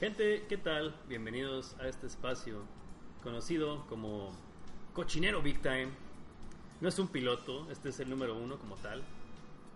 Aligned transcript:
Gente, 0.00 0.46
¿qué 0.48 0.56
tal? 0.56 0.94
Bienvenidos 1.08 1.74
a 1.80 1.88
este 1.88 2.06
espacio 2.06 2.62
conocido 3.22 3.84
como 3.88 4.30
Cochinero 4.94 5.42
Big 5.42 5.60
Time. 5.60 5.88
No 6.80 6.88
es 6.88 6.98
un 7.00 7.08
piloto, 7.08 7.68
este 7.70 7.88
es 7.88 7.98
el 7.98 8.08
número 8.08 8.36
uno 8.36 8.58
como 8.58 8.76
tal. 8.76 9.02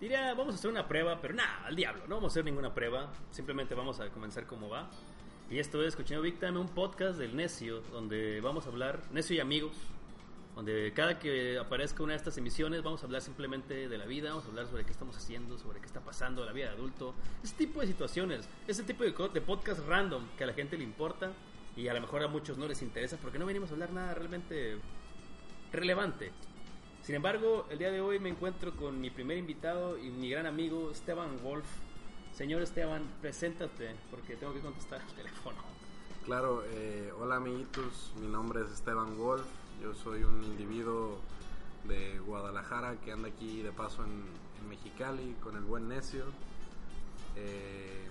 Diría, 0.01 0.33
vamos 0.35 0.55
a 0.55 0.59
hacer 0.59 0.71
una 0.71 0.87
prueba, 0.87 1.21
pero 1.21 1.35
nada, 1.35 1.67
al 1.67 1.75
diablo, 1.75 2.05
no 2.07 2.17
vamos 2.17 2.31
a 2.31 2.35
hacer 2.35 2.45
ninguna 2.45 2.73
prueba. 2.73 3.13
Simplemente 3.33 3.75
vamos 3.75 3.99
a 3.99 4.11
comenzar 4.11 4.47
como 4.47 4.69
va. 4.69 4.89
Y 5.51 5.59
esto 5.59 5.85
es 5.85 5.97
Cochinero 5.97 6.23
Big 6.23 6.39
Time, 6.39 6.59
un 6.59 6.69
podcast 6.69 7.19
del 7.19 7.35
Necio, 7.35 7.81
donde 7.91 8.41
vamos 8.41 8.67
a 8.67 8.69
hablar, 8.69 9.03
Necio 9.11 9.35
y 9.35 9.41
amigos, 9.41 9.73
donde 10.55 10.93
cada 10.95 11.19
que 11.19 11.59
aparezca 11.59 12.03
una 12.03 12.13
de 12.13 12.19
estas 12.19 12.37
emisiones 12.37 12.83
vamos 12.83 13.03
a 13.03 13.07
hablar 13.07 13.23
simplemente 13.23 13.89
de 13.89 13.99
la 13.99 14.05
vida, 14.05 14.31
vamos 14.31 14.45
a 14.45 14.49
hablar 14.49 14.67
sobre 14.67 14.85
qué 14.85 14.93
estamos 14.93 15.17
haciendo, 15.17 15.59
sobre 15.59 15.81
qué 15.81 15.87
está 15.87 16.01
pasando, 16.01 16.45
la 16.45 16.53
vida 16.53 16.67
de 16.67 16.73
adulto, 16.73 17.15
ese 17.43 17.55
tipo 17.57 17.81
de 17.81 17.87
situaciones, 17.87 18.49
ese 18.67 18.83
tipo 18.83 19.05
de, 19.05 19.13
de 19.13 19.41
podcast 19.41 19.87
random 19.87 20.25
que 20.37 20.45
a 20.45 20.47
la 20.47 20.53
gente 20.53 20.77
le 20.77 20.85
importa 20.85 21.33
y 21.77 21.89
a 21.89 21.95
lo 21.95 22.01
mejor 22.01 22.23
a 22.23 22.29
muchos 22.29 22.59
no 22.59 22.67
les 22.67 22.83
interesa 22.83 23.17
porque 23.17 23.39
no 23.39 23.47
venimos 23.47 23.71
a 23.71 23.73
hablar 23.73 23.93
nada 23.93 24.15
realmente 24.15 24.77
relevante. 25.73 26.33
Sin 27.03 27.15
embargo, 27.15 27.67
el 27.71 27.79
día 27.79 27.91
de 27.91 28.01
hoy 28.01 28.19
me 28.21 28.29
encuentro 28.29 28.77
con 28.77 29.01
mi 29.01 29.11
primer 29.11 29.39
invitado 29.39 29.99
y 29.99 30.11
mi 30.11 30.31
gran 30.31 30.47
amigo 30.47 30.91
Esteban 30.91 31.43
Wolf. 31.43 31.67
Señor 32.33 32.63
Esteban, 32.63 33.03
preséntate 33.21 33.95
porque 34.11 34.37
tengo 34.37 34.55
que 34.55 34.61
contestar 34.61 35.01
el 35.01 35.15
teléfono. 35.15 35.59
Claro, 36.25 36.63
eh, 36.67 37.13
hola 37.19 37.37
amiguitos, 37.37 38.13
mi 38.21 38.29
nombre 38.29 38.61
es 38.63 38.71
Esteban 38.71 39.19
Wolf, 39.19 39.45
yo 39.83 39.93
soy 39.95 40.23
un 40.23 40.45
individuo 40.45 41.19
de 41.89 42.21
Guadalajara 42.21 42.95
que 43.05 43.11
anda 43.11 43.29
aquí 43.29 43.63
de 43.63 43.73
paso 43.73 44.05
en, 44.05 44.43
Mexicali 44.69 45.35
con 45.43 45.57
el 45.57 45.65
buen 45.65 45.89
necio. 45.89 46.25
Eh, 47.35 48.07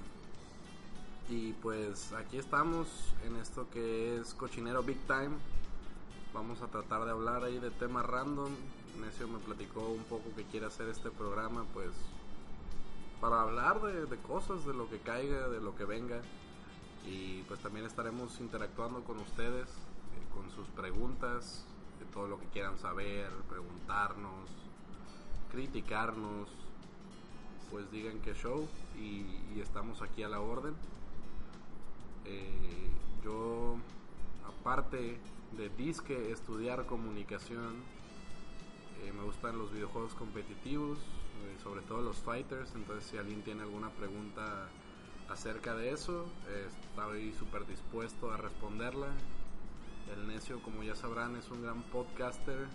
y 1.30 1.54
pues 1.54 2.12
aquí 2.12 2.38
estamos 2.38 2.88
en 3.26 3.38
esto 3.38 3.68
que 3.72 4.18
es 4.18 4.34
Cochinero 4.34 4.84
Big 4.84 5.00
Time. 5.08 5.32
Vamos 6.34 6.62
a 6.62 6.68
tratar 6.68 7.06
de 7.06 7.12
hablar 7.12 7.46
ahí 7.46 7.58
de 7.58 7.72
temas 7.72 8.06
random. 8.06 8.52
Necio 9.00 9.30
me 9.30 9.40
platicó 9.40 9.88
un 9.88 10.04
poco 10.04 10.36
que 10.36 10.44
quiere 10.44 10.66
hacer 10.66 10.90
este 10.90 11.10
programa 11.10 11.66
pues 11.74 11.92
para 13.22 13.42
hablar 13.42 13.82
de, 13.82 14.06
de 14.06 14.18
cosas, 14.18 14.66
de 14.66 14.74
lo 14.74 14.90
que 14.90 15.00
caiga, 15.00 15.48
de 15.48 15.62
lo 15.62 15.76
que 15.76 15.86
venga 15.86 16.22
y 17.08 17.42
pues 17.44 17.60
también 17.62 17.86
estaremos 17.86 18.40
interactuando 18.40 19.04
con 19.04 19.18
ustedes 19.20 19.70
con 20.34 20.50
sus 20.52 20.68
preguntas 20.70 21.66
de 22.00 22.06
todo 22.08 22.28
lo 22.28 22.40
que 22.40 22.48
quieran 22.48 22.78
saber 22.78 23.30
preguntarnos 23.50 24.50
criticarnos 25.52 26.50
pues 27.70 27.90
digan 27.92 28.20
que 28.20 28.34
show 28.34 28.68
y, 29.00 29.60
estamos 29.60 30.02
aquí 30.02 30.24
a 30.24 30.30
la 30.30 30.40
orden 30.40 30.74
Eh, 32.26 32.90
yo 33.24 33.78
aparte 34.48 35.20
de 35.58 35.70
disque 35.70 36.32
estudiar 36.32 36.86
comunicación 36.86 37.84
eh, 39.02 39.12
me 39.12 39.24
gustan 39.24 39.58
los 39.58 39.72
videojuegos 39.72 40.14
competitivos 40.14 41.00
eh, 41.00 41.58
sobre 41.64 41.82
todo 41.82 42.02
los 42.02 42.18
fighters 42.18 42.74
entonces 42.76 43.10
si 43.10 43.18
alguien 43.18 43.42
tiene 43.42 43.64
alguna 43.64 43.90
pregunta 43.90 44.70
acerca 45.32 45.76
de 45.76 45.92
eso. 45.92 46.26
Estoy 46.70 47.34
súper 47.34 47.66
dispuesto 47.66 48.32
a 48.32 48.38
responderla. 48.38 49.08
El 50.14 50.28
necio, 50.28 50.62
como 50.62 50.84
ya 50.84 50.96
sabrán, 50.96 51.36
es 51.36 51.50
un 51.50 51.62
gran 51.62 51.82
podcaster 51.84 52.68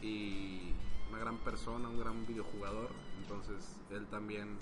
y 0.00 0.72
una 1.10 1.18
gran 1.18 1.38
persona, 1.38 1.88
un 1.88 1.98
gran 1.98 2.26
videojugador. 2.26 2.90
Entonces 3.22 3.76
él 3.90 4.06
también 4.06 4.56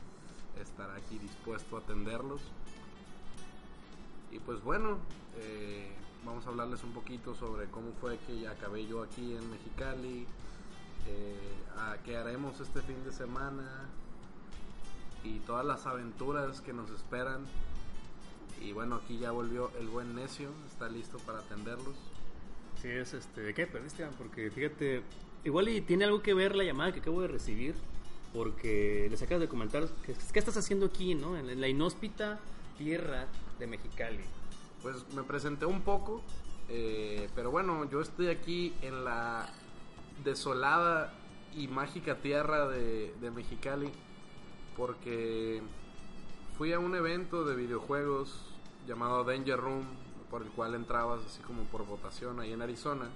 estará 0.61 0.95
aquí 0.95 1.19
dispuesto 1.19 1.77
a 1.77 1.81
atenderlos. 1.81 2.41
Y 4.31 4.39
pues 4.39 4.63
bueno, 4.63 4.99
eh, 5.37 5.93
vamos 6.25 6.47
a 6.47 6.51
hablarles 6.51 6.83
un 6.85 6.93
poquito 6.93 7.35
sobre 7.35 7.67
cómo 7.67 7.93
fue 8.01 8.19
que 8.21 8.49
acabé 8.49 8.87
yo 8.87 9.03
aquí 9.03 9.37
en 9.37 9.51
Mexicali, 9.51 10.27
eh, 11.07 11.55
a 11.77 11.97
qué 12.05 12.17
haremos 12.17 12.59
este 12.61 12.81
fin 12.81 13.05
de 13.05 13.13
semana, 13.13 13.87
y 15.25 15.39
todas 15.41 15.65
las 15.65 15.87
aventuras 15.87 16.61
que 16.61 16.73
nos 16.73 16.91
esperan. 16.91 17.45
Y 18.65 18.73
bueno, 18.73 18.97
aquí 18.97 19.19
ya 19.19 19.33
volvió 19.33 19.71
el 19.81 19.89
buen 19.89 20.15
necio, 20.15 20.51
está 20.71 20.89
listo 20.89 21.19
para 21.19 21.41
atenderlos. 21.41 21.95
Sí, 22.81 22.89
es 22.89 23.15
este. 23.15 23.41
¿De 23.41 23.55
qué 23.55 23.67
perdiste? 23.67 24.07
Porque 24.19 24.51
fíjate, 24.51 25.03
igual 25.45 25.69
y 25.69 25.81
tiene 25.81 26.05
algo 26.05 26.23
que 26.23 26.35
ver 26.35 26.55
la 26.55 26.65
llamada 26.65 26.93
que 26.93 27.01
acabo 27.01 27.23
de 27.23 27.29
recibir. 27.29 27.75
Porque 28.33 29.09
les 29.11 29.21
acabas 29.21 29.43
de 29.43 29.49
comentar 29.49 29.87
que, 30.07 30.15
qué 30.15 30.39
estás 30.39 30.57
haciendo 30.57 30.87
aquí, 30.87 31.15
¿no? 31.15 31.37
En 31.37 31.61
la 31.61 31.69
inhóspita 31.69 32.41
tierra 32.79 33.27
de 33.59 33.67
Mexicali. 33.67 34.25
Pues 34.81 34.97
me 35.15 35.23
presenté 35.23 35.67
un 35.67 35.83
poco, 35.83 36.23
eh, 36.71 37.29
pero 37.35 37.51
bueno, 37.51 37.89
yo 37.91 38.01
estoy 38.01 38.29
aquí 38.29 38.73
en 38.81 39.05
la 39.05 39.49
desolada 40.25 41.13
y 41.55 41.69
mágica 41.69 42.17
tierra 42.21 42.69
de, 42.69 43.15
de 43.21 43.31
Mexicali 43.31 43.91
porque 44.77 45.61
fui 46.57 46.73
a 46.73 46.79
un 46.79 46.95
evento 46.95 47.45
de 47.45 47.55
videojuegos 47.55 48.52
llamado 48.87 49.25
Danger 49.25 49.59
Room, 49.59 49.85
por 50.31 50.43
el 50.43 50.49
cual 50.51 50.75
entrabas 50.75 51.25
así 51.25 51.43
como 51.43 51.65
por 51.65 51.87
votación 51.87 52.41
ahí 52.41 52.53
en 52.53 52.63
Arizona. 52.63 53.11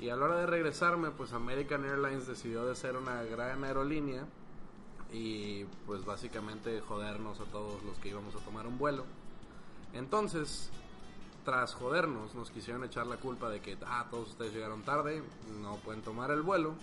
Y 0.00 0.08
a 0.08 0.16
la 0.16 0.24
hora 0.24 0.36
de 0.38 0.46
regresarme, 0.46 1.10
pues 1.10 1.32
American 1.32 1.84
Airlines 1.84 2.26
decidió 2.26 2.64
de 2.64 2.74
ser 2.74 2.96
una 2.96 3.22
gran 3.22 3.62
aerolínea 3.64 4.26
y 5.12 5.64
pues 5.86 6.04
básicamente 6.04 6.80
jodernos 6.80 7.40
a 7.40 7.44
todos 7.44 7.82
los 7.84 7.98
que 7.98 8.08
íbamos 8.08 8.34
a 8.34 8.38
tomar 8.38 8.66
un 8.66 8.78
vuelo. 8.78 9.04
Entonces, 9.92 10.70
tras 11.44 11.74
jodernos, 11.74 12.34
nos 12.34 12.50
quisieron 12.50 12.82
echar 12.84 13.06
la 13.06 13.16
culpa 13.16 13.48
de 13.48 13.60
que 13.60 13.76
ah, 13.86 14.06
todos 14.10 14.30
ustedes 14.30 14.54
llegaron 14.54 14.82
tarde, 14.82 15.22
no 15.60 15.76
pueden 15.76 16.02
tomar 16.02 16.30
el 16.30 16.42
vuelo, 16.42 16.74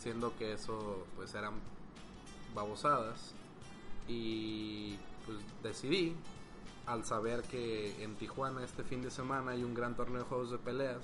siendo 0.00 0.36
que 0.36 0.52
eso 0.52 1.06
pues 1.16 1.34
eran 1.34 1.54
babosadas. 2.54 3.34
Y 4.08 4.96
pues 5.24 5.38
decidí, 5.62 6.14
al 6.86 7.04
saber 7.04 7.42
que 7.42 8.02
en 8.02 8.14
Tijuana 8.16 8.64
este 8.64 8.82
fin 8.82 9.02
de 9.02 9.10
semana 9.10 9.52
hay 9.52 9.64
un 9.64 9.74
gran 9.74 9.94
torneo 9.94 10.18
de 10.18 10.24
juegos 10.24 10.50
de 10.50 10.58
peleas, 10.58 11.02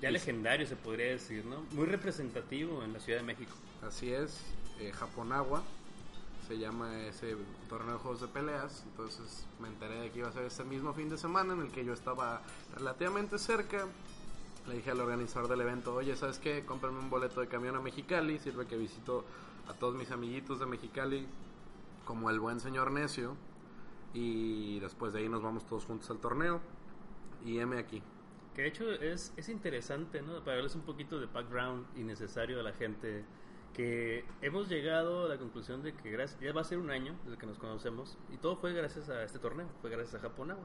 Ya 0.00 0.10
legendario 0.10 0.66
se 0.66 0.76
podría 0.76 1.06
decir, 1.06 1.44
¿no? 1.44 1.62
Muy 1.72 1.86
representativo 1.86 2.82
en 2.82 2.92
la 2.92 3.00
Ciudad 3.00 3.20
de 3.20 3.26
México. 3.26 3.52
Así 3.86 4.12
es, 4.12 4.40
eh, 4.80 4.92
Japonagua 4.92 5.62
se 6.46 6.58
llama 6.58 6.98
ese 7.06 7.36
torneo 7.68 7.94
de 7.94 7.98
juegos 7.98 8.20
de 8.20 8.28
peleas. 8.28 8.82
Entonces 8.90 9.46
me 9.60 9.68
enteré 9.68 10.00
de 10.00 10.10
que 10.10 10.18
iba 10.20 10.28
a 10.28 10.32
ser 10.32 10.44
ese 10.44 10.64
mismo 10.64 10.92
fin 10.92 11.08
de 11.08 11.16
semana 11.16 11.54
en 11.54 11.60
el 11.60 11.70
que 11.70 11.84
yo 11.84 11.92
estaba 11.92 12.42
relativamente 12.74 13.38
cerca. 13.38 13.86
Le 14.68 14.76
dije 14.76 14.90
al 14.90 15.00
organizador 15.00 15.48
del 15.48 15.60
evento, 15.60 15.94
oye, 15.94 16.14
¿sabes 16.16 16.38
qué? 16.38 16.64
Cómprame 16.64 16.98
un 16.98 17.10
boleto 17.10 17.40
de 17.40 17.48
camión 17.48 17.76
a 17.76 17.80
Mexicali. 17.80 18.38
Sirve 18.38 18.66
que 18.66 18.76
visito 18.76 19.24
a 19.68 19.74
todos 19.74 19.94
mis 19.94 20.10
amiguitos 20.10 20.60
de 20.60 20.66
Mexicali, 20.66 21.26
como 22.04 22.30
el 22.30 22.38
buen 22.38 22.60
señor 22.60 22.90
necio. 22.90 23.34
Y 24.14 24.80
después 24.80 25.12
de 25.12 25.20
ahí 25.20 25.28
nos 25.28 25.42
vamos 25.42 25.64
todos 25.66 25.84
juntos 25.84 26.10
al 26.10 26.18
torneo. 26.18 26.60
Y 27.44 27.58
M 27.58 27.78
aquí. 27.78 28.02
Que 28.54 28.62
de 28.62 28.68
hecho 28.68 28.90
es, 28.90 29.32
es 29.36 29.48
interesante, 29.48 30.20
¿no? 30.22 30.44
Para 30.44 30.56
darles 30.56 30.74
un 30.74 30.82
poquito 30.82 31.18
de 31.18 31.26
background 31.26 31.86
innecesario 31.96 32.60
a 32.60 32.62
la 32.62 32.72
gente. 32.72 33.24
Que 33.72 34.24
hemos 34.42 34.68
llegado 34.68 35.24
a 35.24 35.28
la 35.28 35.38
conclusión 35.38 35.82
de 35.82 35.94
que 35.94 36.10
gracias, 36.10 36.38
ya 36.40 36.52
va 36.52 36.60
a 36.60 36.64
ser 36.64 36.78
un 36.78 36.90
año 36.90 37.16
desde 37.24 37.38
que 37.38 37.46
nos 37.46 37.58
conocemos. 37.58 38.18
Y 38.30 38.36
todo 38.36 38.56
fue 38.56 38.74
gracias 38.74 39.08
a 39.08 39.22
este 39.24 39.38
torneo, 39.38 39.66
fue 39.80 39.90
gracias 39.90 40.16
a 40.16 40.18
Japonagua. 40.18 40.64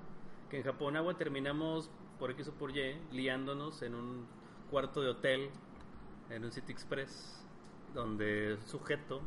Que 0.49 0.57
en 0.57 0.63
Japonagua 0.63 1.17
terminamos 1.17 1.89
por 2.19 2.31
X 2.31 2.49
o 2.49 2.53
por 2.53 2.75
Y 2.75 2.99
liándonos 3.11 3.81
en 3.81 3.95
un 3.95 4.27
cuarto 4.69 5.01
de 5.01 5.09
hotel, 5.09 5.49
en 6.29 6.43
un 6.43 6.51
City 6.51 6.73
Express, 6.73 7.45
donde 7.93 8.55
un 8.55 8.67
sujeto, 8.67 9.21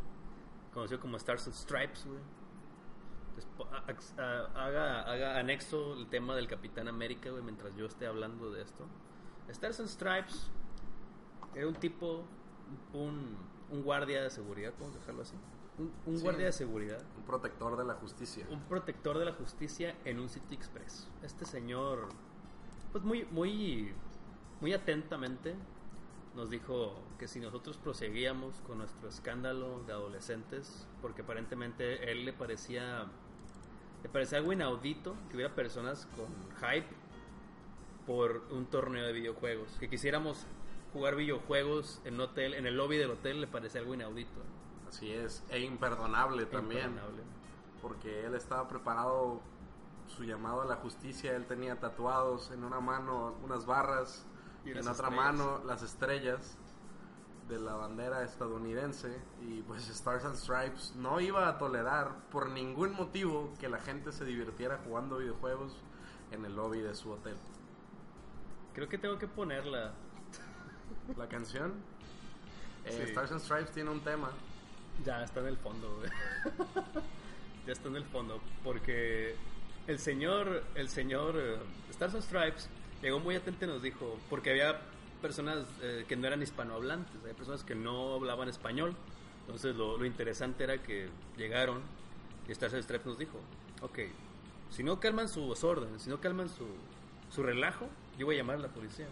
conocido 0.75 1.01
como 1.01 1.17
Stars 1.17 1.47
and 1.47 1.57
Stripes, 1.57 2.05
güey, 2.07 2.21
a- 3.71 4.23
a- 4.23 4.65
haga, 4.67 5.03
haga 5.03 5.39
anexo 5.39 5.95
el 5.95 6.07
tema 6.09 6.35
del 6.35 6.47
Capitán 6.47 6.89
América, 6.89 7.31
güey, 7.31 7.43
mientras 7.43 7.75
yo 7.77 7.87
esté 7.87 8.07
hablando 8.07 8.51
de 8.51 8.63
esto. 8.63 8.87
Stars 9.49 9.81
and 9.81 9.89
Stripes 9.89 10.51
era 11.55 11.67
un 11.69 11.75
tipo, 11.75 12.25
un, 12.93 13.37
un 13.71 13.83
guardia 13.83 14.23
de 14.23 14.31
seguridad, 14.31 14.73
¿podemos 14.73 14.99
dejarlo 15.01 15.23
así? 15.23 15.35
Un, 15.79 15.93
un 16.07 16.17
Sí. 16.19 16.23
guardia 16.23 16.47
de 16.47 16.53
seguridad, 16.53 17.03
Un 17.17 17.23
protector 17.25 17.77
de 17.77 17.85
la 17.85 17.95
justicia. 17.95 18.47
un 18.51 18.61
protector 18.63 19.19
de 19.19 19.25
la 19.25 19.33
justicia 19.33 19.97
en 20.05 20.21
un 20.21 20.29
City 20.29 20.55
Express. 20.55 21.09
Este 21.23 21.45
señor, 21.45 22.09
pues 22.93 23.03
muy, 23.05 23.25
muy, 23.31 23.93
muy 24.61 24.73
atentamente 24.75 25.55
nos 26.41 26.49
dijo 26.49 26.95
que 27.19 27.29
si 27.29 27.39
nosotros 27.39 27.77
proseguíamos 27.77 28.63
con 28.67 28.79
nuestro 28.79 29.11
escándalo 29.11 29.81
de 29.87 29.93
adolescentes, 29.93 30.89
porque 31.03 31.21
aparentemente 31.21 32.11
él 32.11 32.25
le 32.25 32.33
parecía, 32.33 33.05
le 34.03 34.09
parecía 34.09 34.39
algo 34.39 34.51
inaudito 34.51 35.15
que 35.29 35.37
hubiera 35.37 35.55
personas 35.55 36.09
con 36.17 36.29
hype 36.63 36.89
por 38.07 38.43
un 38.51 38.65
torneo 38.65 39.07
de 39.07 39.13
videojuegos, 39.13 39.77
que 39.79 39.91
quisiéramos 39.91 40.47
jugar 40.95 41.15
videojuegos 41.15 42.01
en 42.07 42.15
un 42.15 42.21
hotel, 42.23 42.55
en 42.55 42.67
el 42.67 42.75
lobby 42.75 42.97
del 42.97 43.11
hotel 43.11 43.43
le 43.43 43.47
parecía 43.47 43.83
algo 43.83 43.93
inaudito. 43.93 44.41
Así 44.89 45.13
es. 45.13 45.45
E 45.51 45.61
imperdonable 45.61 46.47
también. 46.47 46.87
Imperdonable. 46.87 47.23
porque 47.83 48.25
él 48.25 48.35
estaba 48.35 48.67
preparado 48.67 49.43
su 50.07 50.25
llamado 50.25 50.63
a 50.63 50.65
la 50.65 50.77
justicia, 50.77 51.37
él 51.37 51.45
tenía 51.45 51.79
tatuados 51.79 52.51
en 52.51 52.65
una 52.65 52.81
mano 52.81 53.35
unas 53.45 53.67
barras 53.67 54.27
en 54.65 54.87
otra 54.87 55.11
mano 55.11 55.63
las 55.65 55.83
estrellas 55.83 56.57
de 57.49 57.59
la 57.59 57.75
bandera 57.75 58.23
estadounidense 58.23 59.21
y 59.43 59.63
pues 59.63 59.89
Stars 59.89 60.25
and 60.25 60.37
Stripes 60.37 60.95
no 60.95 61.21
iba 61.21 61.49
a 61.49 61.59
tolerar 61.59 62.15
por 62.31 62.49
ningún 62.49 62.93
motivo 62.93 63.53
que 63.59 63.69
la 63.69 63.81
gente 63.81 64.13
se 64.13 64.25
divirtiera 64.25 64.79
jugando 64.85 65.19
videojuegos 65.19 65.73
en 66.31 66.45
el 66.45 66.55
lobby 66.55 66.81
de 66.81 66.95
su 66.95 67.11
hotel. 67.11 67.37
Creo 68.73 68.89
que 68.89 68.99
tengo 68.99 69.19
que 69.19 69.27
ponerla. 69.27 69.93
La 71.17 71.29
canción 71.29 71.73
eh, 72.85 72.93
Sí. 72.93 73.03
Stars 73.11 73.33
and 73.33 73.41
Stripes 73.41 73.73
tiene 73.73 73.91
un 73.91 74.01
tema 74.01 74.31
Ya 75.05 75.23
está 75.23 75.41
en 75.41 75.47
el 75.47 75.57
fondo, 75.57 75.97
güey. 75.97 76.11
ya 77.67 77.73
está 77.73 77.89
en 77.89 77.97
el 77.97 78.05
fondo. 78.05 78.41
Porque 78.63 79.35
el 79.87 79.99
señor, 79.99 80.63
el 80.75 80.89
señor 80.89 81.35
eh, 81.37 81.59
Stars 81.91 82.15
and 82.15 82.23
Stripes 82.23 82.69
llegó 83.03 83.21
muy 83.21 83.35
atento 83.37 83.65
y 83.65 83.69
nos 83.69 83.83
dijo, 83.83 84.19
porque 84.29 84.51
había 84.51 84.81
personas 85.23 85.65
eh, 85.83 86.05
que 86.09 86.17
no 86.17 86.27
eran 86.27 86.43
hispanohablantes, 86.43 87.15
había 87.23 87.35
personas 87.35 87.65
que 87.65 87.75
no 87.75 88.15
hablaban 88.15 88.49
español. 88.49 88.95
Entonces 89.41 89.77
lo, 89.77 89.99
lo 89.99 90.05
interesante 90.05 90.65
era 90.65 90.83
que 90.83 91.09
llegaron 91.37 91.83
y 92.49 92.53
Stars 92.53 92.75
and 92.75 92.83
Stripes 92.83 93.07
nos 93.07 93.19
dijo, 93.19 93.41
ok, 93.83 93.99
si 94.71 94.83
no 94.83 95.01
calman 95.01 95.29
sus 95.29 95.65
órdenes, 95.65 96.03
si 96.03 96.11
no 96.11 96.21
calman 96.21 96.49
su, 96.49 96.67
su 97.31 97.43
relajo, 97.43 97.89
yo 98.19 98.27
voy 98.27 98.37
a 98.37 98.39
llamar 98.39 98.57
a 98.57 98.61
la 98.61 98.69
policía 98.69 99.07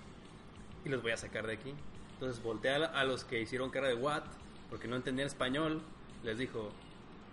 y 0.85 0.89
los 0.89 1.03
voy 1.03 1.13
a 1.13 1.17
sacar 1.17 1.47
de 1.47 1.55
aquí. 1.55 1.75
Entonces 2.15 2.43
voltea 2.43 2.77
a, 2.77 3.01
a 3.01 3.05
los 3.05 3.25
que 3.25 3.41
hicieron 3.41 3.71
cara 3.71 3.89
de 3.89 3.95
what, 3.95 4.23
porque 4.71 4.89
no 4.89 4.97
entendían 4.97 5.27
español, 5.27 5.83
les 6.23 6.39
dijo, 6.39 6.71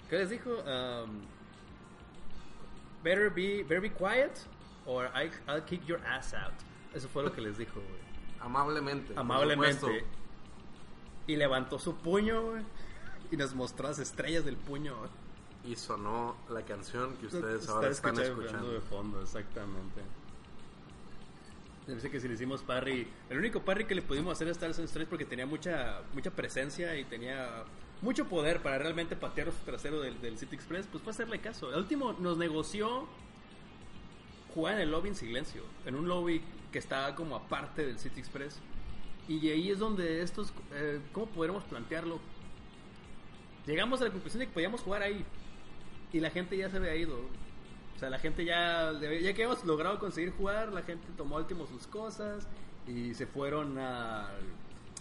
¿qué 0.10 0.18
les 0.18 0.30
dijo? 0.30 0.51
Um, 0.51 1.22
better 3.04 3.30
be, 3.30 3.63
better 3.63 3.81
be 3.81 3.92
quiet 3.92 4.31
or 4.86 5.10
I, 5.16 5.30
I'll 5.48 5.64
kick 5.64 5.86
your 5.86 6.00
ass 6.06 6.34
out. 6.34 6.54
Eso 6.94 7.08
fue 7.10 7.24
lo 7.24 7.32
que 7.32 7.42
les 7.42 7.58
dijo, 7.58 7.74
güey. 7.76 8.02
amablemente. 8.40 9.14
Amablemente. 9.16 10.06
Y 11.28 11.36
levantó 11.36 11.80
su 11.80 11.96
puño, 11.96 12.42
güey. 12.52 12.64
Y 13.32 13.38
nos 13.38 13.56
mostró 13.56 13.88
las 13.88 14.00
estrellas 14.00 14.46
del 14.46 14.58
puño. 14.58 14.96
güey. 14.98 15.10
Y 15.66 15.76
sonó 15.76 16.36
la 16.50 16.62
canción 16.62 17.16
que 17.18 17.26
ustedes 17.26 17.62
Está 17.62 17.74
ahora 17.74 17.90
están 17.90 18.20
escuchando 18.20 18.72
de 18.72 18.82
fondo, 18.82 19.22
exactamente. 19.22 20.02
Dice 21.88 22.10
que 22.10 22.20
si 22.20 22.28
le 22.28 22.34
hicimos 22.36 22.62
parry, 22.64 23.08
el 23.30 23.38
único 23.38 23.62
parry 23.62 23.86
que 23.86 23.94
le 23.94 24.02
pudimos 24.02 24.34
hacer 24.34 24.48
a 24.48 24.52
Stars 24.52 24.80
and 24.80 24.88
Stripes 24.88 25.10
porque 25.10 25.26
tenía 25.26 25.46
mucha 25.46 26.02
mucha 26.14 26.32
presencia 26.32 26.96
y 26.96 27.04
tenía 27.04 27.64
mucho 28.02 28.26
poder 28.26 28.62
para 28.62 28.80
realmente 28.80 29.16
patear 29.16 29.52
su 29.52 29.64
trasero 29.66 30.02
del, 30.02 30.20
del 30.20 30.38
City 30.38 30.56
Express, 30.56 30.88
pues 30.92 31.04
fue 31.04 31.12
hacerle 31.12 31.40
caso. 31.40 31.72
El 31.72 31.80
último 31.80 32.14
nos 32.14 32.38
negoció 32.38 33.08
jugar 34.56 34.75
en 34.75 34.81
el 34.81 34.92
lobby 34.92 35.10
en 35.10 35.16
silencio, 35.16 35.62
en 35.86 35.94
un 35.96 36.07
lobby 36.07 36.42
que 36.72 36.80
estaba 36.80 37.13
como 37.13 37.36
aparte 37.36 37.86
del 37.86 38.00
City 38.00 38.19
Express. 38.19 38.57
Y 39.28 39.48
ahí 39.50 39.69
es 39.69 39.78
donde 39.80 40.22
estos, 40.22 40.52
eh, 40.74 41.00
¿cómo 41.13 41.28
podremos 41.28 41.63
plantearlo? 41.66 42.19
Llegamos 43.66 44.02
a 44.02 44.06
la 44.06 44.12
conclusión 44.12 44.40
de 44.40 44.48
que 44.48 44.54
podíamos 44.54 44.81
jugar 44.81 45.02
ahí. 45.02 45.24
Y 46.13 46.19
la 46.19 46.30
gente 46.30 46.56
ya 46.56 46.69
se 46.69 46.78
había 46.78 46.96
ido. 46.96 47.18
O 47.96 48.00
sea, 48.00 48.10
la 48.10 48.19
gente 48.19 48.46
ya, 48.46 48.92
ya 49.22 49.34
que 49.34 49.44
hemos 49.44 49.63
logrado 49.66 50.00
conseguir 50.00 50.31
jugar, 50.34 50.72
la 50.74 50.81
gente 50.84 51.08
tomó 51.18 51.38
último 51.38 51.66
sus 51.66 51.88
cosas 51.88 52.48
y 52.88 53.13
se 53.13 53.25
fueron 53.25 53.78
a, 53.80 54.28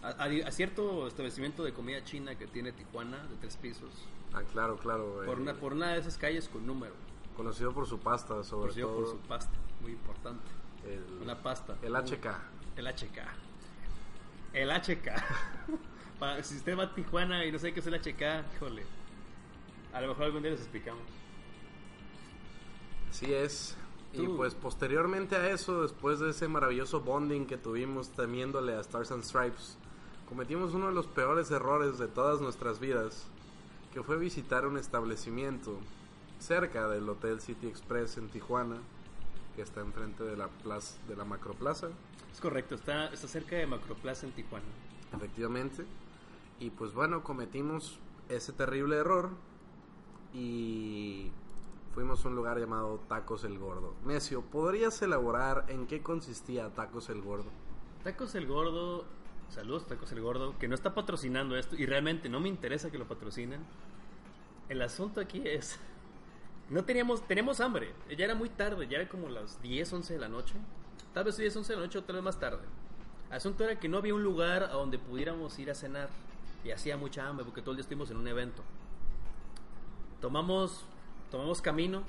a, 0.03 0.09
a- 0.09 0.47
a 0.49 0.50
cierto 0.50 1.07
establecimiento 1.07 1.65
de 1.65 1.73
comida 1.73 2.03
china 2.05 2.37
que 2.37 2.47
tiene 2.47 2.73
Tijuana, 2.73 3.19
de 3.27 3.37
tres 3.41 3.57
pisos, 3.57 3.91
Ah, 4.33 4.43
claro, 4.53 4.77
claro. 4.79 5.23
por 5.27 5.39
eh, 5.39 5.43
una, 5.43 5.55
por 5.55 5.73
una 5.75 5.93
de 5.93 6.00
esas 6.00 6.17
calles 6.19 6.49
con 6.49 6.67
número, 6.67 6.95
Conocido 7.37 7.73
por 7.73 7.87
su 7.87 7.99
pasta, 7.99 8.43
sobre 8.45 8.63
conocido 8.69 8.89
todo. 8.89 9.01
por 9.01 9.09
su 9.11 9.19
pasta, 9.29 9.53
muy 9.83 9.93
importante. 9.93 10.45
el, 10.87 11.03
Una 11.23 11.37
pasta. 11.43 11.77
el 11.83 11.95
HK. 11.97 12.27
El 12.77 12.87
HK. 12.87 13.19
El 14.53 14.71
HK. 14.71 15.09
Pa- 16.21 16.43
si 16.45 16.57
usted 16.57 16.79
va 16.79 16.85
a 16.85 16.95
Tijuana 16.95 17.45
y 17.45 17.51
no 17.51 17.59
sabe 17.59 17.75
qué 17.75 17.81
es 17.81 17.87
el 17.89 17.95
HK, 17.95 18.55
híjole. 18.57 18.85
A 19.93 20.01
lo 20.01 20.09
mejor 20.09 20.25
algún 20.27 20.43
día 20.43 20.53
les 20.53 20.61
explicamos. 20.61 21.03
Así 23.11 23.33
es. 23.33 23.77
Y 24.13 24.29
pues 24.29 24.55
posteriormente 24.55 25.35
a 25.35 25.51
eso, 25.51 25.83
después 25.83 26.21
de 26.21 26.31
ese 26.31 26.47
maravilloso 26.47 27.01
bonding 27.01 27.47
que 27.47 27.57
tuvimos 27.57 28.11
temiéndole 28.11 28.75
a 28.77 28.81
Stars 28.81 29.11
and 29.11 29.25
Stripes, 29.25 29.77
cometimos 30.29 30.73
uno 30.73 30.87
de 30.87 30.93
los 30.95 31.09
peores 31.09 31.51
errores 31.51 31.99
de 31.99 32.07
todas 32.07 32.41
nuestras 32.41 32.79
vidas, 32.79 33.27
que 33.93 34.05
fue 34.05 34.17
visitar 34.17 34.67
un 34.69 34.79
establecimiento 34.79 35.79
cerca 36.39 36.89
del 36.89 37.09
Hotel 37.09 37.41
City 37.41 37.67
Express 37.67 38.19
en 38.19 38.29
Tijuana, 38.29 38.77
que 39.57 39.63
está 39.63 39.81
enfrente 39.81 40.25
de 40.25 40.37
la 40.37 40.49
plaza, 40.49 40.97
de 41.09 41.17
la 41.17 41.25
Macroplaza, 41.25 41.89
Es 42.33 42.41
correcto, 42.41 42.75
está, 42.75 43.07
está 43.13 43.29
cerca 43.29 43.57
de 43.57 43.67
Macroplaza 43.67 44.27
en 44.27 44.33
Tijuana. 44.33 44.65
efectivamente. 45.15 45.85
Y 46.61 46.71
pues 46.71 46.93
bueno, 46.93 47.23
cometimos 47.23 47.99
ese 48.29 48.53
terrible 48.53 48.97
error 48.97 49.31
y 50.33 51.31
fuimos 51.95 52.25
a 52.25 52.29
un 52.29 52.37
lugar 52.37 52.59
llamado 52.59 53.01
Tacos 53.09 53.45
el 53.45 53.59
Gordo. 53.59 53.95
Necio, 54.05 54.43
¿podrías 54.43 55.01
elaborar 55.03 55.67
en 55.69 55.87
qué 55.87 56.03
consistía 56.03 56.71
Tacos 56.71 57.09
el 57.09 57.23
Gordo? 57.23 57.51
Tacos 58.03 58.35
el 58.35 58.47
Gordo, 58.47 59.05
saludos 59.51 59.87
Tacos 59.87 60.11
el 60.13 60.21
Gordo, 60.21 60.59
que 60.59 60.67
no 60.69 60.75
está 60.75 60.95
patrocinando 60.95 61.57
esto 61.57 61.77
y 61.77 61.87
realmente 61.87 62.29
no 62.29 62.41
me 62.41 62.49
interesa 62.49 62.91
que 62.91 62.99
lo 62.99 63.07
patrocinen. 63.07 63.61
El 64.69 64.83
asunto 64.83 65.21
aquí 65.21 65.43
es, 65.45 65.79
no 66.70 66.84
teníamos, 66.84 67.26
teníamos 67.26 67.61
hambre, 67.61 67.93
ya 68.16 68.25
era 68.25 68.34
muy 68.34 68.49
tarde, 68.49 68.87
ya 68.88 68.99
era 68.99 69.08
como 69.08 69.28
las 69.28 69.61
10, 69.62 69.93
11 69.93 70.14
de 70.14 70.19
la 70.19 70.28
noche, 70.28 70.55
tal 71.12 71.25
vez 71.25 71.37
10, 71.37 71.56
11 71.56 71.72
de 71.72 71.76
la 71.78 71.87
noche 71.87 71.99
o 71.99 72.05
tal 72.05 72.16
vez 72.16 72.25
más 72.25 72.40
tarde. 72.40 72.62
El 73.28 73.37
asunto 73.37 73.64
era 73.64 73.78
que 73.78 73.88
no 73.88 73.99
había 73.99 74.14
un 74.14 74.22
lugar 74.22 74.64
a 74.64 74.69
donde 74.72 74.99
pudiéramos 74.99 75.58
ir 75.58 75.70
a 75.70 75.75
cenar 75.75 76.08
y 76.64 76.70
hacía 76.70 76.96
mucha 76.96 77.26
hambre 77.28 77.44
porque 77.44 77.61
todo 77.61 77.72
el 77.72 77.76
día 77.76 77.82
estuvimos 77.82 78.11
en 78.11 78.16
un 78.16 78.28
evento. 78.28 78.62
Tomamos, 80.20 80.84
tomamos 81.31 81.61
camino, 81.61 82.02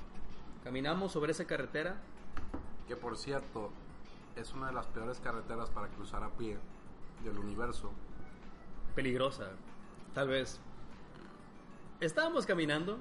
caminamos 0.64 1.12
sobre 1.12 1.32
esa 1.32 1.44
carretera 1.44 1.96
Que 2.88 2.96
por 2.96 3.18
cierto, 3.18 3.70
es 4.36 4.52
una 4.52 4.68
de 4.68 4.72
las 4.72 4.86
peores 4.86 5.20
carreteras 5.20 5.68
para 5.70 5.88
cruzar 5.88 6.22
a 6.22 6.30
pie 6.30 6.58
del 7.24 7.38
universo. 7.38 7.92
peligrosa, 8.94 9.50
tal 10.14 10.28
vez. 10.28 10.60
Estábamos 12.00 12.46
caminando. 12.46 12.98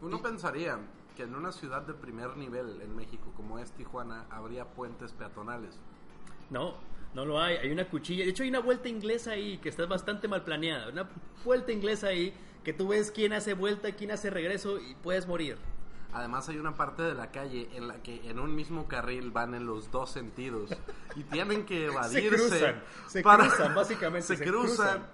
Uno 0.00 0.22
pensaría 0.22 0.78
que 1.16 1.24
en 1.24 1.34
una 1.34 1.50
ciudad 1.52 1.82
de 1.82 1.94
primer 1.94 2.36
nivel 2.36 2.80
en 2.80 2.94
México 2.94 3.32
como 3.36 3.58
es 3.58 3.72
Tijuana 3.72 4.26
habría 4.30 4.64
puentes 4.66 5.12
peatonales. 5.12 5.76
No, 6.50 6.74
no 7.14 7.24
lo 7.24 7.40
hay. 7.40 7.56
Hay 7.56 7.70
una 7.72 7.88
cuchilla. 7.88 8.24
De 8.24 8.30
hecho, 8.30 8.42
hay 8.44 8.48
una 8.50 8.60
vuelta 8.60 8.88
inglesa 8.88 9.32
ahí 9.32 9.58
que 9.58 9.68
está 9.68 9.86
bastante 9.86 10.28
mal 10.28 10.44
planeada. 10.44 10.88
Una 10.90 11.08
vuelta 11.44 11.72
inglesa 11.72 12.08
ahí 12.08 12.32
que 12.62 12.72
tú 12.72 12.88
ves 12.88 13.10
quién 13.10 13.32
hace 13.32 13.54
vuelta, 13.54 13.92
quién 13.92 14.10
hace 14.12 14.30
regreso 14.30 14.78
y 14.78 14.94
puedes 15.02 15.26
morir. 15.26 15.58
Además 16.12 16.48
hay 16.48 16.56
una 16.56 16.74
parte 16.74 17.02
de 17.02 17.14
la 17.14 17.30
calle 17.30 17.68
en 17.74 17.86
la 17.88 18.02
que 18.02 18.30
en 18.30 18.38
un 18.38 18.54
mismo 18.54 18.88
carril 18.88 19.30
van 19.30 19.54
en 19.54 19.66
los 19.66 19.90
dos 19.90 20.10
sentidos 20.10 20.70
y 21.16 21.22
tienen 21.24 21.66
que 21.66 21.86
evadirse. 21.92 22.28
cruzan, 22.28 22.82
se 23.08 23.22
cruzan, 23.22 23.74
básicamente, 23.74 24.26
Se, 24.26 24.36
se 24.36 24.44
cruzan. 24.44 24.76
cruzan. 24.76 25.06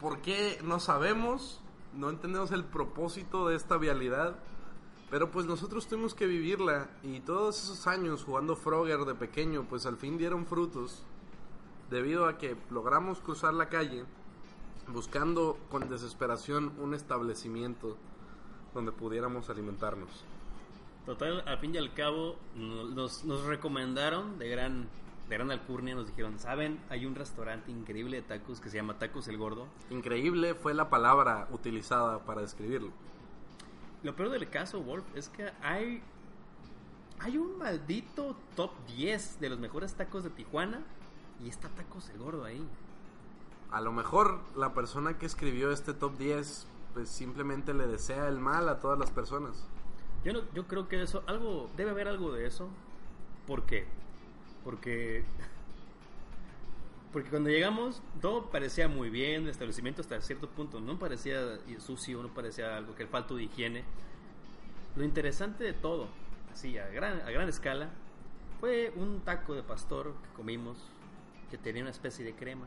¿Por 0.00 0.20
qué? 0.20 0.60
No 0.62 0.78
sabemos. 0.78 1.60
No 1.96 2.10
entendemos 2.10 2.50
el 2.52 2.64
propósito 2.64 3.48
de 3.48 3.56
esta 3.56 3.76
vialidad. 3.76 4.36
Pero 5.10 5.30
pues 5.30 5.46
nosotros 5.46 5.86
tuvimos 5.86 6.14
que 6.16 6.26
vivirla 6.26 6.88
y 7.04 7.20
todos 7.20 7.62
esos 7.62 7.86
años 7.86 8.24
jugando 8.24 8.56
Frogger 8.56 9.04
de 9.04 9.14
pequeño 9.14 9.64
pues 9.68 9.86
al 9.86 9.96
fin 9.96 10.18
dieron 10.18 10.46
frutos 10.46 11.04
debido 11.90 12.26
a 12.26 12.38
que 12.38 12.56
logramos 12.70 13.20
cruzar 13.20 13.54
la 13.54 13.68
calle 13.68 14.04
buscando 14.88 15.58
con 15.70 15.88
desesperación 15.88 16.72
un 16.80 16.92
establecimiento 16.92 17.96
donde 18.74 18.90
pudiéramos 18.90 19.48
alimentarnos. 19.48 20.24
Total, 21.06 21.44
al 21.46 21.58
fin 21.58 21.72
y 21.76 21.78
al 21.78 21.94
cabo, 21.94 22.34
no- 22.56 22.84
nos, 22.86 23.24
nos 23.24 23.44
recomendaron 23.44 24.40
de 24.40 24.48
gran, 24.48 24.88
de 25.28 25.36
gran 25.36 25.50
alcurnia. 25.50 25.94
Nos 25.94 26.06
dijeron: 26.06 26.38
¿Saben? 26.38 26.80
Hay 26.88 27.06
un 27.06 27.14
restaurante 27.14 27.70
increíble 27.70 28.16
de 28.16 28.22
tacos 28.22 28.60
que 28.60 28.70
se 28.70 28.76
llama 28.76 28.98
Tacos 28.98 29.28
el 29.28 29.38
Gordo. 29.38 29.66
Increíble 29.90 30.54
fue 30.54 30.74
la 30.74 30.90
palabra 30.90 31.48
utilizada 31.50 32.20
para 32.20 32.42
describirlo. 32.42 32.90
Lo 34.02 34.14
peor 34.14 34.30
del 34.30 34.48
caso, 34.48 34.82
Wolf, 34.82 35.04
es 35.14 35.28
que 35.28 35.50
hay, 35.62 36.02
hay 37.18 37.38
un 37.38 37.58
maldito 37.58 38.36
top 38.54 38.70
10 38.96 39.40
de 39.40 39.48
los 39.48 39.58
mejores 39.58 39.94
tacos 39.94 40.22
de 40.22 40.30
Tijuana 40.30 40.82
y 41.42 41.48
está 41.48 41.68
Tacos 41.68 42.08
el 42.10 42.18
Gordo 42.18 42.44
ahí. 42.44 42.64
A 43.70 43.80
lo 43.80 43.92
mejor 43.92 44.40
la 44.54 44.74
persona 44.74 45.18
que 45.18 45.26
escribió 45.26 45.72
este 45.72 45.92
top 45.92 46.16
10 46.18 46.68
pues 46.94 47.10
simplemente 47.10 47.74
le 47.74 47.86
desea 47.86 48.26
el 48.28 48.38
mal 48.38 48.68
a 48.70 48.78
todas 48.78 48.98
las 48.98 49.10
personas. 49.10 49.66
Yo, 50.24 50.32
no, 50.32 50.40
yo 50.54 50.66
creo 50.66 50.88
que 50.88 51.02
eso, 51.02 51.22
algo, 51.26 51.68
debe 51.76 51.90
haber 51.90 52.08
algo 52.08 52.32
de 52.32 52.46
eso. 52.46 52.68
¿Por 53.46 53.64
qué? 53.64 53.86
Porque, 54.66 55.22
porque 57.12 57.30
cuando 57.30 57.50
llegamos 57.50 58.02
todo 58.20 58.50
parecía 58.50 58.88
muy 58.88 59.10
bien, 59.10 59.44
el 59.44 59.50
establecimiento 59.50 60.00
hasta 60.02 60.20
cierto 60.20 60.48
punto 60.48 60.80
no 60.80 60.98
parecía 60.98 61.38
sucio, 61.78 62.20
no 62.20 62.34
parecía 62.34 62.76
algo 62.76 62.96
que 62.96 63.06
falto 63.06 63.36
de 63.36 63.44
higiene. 63.44 63.84
Lo 64.96 65.04
interesante 65.04 65.62
de 65.62 65.72
todo, 65.72 66.08
así 66.52 66.78
a 66.78 66.88
gran, 66.88 67.20
a 67.20 67.30
gran 67.30 67.48
escala, 67.48 67.90
fue 68.58 68.92
un 68.96 69.20
taco 69.20 69.54
de 69.54 69.62
pastor 69.62 70.12
que 70.20 70.34
comimos 70.34 70.78
que 71.48 71.58
tenía 71.58 71.82
una 71.82 71.92
especie 71.92 72.24
de 72.24 72.34
crema. 72.34 72.66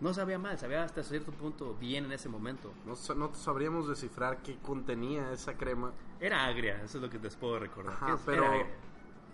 No 0.00 0.12
sabía 0.14 0.40
mal, 0.40 0.58
sabía 0.58 0.82
hasta 0.82 1.04
cierto 1.04 1.30
punto 1.30 1.76
bien 1.78 2.06
en 2.06 2.10
ese 2.10 2.28
momento. 2.28 2.72
No, 2.84 2.94
no 3.14 3.32
sabríamos 3.36 3.86
descifrar 3.86 4.42
qué 4.42 4.56
contenía 4.56 5.32
esa 5.32 5.56
crema, 5.56 5.92
Era 6.18 6.46
agria, 6.46 6.82
eso 6.82 6.98
es 6.98 7.04
lo 7.04 7.08
que 7.08 7.20
les 7.20 7.36
puedo 7.36 7.60
recordar. 7.60 7.94
Ajá, 7.94 8.18
pero, 8.26 8.44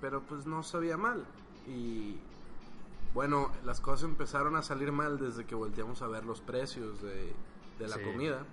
pero 0.02 0.21
pues 0.21 0.45
no 0.45 0.62
sabía 0.62 0.99
mal. 0.99 1.25
Y 1.68 2.16
bueno, 3.14 3.50
las 3.64 3.80
cosas 3.80 4.04
empezaron 4.08 4.56
a 4.56 4.62
salir 4.62 4.92
mal 4.92 5.18
desde 5.18 5.44
que 5.44 5.54
volteamos 5.54 6.02
a 6.02 6.06
ver 6.08 6.25
los 6.25 6.40
precios 6.40 7.00
de, 7.02 7.32
de 7.78 7.88
la 7.88 7.96
Sí. 7.96 8.02
comida. 8.04 8.44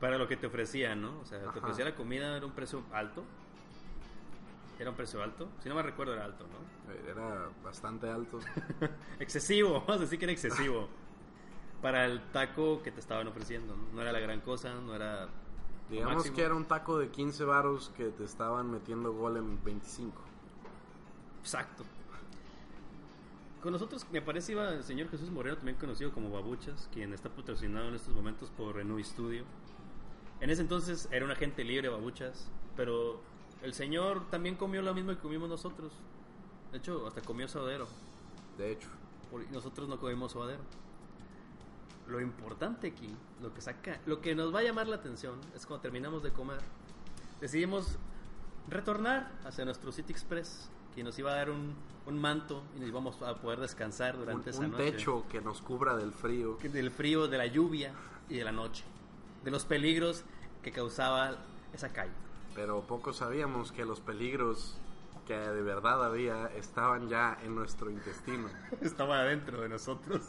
Para 0.00 0.18
lo 0.18 0.28
que 0.28 0.36
te 0.36 0.46
ofrecían, 0.46 1.00
¿no? 1.02 1.18
O 1.20 1.24
sea, 1.24 1.40
te 1.52 1.58
ofrecía 1.58 1.84
la 1.86 1.94
comida, 1.94 2.36
era 2.36 2.44
un 2.44 2.52
precio 2.52 2.82
alto. 2.92 3.24
Era 4.78 4.90
un 4.90 4.96
precio 4.96 5.22
alto. 5.22 5.48
Si 5.62 5.68
no 5.70 5.74
me 5.74 5.82
recuerdo, 5.82 6.12
era 6.12 6.26
alto, 6.26 6.44
¿no? 6.46 6.92
Eh, 6.92 7.10
Era 7.10 7.48
bastante 7.64 8.08
alto. 8.10 8.38
excesivo, 9.18 9.80
vamos 9.80 9.96
a 9.96 9.98
decir 10.00 10.18
que 10.18 10.26
era 10.26 10.32
excesivo. 10.32 10.88
para 11.82 12.04
el 12.06 12.20
taco 12.32 12.82
que 12.82 12.90
te 12.92 13.00
estaban 13.00 13.26
ofreciendo. 13.26 13.74
No, 13.74 13.82
No 13.94 14.02
era 14.02 14.12
la 14.12 14.20
gran 14.20 14.40
cosa, 14.42 14.74
no 14.74 14.94
era. 14.94 15.28
Digamos 15.88 16.30
que 16.30 16.42
era 16.42 16.54
un 16.54 16.64
taco 16.66 16.98
de 16.98 17.08
15 17.10 17.44
varos 17.44 17.90
que 17.96 18.06
te 18.10 18.24
estaban 18.24 18.70
metiendo 18.70 19.12
gol 19.14 19.36
en 19.38 19.62
25. 19.64 20.20
Exacto. 21.40 21.84
Con 23.66 23.72
nosotros, 23.72 24.06
me 24.12 24.22
parece, 24.22 24.52
iba 24.52 24.68
el 24.74 24.84
señor 24.84 25.10
Jesús 25.10 25.28
Moreno, 25.28 25.56
también 25.56 25.76
conocido 25.76 26.12
como 26.12 26.30
Babuchas, 26.30 26.88
quien 26.92 27.12
está 27.12 27.28
patrocinado 27.28 27.88
en 27.88 27.96
estos 27.96 28.14
momentos 28.14 28.48
por 28.50 28.76
Renew 28.76 29.02
Studio. 29.02 29.42
En 30.40 30.50
ese 30.50 30.62
entonces 30.62 31.08
era 31.10 31.24
un 31.24 31.32
agente 31.32 31.64
libre, 31.64 31.88
Babuchas, 31.88 32.48
pero 32.76 33.20
el 33.62 33.74
señor 33.74 34.30
también 34.30 34.54
comió 34.54 34.82
lo 34.82 34.94
mismo 34.94 35.10
que 35.10 35.18
comimos 35.18 35.48
nosotros. 35.48 35.90
De 36.70 36.78
hecho, 36.78 37.08
hasta 37.08 37.22
comió 37.22 37.48
suadero. 37.48 37.88
De 38.56 38.70
hecho, 38.70 38.86
Por- 39.32 39.50
nosotros 39.50 39.88
no 39.88 39.98
comemos 39.98 40.30
suadero. 40.30 40.62
Lo 42.06 42.20
importante 42.20 42.86
aquí, 42.86 43.16
lo 43.42 43.52
que 43.52 43.62
saca, 43.62 44.00
lo 44.06 44.20
que 44.20 44.36
nos 44.36 44.54
va 44.54 44.60
a 44.60 44.62
llamar 44.62 44.86
la 44.86 44.94
atención 44.94 45.40
es 45.56 45.66
cuando 45.66 45.82
terminamos 45.82 46.22
de 46.22 46.30
comer, 46.30 46.60
decidimos 47.40 47.96
retornar 48.68 49.32
hacia 49.44 49.64
nuestro 49.64 49.90
City 49.90 50.12
Express, 50.12 50.70
que 50.96 51.04
nos 51.04 51.16
iba 51.18 51.30
a 51.30 51.36
dar 51.36 51.50
un, 51.50 51.74
un 52.06 52.18
manto 52.18 52.62
y 52.74 52.80
nos 52.80 52.88
íbamos 52.88 53.20
a 53.22 53.34
poder 53.36 53.60
descansar 53.60 54.14
un, 54.14 54.22
durante 54.22 54.50
esa 54.50 54.60
un 54.60 54.70
noche. 54.72 54.92
techo 54.92 55.26
que 55.28 55.40
nos 55.42 55.60
cubra 55.60 55.94
del 55.96 56.12
frío. 56.12 56.56
Del 56.62 56.90
frío, 56.90 57.28
de 57.28 57.38
la 57.38 57.46
lluvia 57.46 57.92
y 58.28 58.38
de 58.38 58.44
la 58.44 58.52
noche. 58.52 58.84
De 59.44 59.50
los 59.50 59.64
peligros 59.66 60.24
que 60.62 60.72
causaba 60.72 61.36
esa 61.72 61.92
calle. 61.92 62.12
Pero 62.54 62.80
poco 62.80 63.12
sabíamos 63.12 63.70
que 63.70 63.84
los 63.84 64.00
peligros 64.00 64.78
que 65.26 65.36
de 65.36 65.62
verdad 65.62 66.02
había 66.04 66.46
estaban 66.56 67.08
ya 67.08 67.36
en 67.44 67.54
nuestro 67.54 67.90
intestino. 67.90 68.48
Estaba 68.80 69.20
adentro 69.20 69.60
de 69.60 69.68
nosotros. 69.68 70.22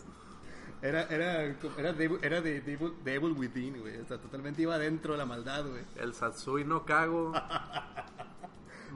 Era, 0.81 1.03
era, 1.03 1.43
era, 1.77 1.93
devil, 1.93 2.19
era 2.21 2.41
de 2.41 2.61
devil, 2.61 2.93
devil 3.03 3.31
within, 3.31 3.79
güey. 3.79 3.97
O 3.97 4.05
sea, 4.05 4.17
totalmente 4.19 4.61
iba 4.61 4.75
adentro 4.75 5.13
de 5.13 5.19
la 5.19 5.25
maldad, 5.25 5.65
güey. 5.65 5.83
El 5.95 6.13
Satsui 6.13 6.65
no 6.65 6.85
cago 6.85 7.31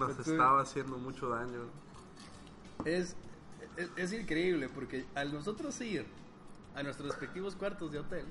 nos 0.07 0.17
Satsui. 0.17 0.33
estaba 0.33 0.61
haciendo 0.61 0.97
mucho 0.97 1.29
daño. 1.29 1.61
Es, 2.85 3.15
es, 3.77 3.89
es 3.95 4.13
increíble 4.13 4.69
porque 4.69 5.05
al 5.15 5.33
nosotros 5.33 5.79
ir 5.81 6.05
a 6.75 6.83
nuestros 6.83 7.09
respectivos 7.09 7.55
cuartos 7.55 7.91
de 7.91 7.99
hotel, 7.99 8.25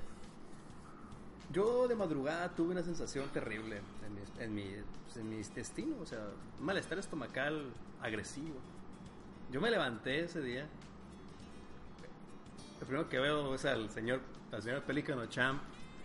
yo 1.51 1.87
de 1.87 1.95
madrugada 1.95 2.49
tuve 2.49 2.71
una 2.71 2.83
sensación 2.83 3.27
terrible 3.29 3.81
en 4.05 4.15
mi, 4.15 4.43
en 4.43 4.55
mi, 4.55 4.83
pues, 5.05 5.17
en 5.17 5.29
mi 5.29 5.37
intestino, 5.37 5.95
o 6.01 6.05
sea, 6.05 6.19
un 6.59 6.65
malestar 6.65 6.97
estomacal 6.97 7.73
agresivo. 8.01 8.55
Yo 9.51 9.59
me 9.59 9.69
levanté 9.69 10.23
ese 10.23 10.41
día. 10.41 10.65
Lo 12.79 12.87
primero 12.87 13.09
que 13.09 13.19
veo 13.19 13.53
es 13.53 13.65
al 13.65 13.89
señor, 13.89 14.21
al 14.51 14.63
señor 14.63 14.81
Pelícano 14.83 15.25
Champ 15.25 15.61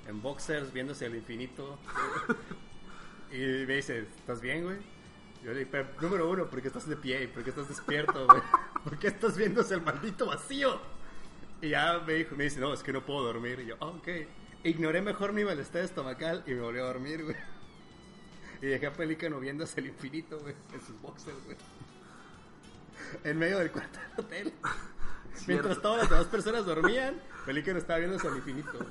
en 0.08 0.20
boxers 0.20 0.72
viéndose 0.72 1.06
al 1.06 1.14
infinito. 1.14 1.78
y 3.32 3.66
me 3.66 3.76
dice, 3.76 4.00
¿estás 4.00 4.40
bien, 4.40 4.64
güey? 4.64 4.78
Yo 5.44 5.52
le 5.52 5.60
dije, 5.60 5.70
"Pero, 5.70 5.88
número 6.00 6.30
uno, 6.30 6.46
¿por 6.46 6.60
qué 6.60 6.68
estás 6.68 6.88
de 6.88 6.96
pie? 6.96 7.28
¿Por 7.28 7.44
qué 7.44 7.50
estás 7.50 7.68
despierto, 7.68 8.26
güey? 8.26 8.42
¿Por 8.84 8.98
qué 8.98 9.08
estás 9.08 9.36
viéndose 9.36 9.74
el 9.74 9.82
maldito 9.82 10.26
vacío? 10.26 10.80
Y 11.60 11.70
ya 11.70 12.00
me 12.06 12.14
dijo, 12.14 12.36
me 12.36 12.44
dice, 12.44 12.60
no, 12.60 12.72
es 12.72 12.82
que 12.82 12.92
no 12.92 13.04
puedo 13.04 13.22
dormir. 13.24 13.60
Y 13.60 13.66
yo, 13.66 13.76
ah, 13.80 13.86
ok. 13.86 14.08
Ignoré 14.64 15.00
mejor 15.00 15.32
mi 15.32 15.44
malestar 15.44 15.82
estomacal 15.82 16.42
y 16.46 16.50
me 16.50 16.60
volví 16.60 16.78
a 16.80 16.84
dormir, 16.84 17.24
güey. 17.24 17.36
Y 18.62 18.66
dejé 18.66 18.86
a 18.86 18.92
Pelícano 18.92 19.38
viéndose 19.38 19.80
el 19.80 19.86
infinito, 19.88 20.38
güey, 20.38 20.54
en 20.72 20.80
sus 20.80 20.98
boxers, 21.02 21.44
güey. 21.44 21.58
En 23.22 23.38
medio 23.38 23.58
del 23.58 23.70
cuarto 23.70 23.98
del 24.00 24.24
hotel. 24.24 24.52
Mientras 25.46 25.82
todas 25.82 25.98
las 26.00 26.10
demás 26.10 26.26
personas 26.26 26.64
dormían, 26.64 27.20
Pelícano 27.44 27.78
estaba 27.78 27.98
viéndose 27.98 28.26
al 28.26 28.36
infinito, 28.36 28.72
güey. 28.72 28.88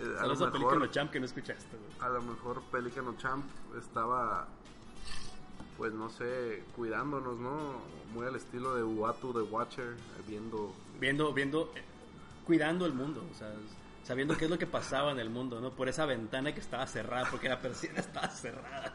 Eh, 0.00 0.14
a, 0.16 0.20
Saludos 0.22 0.40
lo 0.40 0.46
a 0.46 0.52
Pelícano 0.52 0.86
Champ 0.88 1.10
que 1.12 1.20
no 1.20 1.26
escucha 1.26 1.52
esto, 1.52 1.76
güey. 1.78 1.92
a 2.00 2.12
lo 2.12 2.22
mejor 2.22 2.62
Pelícano 2.72 3.16
Champ 3.16 3.44
estaba, 3.78 4.48
pues 5.76 5.92
no 5.92 6.08
sé, 6.10 6.62
cuidándonos, 6.76 7.38
¿no? 7.38 7.80
Muy 8.14 8.26
al 8.26 8.36
estilo 8.36 8.74
de 8.74 8.82
Uatu 8.82 9.32
the 9.32 9.40
Watcher, 9.40 9.94
viendo... 10.28 10.72
viendo, 11.00 11.32
viendo, 11.32 11.72
eh, 11.74 11.82
cuidando 12.46 12.86
el 12.86 12.92
mundo, 12.92 13.24
o 13.32 13.38
sea, 13.38 13.52
sabiendo 14.04 14.36
qué 14.36 14.44
es 14.44 14.50
lo 14.50 14.58
que 14.58 14.66
pasaba 14.66 15.12
en 15.12 15.18
el 15.18 15.30
mundo, 15.30 15.60
¿no? 15.60 15.70
Por 15.70 15.88
esa 15.88 16.06
ventana 16.06 16.52
que 16.52 16.60
estaba 16.60 16.86
cerrada, 16.86 17.28
porque 17.30 17.48
la 17.48 17.60
persiana 17.60 18.00
estaba 18.00 18.28
cerrada. 18.28 18.94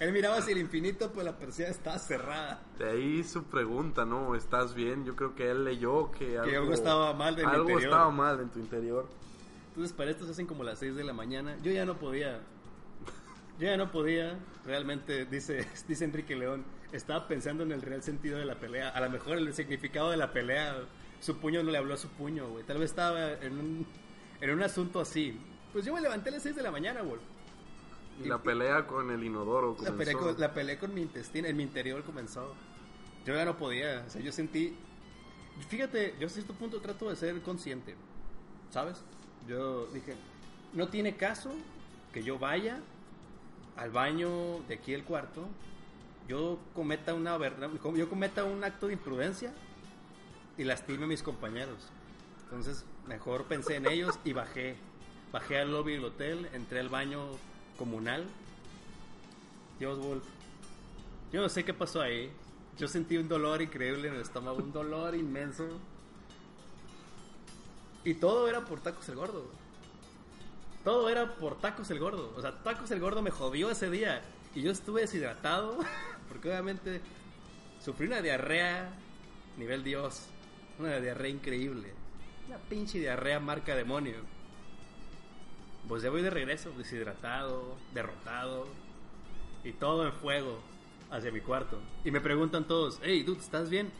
Él 0.00 0.12
miraba 0.12 0.36
hacia 0.36 0.52
el 0.52 0.58
infinito, 0.58 1.10
pues 1.12 1.24
la 1.24 1.36
persiana 1.36 1.70
estaba 1.70 1.98
cerrada. 1.98 2.60
De 2.78 2.90
ahí 2.90 3.24
su 3.24 3.44
pregunta, 3.44 4.04
¿no? 4.04 4.34
¿Estás 4.34 4.74
bien? 4.74 5.04
Yo 5.04 5.16
creo 5.16 5.34
que 5.34 5.50
él 5.50 5.64
leyó 5.64 6.10
que 6.12 6.38
algo, 6.38 6.56
algo 6.56 6.72
estaba 6.72 7.12
mal 7.14 7.36
mi 7.36 7.42
Algo 7.42 7.62
interior. 7.62 7.82
estaba 7.82 8.10
mal 8.10 8.40
en 8.40 8.48
tu 8.50 8.58
interior. 8.58 9.06
Entonces 9.68 9.92
para 9.96 10.10
esto 10.10 10.24
se 10.24 10.32
hacen 10.32 10.46
como 10.46 10.62
las 10.64 10.78
6 10.80 10.94
de 10.94 11.04
la 11.04 11.12
mañana. 11.12 11.56
Yo 11.62 11.70
ya 11.72 11.84
no 11.84 11.96
podía. 11.96 12.40
Yo 13.58 13.66
ya 13.66 13.76
no 13.76 13.90
podía. 13.90 14.38
Realmente, 14.64 15.24
dice, 15.26 15.66
dice 15.88 16.04
Enrique 16.04 16.36
León, 16.36 16.64
estaba 16.92 17.26
pensando 17.26 17.62
en 17.62 17.72
el 17.72 17.82
real 17.82 18.02
sentido 18.02 18.38
de 18.38 18.44
la 18.44 18.56
pelea. 18.56 18.90
A 18.90 19.00
lo 19.00 19.10
mejor 19.10 19.38
el 19.38 19.52
significado 19.54 20.10
de 20.10 20.16
la 20.16 20.32
pelea, 20.32 20.76
su 21.20 21.38
puño 21.38 21.62
no 21.62 21.70
le 21.70 21.78
habló 21.78 21.94
a 21.94 21.96
su 21.96 22.08
puño, 22.08 22.48
güey. 22.48 22.64
Tal 22.64 22.78
vez 22.78 22.90
estaba 22.90 23.32
en 23.32 23.58
un, 23.58 23.86
en 24.40 24.50
un 24.50 24.62
asunto 24.62 25.00
así. 25.00 25.38
Pues 25.72 25.84
yo 25.84 25.92
me 25.92 26.00
levanté 26.00 26.30
a 26.30 26.32
las 26.32 26.42
6 26.42 26.56
de 26.56 26.62
la 26.62 26.70
mañana, 26.70 27.02
güey. 27.02 27.20
Y 28.22 28.28
la 28.28 28.42
pelea 28.42 28.86
con 28.86 29.10
el 29.10 29.22
inodoro 29.22 29.76
La 29.80 29.92
peleé, 29.92 30.14
con, 30.14 30.40
la 30.40 30.52
peleé 30.52 30.76
con 30.76 30.92
mi 30.92 31.02
intestino, 31.02 31.46
en 31.46 31.56
mi 31.56 31.62
interior 31.62 32.02
comenzó. 32.02 32.54
Yo 33.24 33.34
ya 33.34 33.44
no 33.44 33.56
podía, 33.56 34.04
o 34.06 34.10
sea, 34.10 34.20
yo 34.20 34.32
sentí... 34.32 34.76
Fíjate, 35.68 36.14
yo 36.18 36.26
a 36.26 36.30
cierto 36.30 36.54
punto 36.54 36.80
trato 36.80 37.10
de 37.10 37.16
ser 37.16 37.40
consciente, 37.42 37.96
¿sabes? 38.70 39.02
Yo 39.46 39.86
dije, 39.86 40.14
no 40.72 40.88
tiene 40.88 41.16
caso 41.16 41.50
que 42.12 42.22
yo 42.22 42.38
vaya 42.38 42.80
al 43.78 43.90
baño 43.90 44.60
de 44.66 44.74
aquí 44.74 44.92
del 44.92 45.04
cuarto, 45.04 45.46
yo 46.28 46.58
cometa 46.74 47.14
una 47.14 47.38
yo 47.96 48.08
cometa 48.08 48.44
un 48.44 48.62
acto 48.62 48.88
de 48.88 48.94
imprudencia 48.94 49.52
y 50.58 50.64
lastime 50.64 51.04
a 51.04 51.06
mis 51.06 51.22
compañeros. 51.22 51.88
Entonces, 52.44 52.84
mejor 53.06 53.44
pensé 53.44 53.76
en 53.76 53.86
ellos 53.86 54.18
y 54.24 54.32
bajé. 54.32 54.76
Bajé 55.32 55.58
al 55.58 55.70
lobby 55.70 55.92
del 55.92 56.04
hotel, 56.04 56.48
entré 56.52 56.80
al 56.80 56.88
baño 56.88 57.20
comunal. 57.78 58.24
Dios 59.78 59.98
Wolf. 59.98 60.24
Yo 61.32 61.40
no 61.40 61.48
sé 61.48 61.64
qué 61.64 61.72
pasó 61.72 62.00
ahí. 62.00 62.32
Yo 62.78 62.88
sentí 62.88 63.16
un 63.16 63.28
dolor 63.28 63.62
increíble 63.62 64.08
en 64.08 64.14
el 64.14 64.22
estómago, 64.22 64.58
un 64.58 64.72
dolor 64.72 65.14
inmenso. 65.14 65.68
Y 68.04 68.14
todo 68.14 68.48
era 68.48 68.64
por 68.64 68.80
Tacos 68.80 69.08
el 69.08 69.16
Gordo. 69.16 69.44
Todo 70.84 71.08
era 71.08 71.34
por 71.34 71.58
Tacos 71.58 71.90
el 71.90 71.98
Gordo. 71.98 72.32
O 72.36 72.40
sea, 72.40 72.52
Tacos 72.62 72.90
el 72.90 73.00
Gordo 73.00 73.22
me 73.22 73.30
jodió 73.30 73.70
ese 73.70 73.90
día. 73.90 74.22
Y 74.54 74.62
yo 74.62 74.70
estuve 74.70 75.02
deshidratado. 75.02 75.78
Porque 76.28 76.48
obviamente 76.48 77.00
sufrí 77.84 78.06
una 78.06 78.22
diarrea 78.22 78.90
nivel 79.56 79.84
Dios. 79.84 80.26
Una 80.78 80.98
diarrea 81.00 81.30
increíble. 81.30 81.92
Una 82.46 82.58
pinche 82.58 82.98
diarrea 82.98 83.40
marca 83.40 83.74
demonio. 83.74 84.16
Pues 85.88 86.02
ya 86.02 86.10
voy 86.10 86.22
de 86.22 86.30
regreso, 86.30 86.70
deshidratado, 86.76 87.76
derrotado. 87.94 88.66
Y 89.64 89.72
todo 89.72 90.06
en 90.06 90.12
fuego 90.12 90.58
hacia 91.10 91.32
mi 91.32 91.40
cuarto. 91.40 91.80
Y 92.04 92.10
me 92.10 92.20
preguntan 92.20 92.66
todos, 92.66 93.00
hey, 93.02 93.22
dude, 93.22 93.40
¿estás 93.40 93.70
bien? 93.70 93.90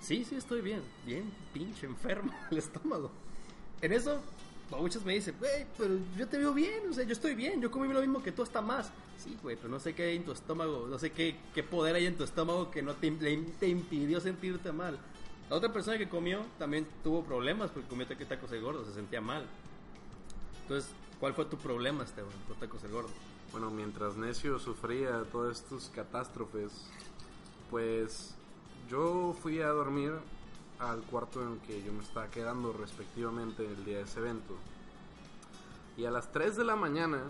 Sí, 0.00 0.24
sí, 0.24 0.36
estoy 0.36 0.60
bien. 0.60 0.82
Bien, 1.04 1.30
pinche 1.52 1.86
enfermo 1.86 2.32
el 2.50 2.58
estómago. 2.58 3.10
En 3.80 3.92
eso, 3.92 4.20
muchos 4.78 5.04
me 5.04 5.14
dicen, 5.14 5.34
güey, 5.38 5.66
pero 5.76 5.98
yo 6.16 6.28
te 6.28 6.38
veo 6.38 6.54
bien, 6.54 6.88
o 6.88 6.92
sea, 6.92 7.04
yo 7.04 7.12
estoy 7.12 7.34
bien, 7.34 7.60
yo 7.60 7.70
comí 7.70 7.92
lo 7.92 8.00
mismo 8.00 8.22
que 8.22 8.32
tú 8.32 8.42
hasta 8.42 8.60
más. 8.60 8.90
Sí, 9.18 9.36
güey, 9.42 9.56
pero 9.56 9.68
no 9.68 9.80
sé 9.80 9.94
qué 9.94 10.04
hay 10.04 10.16
en 10.16 10.24
tu 10.24 10.32
estómago, 10.32 10.86
no 10.88 10.98
sé 10.98 11.10
qué, 11.10 11.36
qué 11.54 11.62
poder 11.62 11.96
hay 11.96 12.06
en 12.06 12.16
tu 12.16 12.24
estómago 12.24 12.70
que 12.70 12.82
no 12.82 12.94
te, 12.94 13.10
te 13.10 13.68
impidió 13.68 14.20
sentirte 14.20 14.72
mal. 14.72 14.98
La 15.48 15.56
otra 15.56 15.72
persona 15.72 15.98
que 15.98 16.08
comió 16.08 16.42
también 16.58 16.86
tuvo 17.02 17.24
problemas 17.24 17.70
porque 17.70 17.88
comió 17.88 18.06
tacos 18.06 18.50
de 18.50 18.60
gordo, 18.60 18.84
se 18.84 18.92
sentía 18.92 19.20
mal. 19.20 19.44
Entonces, 20.62 20.90
¿Cuál 21.20 21.34
fue 21.34 21.44
tu 21.44 21.58
problema, 21.58 22.02
Esteban, 22.02 22.32
con 22.48 22.56
Tacos 22.56 22.82
el 22.82 22.92
Gordo? 22.92 23.10
Bueno, 23.52 23.70
mientras 23.70 24.16
Necio 24.16 24.58
sufría 24.58 25.22
todas 25.30 25.58
estas 25.58 25.90
catástrofes, 25.94 26.72
pues 27.70 28.34
yo 28.88 29.36
fui 29.42 29.60
a 29.60 29.68
dormir 29.68 30.14
al 30.80 31.02
cuarto 31.02 31.42
en 31.42 31.58
que 31.60 31.82
yo 31.82 31.92
me 31.92 32.02
estaba 32.02 32.28
quedando 32.28 32.72
respectivamente 32.72 33.66
el 33.66 33.84
día 33.84 33.98
de 33.98 34.04
ese 34.04 34.20
evento. 34.20 34.54
Y 35.96 36.06
a 36.06 36.10
las 36.10 36.32
3 36.32 36.56
de 36.56 36.64
la 36.64 36.76
mañana, 36.76 37.20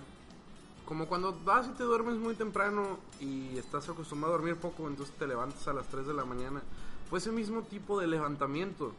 como 0.86 1.06
cuando 1.06 1.38
vas 1.44 1.66
y 1.66 1.70
te 1.70 1.82
duermes 1.82 2.16
muy 2.16 2.34
temprano 2.34 2.98
y 3.20 3.58
estás 3.58 3.88
acostumbrado 3.88 4.34
a 4.34 4.38
dormir 4.38 4.56
poco, 4.56 4.86
entonces 4.86 5.14
te 5.16 5.26
levantas 5.26 5.66
a 5.68 5.72
las 5.72 5.86
3 5.88 6.06
de 6.06 6.14
la 6.14 6.24
mañana, 6.24 6.62
fue 7.08 7.18
ese 7.18 7.32
mismo 7.32 7.62
tipo 7.62 8.00
de 8.00 8.06
levantamiento. 8.06 8.92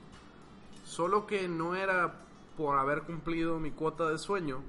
Solo 0.86 1.26
que 1.26 1.48
no 1.48 1.76
era 1.76 2.14
por 2.58 2.78
haber 2.78 3.04
cumplido 3.04 3.60
mi 3.60 3.72
cuota 3.72 4.10
de 4.10 4.18
sueño, 4.18 4.62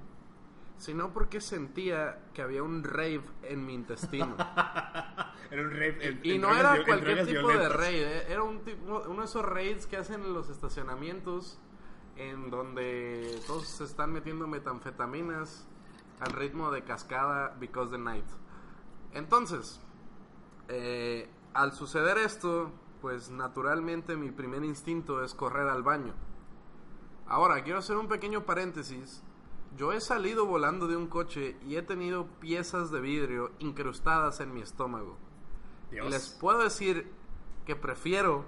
sino 0.83 1.13
porque 1.13 1.41
sentía 1.41 2.19
que 2.35 2.43
había 2.43 2.65
un 2.65 2.83
rave 2.83 3.23
en 3.45 3.65
mi 3.65 3.73
intestino. 3.73 4.35
Era 5.49 5.63
un 5.63 5.71
rave. 5.71 6.19
y 6.25 6.39
no 6.39 6.53
era 6.53 6.83
cualquier 6.85 7.25
tipo 7.25 7.47
de 7.47 7.69
raid, 7.69 8.03
¿eh? 8.03 8.27
era 8.31 8.43
un 8.43 8.65
tipo, 8.65 9.03
uno 9.07 9.21
de 9.21 9.27
esos 9.27 9.45
raids 9.45 9.87
que 9.87 9.99
hacen 9.99 10.23
en 10.23 10.33
los 10.33 10.49
estacionamientos 10.49 11.61
en 12.17 12.51
donde 12.51 13.39
todos 13.47 13.69
se 13.69 13.85
están 13.85 14.15
metiendo 14.15 14.49
metanfetaminas 14.49 15.69
al 16.21 16.33
ritmo 16.33 16.71
de 16.71 16.83
cascada 16.85 17.55
because 17.61 17.93
the 17.93 17.99
night. 17.99 18.25
Entonces, 19.13 19.79
eh, 20.69 21.29
al 21.53 21.75
suceder 21.75 22.17
esto, 22.17 22.73
pues 23.03 23.31
naturalmente 23.31 24.17
mi 24.17 24.31
primer 24.31 24.65
instinto 24.65 25.23
es 25.23 25.35
correr 25.35 25.69
al 25.69 25.83
baño. 25.83 26.15
Ahora, 27.27 27.63
quiero 27.63 27.81
hacer 27.81 27.99
un 27.99 28.09
pequeño 28.09 28.47
paréntesis. 28.47 29.23
Yo 29.77 29.93
he 29.93 30.01
salido 30.01 30.47
volando 30.47 30.87
de 30.87 30.97
un 30.97 31.07
coche 31.07 31.57
y 31.67 31.77
he 31.77 31.83
tenido 31.83 32.27
piezas 32.41 32.91
de 32.91 33.01
vidrio 33.01 33.53
incrustadas 33.59 34.41
en 34.41 34.53
mi 34.53 34.61
estómago. 34.61 35.17
Dios. 35.91 36.07
Y 36.07 36.11
les 36.11 36.29
puedo 36.29 36.59
decir 36.59 37.11
que 37.65 37.77
prefiero, 37.77 38.45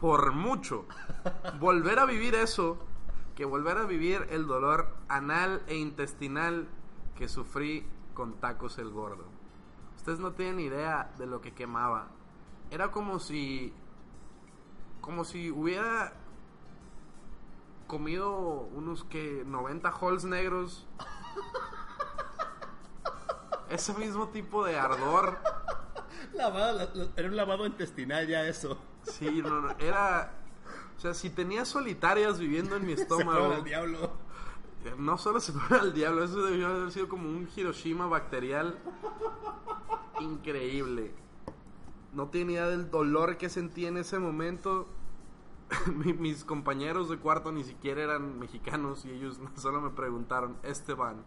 por 0.00 0.32
mucho, 0.32 0.86
volver 1.60 1.98
a 1.98 2.06
vivir 2.06 2.34
eso 2.34 2.78
que 3.36 3.44
volver 3.44 3.76
a 3.76 3.84
vivir 3.84 4.26
el 4.30 4.46
dolor 4.46 4.96
anal 5.08 5.62
e 5.66 5.76
intestinal 5.76 6.66
que 7.14 7.28
sufrí 7.28 7.86
con 8.14 8.40
tacos 8.40 8.78
el 8.78 8.90
gordo. 8.90 9.26
Ustedes 9.96 10.18
no 10.18 10.32
tienen 10.32 10.60
idea 10.60 11.12
de 11.18 11.26
lo 11.26 11.42
que 11.42 11.52
quemaba. 11.52 12.08
Era 12.70 12.90
como 12.90 13.18
si. 13.20 13.72
como 15.02 15.24
si 15.24 15.50
hubiera 15.50 16.14
comido 17.86 18.30
unos 18.72 19.04
que 19.04 19.42
90 19.46 19.94
holes 20.00 20.24
negros. 20.24 20.86
Ese 23.68 23.94
mismo 23.94 24.28
tipo 24.28 24.64
de 24.64 24.78
ardor. 24.78 25.38
Lavado, 26.34 27.10
era 27.16 27.28
un 27.28 27.36
lavado 27.36 27.66
intestinal 27.66 28.26
ya 28.26 28.46
eso. 28.46 28.78
Sí, 29.02 29.42
no, 29.42 29.60
no, 29.60 29.70
era. 29.78 30.32
O 30.96 31.00
sea, 31.00 31.14
si 31.14 31.30
tenía 31.30 31.64
solitarias 31.64 32.38
viviendo 32.38 32.76
en 32.76 32.86
mi 32.86 32.96
Se 32.96 33.06
fueron 33.06 33.20
estómago. 33.28 33.54
al 33.54 33.64
diablo. 33.64 34.12
No 34.98 35.18
solo 35.18 35.40
se 35.40 35.52
fue 35.52 35.78
al 35.78 35.92
diablo, 35.92 36.22
eso 36.22 36.42
debió 36.44 36.68
haber 36.68 36.92
sido 36.92 37.08
como 37.08 37.28
un 37.28 37.48
Hiroshima 37.56 38.06
bacterial 38.06 38.78
increíble. 40.20 41.12
No 42.12 42.28
tenía 42.28 42.60
idea 42.60 42.68
del 42.68 42.90
dolor 42.90 43.36
que 43.36 43.48
sentí 43.48 43.86
en 43.86 43.96
ese 43.96 44.18
momento. 44.18 44.86
Mi- 45.94 46.12
Mis 46.14 46.44
compañeros 46.44 47.08
de 47.08 47.18
cuarto 47.18 47.52
ni 47.52 47.64
siquiera 47.64 48.02
eran 48.02 48.38
mexicanos 48.38 49.04
y 49.04 49.10
ellos 49.10 49.40
solo 49.56 49.80
me 49.80 49.90
preguntaron, 49.90 50.56
Esteban, 50.62 51.24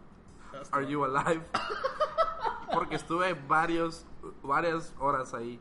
¿are 0.72 0.86
you 0.86 1.04
alive? 1.04 1.44
Porque 2.72 2.94
estuve 2.96 3.34
varios, 3.34 4.06
varias 4.42 4.94
horas 4.98 5.34
ahí 5.34 5.60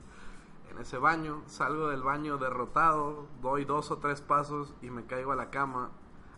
en 0.69 0.77
ese 0.77 0.97
baño. 0.99 1.41
Salgo 1.47 1.87
del 1.87 2.03
baño 2.03 2.37
derrotado, 2.37 3.27
doy 3.41 3.65
dos 3.65 3.89
o 3.91 3.97
tres 3.97 4.21
pasos 4.21 4.75
y 4.81 4.89
me 4.91 5.05
caigo 5.05 5.31
a 5.31 5.35
la 5.35 5.49
cama 5.49 5.89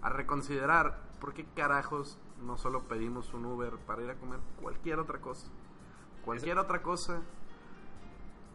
a 0.02 0.10
reconsiderar 0.10 1.02
por 1.20 1.34
qué 1.34 1.46
carajos 1.56 2.18
no 2.42 2.58
solo 2.58 2.88
pedimos 2.88 3.34
un 3.34 3.46
Uber 3.46 3.78
para 3.80 4.02
ir 4.02 4.10
a 4.10 4.16
comer 4.16 4.40
cualquier 4.62 5.00
otra 5.00 5.20
cosa. 5.22 5.48
Cualquier 6.24 6.58
otra 6.58 6.82
cosa. 6.82 7.22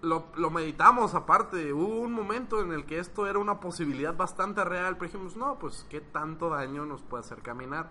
Lo, 0.02 0.26
lo 0.36 0.50
meditamos 0.50 1.14
aparte. 1.14 1.72
Hubo 1.72 2.00
un 2.00 2.12
momento 2.12 2.60
en 2.60 2.72
el 2.72 2.84
que 2.84 2.98
esto 2.98 3.26
era 3.26 3.38
una 3.38 3.60
posibilidad 3.60 4.16
bastante 4.16 4.64
real. 4.64 4.96
Pero 4.96 5.10
dijimos, 5.12 5.36
no, 5.36 5.58
pues 5.58 5.86
qué 5.88 6.00
tanto 6.00 6.50
daño 6.50 6.86
nos 6.86 7.02
puede 7.02 7.22
hacer 7.22 7.42
caminar. 7.42 7.90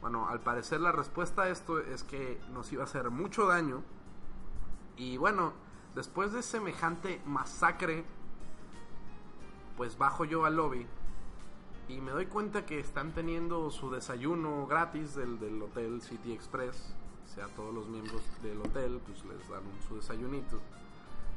Bueno, 0.00 0.28
al 0.28 0.40
parecer 0.40 0.80
la 0.80 0.92
respuesta 0.92 1.42
a 1.42 1.48
esto 1.48 1.80
es 1.80 2.04
que 2.04 2.40
nos 2.52 2.72
iba 2.72 2.82
a 2.82 2.86
hacer 2.86 3.10
mucho 3.10 3.46
daño. 3.46 3.82
Y 4.96 5.16
bueno, 5.16 5.52
después 5.94 6.32
de 6.32 6.42
semejante 6.42 7.20
masacre, 7.26 8.04
pues 9.76 9.96
bajo 9.98 10.24
yo 10.24 10.44
al 10.44 10.56
lobby 10.56 10.86
y 11.88 12.00
me 12.00 12.10
doy 12.10 12.26
cuenta 12.26 12.66
que 12.66 12.78
están 12.78 13.12
teniendo 13.12 13.70
su 13.70 13.90
desayuno 13.90 14.66
gratis 14.66 15.14
del, 15.14 15.40
del 15.40 15.62
hotel 15.62 16.02
City 16.02 16.32
Express. 16.32 16.94
O 17.24 17.28
sea, 17.34 17.46
todos 17.48 17.74
los 17.74 17.88
miembros 17.88 18.22
del 18.42 18.60
hotel 18.60 19.00
pues 19.06 19.24
les 19.24 19.48
dan 19.48 19.62
su 19.88 19.96
desayunito. 19.96 20.60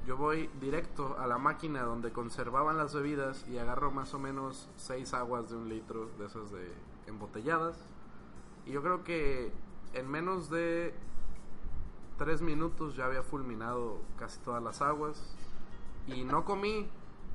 Yo 0.06 0.18
voy 0.18 0.50
directo 0.60 1.16
a 1.20 1.28
la 1.28 1.38
máquina 1.38 1.84
donde 1.84 2.12
conservaban 2.12 2.78
las 2.78 2.96
bebidas 2.96 3.46
y 3.48 3.60
agarro 3.60 3.92
más 3.92 4.14
o 4.14 4.20
menos 4.20 4.68
seis 4.76 5.14
aguas 5.14 5.50
de 5.50 5.58
un 5.58 5.70
litro 5.70 6.10
de 6.18 6.26
esas 6.26 6.52
de 6.52 6.74
embotelladas. 7.06 7.78
Y 8.66 8.72
yo 8.72 8.82
creo 8.82 9.04
que 9.04 9.52
en 9.94 10.10
menos 10.10 10.50
de 10.50 10.96
tres 12.18 12.42
minutos 12.42 12.96
ya 12.96 13.06
había 13.06 13.22
fulminado 13.22 14.00
casi 14.18 14.40
todas 14.40 14.64
las 14.64 14.82
aguas. 14.82 15.36
Y 16.08 16.24
no 16.24 16.46
comí 16.46 16.90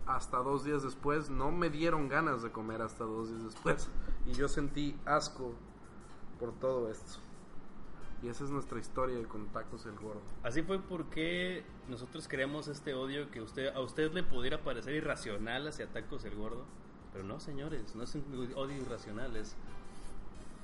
hasta 0.06 0.38
dos 0.38 0.64
días 0.64 0.82
después. 0.82 1.30
No 1.30 1.52
me 1.52 1.70
dieron 1.70 2.08
ganas 2.08 2.42
de 2.42 2.50
comer 2.50 2.82
hasta 2.82 3.04
dos 3.04 3.28
días 3.28 3.44
después. 3.44 3.88
Y 4.26 4.32
yo 4.32 4.48
sentí 4.48 4.98
asco 5.04 5.52
por 6.40 6.52
todo 6.52 6.90
esto. 6.90 7.20
Y 8.26 8.28
esa 8.28 8.42
es 8.42 8.50
nuestra 8.50 8.80
historia 8.80 9.22
con 9.28 9.46
Tacos 9.52 9.86
el 9.86 9.94
Gordo. 9.94 10.20
Así 10.42 10.60
fue 10.62 10.80
porque 10.80 11.62
nosotros 11.88 12.26
creamos 12.26 12.66
este 12.66 12.92
odio 12.92 13.30
que 13.30 13.40
usted 13.40 13.68
a 13.72 13.80
usted 13.80 14.12
le 14.12 14.24
pudiera 14.24 14.58
parecer 14.64 14.94
irracional 14.94 15.68
hacia 15.68 15.86
Tacos 15.86 16.24
el 16.24 16.34
Gordo. 16.34 16.64
Pero 17.12 17.22
no, 17.24 17.38
señores, 17.38 17.94
no 17.94 18.02
es 18.02 18.12
un 18.16 18.24
odio 18.56 18.76
irracional, 18.76 19.36
es 19.36 19.54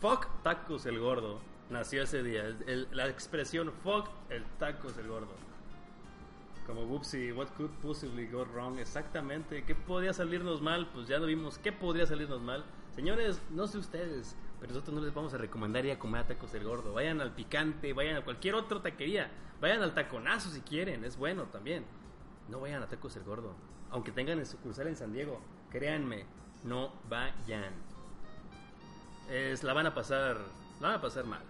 fuck 0.01 0.27
Tacos 0.43 0.87
el 0.87 0.99
Gordo. 0.99 1.39
Nació 1.71 2.03
ese 2.03 2.25
día. 2.25 2.49
El- 2.67 2.89
la 2.91 3.07
expresión 3.09 3.71
fuck 3.85 4.09
el 4.29 4.43
Tacos 4.59 4.99
el 4.99 5.07
Gordo. 5.07 5.31
Como 6.67 6.83
whoopsie, 6.83 7.33
what 7.33 7.49
could 7.57 7.71
possibly 7.81 8.27
go 8.27 8.45
wrong? 8.45 8.79
Exactamente. 8.79 9.63
¿Qué 9.65 9.75
podría 9.77 10.13
salirnos 10.13 10.61
mal? 10.61 10.89
Pues 10.93 11.07
ya 11.07 11.19
lo 11.19 11.27
vimos. 11.27 11.59
¿Qué 11.59 11.71
podría 11.73 12.07
salirnos 12.07 12.41
mal? 12.43 12.65
Señores, 12.97 13.41
no 13.51 13.67
sé 13.69 13.79
ustedes, 13.79 14.35
pero 14.63 14.75
nosotros 14.75 14.95
no 14.95 15.01
les 15.05 15.13
vamos 15.13 15.35
a 15.35 15.39
recomendar 15.39 15.85
ir 15.85 15.91
a 15.91 15.99
comer 15.99 16.21
a 16.21 16.27
tacos 16.29 16.55
el 16.55 16.63
gordo. 16.63 16.93
Vayan 16.93 17.21
al 17.21 17.33
picante, 17.33 17.93
vayan 17.93 18.19
a 18.19 18.21
cualquier 18.23 18.55
otra 18.55 18.81
taquería. 18.81 19.29
Vayan 19.61 19.83
al 19.83 19.93
taconazo 19.93 20.51
si 20.51 20.61
quieren, 20.61 21.05
es 21.05 21.17
bueno 21.17 21.47
también. 21.47 21.85
No 22.49 22.61
vayan 22.61 22.81
a 22.81 22.87
tacos 22.87 23.17
el 23.17 23.25
gordo. 23.25 23.57
Aunque 23.91 24.13
tengan 24.13 24.39
el 24.39 24.47
sucursal 24.47 24.87
en 24.87 24.95
San 24.95 25.13
Diego, 25.13 25.41
créanme, 25.69 26.27
no 26.63 26.93
vayan. 27.09 27.73
Es, 29.29 29.65
la 29.65 29.73
van 29.73 29.87
a 29.87 29.95
pasar, 29.95 30.37
la 30.81 30.89
van 30.91 30.99
a 30.99 31.01
pasar 31.01 31.25
mal. 31.25 31.43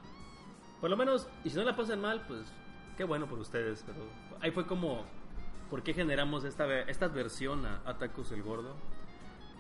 Por 0.80 0.88
lo 0.88 0.96
menos, 0.96 1.28
y 1.44 1.50
si 1.50 1.56
no 1.56 1.64
la 1.64 1.76
pasan 1.76 2.00
mal, 2.00 2.24
pues 2.26 2.50
qué 2.96 3.04
bueno 3.04 3.26
por 3.26 3.38
ustedes. 3.38 3.84
Pero 3.86 4.06
ahí 4.40 4.52
fue 4.52 4.66
como, 4.66 5.04
¿por 5.68 5.82
qué 5.82 5.92
generamos 5.92 6.44
esta, 6.44 6.80
esta 6.80 7.08
versión 7.08 7.66
a, 7.66 7.82
a 7.84 7.98
Tacos 7.98 8.32
el 8.32 8.42
Gordo? 8.42 8.74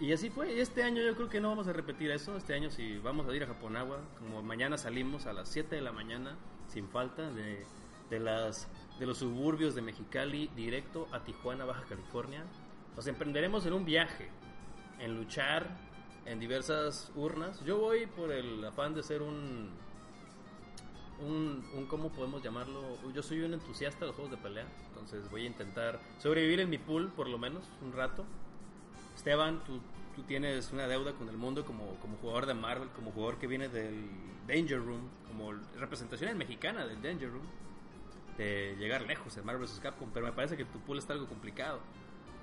Y 0.02 0.12
así 0.12 0.30
fue. 0.30 0.60
Este 0.60 0.82
año 0.82 1.00
yo 1.00 1.14
creo 1.14 1.28
que 1.28 1.40
no 1.40 1.50
vamos 1.50 1.68
a 1.68 1.72
repetir 1.72 2.10
eso. 2.10 2.36
Este 2.36 2.54
año 2.54 2.72
si 2.72 2.98
vamos 2.98 3.28
a 3.28 3.36
ir 3.36 3.44
a 3.44 3.46
Japonagua, 3.46 4.00
como 4.18 4.42
mañana 4.42 4.76
salimos 4.76 5.26
a 5.26 5.32
las 5.32 5.48
7 5.48 5.76
de 5.76 5.80
la 5.80 5.92
mañana, 5.92 6.36
sin 6.66 6.88
falta, 6.88 7.30
de, 7.30 7.64
de, 8.10 8.18
las, 8.18 8.66
de 8.98 9.06
los 9.06 9.18
suburbios 9.18 9.76
de 9.76 9.82
Mexicali, 9.82 10.50
directo 10.56 11.06
a 11.12 11.20
Tijuana, 11.22 11.66
Baja 11.66 11.84
California. 11.88 12.42
Nos 12.96 13.06
emprenderemos 13.06 13.64
en 13.64 13.74
un 13.74 13.84
viaje, 13.84 14.28
en 14.98 15.14
luchar 15.14 15.68
en 16.26 16.40
diversas 16.40 17.12
urnas. 17.14 17.64
Yo 17.64 17.78
voy 17.78 18.06
por 18.06 18.32
el 18.32 18.64
afán 18.64 18.94
de 18.94 19.04
ser 19.04 19.22
un 19.22 19.70
un, 21.20 21.64
un 21.76 21.86
¿cómo 21.86 22.08
podemos 22.10 22.42
llamarlo? 22.42 22.98
Yo 23.14 23.22
soy 23.22 23.42
un 23.42 23.54
entusiasta 23.54 24.00
de 24.00 24.06
los 24.06 24.16
juegos 24.16 24.32
de 24.32 24.38
pelea, 24.38 24.66
entonces 24.88 25.30
voy 25.30 25.44
a 25.44 25.46
intentar 25.46 26.00
sobrevivir 26.18 26.58
en 26.58 26.70
mi 26.70 26.78
pool 26.78 27.12
por 27.12 27.28
lo 27.28 27.38
menos 27.38 27.62
un 27.80 27.92
rato. 27.92 28.24
Esteban, 29.14 29.62
tú, 29.64 29.80
tú 30.14 30.22
tienes 30.22 30.72
una 30.72 30.86
deuda 30.86 31.12
con 31.12 31.28
el 31.28 31.36
mundo 31.36 31.64
como, 31.64 31.96
como 32.00 32.16
jugador 32.18 32.46
de 32.46 32.54
Marvel, 32.54 32.88
como 32.90 33.10
jugador 33.12 33.38
que 33.38 33.46
viene 33.46 33.68
del 33.68 34.10
Danger 34.46 34.84
Room, 34.84 35.08
como 35.28 35.52
representación 35.78 36.36
mexicana 36.38 36.86
del 36.86 37.02
Danger 37.02 37.30
Room, 37.30 37.46
de 38.36 38.76
llegar 38.78 39.02
lejos 39.02 39.36
en 39.36 39.44
Marvel 39.44 39.62
vs. 39.62 39.80
Capcom, 39.80 40.10
pero 40.12 40.26
me 40.26 40.32
parece 40.32 40.56
que 40.56 40.64
tu 40.64 40.78
pool 40.80 40.98
está 40.98 41.12
algo 41.12 41.26
complicado. 41.26 41.80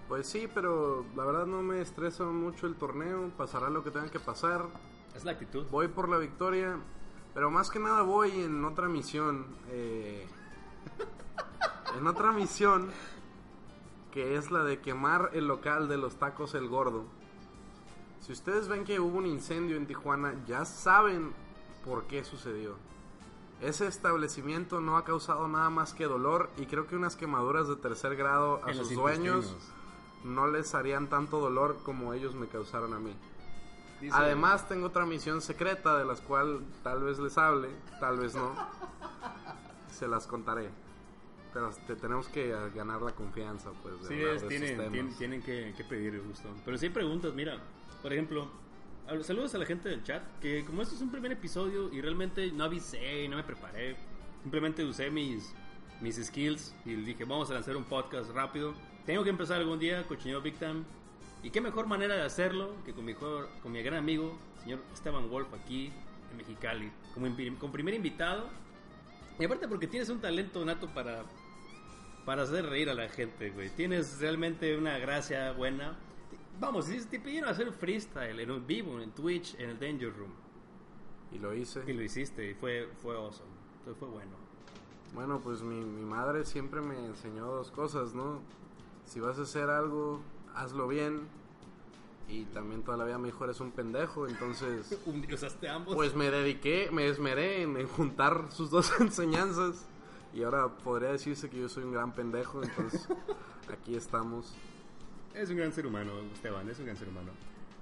Pues 0.09 0.25
sí, 0.25 0.47
pero 0.51 1.05
la 1.15 1.23
verdad 1.23 1.45
no 1.45 1.61
me 1.61 1.81
estresa 1.81 2.23
mucho 2.23 2.65
el 2.65 2.75
torneo. 2.75 3.29
Pasará 3.37 3.69
lo 3.69 3.83
que 3.83 3.91
tenga 3.91 4.09
que 4.09 4.19
pasar. 4.19 4.65
Es 5.15 5.23
la 5.23 5.33
actitud. 5.33 5.67
Voy 5.69 5.87
por 5.87 6.09
la 6.09 6.17
victoria. 6.17 6.77
Pero 7.35 7.51
más 7.51 7.69
que 7.69 7.77
nada 7.77 8.01
voy 8.01 8.31
en 8.31 8.65
otra 8.65 8.87
misión. 8.87 9.45
eh, 9.69 10.27
en 11.95 12.07
otra 12.07 12.31
misión. 12.31 12.89
Que 14.11 14.35
es 14.35 14.49
la 14.49 14.63
de 14.63 14.79
quemar 14.79 15.29
el 15.33 15.47
local 15.47 15.87
de 15.87 15.97
los 15.97 16.15
tacos 16.17 16.55
El 16.55 16.67
Gordo. 16.67 17.05
Si 18.21 18.31
ustedes 18.33 18.67
ven 18.67 18.83
que 18.83 18.99
hubo 18.99 19.17
un 19.17 19.25
incendio 19.25 19.77
en 19.77 19.87
Tijuana, 19.87 20.33
ya 20.45 20.65
saben 20.65 21.33
por 21.85 22.05
qué 22.05 22.23
sucedió. 22.23 22.75
Ese 23.61 23.87
establecimiento 23.87 24.79
no 24.79 24.97
ha 24.97 25.03
causado 25.03 25.47
nada 25.47 25.69
más 25.69 25.93
que 25.93 26.05
dolor 26.05 26.49
y 26.57 26.65
creo 26.65 26.87
que 26.87 26.95
unas 26.95 27.15
quemaduras 27.15 27.67
de 27.67 27.75
tercer 27.75 28.15
grado 28.15 28.63
a 28.65 28.71
En 28.71 28.77
sus 28.77 28.93
dueños 28.93 29.55
no 30.23 30.47
les 30.47 30.73
harían 30.75 31.07
tanto 31.07 31.39
dolor 31.39 31.77
como 31.83 32.13
ellos 32.13 32.35
me 32.35 32.47
causaron 32.47 32.93
a 32.93 32.99
mí. 32.99 33.13
Dice- 33.99 34.15
Además 34.15 34.67
tengo 34.69 34.87
otra 34.87 35.05
misión 35.05 35.41
secreta 35.41 35.97
de 35.97 36.05
las 36.05 36.21
cual 36.21 36.61
tal 36.83 37.03
vez 37.03 37.19
les 37.19 37.37
hable, 37.37 37.69
tal 37.99 38.17
vez 38.17 38.33
no. 38.35 38.53
Se 39.91 40.07
las 40.07 40.25
contaré. 40.27 40.69
Pero 41.53 41.71
te 41.87 41.95
tenemos 41.95 42.27
que 42.29 42.55
ganar 42.75 43.01
la 43.01 43.11
confianza, 43.11 43.71
pues. 43.81 44.01
de 44.03 44.07
Sí, 44.07 44.21
es, 44.23 44.47
tienen, 44.47 44.77
tienen, 44.91 45.17
tienen 45.17 45.41
que, 45.41 45.73
que 45.75 45.83
pedir 45.83 46.21
gusto. 46.21 46.47
Pero 46.63 46.77
sí 46.77 46.85
hay 46.85 46.91
preguntas, 46.93 47.33
mira, 47.33 47.57
por 48.01 48.13
ejemplo, 48.13 48.49
saludos 49.21 49.55
a 49.55 49.57
la 49.57 49.65
gente 49.65 49.89
del 49.89 50.03
chat, 50.03 50.23
que 50.41 50.65
como 50.65 50.81
esto 50.81 50.95
es 50.95 51.01
un 51.01 51.11
primer 51.11 51.31
episodio 51.31 51.91
y 51.93 52.01
realmente 52.01 52.51
no 52.51 52.63
avisé 52.63 53.27
no 53.29 53.37
me 53.37 53.43
preparé, 53.43 53.95
simplemente 54.41 54.83
usé 54.83 55.09
mis, 55.09 55.53
mis 56.01 56.15
skills 56.23 56.75
y 56.85 56.95
dije, 56.95 57.25
vamos 57.25 57.49
a 57.49 57.53
lanzar 57.53 57.75
un 57.75 57.83
podcast 57.83 58.31
rápido. 58.31 58.73
Tengo 59.05 59.23
que 59.23 59.29
empezar 59.29 59.57
algún 59.57 59.79
día, 59.79 60.05
Cochinero 60.07 60.41
Big 60.41 60.57
Time. 60.57 60.83
Y 61.41 61.49
qué 61.49 61.61
mejor 61.61 61.87
manera 61.87 62.15
de 62.15 62.21
hacerlo 62.21 62.75
que 62.85 62.93
con 62.93 63.05
mi, 63.05 63.13
con 63.13 63.71
mi 63.71 63.81
gran 63.81 63.99
amigo, 63.99 64.37
señor 64.61 64.79
Esteban 64.93 65.29
Wolf, 65.29 65.47
aquí 65.53 65.91
en 66.31 66.37
Mexicali, 66.37 66.91
como, 67.13 67.27
como 67.59 67.73
primer 67.73 67.93
invitado. 67.93 68.49
Y 69.39 69.45
aparte 69.45 69.67
porque 69.67 69.87
tienes 69.87 70.09
un 70.09 70.19
talento 70.19 70.63
nato 70.65 70.87
para 70.93 71.23
para 72.29 72.43
hacer 72.43 72.63
reír 72.67 72.91
a 72.91 72.93
la 72.93 73.09
gente, 73.09 73.49
güey. 73.49 73.69
Tienes 73.69 74.19
realmente 74.19 74.77
una 74.77 74.99
gracia 74.99 75.51
buena. 75.53 75.97
Vamos, 76.59 76.85
si 76.85 76.99
te 77.05 77.19
pidieron 77.19 77.49
hacer 77.49 77.71
freestyle 77.71 78.39
en 78.39 78.51
un 78.51 78.67
vivo, 78.67 78.99
en 78.99 79.11
Twitch, 79.11 79.55
en 79.55 79.69
el 79.69 79.79
Danger 79.79 80.13
Room. 80.15 80.31
Y 81.31 81.37
lo 81.37 81.53
hice. 81.53 81.83
Y 81.87 81.93
lo 81.93 82.03
hiciste 82.03 82.51
y 82.51 82.53
fue, 82.53 82.89
fue 83.01 83.15
awesome. 83.15 83.49
Entonces 83.79 83.97
fue 83.99 84.09
bueno. 84.09 84.31
Bueno, 85.13 85.39
pues 85.39 85.61
mi, 85.61 85.79
mi 85.83 86.03
madre 86.03 86.43
siempre 86.45 86.81
me 86.81 86.97
enseñó 87.05 87.45
dos 87.45 87.71
cosas, 87.71 88.13
¿no? 88.13 88.41
Si 89.05 89.19
vas 89.19 89.39
a 89.39 89.43
hacer 89.43 89.69
algo, 89.69 90.21
hazlo 90.53 90.87
bien. 90.87 91.27
Y 92.27 92.45
también 92.45 92.83
toda 92.83 92.95
la 92.97 93.05
vida 93.05 93.17
me 93.17 93.29
dijo, 93.29 93.43
eres 93.43 93.59
un 93.59 93.71
pendejo. 93.71 94.27
Entonces, 94.27 94.99
Usaste 95.33 95.69
ambos. 95.69 95.95
pues 95.95 96.13
me 96.15 96.29
dediqué, 96.29 96.89
me 96.91 97.07
esmeré 97.07 97.63
en, 97.63 97.77
en 97.77 97.87
juntar 97.87 98.51
sus 98.51 98.69
dos 98.69 98.91
enseñanzas. 98.99 99.87
Y 100.33 100.43
ahora 100.43 100.67
podría 100.67 101.11
decirse 101.11 101.49
que 101.49 101.59
yo 101.59 101.69
soy 101.69 101.85
un 101.85 101.93
gran 101.93 102.13
pendejo. 102.13 102.61
Entonces, 102.61 103.07
aquí 103.71 103.95
estamos. 103.95 104.53
Es 105.33 105.49
un 105.49 105.57
gran 105.57 105.71
ser 105.71 105.85
humano, 105.85 106.11
Esteban, 106.33 106.69
es 106.69 106.79
un 106.79 106.85
gran 106.85 106.97
ser 106.97 107.07
humano. 107.07 107.31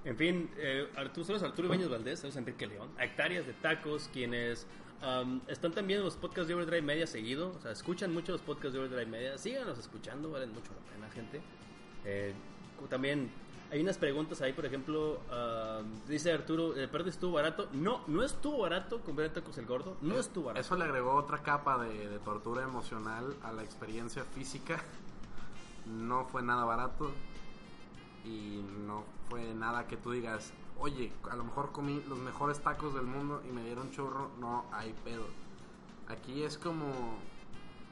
En 0.04 0.16
fin, 0.16 0.50
eh, 0.58 0.88
Arturo, 0.96 1.36
Arturo 1.36 1.66
Ibáñez 1.66 1.88
Valdés, 1.88 2.24
a 2.24 2.38
Enrique 2.38 2.66
León, 2.66 2.88
a 2.98 3.04
Hectáreas 3.04 3.46
de 3.46 3.52
Tacos, 3.54 4.08
quienes 4.12 4.66
am, 5.02 5.40
están 5.48 5.72
también 5.72 5.98
en 5.98 6.04
los 6.04 6.16
podcasts 6.16 6.48
de 6.48 6.54
Overdrive 6.54 6.82
Media 6.82 7.06
seguido, 7.06 7.52
o 7.56 7.60
sea, 7.60 7.72
escuchan 7.72 8.12
mucho 8.12 8.32
los 8.32 8.40
podcasts 8.40 8.74
de 8.74 8.78
Overdrive 8.78 9.06
Media, 9.06 9.38
síganos 9.38 9.78
escuchando, 9.78 10.30
valen 10.30 10.52
mucho 10.52 10.70
la 10.72 10.92
pena, 10.92 11.10
gente. 11.10 11.40
Eh, 12.04 12.32
también 12.88 13.30
hay 13.70 13.80
unas 13.80 13.98
preguntas 13.98 14.40
ahí, 14.40 14.52
por 14.52 14.64
ejemplo, 14.64 15.20
am, 15.30 16.06
dice 16.06 16.32
Arturo, 16.32 16.76
¿el 16.76 16.88
perro 16.88 17.08
estuvo 17.08 17.32
barato? 17.32 17.68
No, 17.72 18.02
no 18.06 18.22
estuvo 18.22 18.58
barato 18.58 19.00
comprar 19.00 19.30
tacos 19.30 19.58
el 19.58 19.66
gordo, 19.66 19.96
no 20.00 20.18
estuvo 20.18 20.46
barato. 20.46 20.60
Eso 20.60 20.76
le 20.76 20.84
agregó 20.84 21.14
otra 21.14 21.42
capa 21.42 21.82
de, 21.82 22.08
de 22.08 22.18
tortura 22.20 22.62
emocional 22.62 23.34
a 23.42 23.52
la 23.52 23.62
experiencia 23.62 24.24
física. 24.24 24.80
No 25.86 26.26
fue 26.26 26.42
nada 26.42 26.64
barato. 26.64 27.10
Y 28.28 28.62
no 28.86 29.04
fue 29.30 29.54
nada 29.54 29.86
que 29.86 29.96
tú 29.96 30.12
digas, 30.12 30.52
oye, 30.78 31.10
a 31.30 31.36
lo 31.36 31.44
mejor 31.44 31.72
comí 31.72 32.02
los 32.08 32.18
mejores 32.18 32.60
tacos 32.60 32.94
del 32.94 33.06
mundo 33.06 33.42
y 33.48 33.52
me 33.52 33.64
dieron 33.64 33.90
churro. 33.90 34.30
No, 34.38 34.66
hay 34.70 34.92
pedo. 35.04 35.26
Aquí 36.08 36.42
es 36.42 36.58
como 36.58 37.18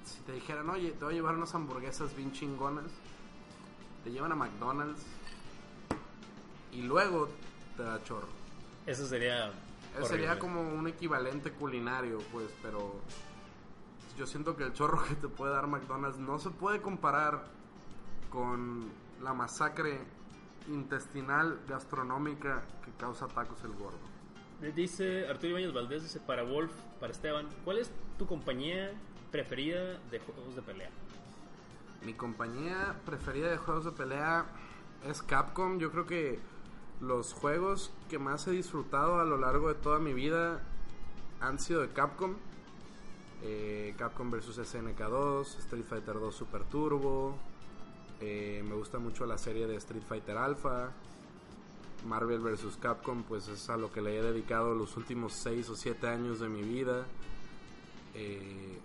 si 0.05 0.21
te 0.21 0.33
dijeran, 0.33 0.69
oye, 0.69 0.93
te 0.93 1.05
voy 1.05 1.15
a 1.15 1.17
llevar 1.17 1.35
unas 1.35 1.55
hamburguesas 1.55 2.15
bien 2.15 2.33
chingonas. 2.33 2.91
Te 4.05 4.13
llevan 4.13 4.33
a 4.33 4.37
McDonald's. 4.37 5.03
Y 6.73 6.83
luego 6.83 7.29
te 7.77 7.83
da 7.83 8.03
chorro. 8.05 8.29
Eso 8.87 9.07
sería... 9.07 9.53
Ese 9.99 10.09
Sería 10.09 10.39
como 10.39 10.61
un 10.61 10.87
equivalente 10.89 11.51
culinario, 11.53 12.19
pues, 12.31 12.51
pero 12.61 12.97
yo 14.19 14.27
siento 14.27 14.55
que 14.55 14.65
el 14.65 14.75
chorro 14.75 15.03
que 15.09 15.15
te 15.15 15.27
puede 15.29 15.55
dar 15.55 15.67
McDonald's 15.67 16.19
no 16.19 16.39
se 16.39 16.51
puede 16.51 16.83
comparar 16.83 17.47
con 18.29 18.91
la 19.23 19.33
masacre 19.33 20.01
intestinal 20.69 21.59
gastronómica 21.69 22.63
que 22.85 22.91
causa 22.93 23.29
tacos 23.29 23.63
el 23.65 23.73
gordo. 23.73 23.99
Dice 24.75 25.29
Arturo 25.29 25.51
Ibáñez 25.51 25.73
Valdés, 25.73 26.03
dice 26.03 26.19
para 26.21 26.43
Wolf, 26.43 26.73
para 26.99 27.13
Esteban, 27.13 27.47
¿cuál 27.65 27.79
es 27.79 27.91
tu 28.19 28.27
compañía 28.27 28.93
preferida 29.31 29.99
de 30.11 30.19
juegos 30.19 30.57
de 30.57 30.63
pelea? 30.63 30.91
Mi 32.03 32.15
compañía 32.15 32.95
preferida 33.05 33.51
de 33.51 33.59
juegos 33.59 33.85
de 33.85 33.93
pelea 33.93 34.47
es 35.07 35.23
Capcom. 35.23 35.79
Yo 35.79 35.91
creo 35.91 36.07
que 36.07 36.39
los 37.01 37.35
juegos 37.35 37.93
que 38.09 38.19
más 38.19 38.47
he 38.47 38.53
disfrutado 38.53 39.21
a 39.21 39.25
lo 39.25 39.37
largo 39.37 39.69
de 39.69 39.75
toda 39.75 39.99
mi 39.99 40.15
vida 40.15 40.63
han 41.41 41.59
sido 41.59 41.83
de 41.83 41.89
Capcom. 41.89 42.37
Eh, 43.43 43.95
Capcom 43.99 44.31
vs 44.31 44.67
SNK 44.67 44.99
2, 44.99 45.59
Street 45.59 45.85
Fighter 45.85 46.15
2 46.15 46.35
Super 46.35 46.65
Turbo. 46.65 47.37
Eh, 48.21 48.65
me 48.67 48.75
gusta 48.75 48.99
mucho 48.99 49.27
la 49.27 49.39
serie 49.39 49.67
de 49.67 49.77
Street 49.77 50.03
Fighter 50.09 50.37
Alpha. 50.37 50.93
Marvel 52.07 52.39
vs 52.39 52.77
Capcom, 52.81 53.25
pues 53.25 53.49
es 53.49 53.69
a 53.69 53.77
lo 53.77 53.93
que 53.93 54.01
le 54.01 54.17
he 54.17 54.23
dedicado 54.23 54.75
los 54.75 54.97
últimos 54.97 55.33
6 55.35 55.71
o 55.71 55.77
7 55.77 56.07
años 56.09 56.41
de 56.41 56.49
mi 56.49 56.63
vida. 56.63 57.05
Eh, 58.15 58.79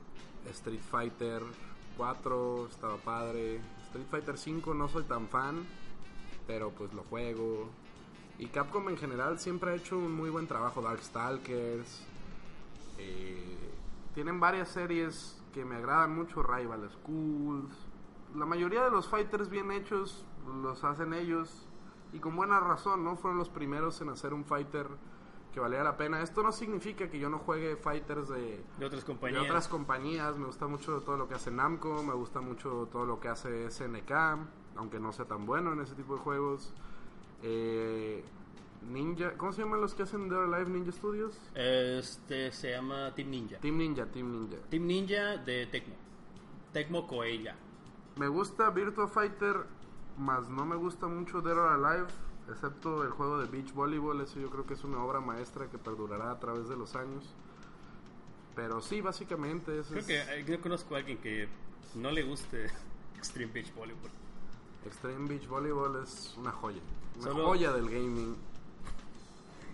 Street 0.49 0.81
Fighter 0.81 1.41
4 1.97 2.67
estaba 2.67 2.97
padre. 2.97 3.61
Street 3.87 4.07
Fighter 4.09 4.37
5 4.37 4.73
no 4.73 4.89
soy 4.89 5.03
tan 5.03 5.27
fan, 5.27 5.65
pero 6.47 6.71
pues 6.71 6.93
lo 6.93 7.03
juego. 7.03 7.69
Y 8.39 8.47
Capcom 8.47 8.89
en 8.89 8.97
general 8.97 9.39
siempre 9.39 9.71
ha 9.71 9.75
hecho 9.75 9.97
un 9.97 10.13
muy 10.13 10.29
buen 10.29 10.47
trabajo. 10.47 10.81
Darkstalkers. 10.81 12.03
Eh, 12.97 13.57
tienen 14.13 14.39
varias 14.39 14.69
series 14.69 15.39
que 15.53 15.63
me 15.63 15.75
agradan 15.75 16.15
mucho. 16.15 16.41
Rival 16.41 16.89
Schools. 16.89 17.90
La 18.35 18.45
mayoría 18.45 18.83
de 18.83 18.91
los 18.91 19.07
fighters 19.07 19.49
bien 19.49 19.71
hechos 19.71 20.25
los 20.61 20.83
hacen 20.83 21.13
ellos. 21.13 21.67
Y 22.13 22.19
con 22.19 22.35
buena 22.35 22.59
razón, 22.59 23.03
¿no? 23.03 23.15
Fueron 23.15 23.37
los 23.37 23.49
primeros 23.49 24.01
en 24.01 24.09
hacer 24.09 24.33
un 24.33 24.43
fighter 24.43 24.87
que 25.53 25.59
valía 25.59 25.83
la 25.83 25.97
pena. 25.97 26.21
Esto 26.21 26.43
no 26.43 26.51
significa 26.51 27.09
que 27.09 27.19
yo 27.19 27.29
no 27.29 27.39
juegue 27.39 27.75
fighters 27.77 28.29
de, 28.29 28.63
De 28.77 28.85
otras 28.85 29.01
de 29.01 29.07
compañías. 29.07 29.43
otras 29.43 29.67
compañías. 29.67 30.37
Me 30.37 30.45
gusta 30.45 30.67
mucho 30.67 31.01
todo 31.01 31.17
lo 31.17 31.27
que 31.27 31.35
hace 31.35 31.51
Namco, 31.51 32.03
me 32.03 32.13
gusta 32.13 32.41
mucho 32.41 32.87
todo 32.91 33.05
lo 33.05 33.19
que 33.19 33.27
hace 33.29 33.69
SNK, 33.69 34.11
aunque 34.75 34.99
no 34.99 35.11
sea 35.13 35.25
tan 35.25 35.45
bueno 35.45 35.73
en 35.73 35.81
ese 35.81 35.95
tipo 35.95 36.15
de 36.15 36.21
juegos. 36.21 36.73
Eh, 37.43 38.23
Ninja, 38.89 39.33
¿cómo 39.37 39.51
se 39.53 39.61
llaman 39.61 39.79
los 39.81 39.93
que 39.93 40.03
hacen 40.03 40.27
Dead 40.27 40.39
or 40.39 40.53
Alive 40.53 40.69
Ninja 40.71 40.91
Studios? 40.91 41.37
Este 41.55 42.51
se 42.51 42.71
llama 42.71 43.13
Team 43.15 43.29
Ninja. 43.29 43.59
Team 43.59 43.77
Ninja, 43.77 44.05
Team 44.07 44.31
Ninja. 44.31 44.57
Team 44.69 44.85
Ninja 44.85 45.37
de 45.37 45.67
Tecmo. 45.67 45.95
Tecmo 46.73 47.07
Koei 47.07 47.43
ya. 47.43 47.55
Me 48.17 48.27
gusta 48.27 48.69
Virtua 48.69 49.07
Fighter, 49.07 49.65
más 50.17 50.49
no 50.49 50.65
me 50.65 50.75
gusta 50.75 51.07
mucho 51.07 51.41
Dead 51.41 51.57
or 51.57 51.69
Alive, 51.85 52.07
excepto 52.49 53.03
el 53.03 53.09
juego 53.11 53.39
de 53.39 53.47
Beach 53.47 53.73
Volleyball. 53.73 54.21
Eso 54.21 54.39
yo 54.39 54.49
creo 54.49 54.65
que 54.65 54.73
es 54.73 54.83
una 54.83 55.03
obra 55.03 55.19
maestra 55.21 55.67
que 55.67 55.77
perdurará 55.77 56.31
a 56.31 56.39
través 56.39 56.67
de 56.69 56.75
los 56.75 56.95
años. 56.95 57.23
Pero 58.55 58.81
sí, 58.81 58.99
básicamente 59.01 59.79
eso 59.79 59.89
Creo 59.91 60.01
es 60.01 60.05
que 60.07 60.19
eh, 60.19 60.43
yo 60.45 60.59
conozco 60.61 60.95
a 60.95 60.97
alguien 60.99 61.17
que 61.19 61.47
no 61.95 62.11
le 62.11 62.23
guste 62.23 62.67
Extreme 63.17 63.51
Beach 63.53 63.73
Volleyball. 63.73 64.11
Extreme 64.85 65.27
Beach 65.29 65.47
Volleyball 65.47 66.03
es 66.03 66.35
una 66.37 66.51
joya. 66.51 66.81
Una 67.15 67.23
Solo- 67.23 67.45
joya 67.45 67.71
del 67.71 67.89
gaming. 67.89 68.35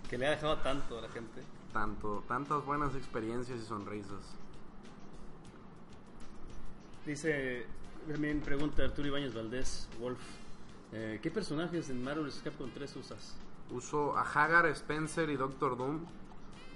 Que 0.08 0.16
le 0.16 0.26
ha 0.26 0.30
dejado 0.30 0.58
tanto 0.58 0.98
a 0.98 1.02
la 1.02 1.08
gente. 1.08 1.42
Tanto, 1.72 2.22
tantas 2.28 2.64
buenas 2.64 2.94
experiencias 2.94 3.58
y 3.60 3.64
sonrisas. 3.66 4.34
Dice, 7.04 7.66
también 8.08 8.40
pregunta 8.40 8.82
Arturo 8.84 9.08
Ibáñez 9.08 9.34
Valdés, 9.34 9.88
Wolf. 10.00 10.18
eh, 10.92 11.18
¿Qué 11.22 11.30
personajes 11.30 11.90
en 11.90 12.02
Marvel 12.02 12.26
vs. 12.26 12.40
Capcom 12.44 12.70
3 12.72 12.96
usas? 12.96 13.36
Uso 13.70 14.16
a 14.16 14.22
Hagar, 14.22 14.66
Spencer 14.66 15.28
y 15.30 15.36
Doctor 15.36 15.76
Doom. 15.76 16.00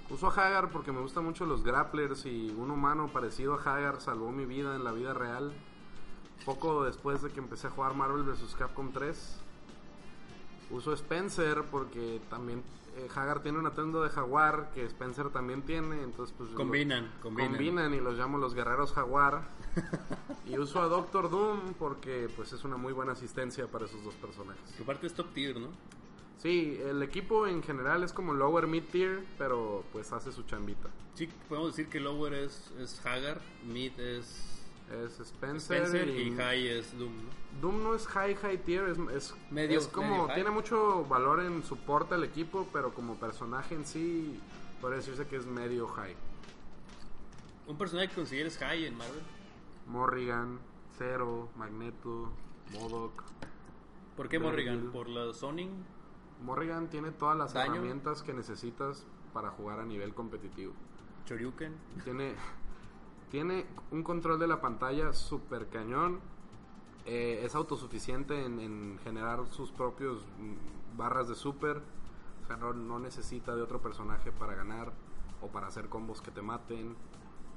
Uso 0.09 0.27
a 0.27 0.31
Hagar 0.31 0.69
porque 0.69 0.91
me 0.91 0.99
gustan 1.01 1.23
mucho 1.23 1.45
los 1.45 1.63
grapplers 1.63 2.25
y 2.25 2.49
un 2.57 2.69
humano 2.69 3.09
parecido 3.11 3.55
a 3.55 3.57
Hagar 3.61 3.99
salvó 4.01 4.31
mi 4.31 4.45
vida 4.45 4.75
en 4.75 4.83
la 4.83 4.91
vida 4.91 5.13
real. 5.13 5.51
Poco 6.45 6.83
después 6.83 7.21
de 7.21 7.29
que 7.31 7.39
empecé 7.39 7.67
a 7.67 7.69
jugar 7.71 7.95
Marvel 7.95 8.23
vs. 8.23 8.55
Capcom 8.57 8.91
3. 8.91 9.39
Uso 10.71 10.93
Spencer 10.93 11.63
porque 11.71 12.19
también 12.29 12.63
eh, 12.97 13.07
Hagar 13.15 13.41
tiene 13.41 13.57
un 13.59 13.65
atuendo 13.65 14.03
de 14.03 14.09
jaguar 14.09 14.71
que 14.73 14.85
Spencer 14.85 15.29
también 15.29 15.61
tiene, 15.63 16.03
entonces 16.03 16.35
pues... 16.37 16.51
lo- 16.51 16.57
Combinan, 16.57 17.11
combinan. 17.21 17.51
Combinan 17.51 17.93
y 17.93 17.99
los 17.99 18.15
llamo 18.17 18.37
los 18.37 18.53
guerreros 18.53 18.91
jaguar. 18.93 19.41
y 20.47 20.57
uso 20.57 20.81
a 20.81 20.87
Doctor 20.87 21.29
Doom 21.29 21.73
porque 21.79 22.29
pues 22.35 22.53
es 22.53 22.63
una 22.63 22.77
muy 22.77 22.93
buena 22.93 23.13
asistencia 23.13 23.67
para 23.67 23.85
esos 23.85 24.03
dos 24.03 24.13
personajes. 24.15 24.61
Que 24.77 24.83
parte 24.83 25.07
es 25.07 25.13
top 25.13 25.33
tier, 25.33 25.57
¿no? 25.59 25.69
Sí, 26.39 26.77
el 26.83 27.01
equipo 27.03 27.47
en 27.47 27.63
general 27.63 28.03
es 28.03 28.11
como 28.11 28.33
lower 28.33 28.67
mid 28.67 28.83
tier, 28.91 29.23
pero 29.37 29.83
pues 29.93 30.11
hace 30.11 30.31
su 30.31 30.43
chambita. 30.43 30.89
Sí, 31.15 31.29
podemos 31.47 31.75
decir 31.75 31.89
que 31.89 31.99
lower 31.99 32.33
es, 32.33 32.71
es 32.79 33.05
Hagar, 33.05 33.39
mid 33.65 33.97
es 33.99 34.49
Es 34.91 35.19
Spencer, 35.21 35.83
Spencer 35.83 36.09
y, 36.09 36.21
y 36.29 36.35
high 36.35 36.67
es 36.67 36.97
Doom, 36.97 37.13
¿no? 37.13 37.61
Doom 37.61 37.83
no 37.83 37.95
es 37.95 38.05
high 38.07 38.35
high 38.35 38.57
tier, 38.57 38.89
es, 38.89 38.97
es, 39.15 39.33
Medio- 39.51 39.79
es 39.79 39.87
como 39.87 40.23
medio 40.23 40.33
tiene 40.33 40.49
mucho 40.49 41.05
valor 41.05 41.39
en 41.39 41.63
soporte 41.63 42.15
al 42.15 42.23
equipo, 42.25 42.67
pero 42.73 42.93
como 42.93 43.15
personaje 43.15 43.75
en 43.75 43.85
sí 43.85 44.37
podría 44.81 44.97
decirse 44.97 45.25
que 45.25 45.37
es 45.37 45.45
medio 45.45 45.87
high. 45.87 46.15
Un 47.67 47.77
personaje 47.77 48.09
que 48.09 48.15
consideres 48.15 48.57
high 48.57 48.85
en 48.85 48.97
Marvel. 48.97 49.21
Morrigan, 49.87 50.59
Zero, 50.97 51.49
Magneto, 51.57 52.31
Modok. 52.73 53.23
¿Por 54.15 54.29
qué. 54.29 54.39
Morrigan? 54.39 54.91
¿Por 54.91 55.09
la 55.09 55.33
Sonic? 55.33 55.69
Morrigan 56.43 56.89
tiene 56.89 57.11
todas 57.11 57.37
las 57.37 57.53
Daño. 57.53 57.73
herramientas 57.75 58.21
que 58.21 58.33
necesitas 58.33 59.05
para 59.33 59.49
jugar 59.49 59.79
a 59.79 59.85
nivel 59.85 60.13
competitivo. 60.13 60.73
Choryuken. 61.25 61.73
Tiene, 62.03 62.35
tiene 63.31 63.65
un 63.91 64.03
control 64.03 64.39
de 64.39 64.47
la 64.47 64.61
pantalla 64.61 65.13
super 65.13 65.67
cañón. 65.69 66.19
Eh, 67.05 67.41
es 67.43 67.55
autosuficiente 67.55 68.45
en, 68.45 68.59
en 68.59 68.99
generar 69.03 69.45
sus 69.47 69.71
propios 69.71 70.25
mm, 70.39 70.97
barras 70.97 71.27
de 71.27 71.35
super. 71.35 71.81
O 72.43 72.47
sea, 72.47 72.57
no, 72.57 72.73
no 72.73 72.99
necesita 72.99 73.55
de 73.55 73.61
otro 73.61 73.81
personaje 73.81 74.31
para 74.31 74.53
ganar 74.53 74.91
o 75.41 75.47
para 75.47 75.67
hacer 75.67 75.89
combos 75.89 76.21
que 76.21 76.31
te 76.31 76.41
maten. 76.41 76.95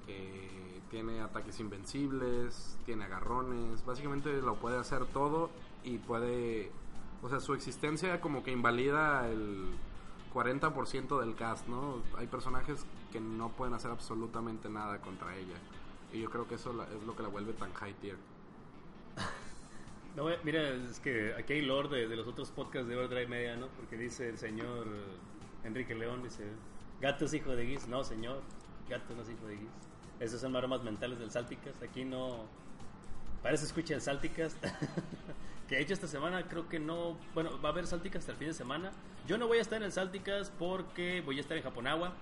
Eh, 0.08 0.80
tiene 0.90 1.20
ataques 1.20 1.58
invencibles, 1.60 2.78
tiene 2.84 3.04
agarrones. 3.04 3.84
Básicamente 3.84 4.40
lo 4.40 4.56
puede 4.56 4.78
hacer 4.78 5.06
todo 5.06 5.50
y 5.84 5.98
puede... 5.98 6.70
O 7.22 7.28
sea, 7.28 7.40
su 7.40 7.54
existencia 7.54 8.20
como 8.20 8.44
que 8.44 8.52
invalida 8.52 9.28
el 9.28 9.70
40% 10.32 11.20
del 11.20 11.34
cast, 11.34 11.66
¿no? 11.66 12.02
Hay 12.18 12.26
personajes 12.26 12.84
que 13.10 13.20
no 13.20 13.50
pueden 13.50 13.74
hacer 13.74 13.90
absolutamente 13.90 14.68
nada 14.68 15.00
contra 15.00 15.34
ella. 15.36 15.56
Y 16.12 16.20
yo 16.20 16.30
creo 16.30 16.46
que 16.46 16.54
eso 16.54 16.70
es 16.82 17.02
lo 17.04 17.16
que 17.16 17.22
la 17.22 17.28
vuelve 17.28 17.52
tan 17.54 17.72
high 17.72 17.94
tier. 17.94 18.16
No, 20.16 20.30
eh, 20.30 20.38
mira, 20.44 20.70
es 20.70 20.98
que 20.98 21.34
aquí 21.34 21.52
hay 21.52 21.62
lore 21.62 22.08
de, 22.08 22.16
los 22.16 22.26
otros 22.26 22.50
podcasts 22.50 22.88
de 22.88 22.96
Overdrive 22.96 23.26
Media, 23.26 23.56
¿no? 23.56 23.68
Porque 23.68 23.98
dice 23.98 24.30
el 24.30 24.38
señor 24.38 24.86
Enrique 25.62 25.94
León, 25.94 26.22
dice, 26.22 26.44
gato 27.02 27.26
es 27.26 27.34
hijo 27.34 27.50
de 27.54 27.66
Giz. 27.66 27.86
No, 27.86 28.02
señor, 28.02 28.40
gato 28.88 29.14
no 29.14 29.20
es 29.20 29.28
hijo 29.28 29.46
de 29.46 29.58
Giz. 29.58 29.68
Esas 30.20 30.40
son 30.40 30.52
maromas 30.52 30.83
mentales 30.83 31.18
del 31.18 31.31
Salticas. 31.31 31.74
Aquí 31.83 32.05
no... 32.05 32.44
Parece 33.42 33.66
escuchen 33.66 34.00
Salticas. 34.00 34.57
que 35.68 35.76
de 35.76 35.83
hecho 35.83 35.94
esta 35.94 36.07
semana 36.07 36.46
creo 36.48 36.68
que 36.68 36.79
no... 36.79 37.16
Bueno, 37.35 37.61
va 37.62 37.68
a 37.68 37.72
haber 37.72 37.87
Salticas 37.87 38.20
hasta 38.20 38.33
el 38.33 38.38
fin 38.38 38.48
de 38.48 38.55
semana. 38.55 38.92
Yo 39.26 39.38
no 39.38 39.46
voy 39.46 39.59
a 39.59 39.62
estar 39.62 39.79
en 39.79 39.85
el 39.85 39.92
Salticas 39.92 40.50
porque 40.59 41.20
voy 41.20 41.38
a 41.38 41.40
estar 41.40 41.57
en 41.57 41.62
Japonagua. 41.62 42.14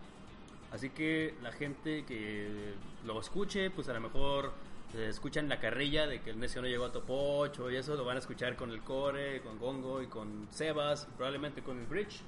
Así 0.72 0.90
que 0.90 1.34
la 1.42 1.52
gente 1.52 2.04
que 2.04 2.74
lo 3.04 3.20
escuche, 3.20 3.70
pues 3.70 3.88
a 3.88 3.92
lo 3.92 4.00
mejor 4.00 4.52
eh, 4.94 5.08
escuchan 5.08 5.48
la 5.48 5.60
carrilla 5.60 6.06
de 6.06 6.20
que 6.20 6.30
el 6.30 6.38
necio 6.40 6.60
no 6.62 6.68
llegó 6.68 6.84
a 6.84 6.92
Topocho 6.92 7.70
y 7.70 7.76
eso 7.76 7.94
lo 7.94 8.04
van 8.04 8.16
a 8.16 8.20
escuchar 8.20 8.56
con 8.56 8.70
el 8.70 8.80
Core, 8.80 9.40
con 9.42 9.58
Gongo 9.58 10.02
y 10.02 10.08
con 10.08 10.48
Sebas, 10.50 11.06
probablemente 11.16 11.62
con 11.62 11.78
el 11.78 11.86
Bridge 11.86 12.22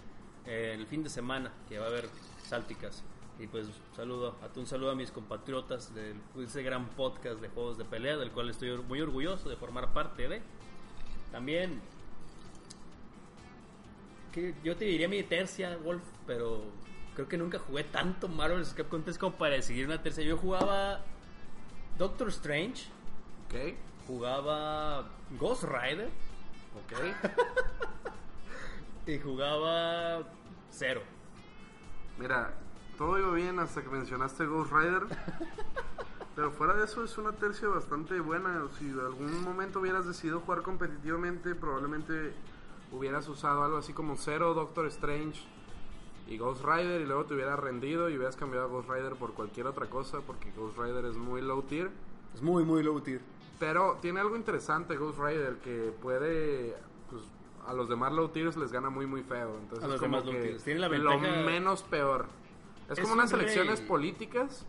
eh, 0.46 0.74
el 0.74 0.86
fin 0.86 1.02
de 1.02 1.10
semana 1.10 1.52
que 1.68 1.78
va 1.78 1.86
a 1.86 1.88
haber 1.88 2.08
Sálticas. 2.44 3.02
Y 3.38 3.46
pues 3.46 3.66
saludo, 3.94 4.34
a 4.42 4.58
un 4.58 4.66
saludo 4.66 4.90
a 4.92 4.94
mis 4.94 5.10
compatriotas 5.10 5.94
de 5.94 6.14
ese 6.42 6.62
gran 6.62 6.88
podcast 6.88 7.40
de 7.40 7.48
juegos 7.48 7.76
de 7.76 7.84
pelea, 7.84 8.16
del 8.16 8.30
cual 8.30 8.48
estoy 8.48 8.76
muy 8.78 9.00
orgulloso 9.00 9.48
de 9.48 9.56
formar 9.56 9.92
parte 9.92 10.26
de. 10.26 10.40
También 11.30 11.80
que 14.32 14.54
yo 14.64 14.76
te 14.76 14.86
diría 14.86 15.08
mi 15.08 15.22
tercia, 15.22 15.76
Wolf, 15.78 16.02
pero 16.26 16.62
creo 17.14 17.28
que 17.28 17.36
nunca 17.36 17.58
jugué 17.58 17.84
tanto 17.84 18.28
Marvel 18.28 18.60
vs. 18.60 18.74
Capcom 18.74 19.02
3 19.02 19.18
como 19.18 19.36
para 19.36 19.54
decidir 19.54 19.86
una 19.86 20.02
tercia. 20.02 20.24
Yo 20.24 20.36
jugaba 20.38 21.00
Doctor 21.98 22.28
Strange, 22.28 22.88
¿Ok? 23.46 23.74
jugaba 24.06 25.08
Ghost 25.38 25.64
Rider 25.64 26.08
¿Ok? 26.76 26.92
y 29.06 29.18
jugaba 29.18 30.22
Zero. 30.70 31.02
Mira, 32.18 32.54
todo 32.96 33.18
iba 33.18 33.32
bien 33.32 33.58
hasta 33.58 33.82
que 33.82 33.88
mencionaste 33.88 34.46
Ghost 34.46 34.72
Rider. 34.72 35.02
Pero 36.34 36.50
fuera 36.50 36.74
de 36.74 36.84
eso 36.84 37.02
es 37.02 37.16
una 37.16 37.32
tercia 37.32 37.68
bastante 37.68 38.20
buena. 38.20 38.62
Si 38.78 38.84
en 38.90 39.00
algún 39.00 39.42
momento 39.42 39.80
hubieras 39.80 40.06
decidido 40.06 40.40
jugar 40.40 40.62
competitivamente, 40.62 41.54
probablemente 41.54 42.34
hubieras 42.92 43.26
usado 43.28 43.64
algo 43.64 43.78
así 43.78 43.92
como 43.92 44.16
Zero, 44.16 44.52
Doctor 44.54 44.86
Strange 44.86 45.40
y 46.28 46.36
Ghost 46.38 46.62
Rider 46.64 47.00
y 47.00 47.06
luego 47.06 47.24
te 47.24 47.34
hubieras 47.34 47.58
rendido 47.58 48.10
y 48.10 48.16
hubieras 48.16 48.36
cambiado 48.36 48.66
a 48.66 48.68
Ghost 48.68 48.88
Rider 48.90 49.14
por 49.14 49.32
cualquier 49.32 49.66
otra 49.66 49.86
cosa 49.86 50.20
porque 50.20 50.52
Ghost 50.56 50.76
Rider 50.76 51.04
es 51.06 51.16
muy 51.16 51.40
low 51.40 51.62
tier. 51.62 51.90
Es 52.34 52.42
muy, 52.42 52.64
muy 52.64 52.82
low 52.82 53.00
tier. 53.00 53.20
Pero 53.58 53.96
tiene 54.02 54.20
algo 54.20 54.36
interesante 54.36 54.96
Ghost 54.96 55.18
Rider 55.18 55.56
que 55.64 55.90
puede, 56.02 56.76
pues, 57.08 57.22
a 57.66 57.72
los 57.72 57.88
demás 57.88 58.12
low 58.12 58.28
tiers 58.28 58.56
les 58.58 58.70
gana 58.72 58.90
muy 58.90 59.06
muy 59.06 59.22
feo. 59.22 59.56
Entonces 59.58 59.84
A 59.84 59.88
los 59.88 60.00
como 60.00 60.18
demás 60.20 60.34
low 60.34 60.42
tiers. 60.42 60.62
Tiene 60.64 60.80
la 60.80 60.88
lo 60.88 60.92
ventaja- 61.18 61.46
menos 61.46 61.82
peor. 61.82 62.26
Es, 62.88 63.00
como 63.00 63.14
un 63.14 63.20
unas 63.20 63.32
elecciones 63.32 63.80
políticas 63.80 64.64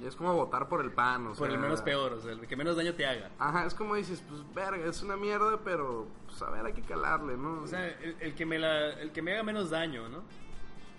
y 0.00 0.06
es 0.06 0.16
como 0.16 0.34
votar 0.34 0.68
por 0.68 0.80
el 0.80 0.92
PAN, 0.92 1.28
o 1.28 1.34
Por 1.34 1.46
el 1.46 1.54
sea, 1.54 1.62
menos 1.62 1.82
peor, 1.82 2.12
o 2.14 2.20
sea, 2.20 2.32
el 2.32 2.46
que 2.46 2.56
menos 2.56 2.76
daño 2.76 2.94
te 2.94 3.06
haga. 3.06 3.30
Ajá, 3.38 3.64
es 3.64 3.74
como 3.74 3.94
dices, 3.94 4.22
pues 4.28 4.42
verga, 4.52 4.84
es 4.86 5.02
una 5.02 5.16
mierda, 5.16 5.60
pero 5.64 6.06
pues 6.26 6.42
a 6.42 6.50
ver, 6.50 6.66
hay 6.66 6.72
que 6.72 6.82
calarle, 6.82 7.36
¿no? 7.36 7.62
O 7.62 7.66
sea, 7.66 7.86
el, 7.86 8.16
el 8.20 8.34
que 8.34 8.44
me 8.44 8.58
la, 8.58 8.90
el 9.00 9.12
que 9.12 9.22
me 9.22 9.32
haga 9.32 9.42
menos 9.42 9.70
daño, 9.70 10.08
¿no? 10.08 10.22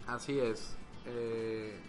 Así 0.07 0.39
es. 0.39 0.77
Eh, 1.05 1.79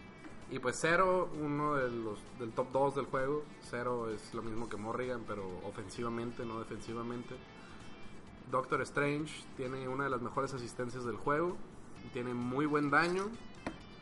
y 0.51 0.59
pues 0.59 0.79
Zero, 0.81 1.31
uno 1.41 1.75
de 1.75 1.91
los 1.91 2.19
del 2.39 2.53
top 2.53 2.71
2 2.73 2.95
del 2.97 3.07
juego. 3.07 3.45
Zero 3.63 4.11
es 4.11 4.33
lo 4.35 4.43
mismo 4.43 4.69
que 4.69 4.77
Morrigan, 4.77 5.25
pero 5.27 5.45
ofensivamente, 5.65 6.45
no 6.45 6.59
defensivamente. 6.59 7.35
Doctor 8.51 8.81
Strange 8.83 9.45
tiene 9.57 9.89
una 9.89 10.05
de 10.05 10.11
las 10.11 10.23
mejores 10.23 10.55
asistencias 10.55 11.05
del 11.05 11.17
juego. 11.17 11.57
Tiene 12.13 12.33
muy 12.33 12.67
buen 12.67 12.91
daño. 12.91 13.25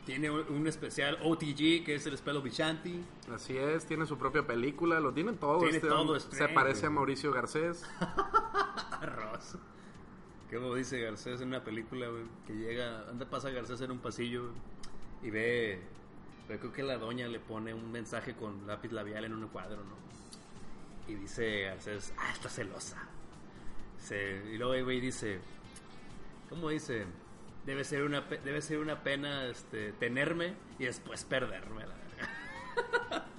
Tiene 0.05 0.29
un, 0.29 0.67
especial 0.67 1.17
OTG 1.23 1.83
que 1.83 1.95
es 1.95 2.05
el 2.05 2.15
Spell 2.15 2.37
of 2.37 2.43
Vishanti. 2.43 3.03
Así 3.33 3.57
es, 3.57 3.85
tiene 3.85 4.05
su 4.05 4.17
propia 4.19 4.45
película, 4.45 4.99
lo 4.99 5.11
tiene 5.11 5.33
todo. 5.33 5.59
Tiene 5.59 5.77
este 5.77 5.87
todo. 5.87 6.15
Strange, 6.15 6.47
Se 6.47 6.53
parece 6.53 6.85
a. 6.85 6.89
Mauricio 6.91 7.31
Garcés. 7.31 7.83
Arroz. 9.01 9.57
Como 10.51 10.75
dice 10.75 10.99
Garcés 10.99 11.41
en 11.41 11.47
una 11.47 11.63
película, 11.63 12.07
güey, 12.07 12.23
que 12.45 12.53
llega, 12.53 13.09
anda 13.09 13.27
pasa 13.27 13.49
Garcés 13.49 13.81
en 13.81 13.91
un 13.91 13.97
pasillo 13.97 14.51
y 15.23 15.31
ve, 15.31 15.81
creo 16.47 16.71
que 16.71 16.83
la 16.83 16.97
doña 16.97 17.27
le 17.27 17.39
pone 17.39 17.73
un 17.73 17.91
mensaje 17.91 18.35
con 18.35 18.67
lápiz 18.67 18.91
labial 18.91 19.25
en 19.25 19.33
un 19.33 19.47
cuadro, 19.47 19.77
¿no? 19.77 21.11
Y 21.11 21.15
dice 21.15 21.61
Garcés, 21.61 22.13
ah, 22.17 22.31
está 22.31 22.49
celosa. 22.49 23.07
Se, 23.97 24.53
y 24.53 24.57
luego 24.59 24.83
güey 24.83 24.99
dice, 24.99 25.39
¿cómo 26.47 26.69
dice? 26.69 27.05
Debe 27.65 27.83
ser 27.83 28.03
una, 28.03 28.21
debe 28.21 28.61
ser 28.61 28.77
una 28.79 29.01
pena 29.03 29.45
este, 29.45 29.91
tenerme 29.93 30.53
y 30.77 30.85
después 30.85 31.23
perderme, 31.23 31.81
la 31.87 31.95
verga. 31.95 33.25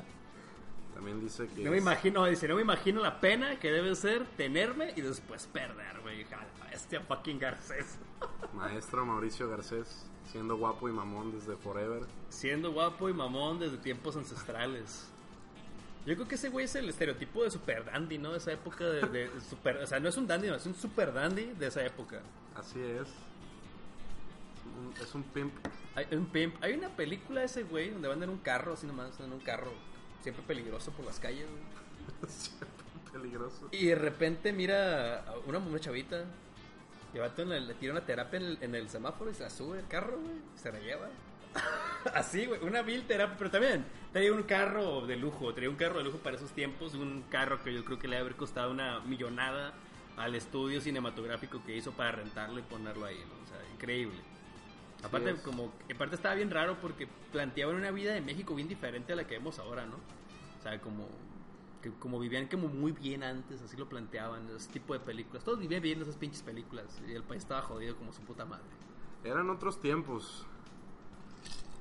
También 0.95 1.21
dice 1.21 1.47
que. 1.49 1.63
No 1.63 1.71
me 1.71 1.77
es- 1.77 1.83
imagino, 1.83 2.25
dice, 2.27 2.49
no 2.49 2.57
me 2.57 2.63
imagino 2.63 3.03
la 3.03 3.21
pena 3.21 3.59
que 3.61 3.71
debe 3.71 3.95
ser 3.95 4.25
tenerme 4.37 4.93
y 4.97 5.01
después 5.03 5.47
perderme. 5.47 6.21
Hija 6.21 6.39
de 6.65 6.71
bestia, 6.71 7.01
fucking 7.03 7.39
Garcés. 7.39 7.99
Maestro 8.55 9.05
Mauricio 9.05 9.49
Garcés, 9.49 10.07
siendo 10.33 10.57
guapo 10.57 10.89
y 10.89 10.93
mamón 10.93 11.33
desde 11.33 11.57
Forever. 11.57 12.03
Siendo 12.29 12.73
guapo 12.73 13.09
y 13.09 13.13
mamón 13.13 13.59
desde 13.61 13.77
tiempos 13.77 14.17
ancestrales. 14.17 15.09
Yo 16.07 16.15
creo 16.15 16.29
que 16.29 16.37
ese 16.37 16.49
güey 16.51 16.65
es 16.67 16.75
el 16.77 16.89
estereotipo 16.89 17.43
de 17.43 17.51
super 17.51 17.85
dandy, 17.85 18.17
¿no? 18.19 18.31
De 18.31 18.39
esa 18.39 18.53
época 18.53 18.85
de, 18.85 19.03
de 19.09 19.31
super... 19.41 19.77
O 19.79 19.87
sea, 19.89 19.99
no 19.99 20.09
es 20.09 20.17
un 20.17 20.27
dandy, 20.29 20.47
no, 20.49 20.55
es 20.55 20.65
un 20.65 20.75
super 20.77 21.13
dandy 21.13 21.47
de 21.59 21.67
esa 21.67 21.85
época. 21.85 22.21
Así 22.55 22.81
es. 22.81 23.09
Un- 24.79 24.95
Es 25.03 25.15
un 25.15 25.23
pimp. 25.23 25.53
Hay 25.95 26.07
un 26.13 26.27
pimp. 26.27 26.63
Hay 26.63 26.75
una 26.75 26.89
película 26.91 27.41
de 27.41 27.47
ese 27.47 27.63
güey 27.65 27.91
donde 27.91 28.09
van 28.09 28.23
en 28.23 28.31
un 28.31 28.39
carro, 28.39 28.75
así 28.75 28.87
nomás, 28.87 29.19
en 29.21 29.33
un 29.33 29.41
carro 29.41 29.73
siempre 30.23 30.45
peligroso 30.47 30.91
por 30.93 31.05
las 31.07 31.19
calles, 31.19 31.47
güey. 31.49 32.33
Peligroso. 33.13 33.69
Y 33.73 33.87
de 33.87 33.95
repente 33.95 34.53
mira 34.53 35.21
a 35.23 35.35
una, 35.47 35.59
una 35.59 35.81
chavita. 35.81 36.25
Y 37.15 37.19
vato 37.19 37.45
le 37.45 37.75
tira 37.75 37.93
una 37.93 38.05
terapia 38.05 38.39
en 38.39 38.45
el, 38.45 38.59
en 38.61 38.75
el 38.75 38.89
semáforo 38.91 39.31
y 39.31 39.35
se 39.35 39.43
la 39.45 39.51
sube 39.51 39.79
el 39.79 39.87
carro, 39.87 40.19
güey. 40.21 40.37
Se 40.57 40.71
la 40.71 40.79
lleva. 40.81 41.09
Así, 42.15 42.45
güey. 42.45 42.63
Una 42.63 42.83
vil 42.83 43.07
terapia. 43.07 43.37
Pero 43.39 43.51
también 43.51 43.87
traía 44.13 44.33
un 44.33 44.43
carro 44.43 45.07
de 45.07 45.17
lujo. 45.17 45.55
Traía 45.55 45.71
un 45.71 45.77
carro 45.77 45.99
de 45.99 46.05
lujo 46.05 46.19
para 46.19 46.37
esos 46.37 46.51
tiempos. 46.51 46.93
Un 46.95 47.25
carro 47.31 47.63
que 47.63 47.73
yo 47.73 47.85
creo 47.87 47.99
que 47.99 48.09
le 48.09 48.19
haber 48.19 48.37
costado 48.37 48.71
una 48.71 49.01
millonada 49.01 49.73
al 50.19 50.35
estudio 50.35 50.81
cinematográfico 50.83 51.63
que 51.65 51.77
hizo 51.77 51.93
para 51.93 52.13
rentarlo 52.13 52.59
y 52.59 52.63
ponerlo 52.63 53.07
ahí, 53.07 53.17
¿no? 53.19 53.43
O 53.45 53.47
sea, 53.47 53.59
increíble. 53.75 54.19
Aparte, 55.07 55.31
es. 55.31 55.41
como, 55.41 55.73
aparte 55.93 56.17
estaba 56.17 56.35
bien 56.35 56.51
raro 56.51 56.77
porque 56.81 57.09
planteaban 57.33 57.77
una 57.77 57.91
vida 57.91 58.13
de 58.13 58.21
México 58.21 58.55
bien 58.55 58.69
diferente 58.69 59.13
a 59.13 59.17
la 59.17 59.27
que 59.27 59.35
vemos 59.35 59.59
ahora, 59.59 59.87
¿no? 59.87 59.97
O 59.97 60.63
sea, 60.63 60.81
como, 60.81 61.07
que, 61.83 61.91
como 61.93 62.19
vivían 62.19 62.49
como 62.49 62.69
muy 62.69 62.93
bien 62.93 63.23
antes, 63.23 63.63
así 63.63 63.77
lo 63.77 63.89
planteaban, 63.89 64.49
ese 64.57 64.71
tipo 64.71 64.95
de 64.95 65.01
películas. 65.01 65.45
Todos 65.45 65.59
vivían 65.59 65.83
viendo 65.83 66.05
esas 66.05 66.17
pinches 66.17 66.43
películas 66.43 67.01
y 67.07 67.13
el 67.13 67.23
país 67.23 67.43
estaba 67.43 67.63
jodido 67.63 67.97
como 67.97 68.13
su 68.13 68.23
puta 68.23 68.45
madre. 68.45 68.65
Eran 69.25 69.51
otros 69.51 69.81
tiempos. 69.81 70.47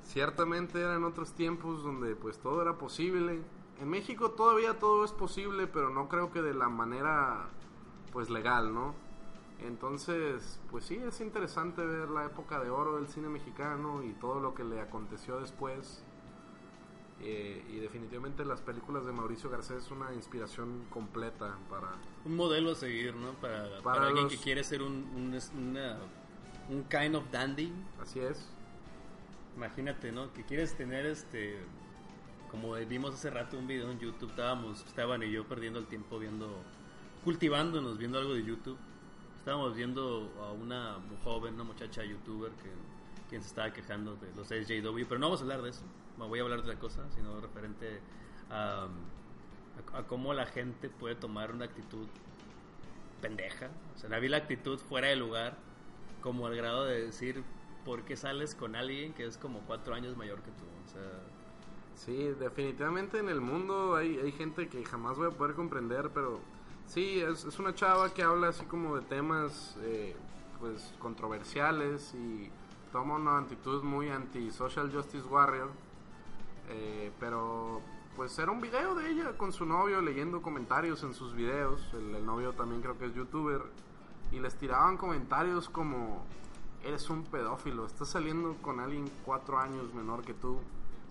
Ciertamente 0.04 0.80
eran 0.80 1.04
otros 1.04 1.34
tiempos 1.34 1.84
donde 1.84 2.16
pues 2.16 2.38
todo 2.38 2.62
era 2.62 2.78
posible. 2.78 3.42
En 3.82 3.90
México 3.90 4.32
todavía 4.32 4.80
todo 4.80 5.04
es 5.04 5.12
posible, 5.12 5.68
pero 5.68 5.90
no 5.90 6.08
creo 6.08 6.32
que 6.32 6.42
de 6.42 6.54
la 6.54 6.70
manera 6.70 7.50
pues 8.14 8.30
legal, 8.30 8.74
¿no? 8.74 8.96
Entonces, 9.62 10.60
pues 10.70 10.86
sí, 10.86 10.96
es 10.96 11.22
interesante 11.22 11.84
ver 11.86 12.10
la 12.10 12.26
época 12.26 12.60
de 12.64 12.70
oro 12.70 12.98
del 12.98 13.08
cine 13.08 13.30
mexicano 13.30 14.04
y 14.04 14.12
todo 14.14 14.40
lo 14.40 14.54
que 14.54 14.64
le 14.64 14.82
aconteció 14.82 15.40
después. 15.40 16.04
Eh, 17.22 17.66
y 17.70 17.78
definitivamente 17.80 18.44
las 18.44 18.60
películas 18.62 19.06
de 19.06 19.14
Mauricio 19.14 19.50
Garcés 19.50 19.86
es 19.86 19.92
una 19.92 20.14
inspiración 20.14 20.86
completa 20.90 21.58
para... 21.70 21.94
Un 22.26 22.36
modelo 22.36 22.72
a 22.72 22.76
seguir, 22.76 23.16
¿no? 23.16 23.32
Para, 23.34 23.64
para, 23.70 23.82
Para 23.82 24.08
alguien 24.08 24.26
los- 24.26 24.34
que 24.34 24.40
quiere 24.40 24.64
ser 24.64 24.82
un, 24.82 24.92
un, 25.16 25.40
una- 25.58 25.98
un 26.70 26.84
kind 26.84 27.16
of 27.16 27.24
dandy. 27.32 27.72
Así 28.02 28.20
es. 28.20 28.50
Imagínate, 29.56 30.12
¿no? 30.12 30.34
Que 30.34 30.44
quieres 30.44 30.76
tener 30.76 31.06
este. 31.06 31.58
Como 32.52 32.74
vimos 32.74 33.14
hace 33.16 33.30
rato 33.30 33.58
un 33.58 33.68
video 33.68 33.90
en 33.90 34.00
YouTube, 34.00 34.30
estábamos, 34.30 34.86
Esteban 34.86 35.24
y 35.24 35.32
yo 35.32 35.46
perdiendo 35.48 35.80
el 35.80 35.88
tiempo 35.88 36.20
viendo. 36.20 36.62
cultivándonos, 37.24 37.98
viendo 37.98 38.20
algo 38.20 38.34
de 38.34 38.44
YouTube. 38.44 38.78
Estábamos 39.46 39.76
viendo 39.76 40.34
a 40.42 40.54
una 40.54 40.98
joven, 41.24 41.54
una 41.54 41.66
muchacha 41.66 42.04
youtuber 42.04 42.52
que 42.54 42.72
quien 43.30 43.44
se 43.44 43.50
estaba 43.50 43.72
quejando 43.72 44.16
de 44.16 44.34
los 44.36 44.48
SJW, 44.48 45.06
pero 45.08 45.20
no 45.20 45.28
vamos 45.28 45.42
a 45.42 45.44
hablar 45.44 45.62
de 45.62 45.70
eso. 45.70 45.84
No 46.18 46.28
voy 46.28 46.40
a 46.40 46.42
hablar 46.42 46.64
de 46.64 46.72
otra 46.72 46.80
cosa, 46.80 47.08
sino 47.12 47.40
referente 47.40 48.00
a, 48.50 48.88
a, 49.94 50.00
a 50.00 50.08
cómo 50.08 50.34
la 50.34 50.48
gente 50.48 50.90
puede 50.90 51.14
tomar 51.14 51.52
una 51.52 51.66
actitud 51.66 52.08
pendeja. 53.22 53.70
O 53.96 54.00
sea, 54.00 54.10
la 54.10 54.18
vi 54.18 54.30
la 54.30 54.38
actitud 54.38 54.80
fuera 54.80 55.10
de 55.10 55.16
lugar, 55.16 55.60
como 56.24 56.48
al 56.48 56.56
grado 56.56 56.86
de 56.86 57.06
decir, 57.06 57.44
¿por 57.86 58.04
qué 58.04 58.18
sales 58.18 58.56
con 58.56 58.76
alguien 58.76 59.14
que 59.14 59.28
es 59.28 59.38
como 59.38 59.60
cuatro 59.68 59.94
años 59.94 60.18
mayor 60.18 60.42
que 60.42 60.50
tú? 60.50 60.66
O 60.88 60.92
sea, 60.92 61.22
Sí, 61.94 62.34
definitivamente 62.40 63.20
en 63.20 63.30
el 63.30 63.42
mundo 63.42 63.96
hay, 63.96 64.18
hay 64.18 64.32
gente 64.32 64.70
que 64.70 64.84
jamás 64.84 65.18
voy 65.18 65.28
a 65.28 65.38
poder 65.38 65.54
comprender, 65.56 66.10
pero 66.16 66.42
sí, 66.88 67.22
es, 67.22 67.46
es 67.46 67.60
una 67.60 67.74
chava 67.74 68.14
que 68.14 68.24
habla 68.24 68.50
así 68.50 68.66
como 68.66 68.96
de 68.96 69.02
temas 69.04 69.76
eh, 69.82 70.16
pues 70.60 70.94
controversiales 71.00 72.14
y 72.14 72.50
toma 72.92 73.16
una 73.16 73.38
actitud 73.40 73.84
muy 73.84 74.10
anti-social 74.10 74.92
justice 74.92 75.28
warrior, 75.28 75.70
eh, 76.70 77.12
pero 77.20 77.82
pues 78.16 78.38
era 78.40 78.52
un 78.52 78.62
video 78.62 78.96
de 78.96 79.12
ella 79.12 79.38
con 79.38 79.52
su 79.52 79.66
novio 79.66 80.02
leyendo 80.02 80.42
comentarios 80.42 81.04
en 81.04 81.14
sus 81.14 81.36
videos, 81.36 81.82
el, 81.94 82.16
el 82.16 82.26
novio 82.26 82.54
también 82.54 82.82
creo 82.82 82.98
que 82.98 83.08
es 83.08 83.14
youtuber, 83.14 83.62
y 84.32 84.40
les 84.40 84.56
tiraban 84.56 84.98
comentarios 84.98 85.70
como, 85.70 86.24
eres 86.84 87.10
un 87.10 87.24
pedófilo, 87.24 87.86
estás 87.86 88.10
saliendo 88.10 88.56
con 88.62 88.80
alguien 88.80 89.10
cuatro 89.26 89.60
años 89.60 89.94
menor 89.94 90.24
que 90.24 90.34
tú. 90.34 90.60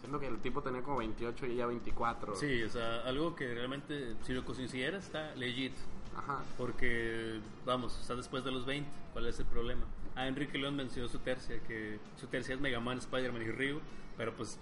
Siendo 0.04 0.20
que 0.20 0.26
el 0.26 0.38
tipo 0.40 0.60
tenía 0.60 0.82
como 0.82 0.98
28 0.98 1.46
y 1.46 1.52
ella 1.52 1.64
24. 1.64 2.36
sí, 2.36 2.62
o 2.62 2.68
sea, 2.68 3.00
algo 3.06 3.34
que 3.34 3.54
realmente, 3.54 4.14
si 4.22 4.34
lo 4.34 4.44
consideras, 4.44 5.06
está 5.06 5.34
legit. 5.34 5.72
Ajá. 6.14 6.42
Porque, 6.58 7.40
vamos, 7.64 7.98
está 7.98 8.14
después 8.14 8.44
de 8.44 8.52
los 8.52 8.66
20. 8.66 8.86
¿Cuál 9.14 9.28
es 9.28 9.38
el 9.38 9.46
problema? 9.46 9.80
Ah, 10.14 10.26
Enrique 10.28 10.58
León 10.58 10.76
mencionó 10.76 11.08
su 11.08 11.20
tercia, 11.20 11.58
que 11.60 11.98
su 12.20 12.26
tercia 12.26 12.54
es 12.54 12.60
Mega 12.60 12.80
Man, 12.80 12.98
Spider-Man 12.98 13.40
y 13.44 13.50
Ryu. 13.50 13.80
Pero 14.18 14.34
pues, 14.34 14.58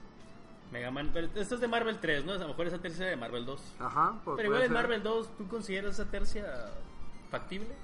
Mega 0.71 0.93
Man. 0.93 1.11
Pero 1.13 1.29
esto 1.35 1.57
es 1.57 1.61
de 1.61 1.67
Marvel 1.67 1.99
3, 1.99 2.25
¿no? 2.25 2.35
A 2.35 2.39
lo 2.39 2.47
mejor 2.47 2.69
esa 2.69 2.79
tercia 2.79 3.07
de 3.07 3.17
Marvel 3.17 3.45
2. 3.45 3.61
Ajá. 3.81 4.21
pues 4.25 4.37
pero 4.37 4.49
igual 4.49 4.63
en. 4.63 4.73
Marvel 4.73 5.03
2, 5.03 5.39
¿tú 5.39 5.49
consideras 5.49 5.95
esa 5.95 6.09
tercia 6.09 6.71
factible? 7.33 7.75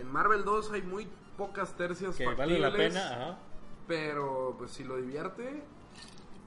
En 0.00 0.10
Marvel 0.10 0.42
2 0.42 0.72
hay 0.72 0.82
muy 0.82 1.06
pocas 1.36 1.76
tercias 1.76 2.16
Que 2.16 2.26
vale 2.26 2.58
la 2.58 2.70
factibles, 2.70 2.94
pena, 2.94 3.06
ajá. 3.08 3.38
Pero 3.86 4.56
pues 4.58 4.72
si 4.72 4.82
lo 4.82 4.96
divierte, 4.96 5.62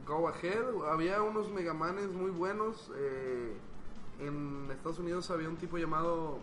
go 0.05 0.27
ahead. 0.27 0.63
Había 0.91 1.21
unos 1.21 1.49
Megamanes 1.51 2.09
muy 2.09 2.31
buenos. 2.31 2.91
eh, 2.95 3.53
en 4.19 4.69
Estados 4.71 4.99
Unidos 4.99 5.29
había 5.31 5.49
un 5.49 5.57
tipo 5.57 5.77
llamado 5.77 6.37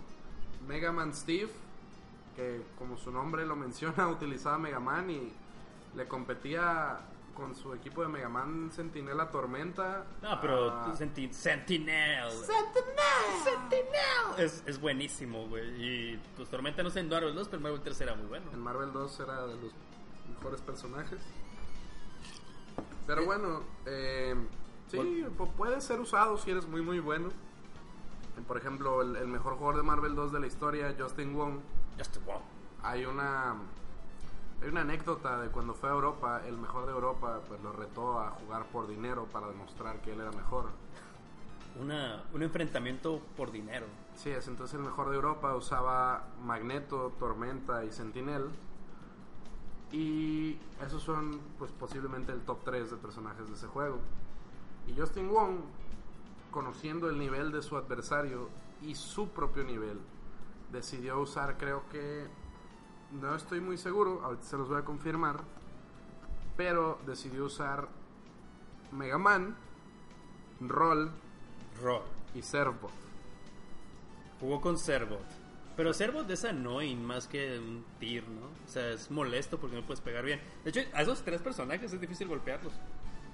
Mega 0.66 0.92
Man 0.92 1.14
Steve, 1.14 1.48
que 2.36 2.62
como 2.78 2.96
su 2.98 3.10
nombre 3.12 3.46
lo 3.46 3.56
menciona, 3.56 4.08
utilizaba 4.08 4.58
Mega 4.58 4.80
Man 4.80 5.10
y 5.10 5.32
le 5.94 6.06
competía 6.08 7.00
con 7.34 7.54
su 7.54 7.72
equipo 7.72 8.02
de 8.02 8.08
Mega 8.08 8.28
Man 8.28 8.70
Sentinela 8.74 9.30
Tormenta. 9.30 10.04
No, 10.20 10.40
pero 10.40 10.70
a- 10.70 10.94
Senti- 10.96 11.32
Sentinel. 11.32 12.30
Sentinel. 13.44 14.36
Es, 14.44 14.62
es 14.66 14.80
buenísimo, 14.80 15.46
güey. 15.48 15.64
Y 16.12 16.20
pues 16.36 16.48
Tormenta 16.50 16.82
no 16.82 16.90
sé 16.90 17.00
en 17.00 17.08
Marvel 17.08 17.34
2, 17.34 17.48
pero 17.48 17.62
Marvel 17.62 17.80
3 17.82 18.00
era 18.00 18.14
muy 18.14 18.26
bueno. 18.26 18.50
En 18.52 18.60
Marvel 18.60 18.92
2 18.92 19.20
era 19.20 19.46
de 19.46 19.54
los 19.54 19.72
mejores 20.36 20.60
personajes. 20.60 21.20
Pero 23.06 23.24
bueno, 23.24 23.62
eh, 23.86 24.34
sí, 24.88 24.96
pu- 25.36 25.50
puede 25.52 25.80
ser 25.80 26.00
usado 26.00 26.36
si 26.38 26.50
eres 26.50 26.66
muy 26.66 26.82
muy 26.82 27.00
bueno. 27.00 27.28
Por 28.46 28.56
ejemplo, 28.56 29.02
el, 29.02 29.16
el 29.16 29.26
mejor 29.28 29.54
jugador 29.56 29.76
de 29.76 29.82
Marvel 29.82 30.14
2 30.14 30.32
de 30.32 30.40
la 30.40 30.46
historia, 30.46 30.94
Justin 30.98 31.34
Wong, 31.36 31.58
Just 31.98 32.24
wow. 32.24 32.40
hay 32.82 33.04
una 33.04 33.56
hay 34.62 34.68
una 34.68 34.82
anécdota 34.82 35.40
de 35.40 35.48
cuando 35.48 35.74
fue 35.74 35.88
a 35.88 35.92
Europa, 35.92 36.42
el 36.46 36.56
mejor 36.56 36.86
de 36.86 36.92
Europa 36.92 37.40
pues 37.48 37.60
lo 37.62 37.72
retó 37.72 38.18
a 38.20 38.30
jugar 38.30 38.64
por 38.66 38.86
dinero 38.88 39.24
para 39.26 39.48
demostrar 39.48 40.00
que 40.02 40.12
él 40.12 40.20
era 40.20 40.30
mejor. 40.32 40.66
Una, 41.80 42.24
un 42.34 42.42
enfrentamiento 42.42 43.20
por 43.36 43.52
dinero. 43.52 43.86
Sí, 44.16 44.30
es 44.30 44.48
entonces 44.48 44.74
el 44.78 44.84
mejor 44.84 45.08
de 45.10 45.16
Europa 45.16 45.54
usaba 45.54 46.26
Magneto, 46.44 47.12
Tormenta 47.18 47.84
y 47.84 47.92
Sentinel. 47.92 48.50
Y 49.92 50.58
esos 50.84 51.02
son 51.02 51.40
pues 51.58 51.72
posiblemente 51.72 52.32
el 52.32 52.40
top 52.42 52.58
3 52.64 52.90
de 52.90 52.96
personajes 52.96 53.48
de 53.48 53.54
ese 53.54 53.66
juego. 53.66 53.98
Y 54.86 54.98
Justin 54.98 55.28
Wong, 55.30 55.56
conociendo 56.50 57.08
el 57.08 57.18
nivel 57.18 57.52
de 57.52 57.62
su 57.62 57.76
adversario 57.76 58.48
y 58.82 58.94
su 58.94 59.28
propio 59.28 59.64
nivel, 59.64 59.98
decidió 60.72 61.20
usar 61.20 61.56
creo 61.58 61.82
que 61.90 62.26
no 63.12 63.34
estoy 63.34 63.60
muy 63.60 63.76
seguro, 63.76 64.20
ahorita 64.22 64.44
se 64.44 64.56
los 64.56 64.68
voy 64.68 64.78
a 64.78 64.84
confirmar, 64.84 65.40
pero 66.56 66.98
decidió 67.06 67.44
usar 67.44 67.88
Mega 68.92 69.18
Man, 69.18 69.56
Roll 70.60 71.10
Roll. 71.82 72.02
y 72.34 72.42
Servbot. 72.42 72.92
Jugó 74.38 74.60
con 74.60 74.78
Servot. 74.78 75.39
Pero 75.80 75.94
Servot 75.94 76.28
es 76.28 76.44
annoying 76.44 77.02
más 77.02 77.26
que 77.26 77.58
un 77.58 77.82
tir, 77.98 78.28
¿no? 78.28 78.48
O 78.48 78.68
sea, 78.68 78.90
es 78.90 79.10
molesto 79.10 79.58
porque 79.58 79.76
no 79.76 79.86
puedes 79.86 80.02
pegar 80.02 80.26
bien. 80.26 80.38
De 80.62 80.68
hecho, 80.68 80.80
a 80.92 81.00
esos 81.00 81.22
tres 81.22 81.40
personajes 81.40 81.90
es 81.90 81.98
difícil 81.98 82.28
golpearlos. 82.28 82.74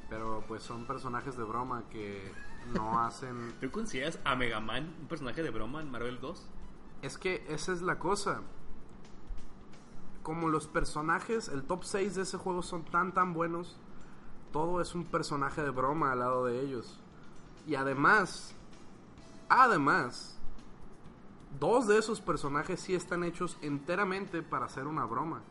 Pero 0.08 0.44
pues 0.46 0.62
son 0.62 0.86
personajes 0.86 1.36
de 1.36 1.42
broma 1.42 1.82
que 1.90 2.30
no 2.72 3.00
hacen... 3.04 3.52
¿Tú 3.60 3.68
consideras 3.72 4.20
a 4.22 4.36
Mega 4.36 4.60
Man 4.60 4.94
un 5.00 5.08
personaje 5.08 5.42
de 5.42 5.50
broma 5.50 5.82
en 5.82 5.90
Marvel 5.90 6.20
2? 6.20 6.46
Es 7.02 7.18
que 7.18 7.44
esa 7.48 7.72
es 7.72 7.82
la 7.82 7.98
cosa. 7.98 8.42
Como 10.22 10.48
los 10.48 10.68
personajes, 10.68 11.48
el 11.48 11.64
top 11.64 11.82
6 11.82 12.14
de 12.14 12.22
ese 12.22 12.36
juego 12.36 12.62
son 12.62 12.84
tan 12.84 13.12
tan 13.12 13.34
buenos, 13.34 13.76
todo 14.52 14.80
es 14.80 14.94
un 14.94 15.04
personaje 15.04 15.64
de 15.64 15.70
broma 15.70 16.12
al 16.12 16.20
lado 16.20 16.46
de 16.46 16.60
ellos. 16.60 17.00
Y 17.66 17.74
además, 17.74 18.54
además, 19.48 20.35
dos 21.58 21.86
de 21.86 21.98
esos 21.98 22.20
personajes 22.20 22.80
sí 22.80 22.94
están 22.94 23.24
hechos 23.24 23.58
enteramente 23.62 24.42
para 24.42 24.66
hacer 24.66 24.86
una 24.86 25.04
broma. 25.04 25.42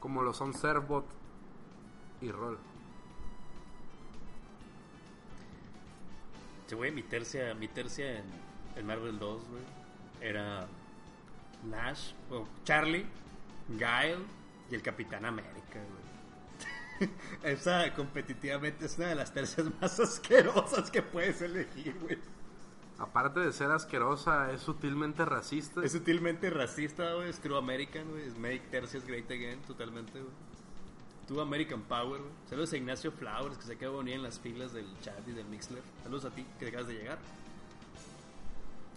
Como 0.00 0.22
lo 0.22 0.34
son 0.34 0.52
Servbot 0.52 1.06
y 2.20 2.30
Roll. 2.30 2.58
Sí, 6.66 6.74
güey, 6.74 6.90
mi 6.90 7.02
tercia, 7.02 7.54
mi 7.54 7.68
tercia 7.68 8.22
en, 8.76 8.86
Marvel 8.86 9.18
2, 9.18 9.42
güey, 9.48 9.62
era 10.20 10.66
Nash, 11.64 12.12
o 12.30 12.46
Charlie, 12.64 13.06
Guile 13.68 14.24
y 14.70 14.74
el 14.74 14.82
Capitán 14.82 15.24
América, 15.24 15.80
güey. 16.98 17.10
Esa 17.42 17.92
competitivamente 17.94 18.86
es 18.86 18.96
una 18.96 19.08
de 19.08 19.14
las 19.14 19.32
tercias 19.32 19.66
más 19.80 20.00
asquerosas 20.00 20.90
que 20.90 21.02
puedes 21.02 21.42
elegir, 21.42 21.94
güey. 22.00 22.18
Aparte 22.98 23.40
de 23.40 23.52
ser 23.52 23.72
asquerosa, 23.72 24.52
es 24.52 24.60
sutilmente 24.60 25.24
racista. 25.24 25.84
Es 25.84 25.92
sutilmente 25.92 26.48
racista, 26.50 27.14
güey. 27.14 27.28
Es 27.28 27.40
true 27.40 27.58
American, 27.58 28.08
güey. 28.10 28.26
Es 28.26 28.38
make 28.38 28.62
tercias 28.70 29.04
great 29.06 29.28
again, 29.30 29.60
totalmente, 29.62 30.12
güey. 30.20 30.32
True 31.26 31.42
American 31.42 31.82
Power, 31.82 32.20
güey. 32.20 32.32
Saludos 32.48 32.72
a 32.72 32.76
Ignacio 32.76 33.10
Flowers, 33.10 33.58
que 33.58 33.64
se 33.64 33.76
quedó 33.76 33.94
bonito 33.94 34.16
en 34.16 34.22
las 34.22 34.38
filas 34.38 34.72
del 34.72 34.86
chat 35.00 35.26
y 35.26 35.32
del 35.32 35.46
Mixler. 35.46 35.82
Saludos 36.04 36.26
a 36.26 36.30
ti, 36.30 36.46
que 36.58 36.68
acabas 36.68 36.86
de 36.86 36.94
llegar. 36.94 37.18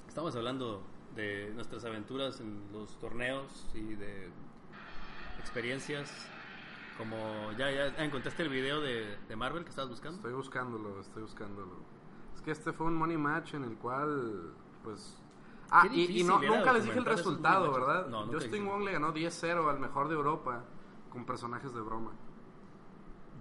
estamos 0.07 0.35
hablando 0.35 0.83
de 1.15 1.51
nuestras 1.55 1.83
aventuras 1.83 2.39
en 2.39 2.71
los 2.71 2.99
torneos 2.99 3.65
y 3.73 3.95
de 3.95 4.29
experiencias. 5.39 6.11
Como 6.99 7.51
ya, 7.57 7.71
ya 7.71 8.03
encontraste 8.03 8.43
el 8.43 8.49
video 8.49 8.79
de, 8.79 9.17
de 9.27 9.35
Marvel 9.35 9.63
que 9.63 9.71
estabas 9.71 9.89
buscando. 9.89 10.17
Estoy 10.17 10.33
buscándolo, 10.33 11.01
estoy 11.01 11.23
buscándolo. 11.23 11.96
Que 12.47 12.51
este 12.51 12.71
fue 12.71 12.87
un 12.87 12.95
money 12.95 13.17
match 13.17 13.55
en 13.55 13.65
el 13.65 13.75
cual, 13.75 14.53
pues... 14.81 15.21
Ah, 15.69 15.85
y, 15.91 16.23
no, 16.23 16.41
nunca 16.41 16.71
les 16.71 16.85
dije 16.85 16.97
el 16.97 17.03
resultado. 17.03 17.73
¿verdad? 17.73 18.07
No, 18.07 18.25
Justin. 18.27 18.65
Wong 18.65 18.85
le 18.85 18.93
ganó 18.93 19.13
10-0 19.13 19.69
al 19.69 19.81
mejor 19.81 20.07
de 20.07 20.15
Europa 20.15 20.63
con 21.09 21.25
personajes 21.25 21.73
de 21.73 21.81
broma. 21.81 22.13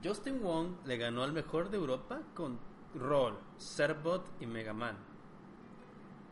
Justin 0.02 0.42
Wong 0.42 0.70
le 0.84 0.96
ganó 0.96 1.22
al 1.22 1.32
mejor 1.32 1.70
de 1.70 1.76
Europa 1.76 2.18
con 2.34 2.58
Roll, 2.96 3.38
Cerbot 3.60 4.28
y 4.40 4.46
Mega 4.46 4.72
Man. 4.72 4.96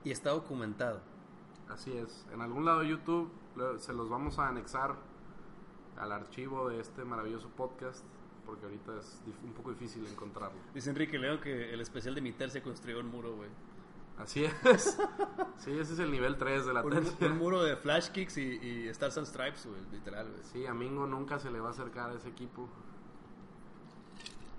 Y 0.02 0.10
está 0.10 0.30
documentado. 0.30 1.00
Así 1.68 1.96
es. 1.96 2.26
En 2.32 2.40
algún 2.40 2.64
lado 2.64 2.80
de 2.80 2.88
YouTube 2.88 3.30
se 3.78 3.92
los 3.92 4.08
vamos 4.08 4.40
a 4.40 4.48
anexar 4.48 4.96
al 5.96 6.10
archivo 6.10 6.70
de 6.70 6.80
este 6.80 7.04
maravilloso 7.04 7.48
podcast 7.50 8.04
porque 8.44 8.66
ahorita 8.66 8.98
es 8.98 9.20
un 9.42 9.52
poco 9.52 9.70
difícil 9.70 10.06
encontrarlo. 10.06 10.58
Dice 10.74 10.90
Enrique 10.90 11.18
León 11.18 11.40
que 11.40 11.72
el 11.72 11.80
especial 11.80 12.14
de 12.14 12.20
Mitel 12.20 12.50
se 12.50 12.62
construyó 12.62 13.00
un 13.00 13.10
muro, 13.10 13.36
güey. 13.36 13.50
Así 14.18 14.44
es. 14.44 14.98
Sí, 15.56 15.70
ese 15.70 15.94
es 15.94 15.98
el 15.98 16.10
nivel 16.10 16.36
3 16.36 16.66
de 16.66 16.74
la 16.74 16.82
Un, 16.82 17.06
un 17.20 17.38
muro 17.38 17.62
de 17.62 17.76
Flash 17.76 18.10
Kicks 18.10 18.36
y, 18.36 18.42
y 18.42 18.88
Stars 18.88 19.16
and 19.16 19.26
Stripes, 19.26 19.66
güey, 19.66 19.80
literal, 19.92 20.28
güey. 20.28 20.42
Sí, 20.42 20.66
a 20.66 20.74
Mingo 20.74 21.06
nunca 21.06 21.38
se 21.38 21.50
le 21.50 21.60
va 21.60 21.68
a 21.68 21.70
acercar 21.70 22.10
a 22.10 22.14
ese 22.14 22.28
equipo. 22.28 22.68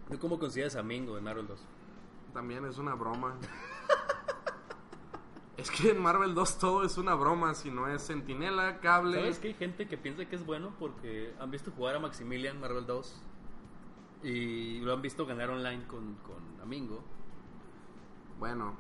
¿Tú 0.10 0.18
cómo 0.18 0.40
consideras 0.40 0.76
a 0.78 0.84
Mingo 0.84 1.18
en 1.18 1.24
Marvel 1.24 1.48
2? 1.48 1.60
También 2.34 2.66
es 2.66 2.78
una 2.78 2.96
broma. 2.96 3.36
es 5.58 5.70
que 5.70 5.92
en 5.92 6.02
Marvel 6.02 6.34
2 6.34 6.58
todo 6.58 6.84
es 6.84 6.98
una 6.98 7.14
broma, 7.14 7.54
si 7.54 7.70
no 7.70 7.88
es 7.88 8.02
sentinela, 8.02 8.80
cable. 8.80 9.20
¿Sabes 9.20 9.40
que 9.40 9.50
hay 9.50 9.54
gente 9.54 9.88
que 9.88 9.98
piensa 9.98 10.26
que 10.26 10.38
es 10.38 10.46
bueno 10.46 10.74
porque 10.80 11.36
han 11.40 11.52
visto 11.52 11.72
jugar 11.72 11.96
a 11.96 12.00
Maximilian 12.00 12.60
Marvel 12.60 12.86
2 12.88 13.22
y 14.24 14.80
lo 14.82 14.94
han 14.94 15.02
visto 15.02 15.26
ganar 15.26 15.50
online 15.50 15.86
con, 15.88 16.16
con 16.16 16.62
Amingo? 16.62 17.04
Bueno, 18.40 18.76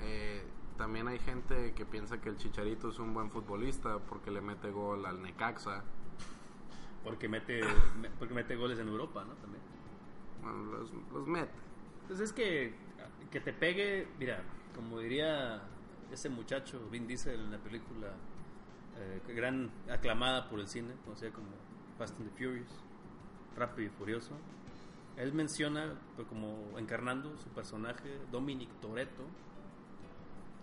eh, 0.00 0.42
también 0.76 1.08
hay 1.08 1.18
gente 1.18 1.72
que 1.74 1.86
piensa 1.86 2.20
que 2.20 2.28
el 2.28 2.36
Chicharito 2.36 2.88
es 2.90 2.98
un 2.98 3.14
buen 3.14 3.30
futbolista 3.30 3.98
porque 3.98 4.30
le 4.30 4.40
mete 4.40 4.70
gol 4.70 5.06
al 5.06 5.22
Necaxa. 5.22 5.82
Porque 7.04 7.28
mete, 7.28 7.60
me- 8.00 8.10
porque 8.10 8.34
mete 8.34 8.56
goles 8.56 8.78
en 8.78 8.88
Europa, 8.88 9.24
¿no? 9.24 9.34
También. 9.34 9.62
Bueno, 10.42 10.64
los, 10.78 10.92
los 11.12 11.26
mete. 11.26 11.52
Entonces 12.02 12.30
es 12.30 12.32
que, 12.32 12.74
que 13.30 13.40
te 13.40 13.52
pegue, 13.52 14.08
mira, 14.18 14.42
como 14.74 14.98
diría 15.00 15.62
ese 16.12 16.28
muchacho 16.28 16.80
Vin 16.90 17.06
Diesel 17.06 17.40
en 17.40 17.50
la 17.52 17.58
película, 17.58 18.08
eh, 18.96 19.20
gran 19.34 19.70
aclamada 19.90 20.48
por 20.48 20.58
el 20.60 20.68
cine, 20.68 20.94
conocida 21.04 21.30
como 21.32 21.48
Fast 21.98 22.18
and 22.18 22.30
the 22.30 22.36
Furious, 22.36 22.68
Rápido 23.56 23.88
y 23.88 23.90
Furioso. 23.90 24.32
Él 25.18 25.32
menciona, 25.32 25.94
pues, 26.14 26.28
como 26.28 26.78
encarnando 26.78 27.36
su 27.38 27.48
personaje, 27.48 28.18
Dominic 28.30 28.70
Toretto, 28.80 29.24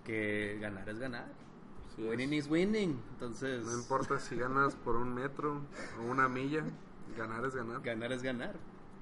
que 0.05 0.57
ganar 0.61 0.87
es 0.87 0.97
ganar. 0.97 1.27
Es. 1.89 1.97
Winning 1.97 2.33
is 2.33 2.47
winning. 2.49 3.01
Entonces, 3.11 3.65
No 3.65 3.77
importa 3.77 4.17
si 4.17 4.35
ganas 4.37 4.75
por 4.75 4.95
un 4.95 5.13
metro 5.13 5.61
o 5.99 6.03
una 6.09 6.29
milla, 6.29 6.63
ganar 7.17 7.45
es 7.45 7.53
ganar. 7.55 7.81
ganar 7.81 8.11
es 8.13 8.23
ganar. 8.23 8.55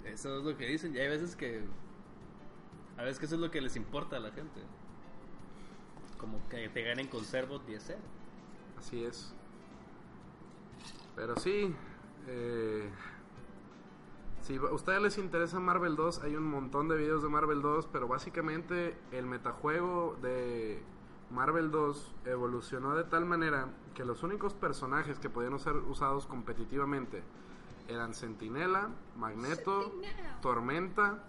Eso 0.03 0.39
es 0.39 0.43
lo 0.43 0.57
que 0.57 0.65
dicen. 0.67 0.95
Y 0.95 0.99
hay 0.99 1.07
veces 1.07 1.35
que. 1.35 1.63
A 2.97 3.03
veces 3.03 3.19
que 3.19 3.25
eso 3.27 3.35
es 3.35 3.41
lo 3.41 3.51
que 3.51 3.61
les 3.61 3.75
importa 3.75 4.17
a 4.17 4.19
la 4.19 4.31
gente. 4.31 4.61
Como 6.17 6.47
que 6.49 6.69
te 6.69 6.81
ganen 6.83 7.07
con 7.07 7.23
Servot 7.25 7.65
10-0. 7.67 7.95
Así 8.77 9.03
es. 9.03 9.33
Pero 11.15 11.35
sí, 11.37 11.73
eh, 12.27 12.89
si 14.43 14.57
a 14.57 14.73
ustedes 14.73 15.01
les 15.01 15.17
interesa 15.17 15.59
Marvel 15.59 15.95
2, 15.95 16.23
hay 16.23 16.35
un 16.35 16.43
montón 16.43 16.89
de 16.89 16.97
videos 16.97 17.23
de 17.23 17.29
Marvel 17.29 17.61
2, 17.61 17.87
pero 17.91 18.09
básicamente 18.09 18.97
el 19.11 19.25
metajuego 19.25 20.17
de 20.21 20.83
Marvel 21.31 21.71
2 21.71 22.13
evolucionó 22.25 22.93
de 22.93 23.05
tal 23.05 23.25
manera 23.25 23.69
que 23.95 24.03
los 24.03 24.21
únicos 24.21 24.53
personajes 24.53 25.17
que 25.17 25.29
podían 25.29 25.57
ser 25.59 25.77
usados 25.77 26.27
competitivamente 26.27 27.23
eran 27.87 28.13
Sentinela, 28.13 28.89
Magneto, 29.17 29.93
Tormenta 30.41 31.23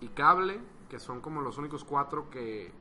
y 0.00 0.08
Cable, 0.08 0.60
que 0.88 1.00
son 1.00 1.20
como 1.20 1.40
los 1.40 1.58
únicos 1.58 1.82
cuatro 1.82 2.30
que 2.30 2.72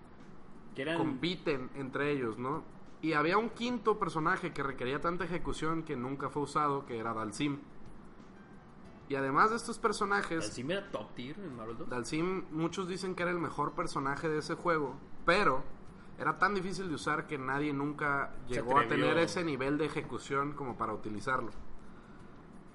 Que 0.76 0.84
eran. 0.84 1.00
compiten 1.00 1.72
entre 1.74 2.12
ellos, 2.12 2.38
¿no? 2.38 2.64
Y 3.02 3.14
había 3.14 3.40
un 3.40 3.50
quinto 3.50 3.98
personaje 3.98 4.54
que 4.54 4.62
requería 4.62 5.02
tanta 5.02 5.24
ejecución 5.26 5.82
que 5.82 5.96
nunca 5.96 6.30
fue 6.30 6.44
usado, 6.44 6.86
que 6.86 7.00
era 7.00 7.14
Dalsim. 7.16 7.60
Y 9.10 9.16
además 9.16 9.52
de 9.52 9.56
estos 9.56 9.80
personajes, 9.80 10.40
Dalsim 10.44 10.70
era 10.72 10.92
top 10.92 11.14
tier 11.16 11.40
en 11.40 11.56
Marvel 11.56 11.78
2. 11.78 11.90
Dalsim 11.90 12.44
muchos 12.52 12.88
dicen 12.90 13.16
que 13.16 13.24
era 13.24 13.32
el 13.32 13.40
mejor 13.40 13.72
personaje 13.74 14.28
de 14.28 14.40
ese 14.40 14.56
juego, 14.56 14.96
pero 15.26 15.64
era 16.20 16.38
tan 16.38 16.54
difícil 16.56 16.90
de 16.90 16.96
usar 16.96 17.26
que 17.28 17.38
nadie 17.38 17.72
nunca 17.74 18.34
llegó 18.50 18.78
a 18.80 18.88
tener 18.88 19.18
ese 19.20 19.44
nivel 19.46 19.78
de 19.78 19.86
ejecución 19.86 20.54
como 20.54 20.76
para 20.78 20.94
utilizarlo. 20.94 21.52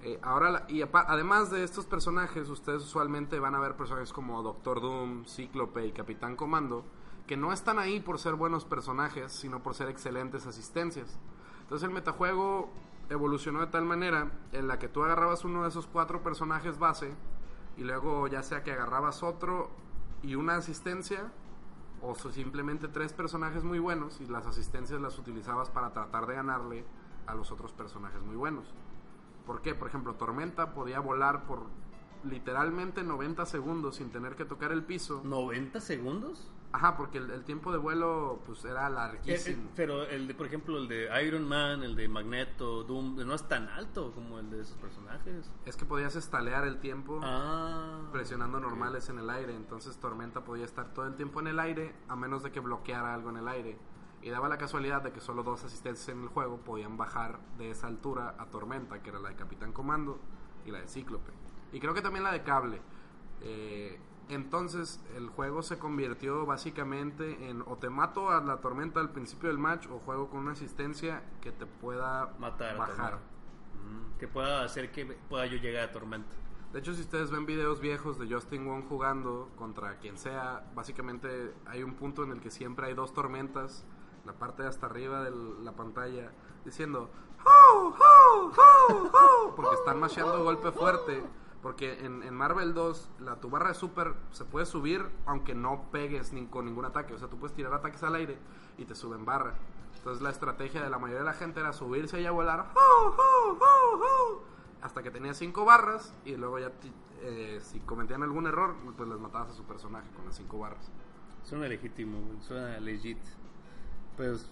Eh, 0.04 0.18
ahora, 0.22 0.50
la- 0.50 0.64
y 0.68 0.82
además 0.82 1.50
de 1.50 1.62
estos 1.62 1.86
personajes, 1.86 2.48
ustedes 2.48 2.82
usualmente 2.82 3.38
van 3.38 3.54
a 3.54 3.60
ver 3.60 3.76
personajes 3.76 4.12
como 4.12 4.42
Doctor 4.42 4.80
Doom, 4.80 5.24
Cíclope 5.26 5.86
y 5.86 5.92
Capitán 5.92 6.34
Comando, 6.34 6.84
que 7.26 7.36
no 7.36 7.52
están 7.52 7.78
ahí 7.78 8.00
por 8.00 8.18
ser 8.18 8.34
buenos 8.34 8.64
personajes, 8.64 9.30
sino 9.32 9.62
por 9.62 9.74
ser 9.74 9.88
excelentes 9.88 10.46
asistencias. 10.46 11.18
Entonces 11.62 11.86
el 11.88 11.94
metajuego 11.94 12.70
evolucionó 13.10 13.60
de 13.60 13.66
tal 13.66 13.84
manera 13.84 14.30
en 14.52 14.68
la 14.68 14.78
que 14.78 14.88
tú 14.88 15.02
agarrabas 15.02 15.44
uno 15.44 15.62
de 15.62 15.68
esos 15.68 15.86
cuatro 15.86 16.22
personajes 16.22 16.78
base 16.78 17.14
y 17.76 17.82
luego 17.84 18.26
ya 18.28 18.42
sea 18.42 18.62
que 18.62 18.72
agarrabas 18.72 19.22
otro 19.22 19.70
y 20.22 20.34
una 20.34 20.56
asistencia 20.56 21.30
o 22.00 22.14
simplemente 22.14 22.88
tres 22.88 23.12
personajes 23.12 23.64
muy 23.64 23.78
buenos 23.78 24.20
y 24.20 24.26
las 24.26 24.46
asistencias 24.46 25.00
las 25.00 25.18
utilizabas 25.18 25.70
para 25.70 25.92
tratar 25.92 26.26
de 26.26 26.34
ganarle 26.34 26.84
a 27.26 27.34
los 27.34 27.52
otros 27.52 27.72
personajes 27.72 28.22
muy 28.22 28.36
buenos. 28.36 28.74
¿Por 29.46 29.62
qué? 29.62 29.74
Por 29.74 29.88
ejemplo, 29.88 30.14
Tormenta 30.14 30.74
podía 30.74 31.00
volar 31.00 31.44
por 31.44 31.66
literalmente 32.24 33.02
90 33.02 33.46
segundos 33.46 33.96
sin 33.96 34.10
tener 34.10 34.36
que 34.36 34.44
tocar 34.44 34.72
el 34.72 34.84
piso. 34.84 35.22
¿90 35.24 35.80
segundos? 35.80 36.50
Ajá, 36.74 36.96
porque 36.96 37.18
el, 37.18 37.30
el 37.30 37.44
tiempo 37.44 37.70
de 37.70 37.76
vuelo 37.78 38.40
pues 38.46 38.64
era 38.64 38.86
Eh, 38.86 38.90
eh, 38.90 38.94
larguísimo. 38.94 39.68
pero 39.76 40.04
el 40.04 40.26
de, 40.26 40.34
por 40.34 40.46
ejemplo, 40.46 40.78
el 40.78 40.88
de 40.88 41.08
Iron 41.26 41.46
Man, 41.46 41.82
el 41.82 41.94
de 41.94 42.08
Magneto, 42.08 42.82
Doom, 42.84 43.16
no 43.26 43.34
es 43.34 43.46
tan 43.46 43.68
alto 43.68 44.10
como 44.12 44.38
el 44.38 44.50
de 44.50 44.62
esos 44.62 44.78
personajes. 44.78 45.50
Es 45.66 45.76
que 45.76 45.84
podías 45.84 46.16
estalear 46.16 46.66
el 46.66 46.78
tiempo 46.80 47.20
Ah. 47.22 48.00
presionando 48.10 48.58
normales 48.58 49.08
en 49.10 49.18
el 49.18 49.28
aire, 49.28 49.54
entonces 49.54 49.98
Tormenta 49.98 50.44
podía 50.44 50.64
estar 50.64 50.94
todo 50.94 51.06
el 51.06 51.14
tiempo 51.14 51.40
en 51.40 51.48
el 51.48 51.60
aire 51.60 51.94
a 52.08 52.16
menos 52.16 52.42
de 52.42 52.50
que 52.52 52.60
bloqueara 52.60 53.12
algo 53.12 53.28
en 53.30 53.36
el 53.36 53.48
aire. 53.48 53.78
Y 54.22 54.30
daba 54.30 54.48
la 54.48 54.56
casualidad 54.56 55.02
de 55.02 55.12
que 55.12 55.20
solo 55.20 55.42
dos 55.42 55.64
asistentes 55.64 56.08
en 56.08 56.22
el 56.22 56.28
juego 56.28 56.58
podían 56.58 56.96
bajar 56.96 57.40
de 57.58 57.70
esa 57.70 57.88
altura 57.88 58.34
a 58.38 58.46
Tormenta, 58.46 59.02
que 59.02 59.10
era 59.10 59.18
la 59.18 59.28
de 59.30 59.34
Capitán 59.34 59.72
Comando 59.72 60.20
y 60.64 60.70
la 60.70 60.78
de 60.78 60.86
Cíclope. 60.88 61.32
Y 61.72 61.80
creo 61.80 61.92
que 61.92 62.00
también 62.02 62.22
la 62.24 62.30
de 62.32 62.42
Cable. 62.42 62.80
Eh, 63.42 63.98
entonces 64.28 65.00
el 65.16 65.28
juego 65.28 65.62
se 65.62 65.78
convirtió 65.78 66.46
básicamente 66.46 67.48
en 67.48 67.62
o 67.62 67.76
te 67.76 67.90
mato 67.90 68.30
a 68.30 68.40
la 68.40 68.60
Tormenta 68.60 69.00
al 69.00 69.10
principio 69.10 69.48
del 69.48 69.58
match 69.58 69.86
o 69.88 69.98
juego 69.98 70.28
con 70.30 70.40
una 70.40 70.52
asistencia 70.52 71.22
que 71.40 71.52
te 71.52 71.66
pueda 71.66 72.34
Matar 72.38 72.76
bajar. 72.76 73.18
Mm, 73.74 74.18
Que 74.18 74.28
pueda 74.28 74.64
hacer 74.64 74.92
que 74.92 75.04
pueda 75.06 75.46
yo 75.46 75.56
llegar 75.58 75.88
a 75.88 75.92
Tormenta. 75.92 76.34
De 76.72 76.78
hecho, 76.78 76.94
si 76.94 77.02
ustedes 77.02 77.30
ven 77.30 77.44
videos 77.44 77.80
viejos 77.80 78.18
de 78.18 78.32
Justin 78.32 78.66
Wong 78.66 78.84
jugando 78.88 79.50
contra 79.56 79.98
quien 79.98 80.16
sea, 80.16 80.64
básicamente 80.74 81.52
hay 81.66 81.82
un 81.82 81.94
punto 81.94 82.24
en 82.24 82.30
el 82.32 82.40
que 82.40 82.50
siempre 82.50 82.86
hay 82.86 82.94
dos 82.94 83.12
tormentas, 83.12 83.84
la 84.24 84.32
parte 84.32 84.62
de 84.62 84.68
hasta 84.70 84.86
arriba 84.86 85.22
de 85.22 85.30
la 85.62 85.72
pantalla, 85.72 86.32
diciendo 86.64 87.10
¡Ho, 87.44 87.88
ho, 87.88 88.52
ho, 88.56 89.10
ho", 89.12 89.54
porque 89.54 89.74
están 89.74 90.00
masheando 90.00 90.42
golpe 90.44 90.70
fuerte. 90.72 91.22
Porque 91.62 92.04
en, 92.04 92.22
en 92.24 92.34
Marvel 92.34 92.74
2, 92.74 93.10
la, 93.20 93.36
tu 93.36 93.48
barra 93.48 93.68
de 93.68 93.74
super 93.74 94.14
se 94.32 94.44
puede 94.44 94.66
subir 94.66 95.06
aunque 95.26 95.54
no 95.54 95.90
pegues 95.92 96.32
ni 96.32 96.46
con 96.46 96.64
ningún 96.64 96.84
ataque. 96.84 97.14
O 97.14 97.18
sea, 97.18 97.28
tú 97.28 97.38
puedes 97.38 97.54
tirar 97.54 97.72
ataques 97.72 98.02
al 98.02 98.16
aire 98.16 98.36
y 98.78 98.84
te 98.84 98.94
suben 98.94 99.24
barra. 99.24 99.54
Entonces 99.96 100.22
la 100.22 100.30
estrategia 100.30 100.82
de 100.82 100.90
la 100.90 100.98
mayoría 100.98 101.20
de 101.20 101.26
la 101.26 101.34
gente 101.34 101.60
era 101.60 101.72
subirse 101.72 102.20
y 102.20 102.26
a 102.26 102.32
volar 102.32 102.72
¡Ho, 102.74 103.08
ho, 103.08 103.52
ho, 103.52 104.00
ho", 104.02 104.42
hasta 104.82 105.00
que 105.02 105.12
tenía 105.12 105.32
cinco 105.32 105.64
barras 105.64 106.12
y 106.24 106.34
luego 106.34 106.58
ya 106.58 106.72
eh, 107.22 107.60
si 107.62 107.78
cometían 107.80 108.24
algún 108.24 108.48
error, 108.48 108.74
pues 108.96 109.08
les 109.08 109.20
matabas 109.20 109.50
a 109.50 109.52
su 109.52 109.62
personaje 109.62 110.10
con 110.16 110.24
las 110.24 110.36
cinco 110.36 110.58
barras. 110.58 110.90
Suena 111.44 111.68
legítimo, 111.68 112.18
suena 112.40 112.80
legit. 112.80 113.18
Pues, 114.16 114.50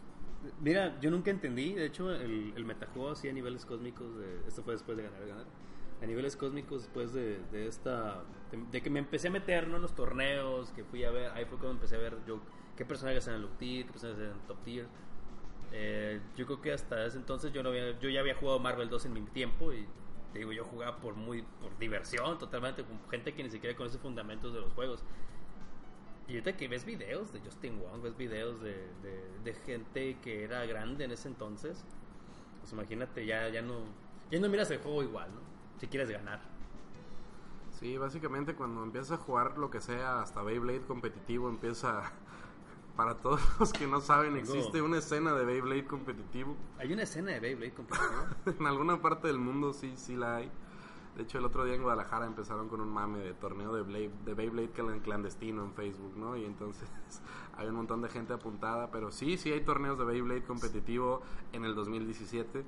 mira, 0.61 0.99
yo 1.01 1.11
nunca 1.11 1.33
entendí, 1.33 1.75
de 1.75 1.87
hecho, 1.87 2.13
el, 2.13 2.53
el 2.55 2.65
metajuego 2.65 3.11
así 3.11 3.29
a 3.29 3.33
niveles 3.33 3.67
cósmicos, 3.67 4.17
de, 4.17 4.47
esto 4.47 4.63
fue 4.63 4.75
después 4.75 4.97
de 4.97 5.03
ganar, 5.05 5.27
ganar. 5.27 5.47
A 6.03 6.07
niveles 6.07 6.37
cósmicos 6.37 6.83
después 6.83 7.13
de, 7.13 7.41
de 7.53 7.67
esta 7.67 8.23
de, 8.51 8.59
de 8.71 8.83
que 8.83 8.91
me 8.91 8.99
empecé 8.99 9.29
a 9.29 9.31
meter 9.31 9.69
¿no? 9.69 9.77
en 9.77 9.83
los 9.83 9.95
torneos 9.95 10.71
que 10.71 10.85
fui 10.85 11.05
a 11.05 11.11
ver 11.11 11.31
ahí 11.33 11.45
fue 11.45 11.59
cuando 11.59 11.73
empecé 11.73 11.97
a 11.97 11.99
ver 11.99 12.17
yo 12.27 12.41
qué 12.77 12.85
personajes 12.85 13.27
eran 13.27 13.43
low 13.43 13.51
tier 13.59 13.87
qué 13.87 13.93
personajes 13.93 14.23
eran 14.23 14.39
top 14.47 14.59
tier. 14.65 14.87
Eh, 15.73 16.21
yo 16.37 16.47
creo 16.47 16.61
que 16.61 16.73
hasta 16.73 17.07
ese 17.07 17.17
entonces 17.17 17.53
yo 17.53 17.63
no 17.63 17.69
había, 17.69 17.97
yo 18.01 18.09
ya 18.09 18.21
había 18.21 18.35
jugado 18.35 18.59
Marvel 18.59 18.89
2 18.89 19.07
en 19.07 19.13
mi 19.13 19.21
tiempo 19.23 19.73
y 19.73 19.87
te 20.33 20.41
digo 20.41 20.53
yo 20.53 20.65
jugaba 20.65 20.97
por 20.99 21.15
muy 21.15 21.43
por 21.43 21.77
diversión 21.79 22.39
totalmente 22.39 22.83
con 22.83 22.99
gente 23.09 23.35
que 23.35 23.43
ni 23.45 23.51
siquiera 23.51 23.77
conoce 23.77 23.99
fundamentos 23.99 24.53
de 24.53 24.61
los 24.61 24.73
juegos. 24.73 25.05
Y 26.27 26.33
ahorita 26.33 26.57
que 26.57 26.69
ves 26.69 26.85
videos 26.85 27.33
de 27.33 27.41
Justin 27.41 27.81
Wong 27.81 28.03
ves 28.03 28.17
videos 28.17 28.61
de, 28.63 28.75
de, 29.03 29.39
de 29.45 29.55
gente 29.55 30.17
que 30.23 30.45
era 30.45 30.65
grande 30.67 31.05
en 31.05 31.11
ese 31.13 31.29
entonces 31.29 31.85
pues 32.61 32.73
imagínate 32.73 33.27
ya 33.27 33.49
ya 33.49 33.63
no 33.63 33.81
ya 34.31 34.39
no 34.39 34.49
miras 34.49 34.71
el 34.71 34.79
juego 34.79 35.03
igual 35.03 35.29
no 35.35 35.50
si 35.81 35.87
quieres 35.89 36.11
ganar 36.11 36.41
Sí, 37.79 37.97
básicamente 37.97 38.55
cuando 38.55 38.83
empiezas 38.83 39.13
a 39.19 39.23
jugar 39.23 39.57
lo 39.57 39.71
que 39.71 39.81
sea, 39.81 40.21
hasta 40.21 40.43
Beyblade 40.43 40.83
competitivo, 40.83 41.49
empieza... 41.49 42.03
Para 42.97 43.15
todos 43.15 43.41
los 43.59 43.73
que 43.73 43.87
no 43.87 44.01
saben, 44.03 44.37
existe 44.37 44.83
una 44.83 44.99
escena 44.99 45.33
de 45.33 45.45
Beyblade 45.47 45.87
competitivo. 45.87 46.55
hay 46.79 46.93
una 46.93 47.05
escena 47.05 47.31
de 47.33 47.41
Beyblade 47.41 47.73
competitiva 47.73 48.37
en 48.59 48.67
alguna 48.67 49.01
parte 49.01 49.29
del 49.29 49.39
mundo 49.39 49.73
sí, 49.73 49.95
sí 49.97 50.17
la 50.17 50.37
hay. 50.37 50.51
De 51.17 51.23
hecho, 51.23 51.39
el 51.39 51.45
otro 51.47 51.65
día 51.65 51.75
en 51.75 51.83
Guadalajara 51.83 52.27
empezaron 52.27 52.69
con 52.69 52.81
un 52.83 52.93
mame 52.93 53.21
de 53.21 53.33
torneo 53.33 53.73
de, 53.75 53.83
Blade, 53.83 54.11
de 54.27 54.35
Beyblade 54.35 54.71
clan- 54.75 55.01
clandestino 55.01 55.65
en 55.65 55.73
Facebook, 55.73 56.15
¿no? 56.17 56.37
Y 56.37 56.45
entonces 56.45 56.89
hay 57.57 57.69
un 57.69 57.77
montón 57.77 58.03
de 58.03 58.09
gente 58.11 58.35
apuntada, 58.35 58.91
pero 58.91 59.11
sí, 59.11 59.39
sí 59.39 59.51
hay 59.51 59.63
torneos 59.63 59.99
de 59.99 60.05
Beyblade 60.05 60.43
competitivo 60.45 61.23
en 61.53 61.65
el 61.65 61.75
2017. 61.75 62.65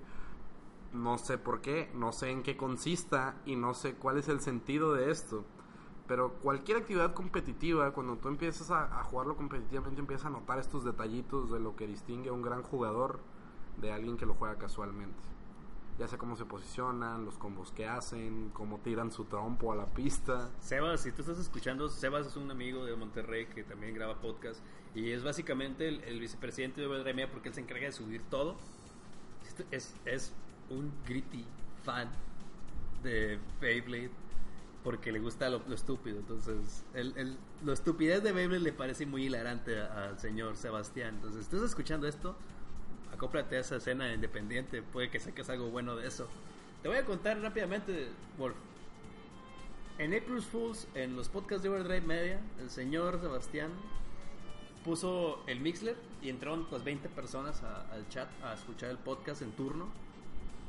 No 0.93 1.17
sé 1.17 1.39
por 1.39 1.61
qué, 1.63 1.91
no 1.95 2.13
sé 2.13 2.31
en 2.31 2.43
qué 2.43 2.57
consista 2.57 3.37
y 3.47 3.57
no 3.57 3.73
sé 3.73 3.95
cuál 3.95 4.19
es 4.19 4.29
el 4.29 4.41
sentido 4.41 4.95
de 4.95 5.11
esto. 5.11 5.45
Pero 6.07 6.35
cualquier 6.35 6.79
actividad 6.79 7.15
competitiva, 7.15 7.93
cuando 7.93 8.17
tú 8.17 8.29
empiezas 8.29 8.71
a, 8.71 9.03
jugarlo 9.05 9.37
competitivamente, 9.37 10.01
empiezas 10.01 10.27
a 10.27 10.31
notar 10.31 10.59
estos 10.59 10.85
detallitos 10.85 11.51
de 11.51 11.61
lo 11.61 11.77
que 11.77 11.87
distingue 11.87 12.29
a 12.29 12.33
un 12.33 12.43
gran 12.43 12.63
jugador 12.63 13.21
de 13.81 13.93
alguien 13.93 14.17
que 14.17 14.27
lo 14.27 14.35
juega 14.35 14.57
casualmente. 14.57 15.19
Ya 15.99 16.09
sea 16.09 16.19
cómo 16.19 16.37
se 16.37 16.45
posicionan, 16.45 17.25
los 17.25 17.39
combos 17.39 17.71
que 17.73 17.87
hacen, 17.87 18.51
cómo 18.53 18.79
tiran 18.79 19.13
su 19.13 19.25
trompo 19.25 19.73
a 19.73 19.77
la 19.77 19.87
pista. 19.87 20.51
Sebas, 20.59 21.03
si 21.03 21.13
tú 21.13 21.23
estás 21.23 21.39
escuchando, 21.39 21.89
Sebas 21.89 22.27
es 22.27 22.37
un 22.37 22.51
amigo 22.51 22.85
de 22.85 22.97
Monterrey 22.97 23.47
que 23.47 23.63
también 23.63 23.95
graba 23.95 24.21
podcast 24.21 24.61
y 24.95 25.13
es 25.13 25.23
básicamente 25.23 25.89
el, 25.89 26.21
vicepresidente 26.21 26.81
de 26.81 26.87
BDRM 26.89 27.31
porque 27.31 27.49
él 27.49 27.55
se 27.55 27.61
encarga 27.61 27.87
de 27.87 27.93
subir 27.93 28.23
todo. 28.23 28.57
Es 29.71 30.35
un 30.73 30.93
gritty 31.07 31.45
fan 31.85 32.09
de 33.03 33.39
Beyblade 33.61 34.11
porque 34.85 35.13
le 35.13 35.21
gusta 35.21 35.49
lo, 35.49 35.63
estúpido. 35.73 36.19
Entonces, 36.19 36.85
el, 36.95 37.17
el- 37.17 37.37
lo 37.65 37.73
estupidez 37.73 38.23
de 38.23 38.33
Beyblade 38.33 38.61
le 38.63 38.73
parece 38.73 39.07
muy 39.07 39.27
hilarante 39.27 39.81
al 39.81 40.19
señor 40.19 40.57
Sebastián. 40.57 41.15
Entonces, 41.17 41.43
estás 41.43 41.63
escuchando 41.63 42.09
esto, 42.09 42.35
acóplate 43.13 43.57
a 43.57 43.61
esa 43.61 43.77
escena 43.77 44.13
independiente. 44.13 44.83
Puede 44.83 45.09
que 45.11 45.21
saques 45.21 45.49
algo 45.51 45.71
bueno 45.71 45.95
de 45.97 46.09
eso. 46.09 46.27
Te 46.83 46.89
voy 46.89 46.97
a 46.97 47.05
contar 47.05 47.39
rápidamente, 47.41 48.09
Wolf. 48.39 48.57
En 49.99 50.13
April 50.15 50.43
Fools, 50.43 50.89
en 50.95 51.15
los 51.15 51.29
podcasts 51.29 51.63
de 51.63 51.69
Overdrive 51.69 52.01
Media, 52.01 52.41
el 52.61 52.71
señor 52.71 53.21
Sebastián 53.21 53.71
puso 54.85 55.45
el 55.47 55.61
Mixler 55.61 55.97
y 56.23 56.29
entraron 56.29 56.67
pues 56.69 56.83
20 56.83 57.09
personas 57.11 57.63
al 57.63 58.09
chat 58.09 58.29
a 58.43 58.55
escuchar 58.55 58.91
el 58.91 58.99
podcast 58.99 59.43
en 59.43 59.53
turno. 59.53 59.87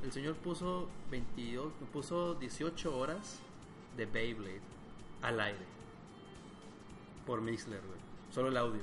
El 0.03 0.11
señor 0.11 0.35
puso 0.35 0.89
22, 1.09 1.71
puso 1.93 2.35
18 2.35 2.97
horas 2.97 3.39
de 3.95 4.05
Beyblade 4.05 4.61
al 5.21 5.39
aire. 5.39 5.65
Por 7.25 7.41
Mixler, 7.41 7.79
güey. 7.79 7.99
Solo 8.29 8.49
el 8.49 8.57
audio. 8.57 8.81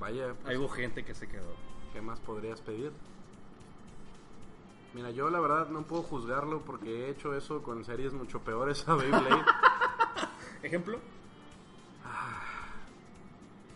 Vaya, 0.00 0.34
pues, 0.42 0.56
hubo 0.56 0.68
gente 0.68 1.04
que 1.04 1.14
se 1.14 1.28
quedó. 1.28 1.54
¿qué 1.92 2.00
más 2.00 2.18
podrías 2.20 2.60
pedir? 2.62 2.90
Mira, 4.94 5.10
yo 5.10 5.28
la 5.30 5.40
verdad 5.40 5.68
no 5.68 5.82
puedo 5.82 6.02
juzgarlo 6.02 6.62
porque 6.62 7.06
he 7.06 7.10
hecho 7.10 7.34
eso 7.34 7.62
con 7.62 7.84
series 7.84 8.14
mucho 8.14 8.40
peores 8.40 8.88
a 8.88 8.94
Beyblade. 8.94 9.44
¿Ejemplo? 10.62 10.98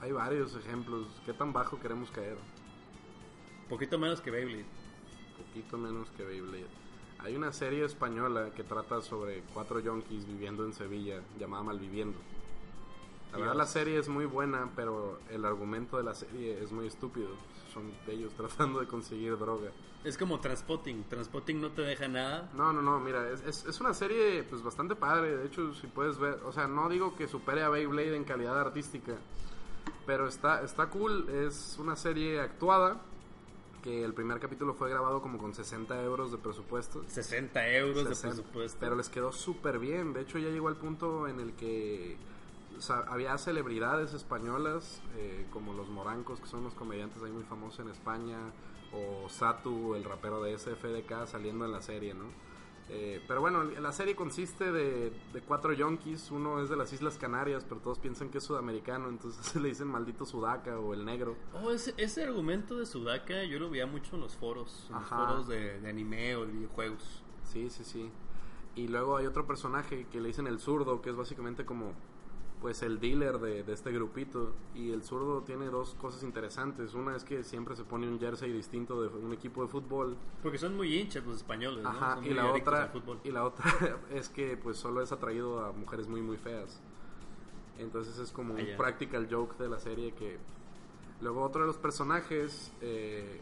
Hay 0.01 0.13
varios 0.13 0.55
ejemplos. 0.55 1.09
¿Qué 1.25 1.33
tan 1.33 1.53
bajo 1.53 1.81
queremos 1.81 2.11
caer? 2.11 2.39
Poquito 3.69 3.99
menos 3.99 4.21
que 4.21 4.31
Beyblade. 4.31 4.67
Poquito 5.37 5.79
menos 5.79 6.09
que 6.17 6.25
Beyblade. 6.25 6.67
Hay 7.19 7.35
una 7.35 7.53
serie 7.53 7.85
española 7.85 8.51
que 8.55 8.63
trata 8.63 9.01
sobre 9.01 9.43
cuatro 9.55 9.81
yonkis 9.81 10.27
viviendo 10.27 10.65
en 10.65 10.73
Sevilla, 10.73 11.21
llamada 11.39 11.65
Malviviendo. 11.65 12.19
La 13.33 13.39
verdad 13.39 13.55
la 13.55 13.67
serie 13.67 13.99
es 13.99 14.09
muy 14.09 14.25
buena, 14.25 14.71
pero 14.77 15.19
el 15.31 15.45
argumento 15.45 15.99
de 15.99 16.05
la 16.05 16.15
serie 16.15 16.63
es 16.63 16.73
muy 16.73 16.87
estúpido. 16.87 17.29
Son 17.73 17.93
ellos 18.07 18.33
tratando 18.37 18.81
de 18.81 18.87
conseguir 18.87 19.37
droga. 19.39 19.71
Es 20.05 20.17
como 20.17 20.39
Transpotting. 20.39 21.05
Transpotting 21.05 21.61
no 21.61 21.71
te 21.73 21.83
deja 21.83 22.07
nada. 22.07 22.51
No, 22.55 22.73
no, 22.73 22.81
no, 22.81 23.01
mira, 23.01 23.29
es, 23.31 23.43
es, 23.43 23.65
es 23.67 23.81
una 23.81 23.93
serie 23.93 24.45
pues 24.45 24.63
bastante 24.63 24.95
padre. 24.95 25.37
De 25.37 25.47
hecho, 25.47 25.75
si 25.75 25.87
puedes 25.87 26.19
ver, 26.19 26.41
o 26.45 26.53
sea, 26.53 26.69
no 26.69 26.89
digo 26.89 27.17
que 27.17 27.27
supere 27.27 27.63
a 27.63 27.69
Beyblade 27.69 28.17
en 28.17 28.25
calidad 28.25 28.59
artística, 28.59 29.17
pero 30.07 30.29
está, 30.29 30.63
está 30.63 30.87
cool. 30.91 31.29
Es 31.29 31.77
una 31.79 31.97
serie 31.97 32.41
actuada, 32.41 33.01
que 33.87 34.03
el 34.03 34.15
primer 34.15 34.41
capítulo 34.41 34.75
fue 34.75 34.91
grabado 34.91 35.23
como 35.23 35.39
con 35.39 35.55
60 35.55 36.03
euros 36.03 36.33
de 36.33 36.39
presupuesto. 36.39 37.05
60 37.07 37.69
euros 37.71 38.09
60, 38.09 38.29
de 38.29 38.35
presupuesto. 38.35 38.79
Pero 38.81 38.97
les 38.97 39.09
quedó 39.09 39.31
súper 39.31 39.79
bien. 39.79 40.13
De 40.13 40.23
hecho, 40.23 40.39
ya 40.39 40.49
llegó 40.49 40.67
al 40.67 40.75
punto 40.75 41.29
en 41.29 41.39
el 41.39 41.53
que 41.53 42.17
o 42.77 42.81
sea, 42.81 43.05
había 43.07 43.39
celebridades 43.39 44.13
españolas, 44.13 45.01
eh, 45.17 45.47
como 45.53 45.73
los 45.73 45.89
Morancos, 45.89 46.41
que 46.41 46.49
son 46.49 46.65
los 46.65 46.75
comediantes 46.75 47.23
ahí 47.23 47.31
muy 47.31 47.45
famosos 47.45 47.79
en 47.79 47.91
España, 47.91 48.39
o 48.93 49.29
Satu, 49.29 49.95
el 49.95 50.03
rapero 50.03 50.43
de 50.43 50.59
SFDK, 50.59 51.25
saliendo 51.27 51.65
en 51.65 51.71
la 51.71 51.81
serie, 51.81 52.13
¿no? 52.13 52.25
Eh, 52.89 53.21
pero 53.27 53.41
bueno, 53.41 53.65
la 53.65 53.91
serie 53.91 54.15
consiste 54.15 54.71
de, 54.71 55.13
de 55.33 55.41
cuatro 55.41 55.73
yonkis. 55.73 56.31
Uno 56.31 56.63
es 56.63 56.69
de 56.69 56.77
las 56.77 56.93
Islas 56.93 57.19
Canarias, 57.19 57.65
pero 57.69 57.81
todos 57.81 57.99
piensan 57.99 58.29
que 58.29 58.39
es 58.39 58.45
sudamericano, 58.45 59.09
entonces 59.09 59.55
le 59.61 59.69
dicen 59.69 59.89
maldito 59.89 60.25
sudaca 60.25 60.79
o 60.79 60.95
el 60.95 61.05
negro. 61.05 61.37
Oh, 61.55 61.71
ese, 61.71 61.95
ese 61.97 62.23
argumento 62.23 62.77
de 62.79 62.87
Sudaka 62.87 63.45
yo 63.45 63.59
lo 63.59 63.71
veía 63.71 63.87
mucho 63.87 64.15
en 64.15 64.21
los 64.21 64.37
foros, 64.37 64.87
en 64.89 64.97
los 64.97 65.09
foros 65.09 65.49
de, 65.49 65.81
de 65.81 65.89
anime 65.89 66.37
o 66.37 66.47
de 66.47 66.53
videojuegos. 66.53 67.23
Sí, 67.43 67.71
sí, 67.71 67.85
sí. 67.85 68.11
Y 68.77 68.89
luego 68.89 69.17
hay 69.17 69.27
otro 69.27 69.47
personaje 69.47 70.07
que 70.13 70.21
le 70.21 70.29
dicen 70.29 70.47
el 70.47 70.61
zurdo, 70.61 71.01
que 71.01 71.11
es 71.11 71.17
básicamente 71.17 71.65
como 71.65 71.95
pues 72.61 72.83
el 72.83 72.99
dealer 73.01 73.39
de, 73.39 73.63
de 73.63 73.73
este 73.73 73.93
grupito. 73.93 74.53
Y 74.75 74.91
el 74.91 75.03
zurdo 75.03 75.43
tiene 75.43 75.67
dos 75.67 75.95
cosas 75.95 76.23
interesantes. 76.23 76.95
Una 76.95 77.15
es 77.17 77.25
que 77.25 77.45
siempre 77.45 77.77
se 77.77 77.85
pone 77.85 78.09
un 78.09 78.19
jersey 78.19 78.53
distinto 78.53 79.03
de 79.03 79.09
un 79.09 79.33
equipo 79.33 79.63
de 79.63 79.69
fútbol. 79.69 80.17
Porque 80.43 80.59
son 80.59 80.77
muy 80.77 80.97
hinchas 80.97 81.25
los 81.27 81.37
españoles, 81.37 81.83
¿no? 81.83 81.91
Ajá, 81.91 82.15
Son 82.17 82.25
y 82.25 82.31
la 82.31 82.53
otra 82.53 82.93
y 83.25 83.31
la 83.31 83.45
otra 83.45 83.65
es 84.11 84.29
que 84.29 84.57
pues 84.57 84.77
solo 84.79 85.03
es 85.03 85.13
atraído 85.13 85.65
a 85.65 85.73
mujeres 85.73 86.09
muy 86.09 86.23
muy 86.23 86.37
feas. 86.37 86.81
Entonces 87.79 88.19
es 88.19 88.33
como 88.33 88.55
Ah, 88.57 88.61
un 88.61 88.77
practical 88.77 89.29
joke 89.31 89.57
de 89.59 89.69
la 89.69 89.79
serie 89.79 90.13
que 90.13 90.39
luego 91.21 91.43
otro 91.43 91.61
de 91.63 91.67
los 91.67 91.77
personajes 91.77 92.73
eh, 92.81 93.41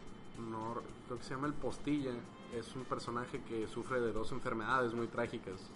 no 0.49 0.81
creo 1.05 1.17
que 1.17 1.23
se 1.23 1.33
llama 1.33 1.47
el 1.47 1.53
Postilla, 1.53 2.11
es 2.53 2.75
un 2.75 2.83
personaje 2.83 3.41
que 3.47 3.67
sufre 3.67 4.01
de 4.01 4.11
dos 4.11 4.31
enfermedades 4.33 4.93
muy 4.93 5.07
trágicas. 5.07 5.69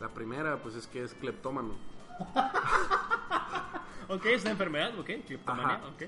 La 0.00 0.08
primera 0.08 0.60
pues 0.62 0.74
es 0.74 0.86
que 0.86 1.02
es 1.04 1.14
cleptómano 1.14 1.74
Ok, 4.08 4.26
es 4.26 4.42
una 4.42 4.50
enfermedad, 4.52 4.98
ok, 4.98 5.10
Ajá. 5.46 5.80
ok. 5.94 6.02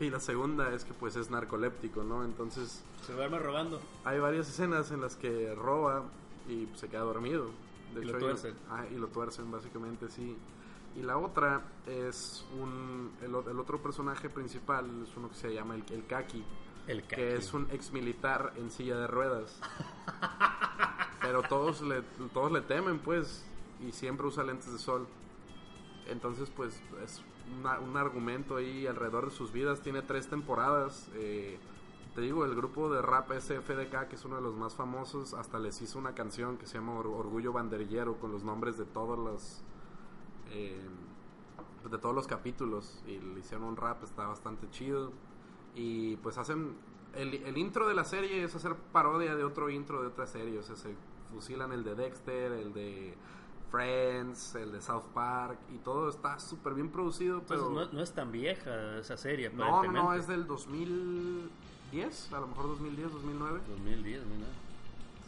y 0.00 0.10
la 0.10 0.20
segunda 0.20 0.72
es 0.72 0.84
que 0.84 0.94
pues 0.94 1.16
es 1.16 1.28
narcoléptico, 1.28 2.04
¿no? 2.04 2.24
Entonces 2.24 2.84
Se 3.04 3.12
duerme 3.12 3.38
robando. 3.40 3.80
hay 4.04 4.20
varias 4.20 4.48
escenas 4.48 4.92
en 4.92 5.00
las 5.00 5.16
que 5.16 5.52
roba 5.56 6.04
y 6.48 6.66
pues, 6.66 6.78
se 6.80 6.88
queda 6.88 7.00
dormido. 7.00 7.50
De 7.94 8.02
Y 8.02 8.04
lo 8.04 8.14
hay- 8.14 8.20
tuercen. 8.20 8.54
ah, 8.70 8.84
y 8.88 8.94
lo 8.96 9.08
tuercen, 9.08 9.50
básicamente, 9.50 10.08
sí. 10.08 10.36
Y 10.96 11.02
la 11.02 11.16
otra 11.16 11.62
es 11.86 12.44
un. 12.60 13.10
El, 13.22 13.34
el 13.50 13.58
otro 13.58 13.78
personaje 13.82 14.30
principal 14.30 14.86
es 15.02 15.16
uno 15.16 15.28
que 15.28 15.34
se 15.34 15.52
llama 15.52 15.74
el, 15.74 15.82
el 15.90 16.06
Kaki, 16.06 16.44
El 16.86 17.02
que 17.02 17.08
kaki. 17.16 17.22
es 17.22 17.52
un 17.54 17.66
ex 17.72 17.92
militar 17.92 18.52
en 18.56 18.70
silla 18.70 18.96
de 18.98 19.06
ruedas. 19.08 19.58
Pero 21.20 21.42
todos 21.42 21.80
le, 21.82 22.02
todos 22.32 22.52
le 22.52 22.60
temen, 22.60 22.98
pues, 23.00 23.44
y 23.86 23.90
siempre 23.92 24.26
usa 24.28 24.44
lentes 24.44 24.72
de 24.72 24.78
sol. 24.78 25.06
Entonces, 26.08 26.50
pues, 26.50 26.80
es 27.04 27.22
una- 27.60 27.78
un 27.80 27.96
argumento 27.96 28.56
ahí 28.56 28.86
alrededor 28.86 29.26
de 29.26 29.30
sus 29.30 29.52
vidas. 29.52 29.80
Tiene 29.80 30.02
tres 30.02 30.28
temporadas. 30.28 31.08
eh, 31.14 31.58
te 32.14 32.22
digo, 32.22 32.44
el 32.44 32.56
grupo 32.56 32.90
de 32.90 33.00
rap 33.00 33.30
SFDK, 33.30 34.08
que 34.08 34.16
es 34.16 34.24
uno 34.24 34.36
de 34.36 34.42
los 34.42 34.56
más 34.56 34.74
famosos, 34.74 35.34
hasta 35.34 35.58
les 35.60 35.80
hizo 35.82 35.98
una 36.00 36.14
canción 36.14 36.56
que 36.58 36.66
se 36.66 36.78
llama 36.78 36.94
Or- 36.98 37.06
Orgullo 37.06 37.52
Banderillero 37.52 38.16
con 38.18 38.32
los 38.32 38.42
nombres 38.42 38.76
de 38.76 38.84
todos 38.86 39.16
los 39.18 39.62
eh, 40.50 40.80
de 41.88 41.98
todos 41.98 42.14
los 42.14 42.26
capítulos 42.26 43.00
y 43.06 43.18
le 43.18 43.38
hicieron 43.40 43.64
un 43.66 43.76
rap, 43.76 44.02
está 44.02 44.26
bastante 44.26 44.68
chido. 44.70 45.12
Y 45.74 46.16
pues 46.16 46.38
hacen 46.38 46.74
el, 47.14 47.34
el 47.34 47.56
intro 47.56 47.86
de 47.86 47.94
la 47.94 48.04
serie 48.04 48.42
es 48.42 48.54
hacer 48.54 48.74
parodia 48.92 49.36
de 49.36 49.44
otro 49.44 49.70
intro 49.70 50.00
de 50.02 50.08
otra 50.08 50.26
serie, 50.26 50.58
o 50.58 50.62
sea, 50.62 50.74
se 50.76 50.94
fusilan 51.32 51.70
el 51.72 51.84
de 51.84 51.94
Dexter, 51.94 52.52
el 52.52 52.72
de 52.72 53.14
Friends, 53.70 54.54
el 54.54 54.72
de 54.72 54.80
South 54.80 55.04
Park 55.12 55.58
y 55.74 55.78
todo 55.78 56.08
está 56.08 56.38
súper 56.38 56.74
bien 56.74 56.90
producido, 56.90 57.38
Entonces 57.40 57.66
pero 57.68 57.86
no, 57.86 57.92
no 57.92 58.02
es 58.02 58.12
tan 58.12 58.32
vieja 58.32 58.98
esa 58.98 59.16
serie, 59.16 59.50
no, 59.50 59.82
no, 59.84 59.92
no, 59.92 60.14
es 60.14 60.26
del 60.26 60.46
2010, 60.46 62.32
a 62.32 62.40
lo 62.40 62.46
mejor 62.48 62.68
2010, 62.68 63.12
2009. 63.12 63.60
2010, 63.68 64.22
mira. 64.26 64.46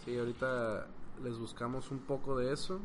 Sí, 0.05 0.19
ahorita 0.19 0.87
les 1.23 1.39
buscamos 1.39 1.91
un 1.91 1.99
poco 1.99 2.39
de 2.39 2.53
eso. 2.53 2.81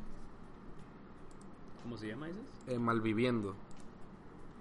¿Cómo 1.83 1.97
se 1.97 2.07
llama, 2.07 2.27
dices? 2.27 2.43
Eh, 2.67 2.79
Malviviendo. 2.79 3.55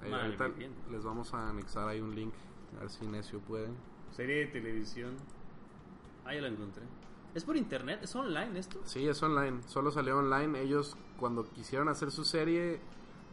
Eh, 0.04 0.12
ahorita 0.14 0.44
Malviviendo. 0.44 0.78
les 0.92 1.02
vamos 1.02 1.34
a 1.34 1.48
anexar 1.48 1.88
ahí 1.88 2.00
un 2.00 2.14
link, 2.14 2.34
a 2.76 2.80
ver 2.80 2.90
si 2.90 3.06
Necio 3.06 3.40
puede. 3.40 3.68
Serie 4.12 4.40
de 4.40 4.46
televisión. 4.46 5.14
Ah, 6.24 6.34
ya 6.34 6.42
la 6.42 6.48
encontré. 6.48 6.84
¿Es 7.34 7.44
por 7.44 7.56
internet? 7.56 7.98
¿Es 8.02 8.14
online 8.14 8.58
esto? 8.58 8.80
Sí, 8.84 9.08
es 9.08 9.20
online, 9.20 9.62
solo 9.66 9.90
salió 9.90 10.18
online. 10.18 10.60
Ellos 10.60 10.96
cuando 11.18 11.50
quisieron 11.50 11.88
hacer 11.88 12.12
su 12.12 12.24
serie 12.24 12.80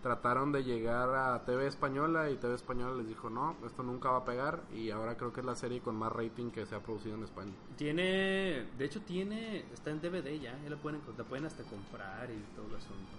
trataron 0.01 0.51
de 0.51 0.63
llegar 0.63 1.13
a 1.13 1.45
TV 1.45 1.67
Española 1.67 2.31
y 2.31 2.37
TV 2.37 2.55
Española 2.55 2.95
les 2.97 3.07
dijo 3.07 3.29
no, 3.29 3.55
esto 3.63 3.83
nunca 3.83 4.09
va 4.09 4.17
a 4.17 4.25
pegar 4.25 4.63
y 4.73 4.89
ahora 4.89 5.15
creo 5.15 5.31
que 5.31 5.41
es 5.41 5.45
la 5.45 5.55
serie 5.55 5.81
con 5.81 5.95
más 5.95 6.11
rating 6.11 6.49
que 6.49 6.65
se 6.65 6.73
ha 6.73 6.79
producido 6.79 7.15
en 7.15 7.23
España. 7.23 7.51
Tiene, 7.77 8.65
de 8.75 8.85
hecho 8.85 9.01
tiene, 9.01 9.65
está 9.71 9.91
en 9.91 10.01
DVD 10.01 10.39
ya, 10.39 10.57
ya 10.63 10.69
la 10.71 10.77
pueden, 10.77 11.01
la 11.15 11.23
pueden 11.23 11.45
hasta 11.45 11.61
comprar 11.63 12.31
y 12.31 12.41
todo 12.55 12.65
el 12.69 12.75
asunto. 12.75 13.11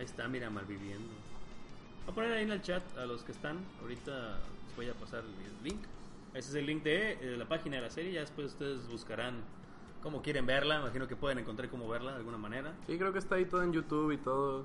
Ahí 0.00 0.04
está, 0.04 0.26
mira, 0.26 0.50
Malviviendo. 0.50 1.12
Voy 2.06 2.12
a 2.12 2.14
poner 2.14 2.32
ahí 2.32 2.42
en 2.42 2.50
el 2.50 2.62
chat 2.62 2.82
a 2.98 3.06
los 3.06 3.22
que 3.22 3.30
están, 3.30 3.58
ahorita 3.80 4.40
les 4.66 4.76
voy 4.76 4.88
a 4.88 4.94
pasar 4.94 5.22
el 5.22 5.64
link. 5.64 5.80
Ese 6.34 6.50
es 6.50 6.54
el 6.56 6.66
link 6.66 6.82
de, 6.82 7.12
eh, 7.12 7.36
la 7.36 7.46
página 7.46 7.76
de 7.76 7.82
la 7.82 7.90
serie, 7.90 8.12
ya 8.12 8.20
después 8.20 8.48
ustedes 8.48 8.88
buscarán 8.88 9.44
cómo 10.02 10.22
quieren 10.22 10.46
verla, 10.46 10.80
imagino 10.80 11.06
que 11.08 11.16
pueden 11.16 11.38
encontrar 11.38 11.68
cómo 11.68 11.88
verla 11.88 12.12
de 12.12 12.18
alguna 12.18 12.38
manera. 12.38 12.74
Sí, 12.86 12.96
creo 12.98 13.12
que 13.12 13.18
está 13.18 13.34
ahí 13.36 13.44
todo 13.44 13.62
en 13.62 13.72
YouTube 13.72 14.12
y 14.12 14.16
todo. 14.18 14.64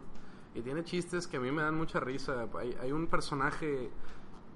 Y 0.53 0.61
tiene 0.61 0.83
chistes 0.83 1.27
que 1.27 1.37
a 1.37 1.39
mí 1.39 1.51
me 1.51 1.61
dan 1.61 1.75
mucha 1.75 1.99
risa. 1.99 2.47
Hay, 2.57 2.75
hay 2.81 2.91
un 2.91 3.07
personaje 3.07 3.89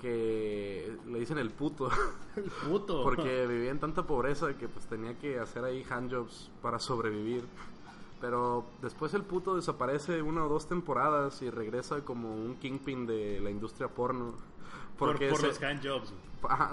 que 0.02 0.98
le 1.08 1.20
dicen 1.20 1.38
el 1.38 1.52
puto. 1.52 1.90
Puto. 2.68 3.04
Porque 3.04 3.46
vivía 3.48 3.72
en 3.72 3.80
tanta 3.80 4.04
pobreza 4.04 4.54
que 4.58 4.68
pues 4.68 4.86
tenía 4.86 5.18
que 5.20 5.40
hacer 5.40 5.64
ahí 5.66 5.86
handjobs 5.90 6.50
para 6.62 6.80
sobrevivir. 6.80 7.44
Pero 8.22 8.66
después 8.82 9.14
el 9.14 9.24
puto 9.24 9.56
desaparece 9.56 10.22
una 10.22 10.46
o 10.46 10.50
dos 10.50 10.68
temporadas 10.68 11.42
y 11.42 11.50
regresa 11.50 12.04
como 12.04 12.34
un 12.34 12.56
kingpin 12.56 13.06
de 13.06 13.40
la 13.42 13.50
industria 13.50 13.88
porno. 13.88 14.34
por, 14.98 15.10
Porque 15.12 15.30
por 15.30 15.40
se- 15.42 15.48
los 15.48 15.62
handjobs. 15.62 16.14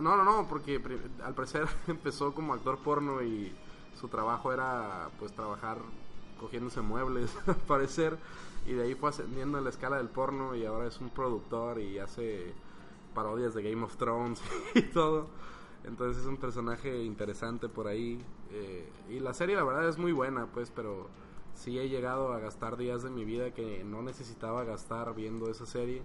No, 0.01 0.17
no, 0.17 0.25
no, 0.25 0.47
porque 0.49 0.81
al 1.25 1.35
parecer 1.35 1.67
empezó 1.89 2.33
como 2.33 2.55
actor 2.55 2.79
porno 2.79 3.23
y 3.23 3.53
su 3.99 4.09
trabajo 4.09 4.53
era 4.53 5.11
pues 5.19 5.33
trabajar 5.33 5.79
cogiéndose 6.41 6.81
muebles, 6.81 7.35
al 7.47 7.57
parecer, 7.57 8.19
y 8.67 8.73
de 8.73 8.85
ahí 8.85 8.95
fue 8.95 9.11
ascendiendo 9.11 9.59
en 9.59 9.65
la 9.65 9.71
escala 9.71 9.97
del 9.97 10.09
porno 10.09 10.55
y 10.55 10.65
ahora 10.65 10.87
es 10.87 11.01
un 11.01 11.11
productor 11.11 11.81
y 11.81 11.99
hace 11.99 12.53
parodias 13.15 13.55
de 13.55 13.63
Game 13.63 13.83
of 13.83 13.97
Thrones 13.97 14.41
y 14.75 14.83
todo. 14.83 15.29
Entonces 15.85 16.23
es 16.23 16.29
un 16.29 16.37
personaje 16.37 17.03
interesante 17.05 17.69
por 17.69 17.87
ahí. 17.87 18.21
eh, 18.51 18.89
y 19.09 19.21
la 19.21 19.35
serie 19.35 19.57
la 19.57 19.65
verdad 19.65 19.89
es 19.89 19.99
muy 19.99 20.13
buena, 20.13 20.47
pues, 20.47 20.71
pero 20.75 21.09
sí 21.55 21.79
he 21.79 21.89
llegado 21.89 22.33
a 22.33 22.39
gastar 22.39 22.77
días 22.77 23.03
de 23.03 23.11
mi 23.11 23.25
vida 23.25 23.53
que 23.53 23.83
no 23.85 24.03
necesitaba 24.03 24.65
gastar 24.65 25.15
viendo 25.15 25.51
esa 25.51 25.67
serie. 25.67 26.03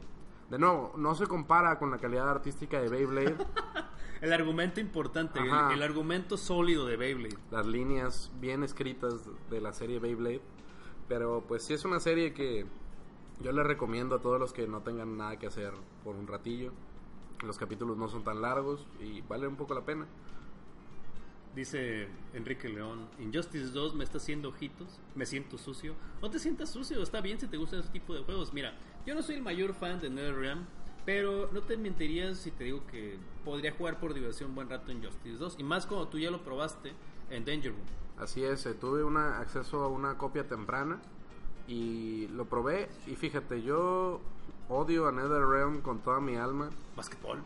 De 0.52 0.60
nuevo, 0.60 0.91
no 0.97 1.16
se 1.16 1.28
compara 1.28 1.80
con 1.80 1.91
la 1.91 1.97
calidad 1.97 2.30
artística 2.30 2.82
de 2.82 2.89
Beyblade. 2.89 3.38
El 4.20 4.34
argumento 4.34 4.82
importante, 4.82 5.39
el, 5.39 5.82
argumento 5.82 6.38
sólido 6.38 6.86
de 6.86 6.95
Beyblade. 6.95 7.38
las 7.49 7.66
líneas 7.66 8.32
bien 8.39 8.62
escritas 8.62 9.16
de 9.49 9.62
la 9.62 9.74
serie 9.74 9.97
Beyblade. 9.97 10.41
Pero 11.08 11.43
pues 11.47 11.64
sí 11.64 11.74
es 11.74 11.86
una 11.86 11.99
serie 11.99 12.32
que 12.32 12.68
yo 13.39 13.52
le 13.52 13.64
recomiendo 13.64 14.14
a 14.14 14.22
todos 14.22 14.39
los 14.39 14.54
que 14.54 14.68
no 14.68 14.82
tengan 14.82 15.18
nada 15.18 15.39
que 15.39 15.47
hacer 15.47 15.74
por 16.04 16.16
un 16.16 16.28
ratillo. 16.28 16.72
Los 17.43 17.58
capítulos 17.58 17.97
no 17.97 18.10
son 18.10 18.24
tan 18.24 18.43
largos 18.43 18.86
y 18.99 19.22
vale 19.22 19.47
un 19.47 19.56
poco 19.56 19.74
la 19.74 19.86
pena. 19.86 20.06
Dice 21.56 22.08
Enrique 22.34 22.70
León, 22.70 23.10
Injustice 23.20 23.72
2 23.72 23.95
me 23.95 24.04
está 24.04 24.20
haciendo 24.20 24.49
ojitos, 24.49 24.99
me 25.16 25.26
siento 25.26 25.58
sucio. 25.58 25.95
No 26.22 26.30
te 26.30 26.38
sientas 26.38 26.70
sucio, 26.70 27.02
está 27.02 27.22
bien 27.22 27.39
si 27.39 27.47
te 27.47 27.58
gustan 27.58 27.80
ese 27.80 27.89
tipo 27.89 28.14
de 28.14 28.22
juegos. 28.22 28.54
Mira, 28.54 28.78
yo 29.06 29.16
no 29.16 29.22
soy 29.22 29.36
el 29.36 29.41
mayor 29.41 29.74
fan 29.74 29.99
de 29.99 30.10
NetherRealm, 30.10 30.66
pero 31.06 31.49
no 31.52 31.62
te 31.62 31.78
mentirías 31.78 32.38
si 32.38 32.52
te 32.52 32.66
digo 32.66 32.86
que 32.88 33.18
podría 33.43 33.72
jugar 33.72 33.99
por 33.99 34.14
diversión 34.14 34.49
un 34.49 34.56
buen 34.56 34.70
rato 34.70 34.91
Injustice 34.91 35.38
2. 35.38 35.56
Y 35.60 35.64
más 35.64 35.86
cuando 35.86 36.08
tú 36.08 36.20
ya 36.20 36.30
lo 36.30 36.43
probaste 36.43 36.93
en 37.30 37.45
Danger 37.45 37.72
Room. 37.72 37.86
Así 38.18 38.43
es, 38.43 38.66
eh, 38.66 38.74
tuve 38.74 39.04
una, 39.04 39.39
acceso 39.39 39.84
a 39.84 39.88
una 39.88 40.18
copia 40.18 40.47
temprana 40.47 40.99
y 41.68 42.28
lo 42.28 42.45
probé. 42.45 42.89
Y 43.08 43.16
fíjate, 43.16 43.64
yo 43.64 44.22
odio 44.70 45.08
a 45.08 45.12
NetherRealm 45.12 45.82
con 45.82 45.99
toda 45.99 46.20
mi 46.20 46.36
alma. 46.36 46.70
Basketball. 46.95 47.39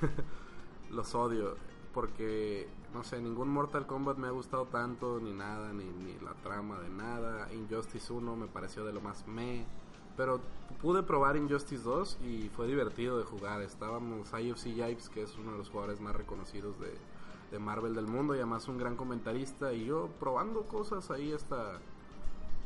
Los 0.90 1.14
odio 1.14 1.56
porque, 1.92 2.68
no 2.94 3.04
sé, 3.04 3.20
ningún 3.20 3.48
Mortal 3.48 3.86
Kombat 3.86 4.16
me 4.16 4.26
ha 4.26 4.30
gustado 4.30 4.66
tanto, 4.66 5.20
ni 5.20 5.32
nada, 5.32 5.72
ni, 5.72 5.84
ni 5.84 6.18
la 6.20 6.32
trama 6.42 6.80
de 6.80 6.88
nada. 6.88 7.52
Injustice 7.52 8.12
1 8.12 8.36
me 8.36 8.46
pareció 8.46 8.84
de 8.84 8.92
lo 8.92 9.00
más 9.00 9.26
me. 9.26 9.66
Pero 10.16 10.40
pude 10.80 11.02
probar 11.02 11.36
Injustice 11.36 11.82
2 11.82 12.18
y 12.24 12.48
fue 12.50 12.66
divertido 12.66 13.18
de 13.18 13.24
jugar. 13.24 13.62
Estábamos 13.62 14.32
IFC 14.32 14.74
Yipes, 14.74 15.08
que 15.08 15.22
es 15.22 15.36
uno 15.36 15.52
de 15.52 15.58
los 15.58 15.70
jugadores 15.70 16.00
más 16.00 16.14
reconocidos 16.14 16.78
de, 16.80 16.92
de 17.50 17.58
Marvel 17.58 17.94
del 17.94 18.06
mundo 18.06 18.34
y 18.34 18.38
además 18.38 18.68
un 18.68 18.78
gran 18.78 18.96
comentarista. 18.96 19.72
Y 19.72 19.86
yo 19.86 20.08
probando 20.18 20.62
cosas 20.62 21.10
ahí 21.10 21.32
hasta... 21.32 21.78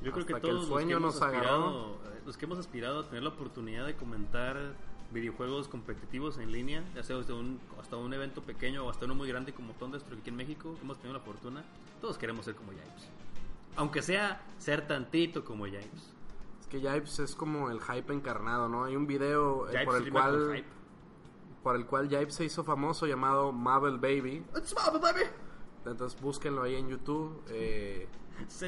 Yo 0.02 0.12
creo 0.12 0.26
que 0.26 0.34
Hasta 0.34 0.46
que 0.46 0.50
el 0.50 0.56
todos 0.56 0.68
sueño 0.68 1.00
los, 1.00 1.14
que 1.14 1.20
nos 1.20 1.22
aspirado, 1.22 1.94
eh, 2.04 2.20
los 2.26 2.36
que 2.36 2.44
hemos 2.44 2.58
aspirado 2.58 3.00
a 3.00 3.04
tener 3.04 3.22
la 3.22 3.30
oportunidad 3.30 3.86
de 3.86 3.96
comentar 3.96 4.74
videojuegos 5.12 5.68
competitivos 5.68 6.38
en 6.38 6.52
línea, 6.52 6.84
ya 6.94 7.02
sea 7.02 7.16
desde 7.16 7.32
un, 7.32 7.60
hasta 7.80 7.96
un 7.96 8.12
evento 8.12 8.42
pequeño 8.42 8.84
o 8.84 8.90
hasta 8.90 9.06
uno 9.06 9.14
muy 9.14 9.28
grande 9.28 9.54
como 9.54 9.72
Thunderstruck 9.74 10.20
aquí 10.20 10.30
en 10.30 10.36
México, 10.36 10.74
que 10.74 10.82
hemos 10.82 10.98
tenido 10.98 11.18
la 11.18 11.24
fortuna, 11.24 11.64
todos 12.00 12.18
queremos 12.18 12.44
ser 12.44 12.54
como 12.54 12.72
James. 12.72 13.08
Aunque 13.76 14.02
sea 14.02 14.42
ser 14.58 14.86
tantito 14.86 15.44
como 15.44 15.64
James. 15.64 16.15
Que 16.80 17.22
es 17.24 17.34
como 17.34 17.70
el 17.70 17.80
hype 17.80 18.12
encarnado, 18.12 18.68
¿no? 18.68 18.84
Hay 18.84 18.96
un 18.96 19.06
video 19.06 19.68
eh, 19.68 19.84
por 19.84 19.96
el 19.96 20.12
cual... 20.12 20.56
hype. 20.56 20.68
por 21.62 21.76
el 21.76 21.86
cual 21.86 22.08
Jive 22.08 22.30
se 22.30 22.44
hizo 22.44 22.62
famoso 22.64 23.06
llamado 23.06 23.52
Marvel 23.52 23.98
Baby. 23.98 24.44
Entonces 25.84 26.20
búsquenlo 26.20 26.62
ahí 26.62 26.74
en 26.76 26.88
YouTube 26.88 27.42
eh, 27.48 28.08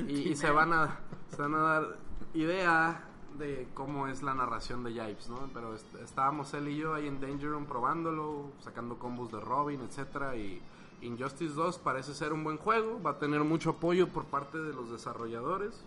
y, 0.09 0.35
se 0.37 0.51
van 0.51 0.73
a 0.73 1.01
se 1.31 1.43
van 1.43 1.55
a 1.55 1.59
dar 1.59 1.97
idea 2.35 3.05
de 3.39 3.69
cómo 3.75 4.09
es 4.09 4.23
la 4.23 4.35
narración 4.35 4.83
de 4.85 4.93
Yipes, 4.95 5.29
¿no? 5.29 5.49
Pero 5.53 5.75
est- 5.75 5.95
estábamos 5.97 6.55
él 6.55 6.69
y 6.69 6.77
yo 6.77 6.95
ahí 6.95 7.07
en 7.07 7.21
Danger 7.21 7.51
Room 7.51 7.67
probándolo, 7.67 8.51
sacando 8.61 8.99
combos 8.99 9.31
de 9.33 9.41
Robin, 9.41 9.81
etcétera 9.83 10.37
y 10.37 10.61
Injustice 11.03 11.55
2 11.55 11.79
parece 11.79 12.15
ser 12.15 12.33
un 12.33 12.43
buen 12.43 12.57
juego, 12.57 13.01
va 13.01 13.11
a 13.13 13.19
tener 13.19 13.45
mucho 13.45 13.71
apoyo 13.71 14.09
por 14.09 14.25
parte 14.25 14.59
de 14.59 14.73
los 14.73 14.91
desarrolladores. 14.91 15.85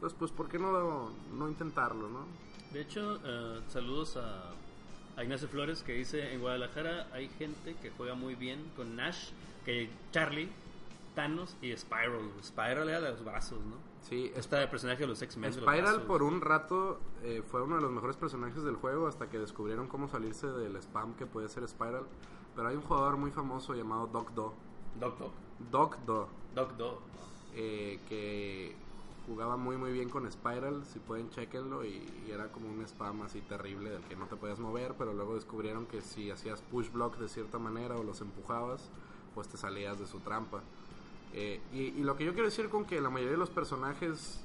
Entonces, 0.00 0.18
pues, 0.18 0.32
¿por 0.32 0.48
qué 0.48 0.58
no, 0.58 1.10
no 1.34 1.48
intentarlo, 1.48 2.08
no? 2.08 2.20
De 2.72 2.80
hecho, 2.80 3.18
eh, 3.22 3.60
saludos 3.68 4.16
a, 4.16 4.52
a 5.16 5.22
Ignacio 5.22 5.46
Flores 5.48 5.82
que 5.82 5.92
dice, 5.92 6.32
en 6.32 6.40
Guadalajara 6.40 7.08
hay 7.12 7.28
gente 7.28 7.76
que 7.82 7.90
juega 7.90 8.14
muy 8.14 8.34
bien 8.34 8.64
con 8.76 8.96
Nash, 8.96 9.30
que 9.66 9.90
Charlie, 10.10 10.48
Thanos 11.14 11.54
y 11.60 11.76
Spiral. 11.76 12.30
Spiral 12.42 12.88
era 12.88 13.00
de 13.02 13.10
los 13.10 13.22
brazos, 13.24 13.58
¿no? 13.60 13.76
Sí, 14.08 14.32
Está 14.34 14.62
el 14.62 14.70
personaje 14.70 15.00
de 15.00 15.08
los 15.08 15.20
X-Men. 15.20 15.52
de 15.52 15.60
Spiral 15.60 16.02
por 16.04 16.22
un 16.22 16.40
rato 16.40 16.98
eh, 17.22 17.42
fue 17.50 17.60
uno 17.62 17.76
de 17.76 17.82
los 17.82 17.90
mejores 17.90 18.16
personajes 18.16 18.62
del 18.62 18.76
juego 18.76 19.06
hasta 19.06 19.28
que 19.28 19.38
descubrieron 19.38 19.86
cómo 19.88 20.08
salirse 20.08 20.46
del 20.46 20.76
spam 20.76 21.14
que 21.16 21.26
puede 21.26 21.50
ser 21.50 21.68
Spiral. 21.68 22.04
Pero 22.56 22.68
hay 22.68 22.76
un 22.76 22.82
jugador 22.82 23.18
muy 23.18 23.30
famoso 23.32 23.74
llamado 23.74 24.06
Doc 24.06 24.30
Do. 24.32 24.54
Doc 24.98 25.18
Doc. 25.18 25.32
Doc 25.70 25.98
Do. 26.06 26.28
Doc 26.54 26.72
Doc. 26.78 27.00
eh, 27.54 28.00
que 28.08 28.74
jugaba 29.26 29.56
muy 29.56 29.76
muy 29.76 29.92
bien 29.92 30.08
con 30.08 30.30
Spiral, 30.30 30.84
si 30.84 30.98
pueden 30.98 31.30
chequenlo 31.30 31.84
y, 31.84 32.02
y 32.26 32.30
era 32.30 32.50
como 32.52 32.68
un 32.68 32.82
spam 32.82 33.22
así 33.22 33.40
terrible 33.42 33.90
del 33.90 34.02
que 34.02 34.16
no 34.16 34.26
te 34.26 34.36
podías 34.36 34.58
mover, 34.58 34.94
pero 34.98 35.12
luego 35.12 35.34
descubrieron 35.34 35.86
que 35.86 36.00
si 36.00 36.30
hacías 36.30 36.60
push 36.62 36.90
block 36.90 37.16
de 37.18 37.28
cierta 37.28 37.58
manera 37.58 37.96
o 37.96 38.02
los 38.02 38.20
empujabas, 38.20 38.90
pues 39.34 39.48
te 39.48 39.56
salías 39.56 39.98
de 39.98 40.06
su 40.06 40.20
trampa. 40.20 40.62
Eh, 41.32 41.60
y, 41.72 41.78
y 41.78 42.02
lo 42.02 42.16
que 42.16 42.24
yo 42.24 42.32
quiero 42.32 42.48
decir 42.48 42.68
con 42.68 42.84
que 42.84 43.00
la 43.00 43.10
mayoría 43.10 43.32
de 43.32 43.38
los 43.38 43.50
personajes 43.50 44.40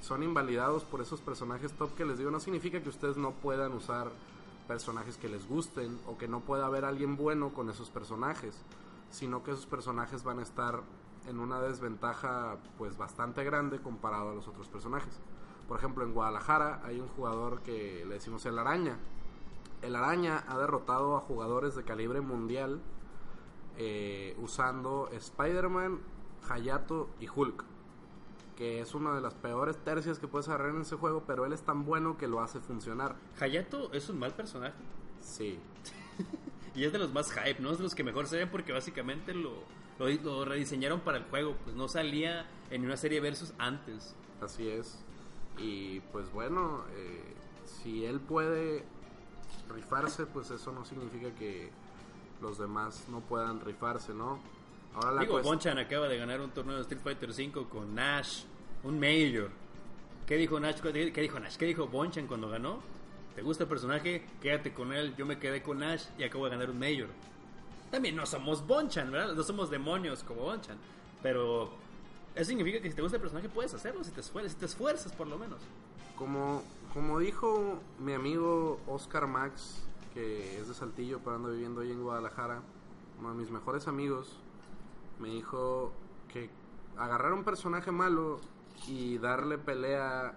son 0.00 0.22
invalidados 0.22 0.84
por 0.84 1.00
esos 1.00 1.20
personajes 1.20 1.72
top 1.72 1.94
que 1.94 2.04
les 2.04 2.18
digo 2.18 2.30
no 2.30 2.40
significa 2.40 2.82
que 2.82 2.88
ustedes 2.88 3.16
no 3.16 3.32
puedan 3.32 3.72
usar 3.72 4.10
personajes 4.66 5.16
que 5.16 5.28
les 5.28 5.46
gusten 5.46 5.98
o 6.06 6.18
que 6.18 6.28
no 6.28 6.40
pueda 6.40 6.66
haber 6.66 6.84
alguien 6.84 7.16
bueno 7.16 7.52
con 7.52 7.68
esos 7.70 7.90
personajes, 7.90 8.54
sino 9.10 9.42
que 9.42 9.52
esos 9.52 9.66
personajes 9.66 10.24
van 10.24 10.38
a 10.38 10.42
estar 10.42 10.80
en 11.26 11.40
una 11.40 11.60
desventaja 11.60 12.56
pues 12.78 12.96
bastante 12.96 13.44
grande 13.44 13.80
comparado 13.80 14.30
a 14.30 14.34
los 14.34 14.48
otros 14.48 14.68
personajes. 14.68 15.20
Por 15.68 15.78
ejemplo, 15.78 16.04
en 16.04 16.12
Guadalajara 16.12 16.80
hay 16.84 17.00
un 17.00 17.08
jugador 17.08 17.62
que 17.62 18.04
le 18.06 18.14
decimos 18.14 18.44
el 18.46 18.58
araña. 18.58 18.98
El 19.80 19.96
araña 19.96 20.44
ha 20.48 20.58
derrotado 20.58 21.16
a 21.16 21.20
jugadores 21.20 21.74
de 21.74 21.84
calibre 21.84 22.20
mundial 22.20 22.80
eh, 23.78 24.36
usando 24.40 25.08
Spider-Man, 25.12 26.00
Hayato 26.48 27.08
y 27.20 27.28
Hulk. 27.28 27.64
Que 28.56 28.80
es 28.80 28.94
una 28.94 29.14
de 29.14 29.20
las 29.20 29.34
peores 29.34 29.78
tercias 29.78 30.18
que 30.18 30.28
puedes 30.28 30.48
agarrar 30.48 30.74
en 30.74 30.82
ese 30.82 30.96
juego, 30.96 31.24
pero 31.26 31.46
él 31.46 31.52
es 31.52 31.62
tan 31.62 31.84
bueno 31.84 32.18
que 32.18 32.28
lo 32.28 32.40
hace 32.40 32.60
funcionar. 32.60 33.16
Hayato 33.40 33.92
es 33.92 34.08
un 34.08 34.18
mal 34.18 34.34
personaje. 34.34 34.74
Sí. 35.20 35.58
Y 36.74 36.84
es 36.84 36.92
de 36.92 36.98
los 36.98 37.12
más 37.12 37.30
hype, 37.32 37.60
¿no? 37.60 37.70
Es 37.70 37.76
de 37.76 37.84
los 37.84 37.94
que 37.94 38.02
mejor 38.02 38.26
se 38.26 38.38
ven 38.38 38.50
porque 38.50 38.72
básicamente 38.72 39.34
lo, 39.34 39.50
lo, 40.02 40.22
lo 40.22 40.44
rediseñaron 40.44 41.00
para 41.00 41.18
el 41.18 41.24
juego. 41.24 41.56
Pues 41.64 41.76
no 41.76 41.88
salía 41.88 42.46
en 42.70 42.84
una 42.84 42.96
serie 42.96 43.20
versus 43.20 43.52
antes. 43.58 44.14
Así 44.40 44.68
es. 44.68 44.98
Y 45.58 46.00
pues 46.12 46.32
bueno, 46.32 46.84
eh, 46.96 47.34
si 47.64 48.04
él 48.04 48.20
puede 48.20 48.84
rifarse, 49.68 50.26
pues 50.26 50.50
eso 50.50 50.72
no 50.72 50.84
significa 50.84 51.34
que 51.34 51.70
los 52.40 52.58
demás 52.58 53.06
no 53.08 53.20
puedan 53.20 53.60
rifarse, 53.60 54.12
¿no? 54.14 54.40
Ahora 54.94 55.12
la 55.12 55.20
Digo, 55.22 55.40
Bonchan 55.40 55.78
acaba 55.78 56.08
de 56.08 56.18
ganar 56.18 56.40
un 56.40 56.50
torneo 56.50 56.76
de 56.76 56.82
Street 56.82 57.00
Fighter 57.02 57.30
V 57.30 57.68
con 57.68 57.94
Nash, 57.94 58.44
un 58.82 58.98
Major. 58.98 59.50
¿Qué 60.26 60.36
dijo 60.36 60.58
Nash? 60.60 60.80
¿Qué 60.80 61.20
dijo 61.20 61.40
Nash? 61.40 61.56
¿Qué 61.56 61.66
dijo 61.66 61.86
Bonchan 61.86 62.26
cuando 62.26 62.48
ganó? 62.48 62.80
¿Te 63.34 63.42
gusta 63.42 63.64
el 63.64 63.68
personaje? 63.68 64.26
Quédate 64.40 64.74
con 64.74 64.92
él. 64.92 65.14
Yo 65.16 65.24
me 65.24 65.38
quedé 65.38 65.62
con 65.62 65.78
Nash 65.78 66.04
y 66.18 66.24
acabo 66.24 66.44
de 66.44 66.50
ganar 66.50 66.70
un 66.70 66.78
Major. 66.78 67.08
También 67.92 68.16
no 68.16 68.24
somos 68.24 68.66
Bonchan, 68.66 69.12
¿verdad? 69.12 69.34
No 69.34 69.42
somos 69.42 69.68
demonios 69.68 70.24
como 70.24 70.40
Bonchan. 70.40 70.78
Pero 71.22 71.68
eso 72.34 72.46
significa 72.46 72.80
que 72.80 72.88
si 72.88 72.96
te 72.96 73.02
gusta 73.02 73.18
el 73.18 73.20
personaje 73.20 73.50
puedes 73.50 73.74
hacerlo, 73.74 74.02
si 74.02 74.10
te 74.12 74.22
esfuerzas, 74.22 74.52
si 74.52 74.58
te 74.58 74.64
esfuerzas 74.64 75.12
por 75.12 75.26
lo 75.26 75.38
menos. 75.38 75.60
Como, 76.16 76.62
como 76.94 77.18
dijo 77.18 77.78
mi 77.98 78.14
amigo 78.14 78.80
Oscar 78.86 79.26
Max, 79.26 79.84
que 80.14 80.58
es 80.58 80.68
de 80.68 80.74
Saltillo, 80.74 81.18
pero 81.18 81.36
anda 81.36 81.50
viviendo 81.50 81.82
ahí 81.82 81.92
en 81.92 82.02
Guadalajara, 82.02 82.62
uno 83.20 83.28
de 83.28 83.34
mis 83.34 83.50
mejores 83.50 83.86
amigos, 83.86 84.38
me 85.18 85.28
dijo 85.28 85.92
que 86.32 86.48
agarrar 86.96 87.34
un 87.34 87.44
personaje 87.44 87.92
malo 87.92 88.40
y 88.88 89.18
darle 89.18 89.58
pelea 89.58 90.34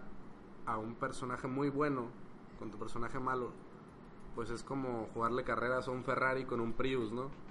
a 0.66 0.78
un 0.78 0.96
personaje 0.96 1.48
muy 1.48 1.70
bueno 1.70 2.10
con 2.60 2.70
tu 2.70 2.78
personaje 2.78 3.18
malo, 3.18 3.52
pues 4.36 4.50
es 4.50 4.62
como 4.62 5.08
jugarle 5.14 5.46
carreras 5.46 5.88
a 5.88 5.92
un 5.92 6.04
Ferrari 6.04 6.44
con 6.44 6.60
un 6.60 6.74
Prius, 6.74 7.14
¿no? 7.14 7.45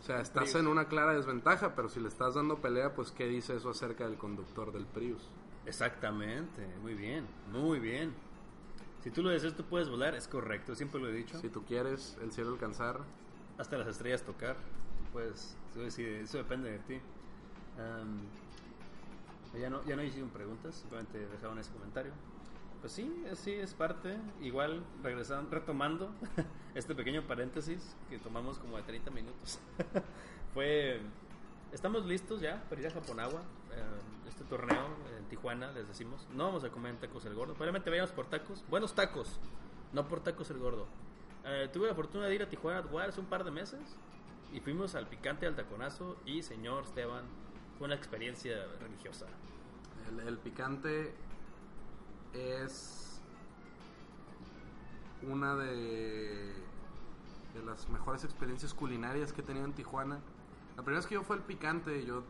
O 0.00 0.02
sea, 0.04 0.20
estás 0.20 0.44
Prius. 0.50 0.54
en 0.56 0.66
una 0.66 0.86
clara 0.86 1.14
desventaja, 1.14 1.74
pero 1.74 1.88
si 1.88 2.00
le 2.00 2.08
estás 2.08 2.34
dando 2.34 2.58
pelea, 2.60 2.94
pues 2.94 3.10
¿qué 3.10 3.26
dice 3.26 3.56
eso 3.56 3.70
acerca 3.70 4.06
del 4.06 4.16
conductor 4.16 4.72
del 4.72 4.86
Prius? 4.86 5.30
Exactamente, 5.66 6.66
muy 6.82 6.94
bien, 6.94 7.26
muy 7.52 7.78
bien. 7.80 8.12
Si 9.02 9.10
tú 9.10 9.22
lo 9.22 9.30
deseas, 9.30 9.54
tú 9.54 9.64
puedes 9.64 9.88
volar, 9.88 10.14
es 10.14 10.28
correcto, 10.28 10.74
siempre 10.74 11.00
lo 11.00 11.08
he 11.08 11.12
dicho. 11.12 11.38
Si 11.38 11.48
tú 11.48 11.64
quieres 11.64 12.16
el 12.22 12.32
cielo 12.32 12.50
alcanzar, 12.52 13.00
hasta 13.58 13.76
las 13.78 13.88
estrellas 13.88 14.22
tocar. 14.22 14.56
Pues 15.12 15.56
tú 15.72 15.80
decides, 15.80 16.28
eso 16.28 16.38
depende 16.38 16.70
de 16.70 16.78
ti. 16.80 17.00
Am, 17.78 18.20
ya 19.58 19.70
no 19.70 19.84
ya 19.84 19.94
no 19.94 20.02
hicieron 20.02 20.30
preguntas, 20.30 20.74
simplemente 20.74 21.18
dejaron 21.26 21.58
ese 21.58 21.70
comentario. 21.72 22.12
Pues 22.84 22.92
sí, 22.92 23.24
sí 23.36 23.50
es 23.50 23.72
parte. 23.72 24.14
Igual 24.42 24.84
regresando, 25.02 25.50
retomando 25.50 26.10
este 26.74 26.94
pequeño 26.94 27.22
paréntesis 27.22 27.96
que 28.10 28.18
tomamos 28.18 28.58
como 28.58 28.76
de 28.76 28.82
30 28.82 29.10
minutos. 29.10 29.58
Fue 30.52 31.00
estamos 31.72 32.04
listos 32.04 32.42
ya 32.42 32.62
para 32.68 32.82
ir 32.82 32.86
a 32.88 32.90
Japonagua. 32.90 33.40
eh, 33.72 34.28
este 34.28 34.44
torneo 34.44 34.86
en 35.16 35.24
Tijuana, 35.30 35.72
les 35.72 35.88
decimos. 35.88 36.26
No 36.34 36.44
vamos 36.44 36.62
a 36.64 36.68
comer 36.68 36.94
tacos 36.96 37.24
el 37.24 37.34
gordo. 37.34 37.54
Probablemente 37.54 37.88
vayamos 37.88 38.12
por 38.12 38.26
tacos. 38.26 38.62
Buenos 38.68 38.94
tacos. 38.94 39.40
No 39.94 40.06
por 40.06 40.20
tacos 40.20 40.50
el 40.50 40.58
gordo. 40.58 40.86
Eh, 41.46 41.70
tuve 41.72 41.86
la 41.86 41.94
fortuna 41.94 42.26
de 42.26 42.34
ir 42.34 42.42
a 42.42 42.50
Tijuana 42.50 42.80
a 42.80 43.04
hace 43.04 43.18
un 43.18 43.26
par 43.28 43.44
de 43.44 43.50
meses. 43.50 43.80
Y 44.52 44.60
fuimos 44.60 44.94
al 44.94 45.06
picante 45.06 45.46
al 45.46 45.56
taconazo. 45.56 46.18
Y 46.26 46.42
señor 46.42 46.84
Esteban, 46.84 47.24
fue 47.78 47.86
una 47.86 47.94
experiencia 47.94 48.62
religiosa. 48.78 49.24
el, 50.10 50.28
el 50.28 50.36
picante 50.36 51.14
es 52.34 53.20
una 55.22 55.56
de, 55.56 56.52
de 57.54 57.62
las 57.64 57.88
mejores 57.88 58.24
experiencias 58.24 58.74
culinarias 58.74 59.32
que 59.32 59.40
he 59.40 59.44
tenido 59.44 59.64
en 59.64 59.72
Tijuana. 59.72 60.20
La 60.76 60.82
primera 60.82 60.98
vez 60.98 61.06
que 61.06 61.14
yo 61.14 61.22
fui 61.22 61.36
al 61.36 61.42
picante, 61.42 62.04
yo 62.04 62.24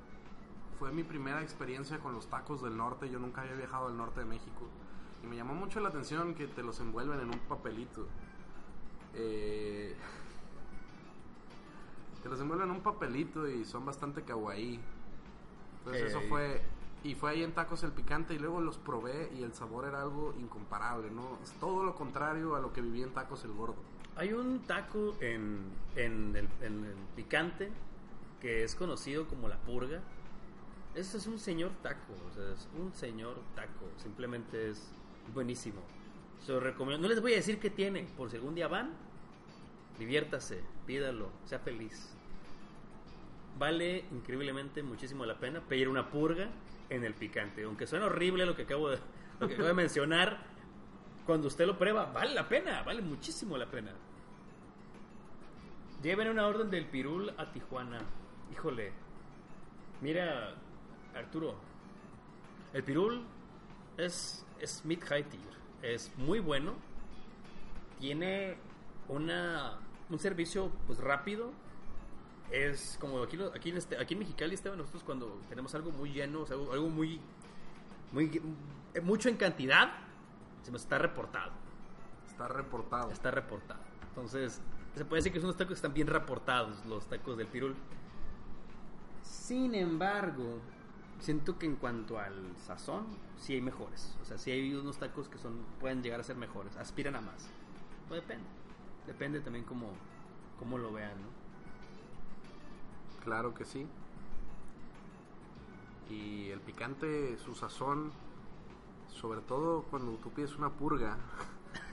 fue 0.79 0.93
mi 0.93 1.03
primera 1.03 1.43
experiencia 1.43 1.99
con 1.99 2.13
los 2.13 2.29
tacos 2.29 2.63
del 2.63 2.77
norte. 2.77 3.09
Yo 3.11 3.19
nunca 3.19 3.43
había 3.43 3.55
viajado 3.55 3.87
al 3.89 3.97
norte 3.97 4.21
de 4.21 4.27
México. 4.27 4.69
Y 5.23 5.27
me 5.27 5.37
llamó 5.37 5.55
mucho 5.55 5.81
la 5.81 5.89
atención 5.89 6.35
que 6.35 6.47
te 6.47 6.63
los 6.63 6.79
envuelven 6.81 7.21
en 7.21 7.31
un 7.31 7.39
papelito. 7.41 8.07
Eh, 9.15 9.97
te 12.23 12.29
los 12.29 12.41
envuelven 12.41 12.69
en 12.69 12.77
un 12.77 12.83
papelito 12.83 13.49
y 13.49 13.65
son 13.65 13.87
bastante 13.87 14.23
kawaii. 14.23 14.81
Entonces 15.79 16.11
eso 16.11 16.21
fue... 16.29 16.63
Y 17.05 17.15
fue 17.15 17.33
ahí 17.33 17.43
en 17.43 17.53
Tacos 17.53 17.83
el 17.83 17.93
Picante 17.93 18.33
y 18.35 18.39
luego 18.39 18.63
los 18.63 18.79
probé 18.79 19.31
y 19.39 19.43
el 19.43 19.53
sabor 19.53 19.85
era 19.85 20.01
algo 20.01 20.35
incomparable, 20.41 21.11
¿no? 21.11 21.39
Es 21.45 21.53
todo 21.61 21.85
lo 21.85 21.95
contrario 21.95 22.57
a 22.57 22.61
lo 22.61 22.73
que 22.73 22.81
viví 22.81 23.03
en 23.03 23.11
Tacos 23.11 23.45
el 23.45 23.53
Gordo. 23.53 23.77
Hay 24.17 24.33
un 24.33 24.61
taco 24.61 25.15
en, 25.21 25.61
en, 25.97 26.35
el, 26.35 26.49
en 26.63 26.85
el 26.85 26.95
picante 27.15 27.71
que 28.41 28.65
es 28.65 28.75
conocido 28.75 29.29
como 29.29 29.49
la 29.49 29.59
purga. 29.59 30.01
Ese 30.95 31.19
es 31.19 31.27
un 31.27 31.39
señor 31.39 31.73
taco, 31.83 32.15
o 32.31 32.35
sea, 32.35 32.53
es 32.55 32.69
un 32.79 32.95
señor 32.95 33.37
taco. 33.55 33.87
Simplemente 34.03 34.71
es 34.71 34.91
buenísimo. 35.35 35.83
Se 36.41 36.53
lo 36.53 36.61
recomiendo. 36.61 37.07
No 37.07 37.13
les 37.13 37.21
voy 37.21 37.35
a 37.35 37.37
decir 37.37 37.59
qué 37.59 37.69
tiene, 37.69 38.05
por 38.17 38.31
si 38.31 38.37
algún 38.37 38.55
día 38.55 38.69
van, 38.69 38.93
diviértase, 39.99 40.63
pídalo, 40.87 41.29
sea 41.45 41.59
feliz. 41.59 42.15
Vale 43.59 44.07
increíblemente 44.11 44.83
muchísimo 44.83 45.27
la 45.27 45.39
pena 45.39 45.61
pedir 45.61 45.89
una 45.89 46.11
purga 46.11 46.49
en 46.91 47.05
el 47.05 47.15
picante. 47.15 47.65
Aunque 47.65 47.87
suena 47.87 48.07
horrible 48.07 48.47
lo 48.47 48.57
que 48.57 48.63
acabo 48.63 48.91
de, 48.91 48.99
acabo 49.41 49.65
de 49.65 49.75
mencionar, 49.75 50.39
cuando 51.27 51.49
usted 51.49 51.67
lo 51.67 51.79
prueba, 51.79 52.07
vale 52.07 52.35
la 52.35 52.49
pena, 52.49 52.83
vale 52.83 53.03
muchísimo 53.03 53.57
la 53.57 53.67
pena. 53.67 53.93
Lleven 56.03 56.29
una 56.29 56.47
orden 56.47 56.71
del 56.71 56.87
pirul 56.87 57.33
a 57.39 57.51
Tijuana. 57.51 58.01
Híjole. 58.53 58.93
Mira, 60.03 60.55
Arturo. 61.15 61.55
El 62.75 62.85
pirul 62.85 63.25
es, 63.97 64.45
es 64.61 64.85
mid 64.85 65.03
high 65.05 65.25
tier. 65.25 65.55
Es 65.81 66.13
muy 66.19 66.41
bueno. 66.41 66.75
Tiene 67.99 68.57
una, 69.09 69.79
un 70.11 70.19
servicio 70.19 70.71
pues 70.87 70.99
rápido. 70.99 71.53
Es 72.51 72.97
como 73.01 73.23
aquí, 73.23 73.39
aquí, 73.55 73.71
en, 73.71 73.77
este, 73.77 73.97
aquí 73.99 74.15
en 74.15 74.21
Mexicali, 74.21 74.55
Esteban, 74.55 74.79
nosotros 74.79 75.03
cuando 75.03 75.41
tenemos 75.49 75.75
algo 75.75 75.91
muy 75.91 76.13
lleno, 76.13 76.43
o 76.43 76.47
sea, 76.47 76.57
algo, 76.57 76.73
algo 76.73 76.89
muy, 76.89 77.21
muy, 78.13 78.41
eh, 78.95 79.01
mucho 79.01 79.29
en 79.29 79.37
cantidad, 79.37 79.93
se 80.63 80.71
nos 80.71 80.83
está 80.83 80.99
reportado. 80.99 81.53
Está 82.29 82.49
reportado. 82.49 83.11
Está 83.11 83.31
reportado. 83.31 83.81
Entonces, 84.09 84.61
se 84.95 85.05
puede 85.05 85.21
decir 85.21 85.33
que 85.33 85.41
son 85.41 85.47
unos 85.47 85.57
tacos 85.57 85.71
que 85.71 85.75
están 85.75 85.95
bien 85.95 86.07
reportados, 86.07 86.85
los 86.87 87.07
tacos 87.07 87.37
del 87.37 87.49
pirul. 87.49 87.75
Sin 89.23 89.75
embargo, 89.75 90.61
siento 91.19 91.59
que 91.59 91.67
en 91.67 91.77
cuanto 91.77 92.19
al 92.19 92.57
sazón, 92.57 93.07
sí 93.37 93.55
hay 93.55 93.61
mejores. 93.61 94.17
O 94.23 94.25
sea, 94.25 94.39
sí 94.39 94.51
hay 94.51 94.75
unos 94.75 94.99
tacos 94.99 95.29
que 95.29 95.39
son 95.39 95.65
pueden 95.81 96.03
llegar 96.03 96.21
a 96.21 96.23
ser 96.23 96.37
mejores, 96.37 96.77
aspiran 96.77 97.17
a 97.17 97.21
más. 97.21 97.49
Pues 98.09 98.21
depende. 98.21 98.47
Depende 99.07 99.41
también 99.41 99.65
cómo, 99.65 99.91
cómo 100.59 100.79
lo 100.79 100.93
vean, 100.93 101.21
¿no? 101.21 101.44
Claro 103.25 103.55
que 103.55 103.65
sí. 103.65 103.87
Y 106.11 106.51
el 106.51 106.61
picante, 106.61 107.39
su 107.39 107.55
sazón, 107.55 108.13
sobre 109.09 109.41
todo 109.41 109.85
cuando 109.85 110.13
tú 110.19 110.31
pides 110.31 110.57
una 110.57 110.71
purga, 110.71 111.17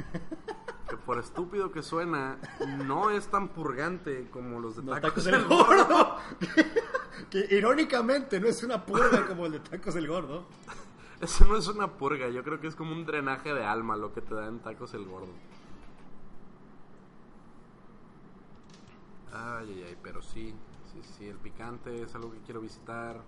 que 0.90 0.98
por 0.98 1.18
estúpido 1.18 1.72
que 1.72 1.82
suena, 1.82 2.38
no 2.86 3.10
es 3.10 3.28
tan 3.28 3.48
purgante 3.48 4.28
como 4.32 4.60
los 4.60 4.76
de 4.76 4.84
tacos, 4.84 5.02
tacos 5.02 5.24
del 5.24 5.46
gordo. 5.46 6.18
que 7.30 7.48
irónicamente 7.56 8.40
no 8.40 8.48
es 8.48 8.62
una 8.64 8.86
purga 8.86 9.26
como 9.26 9.46
el 9.46 9.54
de 9.54 9.60
tacos 9.62 9.94
del 9.94 10.08
gordo. 10.08 10.46
Eso 11.22 11.46
no 11.46 11.56
es 11.56 11.68
una 11.68 11.88
purga, 11.88 12.30
yo 12.30 12.44
creo 12.44 12.60
que 12.60 12.68
es 12.68 12.76
como 12.76 12.92
un 12.92 13.06
drenaje 13.06 13.54
de 13.54 13.64
alma 13.64 13.96
lo 13.96 14.12
que 14.12 14.22
te 14.22 14.34
da 14.34 14.48
en 14.48 14.60
tacos 14.60 14.94
el 14.96 15.06
gordo. 15.06 15.32
Ay, 19.32 19.68
ay, 19.70 19.84
ay, 19.88 19.98
pero 20.02 20.22
sí, 20.22 20.54
sí, 20.94 21.02
sí, 21.18 21.28
el 21.28 21.38
picante 21.38 22.02
es 22.02 22.14
algo 22.16 22.32
que 22.32 22.40
quiero 22.40 22.62
visitar. 22.62 23.22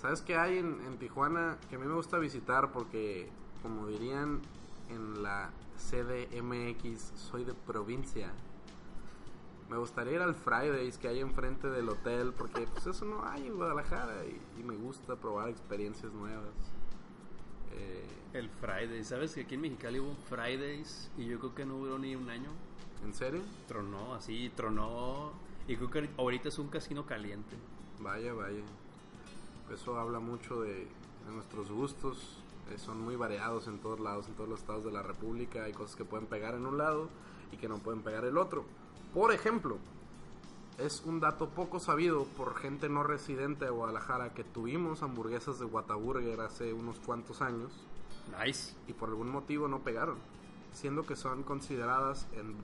¿Sabes 0.00 0.22
qué 0.22 0.36
hay 0.36 0.58
en, 0.58 0.80
en 0.86 0.98
Tijuana 0.98 1.58
que 1.68 1.76
a 1.76 1.78
mí 1.78 1.86
me 1.86 1.94
gusta 1.94 2.18
visitar? 2.18 2.70
Porque, 2.72 3.28
como 3.62 3.86
dirían 3.88 4.40
en 4.88 5.22
la 5.22 5.50
CDMX, 5.76 7.12
soy 7.16 7.44
de 7.44 7.54
provincia. 7.54 8.32
Me 9.68 9.76
gustaría 9.76 10.14
ir 10.14 10.22
al 10.22 10.34
Fridays 10.34 10.96
que 10.96 11.08
hay 11.08 11.20
enfrente 11.20 11.68
del 11.68 11.88
hotel, 11.88 12.32
porque 12.32 12.66
pues 12.72 12.86
eso 12.86 13.04
no 13.04 13.24
hay 13.26 13.46
en 13.46 13.56
Guadalajara 13.56 14.24
y, 14.24 14.40
y 14.60 14.62
me 14.62 14.76
gusta 14.76 15.16
probar 15.16 15.48
experiencias 15.50 16.12
nuevas. 16.12 16.54
Eh, 17.72 18.06
El 18.32 18.48
Friday, 18.48 19.04
¿sabes 19.04 19.34
que 19.34 19.42
aquí 19.42 19.56
en 19.56 19.60
Mexicali 19.62 20.00
hubo 20.00 20.10
un 20.10 20.16
Fridays 20.16 21.10
y 21.18 21.26
yo 21.26 21.38
creo 21.38 21.54
que 21.54 21.66
no 21.66 21.74
duró 21.74 21.98
ni 21.98 22.14
un 22.16 22.30
año? 22.30 22.50
¿En 23.04 23.12
serio? 23.12 23.42
Tronó, 23.66 24.14
así, 24.14 24.50
tronó. 24.56 25.32
Y 25.68 25.76
creo 25.76 25.90
que 25.90 26.08
ahorita 26.16 26.48
es 26.48 26.58
un 26.58 26.68
casino 26.68 27.06
caliente. 27.06 27.54
Vaya, 28.00 28.32
vaya. 28.32 28.62
Eso 29.72 29.98
habla 29.98 30.18
mucho 30.18 30.62
de, 30.62 30.74
de 30.74 31.32
nuestros 31.32 31.70
gustos. 31.70 32.38
eh, 32.70 32.78
son 32.78 33.00
muy 33.00 33.16
variados 33.16 33.66
en 33.66 33.78
todos 33.78 34.00
lados, 34.00 34.28
en 34.28 34.34
todos 34.34 34.48
los 34.48 34.60
estados 34.60 34.84
de 34.84 34.92
la 34.92 35.02
República. 35.02 35.64
Hay 35.64 35.72
cosas 35.72 35.94
que 35.96 36.04
pueden 36.04 36.26
pegar 36.26 36.54
en 36.54 36.66
un 36.66 36.78
lado 36.78 37.08
y 37.52 37.56
que 37.58 37.68
no 37.68 37.78
pueden 37.78 38.02
pegar 38.02 38.24
el 38.24 38.36
otro. 38.38 38.64
Por 39.14 39.32
ejemplo, 39.32 39.76
es 40.78 41.02
un 41.04 41.18
dato 41.20 41.48
poco 41.50 41.80
sabido 41.80 42.24
por 42.36 42.54
gente 42.56 42.88
no 42.88 43.02
residente 43.02 43.64
de 43.66 43.70
Guadalajara 43.70 44.32
que 44.34 44.44
tuvimos 44.44 45.02
hamburguesas 45.02 45.58
de 45.58 45.64
Whataburger 45.66 46.40
hace 46.40 46.72
unos 46.72 46.98
cuantos 47.00 47.42
años 47.42 47.72
Nice. 48.42 48.74
y 48.86 48.92
por 48.92 49.08
algún 49.08 49.30
motivo 49.30 49.66
no 49.66 49.80
pegaron, 49.80 50.18
siendo 50.72 51.04
que 51.06 51.16
son 51.16 51.42
consideradas 51.42 52.28
en 52.32 52.54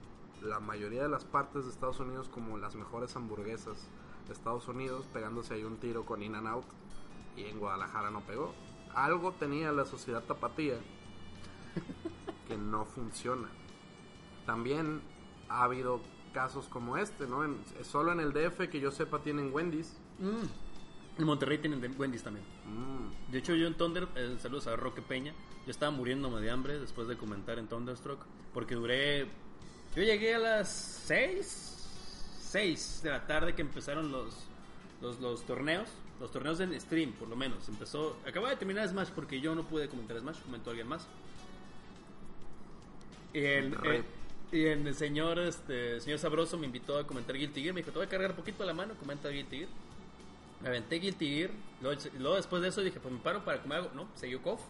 la 0.44 0.60
mayoría 0.60 1.02
de 1.02 1.08
las 1.08 1.24
partes 1.24 1.64
de 1.64 1.70
Estados 1.70 1.98
Unidos 2.00 2.28
como 2.28 2.58
las 2.58 2.74
mejores 2.76 3.16
hamburguesas 3.16 3.88
de 4.26 4.32
Estados 4.32 4.68
Unidos, 4.68 5.06
pegándose 5.12 5.54
ahí 5.54 5.64
un 5.64 5.76
tiro 5.78 6.04
con 6.04 6.22
In 6.22 6.34
and 6.34 6.46
Out 6.46 6.64
y 7.36 7.44
en 7.44 7.58
Guadalajara 7.58 8.10
no 8.10 8.20
pegó. 8.20 8.54
Algo 8.94 9.32
tenía 9.32 9.72
la 9.72 9.84
sociedad 9.84 10.22
tapatía 10.22 10.76
que 12.48 12.56
no 12.56 12.84
funciona. 12.84 13.48
También 14.46 15.02
ha 15.48 15.64
habido 15.64 16.00
casos 16.32 16.68
como 16.68 16.96
este, 16.96 17.26
¿no? 17.26 17.44
En- 17.44 17.58
solo 17.82 18.12
en 18.12 18.20
el 18.20 18.32
DF 18.32 18.68
que 18.70 18.80
yo 18.80 18.90
sepa 18.90 19.20
tienen 19.22 19.52
Wendy's. 19.52 19.96
Mm. 20.18 21.20
En 21.20 21.26
Monterrey 21.26 21.58
tienen 21.58 21.94
Wendy's 21.98 22.24
también. 22.24 22.44
Mm, 22.66 23.30
De 23.30 23.38
hecho, 23.38 23.54
yo 23.54 23.66
en 23.66 23.74
Thunder, 23.76 24.08
eh, 24.16 24.36
saludos 24.40 24.66
a 24.66 24.74
Roque 24.76 25.00
Peña, 25.00 25.32
yo 25.64 25.70
estaba 25.70 25.92
muriéndome 25.92 26.40
de 26.40 26.50
hambre 26.50 26.78
después 26.80 27.06
de 27.08 27.16
comentar 27.16 27.58
en 27.58 27.68
Thunderstruck, 27.68 28.18
porque 28.52 28.74
duré... 28.74 29.30
Yo 29.96 30.02
llegué 30.02 30.34
a 30.34 30.38
las 30.38 30.68
6, 31.06 31.88
6 32.50 33.00
de 33.04 33.10
la 33.10 33.26
tarde 33.26 33.54
que 33.54 33.62
empezaron 33.62 34.10
los, 34.10 34.34
los, 35.00 35.20
los 35.20 35.46
torneos, 35.46 35.88
los 36.20 36.32
torneos 36.32 36.58
en 36.58 36.78
stream, 36.80 37.12
por 37.12 37.28
lo 37.28 37.36
menos. 37.36 37.68
Empezó, 37.68 38.16
acababa 38.26 38.50
de 38.50 38.56
terminar 38.56 38.88
Smash 38.88 39.10
porque 39.10 39.40
yo 39.40 39.54
no 39.54 39.62
pude 39.62 39.88
comentar 39.88 40.18
Smash, 40.18 40.38
comentó 40.40 40.70
alguien 40.70 40.88
más. 40.88 41.06
Y 43.32 43.38
el, 43.38 43.74
eh, 43.84 44.02
y 44.50 44.64
el 44.66 44.94
señor, 44.94 45.38
este, 45.38 46.00
señor 46.00 46.18
Sabroso 46.18 46.58
me 46.58 46.66
invitó 46.66 46.98
a 46.98 47.06
comentar 47.06 47.36
Guilty 47.36 47.62
Gear, 47.62 47.74
me 47.74 47.80
dijo, 47.80 47.92
te 47.92 47.98
voy 47.98 48.06
a 48.06 48.08
cargar 48.08 48.34
poquito 48.34 48.64
la 48.64 48.74
mano, 48.74 48.94
comenta 48.94 49.28
Guilty 49.28 49.58
Gear. 49.58 49.68
Me 50.60 50.68
aventé 50.68 50.96
Guilty 50.96 51.26
Gear. 51.28 51.50
Luego, 51.82 52.00
luego 52.18 52.36
después 52.36 52.62
de 52.62 52.68
eso 52.68 52.80
dije, 52.80 52.98
pues 52.98 53.14
me 53.14 53.20
paro 53.20 53.44
para 53.44 53.62
comer 53.62 53.78
algo. 53.78 53.90
No, 53.94 54.08
siguió 54.16 54.42
KOF. 54.42 54.60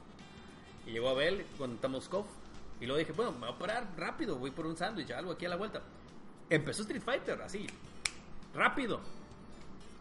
Y 0.87 0.91
llegó 0.91 1.09
Abel, 1.09 1.47
contamos 1.57 2.09
KOF. 2.09 2.27
Y 2.85 2.87
luego 2.87 2.99
dije, 2.99 3.13
bueno, 3.13 3.33
me 3.33 3.47
voy 3.47 3.55
a 3.55 3.59
parar 3.59 3.89
rápido, 3.97 4.37
voy 4.37 4.51
por 4.51 4.67
un 4.67 4.77
sándwich, 4.77 5.11
algo 5.13 5.33
aquí 5.33 5.47
a 5.47 5.49
la 5.49 5.57
vuelta. 5.57 5.83
Empezó 6.51 6.83
Street 6.83 7.03
Fighter, 7.03 7.41
así, 7.41 7.67
rápido. 8.55 9.01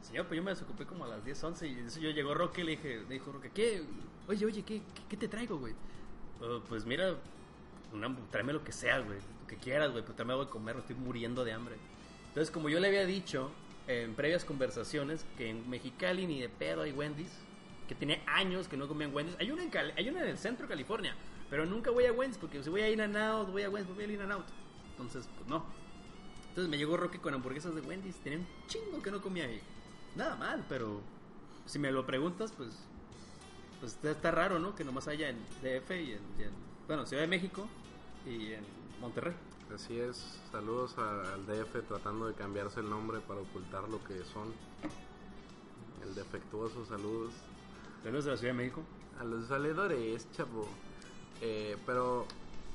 Señor, 0.01 0.27
pues 0.27 0.37
yo 0.37 0.43
me 0.43 0.51
desocupé 0.51 0.85
como 0.85 1.05
a 1.05 1.07
las 1.07 1.23
10, 1.23 1.43
11 1.43 1.67
y 1.67 1.79
eso 1.79 1.99
yo 2.01 2.09
llegó 2.09 2.33
Roque 2.33 2.61
y 2.61 2.63
le 2.65 2.71
dije, 2.71 2.99
me 3.07 3.13
dijo 3.13 3.31
Roque, 3.31 3.51
¿qué? 3.53 3.83
Oye, 4.27 4.45
oye, 4.45 4.63
¿qué, 4.63 4.79
qué, 4.93 5.01
qué 5.09 5.17
te 5.17 5.27
traigo, 5.27 5.57
güey? 5.57 5.73
"Oh, 6.41 6.59
pues 6.67 6.85
mira, 6.85 7.15
una, 7.93 8.13
tráeme 8.31 8.51
lo 8.53 8.63
que 8.63 8.73
sea, 8.73 8.99
güey, 8.99 9.17
lo 9.41 9.47
que 9.47 9.55
quieras, 9.55 9.91
güey, 9.91 10.03
pues 10.03 10.15
tráeme 10.15 10.33
algo 10.33 10.45
de 10.45 10.51
comer, 10.51 10.75
estoy 10.77 10.95
muriendo 10.97 11.45
de 11.45 11.53
hambre. 11.53 11.75
Entonces, 12.27 12.51
como 12.51 12.67
yo 12.67 12.79
le 12.81 12.89
había 12.89 13.05
dicho 13.05 13.49
en 13.87 14.13
previas 14.13 14.43
conversaciones 14.43 15.25
que 15.37 15.49
en 15.49 15.69
Mexicali 15.69 16.27
ni 16.27 16.41
de 16.41 16.49
pedo 16.49 16.81
hay 16.81 16.91
Wendy's, 16.91 17.31
que 17.87 17.95
tiene 17.95 18.21
años 18.27 18.67
que 18.67 18.75
no 18.75 18.89
comían 18.89 19.13
Wendy's. 19.15 19.37
Hay 19.39 19.51
una 19.51 19.63
en, 19.63 19.69
Cali- 19.69 19.93
hay 19.95 20.09
una 20.09 20.21
en 20.23 20.29
el 20.29 20.37
centro 20.37 20.65
de 20.67 20.69
California, 20.71 21.15
pero 21.53 21.67
nunca 21.67 21.91
voy 21.91 22.05
a 22.07 22.11
Wendy's 22.11 22.39
porque 22.39 22.63
si 22.63 22.69
voy 22.71 22.81
a 22.81 22.89
In 22.89 22.99
and 22.99 23.15
Out, 23.15 23.51
voy 23.51 23.61
a 23.61 23.69
Wendy's, 23.69 23.93
voy 23.93 24.05
a 24.17 24.23
and 24.23 24.31
Out. 24.31 24.45
Entonces, 24.89 25.29
pues 25.37 25.47
no. 25.47 25.63
Entonces 26.49 26.67
me 26.67 26.79
llegó 26.79 26.97
Roque 26.97 27.19
con 27.19 27.31
hamburguesas 27.35 27.75
de 27.75 27.81
Wendy's, 27.81 28.15
tenía 28.23 28.39
un 28.39 28.47
chingo 28.65 28.99
que 29.03 29.11
no 29.11 29.21
comía 29.21 29.45
ahí. 29.45 29.61
Nada 30.15 30.35
mal, 30.35 30.65
pero 30.67 30.99
si 31.67 31.77
me 31.77 31.91
lo 31.91 32.07
preguntas, 32.07 32.51
pues 32.57 32.71
pues 33.79 33.91
está, 33.91 34.09
está 34.09 34.31
raro, 34.31 34.57
¿no? 34.57 34.73
Que 34.73 34.83
nomás 34.83 35.07
haya 35.07 35.29
en 35.29 35.37
DF 35.61 35.91
y 35.91 36.13
en, 36.13 36.21
y 36.39 36.41
en- 36.41 36.53
bueno, 36.87 37.05
Ciudad 37.05 37.21
de 37.21 37.27
México 37.27 37.67
y 38.25 38.53
en 38.53 38.63
Monterrey. 38.99 39.35
Así 39.75 39.99
es, 39.99 40.39
saludos 40.51 40.97
a- 40.97 41.35
al 41.35 41.45
DF 41.45 41.83
tratando 41.87 42.25
de 42.25 42.33
cambiarse 42.33 42.79
el 42.79 42.89
nombre 42.89 43.19
para 43.19 43.41
ocultar 43.41 43.87
lo 43.89 44.03
que 44.05 44.23
son. 44.23 44.51
El 46.01 46.15
defectuoso, 46.15 46.83
saludos. 46.87 47.31
Saludos 48.03 48.25
de 48.25 48.31
la 48.31 48.37
Ciudad 48.37 48.53
de 48.55 48.57
México. 48.57 48.81
A 49.19 49.23
los 49.23 49.47
valedores, 49.47 50.27
chavo. 50.31 50.67
Eh, 51.45 51.77
pero 51.85 52.25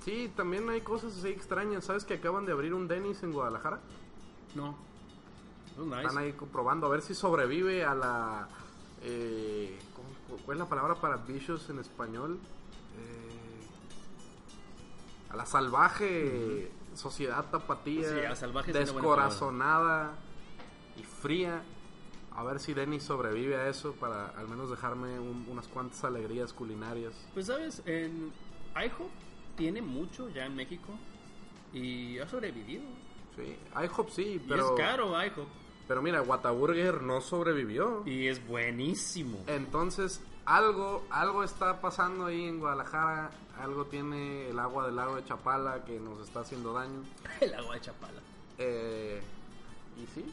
sí, 0.05 0.31
también 0.37 0.69
hay 0.69 0.83
cosas 0.83 1.17
así 1.17 1.29
extrañas. 1.29 1.85
¿Sabes 1.87 2.05
que 2.05 2.15
acaban 2.15 2.45
de 2.45 2.53
abrir 2.53 2.75
un 2.75 2.87
Denny's 2.87 3.23
en 3.23 3.33
Guadalajara? 3.33 3.81
No. 4.55 4.77
Oh, 5.79 5.85
nice. 5.85 6.03
Están 6.03 6.19
ahí 6.19 6.33
comprobando 6.35 6.87
a 6.87 6.91
ver 6.91 7.01
si 7.01 7.15
sobrevive 7.15 7.85
a 7.85 7.95
la... 7.95 8.49
Eh, 9.03 9.79
¿cómo- 9.95 10.09
¿Cuál 10.45 10.57
es 10.57 10.61
la 10.61 10.69
palabra 10.69 10.97
para 10.97 11.17
vicious 11.17 11.71
en 11.71 11.79
español? 11.79 12.39
Eh, 12.99 13.63
a 15.31 15.37
la 15.37 15.47
salvaje 15.47 16.71
sociedad 16.95 17.45
tapatía, 17.51 18.09
Sí, 18.11 18.19
a 18.27 18.37
salvaje 18.37 18.73
descorazonada 18.73 20.13
y 20.99 21.03
fría. 21.05 21.63
A 22.35 22.43
ver 22.45 22.61
si 22.61 22.75
Denny 22.75 23.01
sobrevive 23.01 23.57
a 23.57 23.69
eso 23.69 23.93
para 23.95 24.27
al 24.37 24.47
menos 24.49 24.69
dejarme 24.71 25.19
un- 25.19 25.47
unas 25.49 25.67
cuantas 25.69 26.03
alegrías 26.05 26.53
culinarias. 26.53 27.13
Pues 27.35 27.47
sabes, 27.47 27.83
en 27.87 28.31
IHOP 28.85 29.11
tiene 29.57 29.83
mucho 29.83 30.29
ya 30.31 30.47
en 30.47 30.55
México 30.57 30.93
y 31.73 32.19
ha 32.19 32.29
sobrevivido. 32.29 32.85
Sí, 33.37 33.57
IHOP 33.85 34.11
sí, 34.11 34.23
Y 34.23 34.39
pero, 34.39 34.75
es 34.77 34.81
caro 34.81 35.25
IHOP 35.25 35.49
pero 35.89 36.03
mira, 36.03 36.21
Whataburger 36.21 37.01
no 37.01 37.23
sobrevivió. 37.23 38.03
y 38.05 38.29
es 38.29 38.47
buenísimo. 38.47 39.39
Entonces, 39.47 40.21
algo, 40.45 41.03
algo 41.11 41.43
está 41.43 41.81
pasando 41.81 42.27
ahí 42.27 42.45
en 42.45 42.59
Guadalajara, 42.61 43.31
algo 43.59 43.87
tiene 43.87 44.51
el 44.51 44.59
agua 44.59 44.85
del 44.85 44.97
lago 44.97 45.17
de 45.17 45.25
Chapala 45.25 45.85
que 45.87 45.99
nos 45.99 46.21
está 46.21 46.41
haciendo 46.41 46.75
daño. 46.75 47.03
El 47.41 47.55
agua 47.55 47.75
de 47.75 47.81
Chapala. 47.81 48.21
Eh, 48.59 49.21
y 49.97 50.07
sí, 50.15 50.25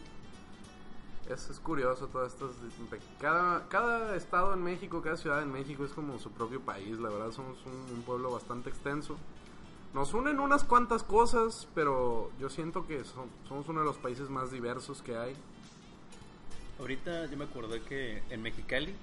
es, 1.30 1.50
es 1.50 1.60
curioso 1.60 2.08
todo 2.08 2.26
esto. 2.26 2.50
es- 2.50 3.00
Cada, 3.20 3.68
cada 3.70 4.16
estado 4.16 4.54
en 4.54 4.64
México, 4.64 5.02
cada 5.02 5.18
ciudad 5.18 5.42
en 5.42 5.52
México 5.52 5.84
es 5.86 5.92
como 5.92 6.20
su 6.20 6.32
propio 6.32 6.62
país, 6.62 7.00
la 7.00 7.10
verdad 7.10 7.32
somos 7.32 7.58
un, 7.66 8.02
pueblo 8.04 8.32
bastante 8.32 8.70
extenso. 8.70 9.18
Nos 9.94 10.14
unen 10.14 10.40
unas 10.40 10.64
cuantas 10.64 11.04
cosas, 11.04 11.68
pero 11.74 12.30
yo 12.40 12.50
siento 12.50 12.86
que 12.86 13.04
somos 13.06 13.68
uno 13.70 13.80
de 13.80 13.86
los 13.86 13.98
países 13.98 14.30
más 14.30 14.52
diversos 14.52 15.02
que 15.02 15.16
hay. 15.18 15.36
Ahorita 16.80 17.26
yo 17.28 17.38
me 17.38 17.46
acordé 17.46 17.82
que 17.82 18.22
en 18.30 18.42
Mexicali 18.42 18.94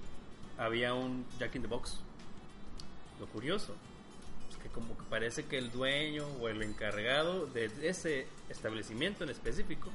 había 0.59 0.93
un 0.93 1.25
Jack 1.39 1.55
in 1.57 1.62
the 1.62 1.68
Box. 1.68 1.99
Lo 3.18 3.27
curioso 3.27 3.75
es 4.51 4.57
que 4.59 4.68
como 4.68 4.97
que 4.99 5.05
parece 5.05 5.47
que 5.47 5.57
el 5.57 5.70
dueño 5.73 6.27
o 6.41 6.49
el 6.49 6.62
encargado 6.62 7.47
de 7.47 7.70
ese 7.83 8.27
establecimiento 8.51 9.25
en 9.25 9.31
específico, 9.31 9.89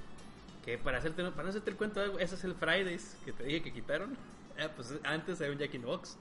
que 0.68 0.78
para 0.78 0.98
hacerte, 0.98 1.24
para 1.32 1.44
no 1.44 1.50
hacerte 1.50 1.70
el 1.70 1.78
cuento, 1.78 2.20
ese 2.20 2.36
es 2.36 2.44
el 2.44 2.54
Fridays 2.54 3.16
que 3.24 3.32
te 3.32 3.46
dije 3.46 3.62
que 3.62 3.72
quitaron. 3.72 4.18
Eh, 4.58 4.68
pues 4.76 4.94
antes 5.06 5.40
había 5.40 5.54
un 5.54 5.60
Jack 5.60 5.74
in 5.76 5.80
the 5.80 5.88
Box. 5.88 6.18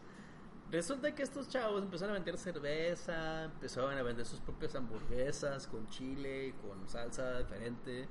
Resulta 0.70 1.12
que 1.16 1.24
estos 1.24 1.48
chavos 1.48 1.82
empezaron 1.82 2.14
a 2.14 2.18
vender 2.18 2.38
cerveza, 2.38 3.46
empezaron 3.46 3.98
a 3.98 4.02
vender 4.04 4.24
sus 4.24 4.38
propias 4.38 4.76
hamburguesas 4.76 5.66
con 5.66 5.88
chile, 5.88 6.54
con 6.62 6.88
salsa 6.88 7.40
diferente. 7.40 8.06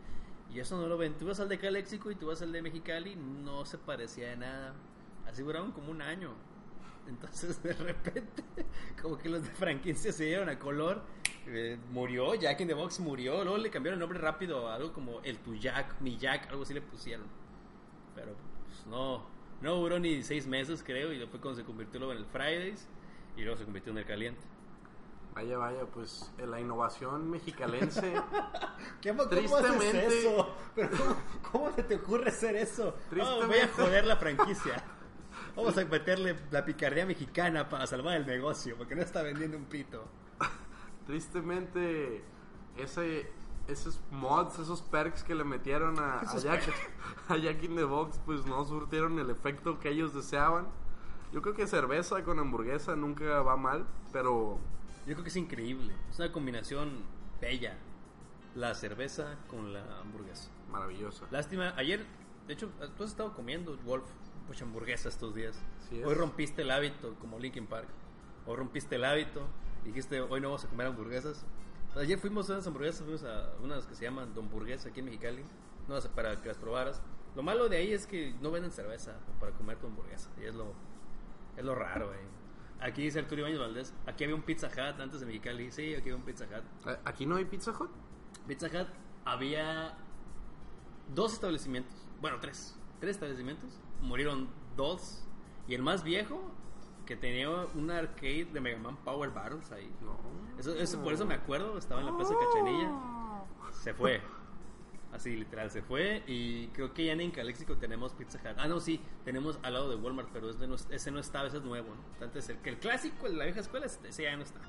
Y 0.54 0.60
eso 0.60 0.76
no 0.76 0.88
lo 0.88 0.98
ven. 0.98 1.14
Tú 1.14 1.26
vas 1.26 1.40
al 1.40 1.48
de 1.48 1.58
Caléxico 1.58 2.12
y 2.12 2.16
tú 2.16 2.28
vas 2.28 2.42
al 2.42 2.52
de 2.52 2.62
Mexicali, 2.62 3.16
no 3.16 3.64
se 3.64 3.78
parecía 3.78 4.32
de 4.32 4.36
nada. 4.36 4.74
Así 5.26 5.42
duraron 5.42 5.72
como 5.72 5.90
un 5.90 6.02
año. 6.02 6.34
Entonces, 7.08 7.62
de 7.64 7.74
repente, 7.74 8.44
como 9.02 9.18
que 9.18 9.30
los 9.30 9.44
de 9.44 9.50
franquicia 9.52 10.12
se 10.12 10.26
dieron 10.26 10.50
a 10.50 10.58
color. 10.60 11.02
Eh, 11.48 11.78
murió, 11.92 12.34
Jack 12.36 12.62
in 12.62 12.68
the 12.68 12.74
Box 12.74 13.00
murió. 13.00 13.44
Luego 13.44 13.58
le 13.58 13.70
cambiaron 13.70 13.98
el 13.98 14.02
nombre 14.02 14.20
rápido 14.20 14.68
a 14.68 14.76
algo 14.76 14.92
como 14.94 15.22
el 15.22 15.38
tu 15.40 15.56
Jack, 15.56 16.00
mi 16.02 16.18
Jack, 16.18 16.50
algo 16.50 16.64
así 16.64 16.74
le 16.74 16.82
pusieron. 16.82 17.28
Pero 18.16 18.34
pues, 18.66 18.86
no, 18.88 19.24
no 19.62 19.76
duró 19.76 20.00
ni 20.00 20.24
seis 20.24 20.48
meses, 20.48 20.84
creo. 20.84 21.12
Y 21.14 21.20
después, 21.20 21.42
cuando 21.42 21.60
se 21.60 21.66
convirtió 21.66 22.00
luego 22.00 22.14
en 22.14 22.20
el 22.20 22.26
Fridays, 22.26 22.88
y 23.38 23.42
luego 23.44 23.58
se 23.58 23.66
convirtió 23.66 23.92
en 23.92 24.00
el 24.00 24.06
Caliente. 24.06 24.42
Vaya, 25.36 25.58
vaya, 25.58 25.86
pues 25.94 26.32
la 26.48 26.62
innovación 26.62 27.30
mexicalense. 27.30 28.14
¿Qué, 29.02 29.10
¿Cómo 29.10 29.28
Tristemente- 29.28 29.90
haces 30.00 30.14
eso? 30.14 30.56
¿Pero 30.74 30.90
cómo, 30.92 31.16
cómo 31.52 31.72
se 31.74 31.84
te 31.84 31.96
ocurre 31.96 32.30
hacer 32.30 32.56
eso? 32.56 32.96
Oh, 32.96 33.16
voy 33.16 33.20
a 33.20 33.36
Tristemente- 33.36 33.68
joder 33.74 34.06
la 34.06 34.16
franquicia. 34.16 34.82
Vamos 35.56 35.78
a 35.78 35.86
meterle 35.86 36.36
la 36.52 36.66
picardía 36.66 37.06
mexicana 37.06 37.70
para 37.70 37.88
salvar 37.88 38.18
el 38.18 38.26
negocio, 38.26 38.76
porque 38.78 38.96
no 38.96 39.02
está 39.02 39.22
vendiendo 39.22 39.58
un 39.58 39.66
pito. 39.66 40.06
Tristemente, 41.08 42.24
ese, 42.78 43.32
esos 43.68 44.02
mods, 44.12 44.60
esos 44.60 44.82
perks 44.82 45.24
que 45.24 45.34
le 45.34 45.44
metieron 45.44 46.00
a, 46.00 46.20
a 46.20 46.38
Jack, 46.38 46.64
a 47.30 47.38
Jack 47.38 47.64
in 47.64 47.76
the 47.76 47.84
Box, 47.84 48.20
pues 48.26 48.46
no 48.46 48.66
surtieron 48.66 49.18
el 49.20 49.30
efecto 49.30 49.80
que 49.80 49.90
ellos 49.90 50.14
deseaban. 50.14 50.68
Yo 51.32 51.42
creo 51.42 51.54
que 51.54 51.68
cerveza 51.68 52.24
con 52.24 52.40
hamburguesa 52.40 52.96
nunca 52.96 53.42
va 53.42 53.56
mal, 53.56 53.86
pero 54.12 54.60
Yo 55.06 55.14
creo 55.14 55.24
que 55.24 55.30
es 55.30 55.36
increíble. 55.36 55.94
Es 56.10 56.20
una 56.20 56.32
combinación 56.32 57.04
bella. 57.40 57.78
La 58.56 58.74
cerveza 58.74 59.38
con 59.48 59.74
la 59.74 60.00
hamburguesa. 60.00 60.50
maravillosa. 60.72 61.26
Lástima, 61.32 61.74
ayer, 61.78 62.06
de 62.48 62.54
hecho, 62.54 62.70
tú 62.98 63.04
has 63.04 63.12
estado 63.12 63.34
comiendo, 63.34 63.78
Wolf. 63.86 64.06
Pues 64.48 64.62
hamburguesa 64.62 65.10
estos 65.10 65.34
días. 65.34 65.60
Es. 65.92 66.06
Hoy 66.06 66.14
rompiste 66.14 66.62
el 66.62 66.72
hábito, 66.72 67.16
como 67.20 67.40
Linkin 67.40 67.68
Park. 67.68 67.88
Hoy 68.46 68.56
rompiste 68.58 68.96
el 68.96 69.06
hábito. 69.06 69.48
Dijiste, 69.84 70.22
hoy 70.22 70.42
no 70.42 70.50
vamos 70.50 70.66
a 70.66 70.68
comer 70.68 70.88
hamburguesas. 70.88 71.46
Ayer 71.96 72.20
fuimos 72.20 72.50
a 72.50 72.54
unas 72.54 72.68
hamburguesas, 72.68 73.04
fuimos 73.04 73.24
a 73.24 73.54
unas 73.62 73.86
que 73.86 73.96
se 73.96 74.04
llaman 74.04 74.34
Don 74.34 74.50
Burguesa 74.50 74.90
aquí 74.90 75.00
en 75.00 75.06
Mexicali. 75.06 75.44
No 75.88 76.00
para 76.14 76.42
que 76.42 76.48
las 76.48 76.58
probaras. 76.58 77.02
Lo 77.36 77.44
malo 77.44 77.70
de 77.70 77.78
ahí 77.78 77.94
es 77.94 78.08
que 78.08 78.34
no 78.42 78.52
venden 78.52 78.72
cerveza 78.72 79.16
para 79.40 79.52
comer 79.54 79.78
tu 79.78 79.88
hamburguesa. 79.88 80.30
Y 80.42 80.46
es 80.46 80.56
lo, 80.56 80.74
es 81.56 81.64
lo 81.64 81.76
raro, 81.76 82.08
güey. 82.08 82.20
Aquí 82.82 83.04
dice 83.04 83.20
Arturo 83.20 83.42
Ibañez 83.42 83.60
Valdés. 83.60 83.94
Aquí 84.06 84.24
había 84.26 84.36
un 84.36 84.42
Pizza 84.42 84.68
Hut 84.68 85.00
antes 85.00 85.22
de 85.22 85.26
Mexicali. 85.26 85.72
Sí, 85.72 85.94
aquí 85.94 86.10
había 86.10 86.16
un 86.16 86.24
Pizza 86.24 86.46
Hut. 86.46 86.90
Eh, 86.90 86.98
¿Aquí 87.06 87.26
no 87.26 87.38
hay 87.38 87.46
Pizza 87.46 87.72
Hut? 87.72 87.90
Pizza 88.48 88.68
Hut 88.68 88.88
había 89.26 89.98
dos 91.14 91.34
establecimientos, 91.34 91.94
bueno, 92.22 92.40
tres, 92.40 92.78
tres 93.00 93.16
establecimientos, 93.16 93.80
murieron 94.02 94.50
dos, 94.76 95.24
y 95.68 95.74
el 95.76 95.82
más 95.82 96.04
viejo, 96.04 96.42
que 97.06 97.16
tenía 97.16 97.50
un 97.50 97.92
arcade 97.92 98.46
de 98.46 98.60
Mega 98.62 98.80
Man 98.80 98.98
Power 99.04 99.30
Battles 99.32 99.72
ahí. 99.72 99.92
No. 100.02 100.18
Eso, 100.60 100.74
eso- 100.76 101.02
por 101.04 101.14
eso 101.14 101.26
me 101.26 101.36
acuerdo, 101.36 101.78
estaba 101.78 102.02
en 102.02 102.08
la 102.08 102.16
Plaza 102.16 102.34
Cachanilla, 102.40 102.92
se 103.72 103.94
fue. 103.94 104.22
Así, 105.14 105.36
literal, 105.36 105.72
se 105.72 105.82
fue. 105.82 106.24
Y 106.28 106.68
creo 106.70 106.94
que 106.94 107.06
ya 107.06 107.14
en 107.14 107.32
Calexico 107.32 107.78
tenemos 107.78 108.12
Pizza 108.14 108.38
Hut. 108.40 108.58
Ah, 108.58 108.68
no, 108.68 108.80
sí, 108.82 109.00
tenemos 109.24 109.60
al 109.64 109.74
lado 109.74 109.90
de 109.90 109.96
Walmart, 109.96 110.28
pero 110.34 110.50
ese 110.50 110.68
no, 110.68 110.76
ese 110.76 111.12
no 111.12 111.20
estaba, 111.20 111.48
ese 111.48 111.58
es 111.58 111.64
nuevo, 111.64 111.88
¿no? 111.96 112.26
Antes, 112.26 112.50
el, 112.50 112.58
que 112.58 112.72
el 112.72 112.80
clásico, 112.80 113.26
el 113.28 113.34
de 113.34 113.38
la 113.38 113.46
vieja 113.46 113.62
escuela, 113.62 113.86
ese 113.86 114.06
ese 114.10 114.24
ya 114.24 114.36
no 114.36 114.44
está. 114.44 114.60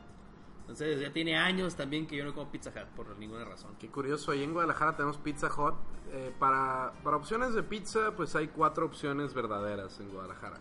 Entonces, 0.66 1.00
ya 1.00 1.12
tiene 1.12 1.36
años 1.36 1.76
también 1.76 2.08
que 2.08 2.16
yo 2.16 2.24
no 2.24 2.34
como 2.34 2.50
Pizza 2.50 2.70
Hut, 2.70 2.88
por 2.96 3.16
ninguna 3.18 3.44
razón. 3.44 3.76
Qué 3.78 3.88
curioso, 3.88 4.32
ahí 4.32 4.42
en 4.42 4.52
Guadalajara 4.52 4.96
tenemos 4.96 5.16
Pizza 5.16 5.46
Hut. 5.46 5.74
Eh, 6.12 6.34
para, 6.40 6.92
para 7.04 7.16
opciones 7.16 7.54
de 7.54 7.62
pizza, 7.62 8.12
pues 8.16 8.34
hay 8.34 8.48
cuatro 8.48 8.86
opciones 8.86 9.32
verdaderas 9.32 10.00
en 10.00 10.10
Guadalajara. 10.10 10.58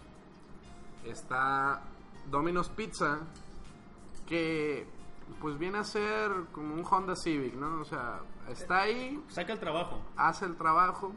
Está 1.06 1.82
Domino's 2.30 2.70
Pizza, 2.70 3.20
que 4.28 4.88
pues 5.42 5.58
viene 5.58 5.80
a 5.80 5.84
ser 5.84 6.32
como 6.52 6.76
un 6.76 6.86
Honda 6.88 7.16
Civic, 7.16 7.56
¿no? 7.56 7.82
O 7.82 7.86
sea, 7.86 8.20
está 8.48 8.82
ahí, 8.82 9.24
Saca 9.28 9.54
el 9.54 9.60
trabajo. 9.60 10.02
hace 10.18 10.46
el 10.46 10.56
trabajo. 10.56 11.14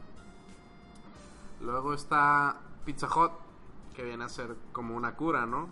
Luego 1.61 1.93
está 1.93 2.59
Pizza 2.85 3.07
Hut, 3.07 3.31
que 3.95 4.03
viene 4.03 4.23
a 4.23 4.29
ser 4.29 4.55
como 4.71 4.95
una 4.95 5.15
cura, 5.15 5.45
¿no? 5.45 5.69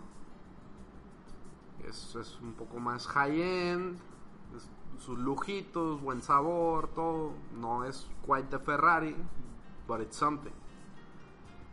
Es, 1.88 2.38
un 2.42 2.52
poco 2.52 2.78
más 2.78 3.06
high-end, 3.06 3.98
sus 4.98 5.18
lujitos, 5.18 6.00
buen 6.02 6.22
sabor, 6.22 6.88
todo. 6.88 7.32
No 7.58 7.84
es 7.84 8.06
quite 8.26 8.58
de 8.58 8.58
Ferrari, 8.58 9.16
but 9.86 10.00
it's 10.00 10.16
something. 10.16 10.52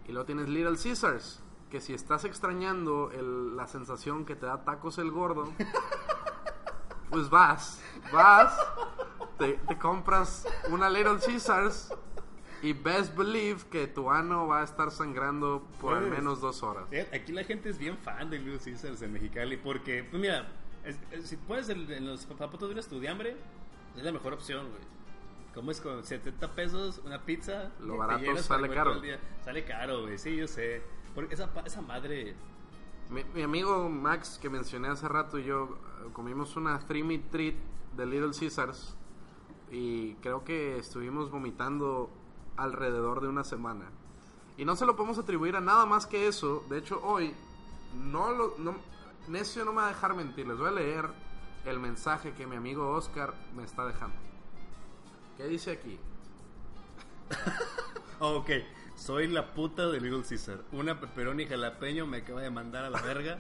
Y 0.08 0.12
luego 0.12 0.26
tienes 0.26 0.48
Little 0.48 0.78
Caesars, 0.78 1.42
que 1.70 1.82
si 1.82 1.94
estás 1.94 2.24
extrañando 2.26 3.12
la 3.56 3.68
sensación 3.68 4.26
que 4.26 4.36
te 4.36 4.46
da 4.46 4.64
tacos 4.64 4.98
el 5.00 5.12
gordo, 5.12 5.52
pues 7.10 7.30
vas, 7.30 7.82
vas, 8.14 8.58
te, 9.38 9.54
te 9.54 9.78
compras 9.78 10.48
una 10.70 10.90
Little 10.90 11.20
Caesars 11.20 11.94
y 12.66 12.74
best 12.74 13.16
believe 13.16 13.62
que 13.70 13.88
tu 13.88 14.10
ano 14.10 14.48
va 14.48 14.62
a 14.62 14.64
estar 14.64 14.90
sangrando 14.92 15.64
por 15.80 15.94
al 15.94 16.06
Pues, 16.08 16.18
menos 16.20 16.42
dos 16.42 16.64
horas. 16.64 16.86
Fíjate, 16.90 17.16
Aquí 17.16 17.32
la 17.32 17.44
gente 17.44 17.70
es 17.70 17.78
bien 17.78 17.98
fan 17.98 18.30
de 18.30 18.40
Little 18.40 18.60
Caesars 18.60 19.02
en 19.02 19.14
Mexicali 19.14 19.58
porque, 19.58 20.04
pues 20.04 20.20
mira, 20.22 20.48
es- 20.84 20.98
es- 21.12 21.28
si 21.28 21.38
pones 21.38 21.70
el- 21.70 21.92
en 21.92 22.08
los 22.08 22.22
zapatos 22.22 22.62
de 22.68 22.74
un 22.74 22.80
estudiambre, 22.80 23.36
es 23.96 24.04
la 24.04 24.12
mejor 24.12 24.34
opción, 24.34 24.68
güey. 24.70 24.82
¿Cómo 25.54 25.72
es 25.72 25.80
con 25.80 26.04
70 26.04 26.54
pesos 26.54 27.02
una 27.06 27.22
pizza? 27.24 27.72
Lo 27.80 27.98
barato 27.98 28.36
sale 28.38 28.68
caro. 28.70 29.02
Sale 29.44 29.64
caro, 29.64 30.02
güey, 30.02 30.18
sí, 30.18 30.36
yo 30.36 30.48
sé. 30.48 30.82
Porque 31.14 31.34
esa, 31.36 31.50
esa 31.66 31.82
madre... 31.82 32.36
Mi, 33.10 33.24
mi 33.36 33.44
amigo 33.44 33.88
Max, 33.88 34.38
que 34.42 34.50
mencioné 34.50 34.88
hace 34.90 35.08
rato, 35.08 35.38
y 35.40 35.44
yo 35.46 35.78
eh, 36.06 36.10
comimos 36.12 36.56
una 36.58 36.80
three 36.80 37.04
meat 37.04 37.30
treat 37.30 37.56
de 37.96 38.06
Little 38.06 38.32
Caesars 38.38 38.98
y 39.72 40.16
creo 40.16 40.44
que 40.44 40.78
estuvimos 40.80 41.30
vomitando 41.32 42.10
alrededor 42.58 43.22
de 43.22 43.28
una 43.28 43.44
semana. 43.44 43.86
Y 44.58 44.66
no 44.66 44.76
se 44.76 44.86
lo 44.86 44.96
podemos 44.96 45.18
atribuir 45.18 45.56
a 45.56 45.62
nada 45.62 45.86
más 45.86 46.06
que 46.06 46.28
eso. 46.28 46.64
De 46.70 46.78
hecho, 46.78 47.02
hoy, 47.04 47.34
no 47.94 48.32
lo, 48.32 48.56
no, 48.58 48.76
Necio 49.28 49.66
no 49.66 49.72
me 49.72 49.82
va 49.82 49.88
a 49.88 49.90
dejar 49.90 50.16
mentir. 50.16 50.48
Les 50.48 50.58
voy 50.58 50.68
a 50.68 50.72
leer 50.72 51.10
el 51.66 51.80
mensaje 51.80 52.34
que 52.34 52.46
mi 52.46 52.56
amigo 52.56 52.92
Oscar 52.92 53.34
me 53.56 53.64
está 53.64 53.86
dejando. 53.86 54.16
¿Qué 55.38 55.46
dice 55.46 55.72
aquí? 55.72 56.00
Oh, 58.18 58.38
ok, 58.38 58.50
soy 58.96 59.28
la 59.28 59.54
puta 59.54 59.88
de 59.88 60.00
Little 60.00 60.24
Caesar. 60.24 60.62
Una 60.72 61.02
pepperoni 61.02 61.46
jalapeño 61.46 62.08
me 62.08 62.20
acaba 62.20 62.42
de 62.42 62.50
mandar 62.50 62.86
a 62.86 62.90
la 62.90 63.02
verga. 63.02 63.40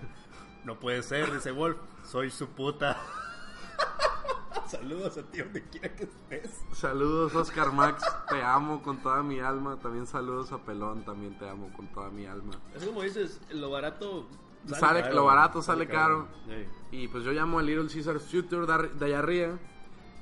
No 0.65 0.81
puede 0.81 1.01
ser, 1.01 1.31
dice 1.31 1.51
Wolf. 1.51 1.77
Soy 2.03 2.29
su 2.29 2.49
puta. 2.49 3.01
Saludos 4.67 5.17
a 5.17 5.23
ti 5.23 5.39
donde 5.39 5.63
quiera 5.69 5.95
que 5.95 6.03
estés. 6.03 6.61
Saludos 6.73 7.35
Oscar 7.35 7.71
Max, 7.71 8.03
te 8.29 8.41
amo 8.41 8.81
con 8.81 8.97
toda 8.97 9.21
mi 9.23 9.39
alma. 9.39 9.77
También 9.79 10.07
saludos 10.07 10.51
a 10.51 10.57
Pelón, 10.59 11.03
también 11.05 11.37
te 11.37 11.47
amo 11.49 11.71
con 11.75 11.87
toda 11.87 12.09
mi 12.09 12.25
alma. 12.25 12.53
Es 12.75 12.85
como 12.85 13.01
dices, 13.03 13.39
lo 13.51 13.69
barato 13.69 14.27
Sale- 14.67 15.13
lo 15.13 15.25
barato 15.25 15.61
sale 15.61 15.87
caro. 15.87 16.27
Sí. 16.47 16.65
Y 17.03 17.07
pues 17.07 17.23
yo 17.23 17.31
llamo 17.31 17.59
a 17.59 17.61
Little 17.61 17.87
Caesars 17.87 18.23
Future 18.23 18.65
de, 18.65 18.89
de 18.89 19.05
allá 19.05 19.19
arriba. 19.19 19.59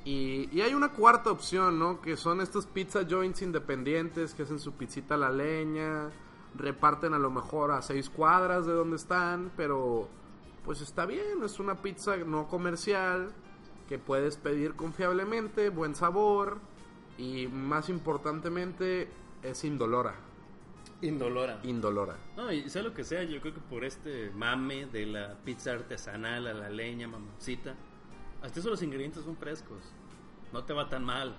Y, 0.04 0.50
y 0.52 0.60
hay 0.60 0.74
una 0.74 0.90
cuarta 0.92 1.30
opción, 1.30 1.78
¿no? 1.78 2.02
Que 2.02 2.18
son 2.18 2.42
estos 2.42 2.66
pizza 2.66 3.06
joints 3.08 3.40
independientes 3.40 4.34
que 4.34 4.42
hacen 4.42 4.58
su 4.58 4.72
pizzita 4.74 5.14
a 5.14 5.16
la 5.16 5.30
leña, 5.30 6.10
reparten 6.54 7.14
a 7.14 7.18
lo 7.18 7.30
mejor 7.30 7.70
a 7.70 7.80
seis 7.80 8.10
cuadras 8.10 8.66
de 8.66 8.74
donde 8.74 8.96
están, 8.96 9.50
pero 9.56 10.06
pues 10.62 10.82
está 10.82 11.06
bien, 11.06 11.42
es 11.42 11.58
una 11.58 11.76
pizza 11.76 12.16
no 12.18 12.46
comercial 12.48 13.32
que 13.88 13.98
puedes 13.98 14.36
pedir 14.36 14.74
confiablemente, 14.74 15.68
buen 15.68 15.94
sabor 15.94 16.58
y 17.18 17.46
más 17.48 17.88
importantemente 17.88 19.08
es 19.42 19.64
indolora. 19.64 20.14
Indolora. 21.02 21.60
Indolora. 21.62 22.16
No, 22.36 22.50
y 22.50 22.68
sea 22.70 22.82
lo 22.82 22.94
que 22.94 23.04
sea, 23.04 23.22
yo 23.24 23.40
creo 23.40 23.54
que 23.54 23.60
por 23.60 23.84
este 23.84 24.30
mame 24.30 24.86
de 24.86 25.06
la 25.06 25.34
pizza 25.44 25.72
artesanal 25.72 26.46
a 26.46 26.54
la 26.54 26.70
leña, 26.70 27.08
mamoncita, 27.08 27.74
hasta 28.42 28.60
eso 28.60 28.70
los 28.70 28.82
ingredientes 28.82 29.24
son 29.24 29.36
frescos. 29.36 29.82
No 30.52 30.64
te 30.64 30.72
va 30.72 30.88
tan 30.88 31.04
mal. 31.04 31.34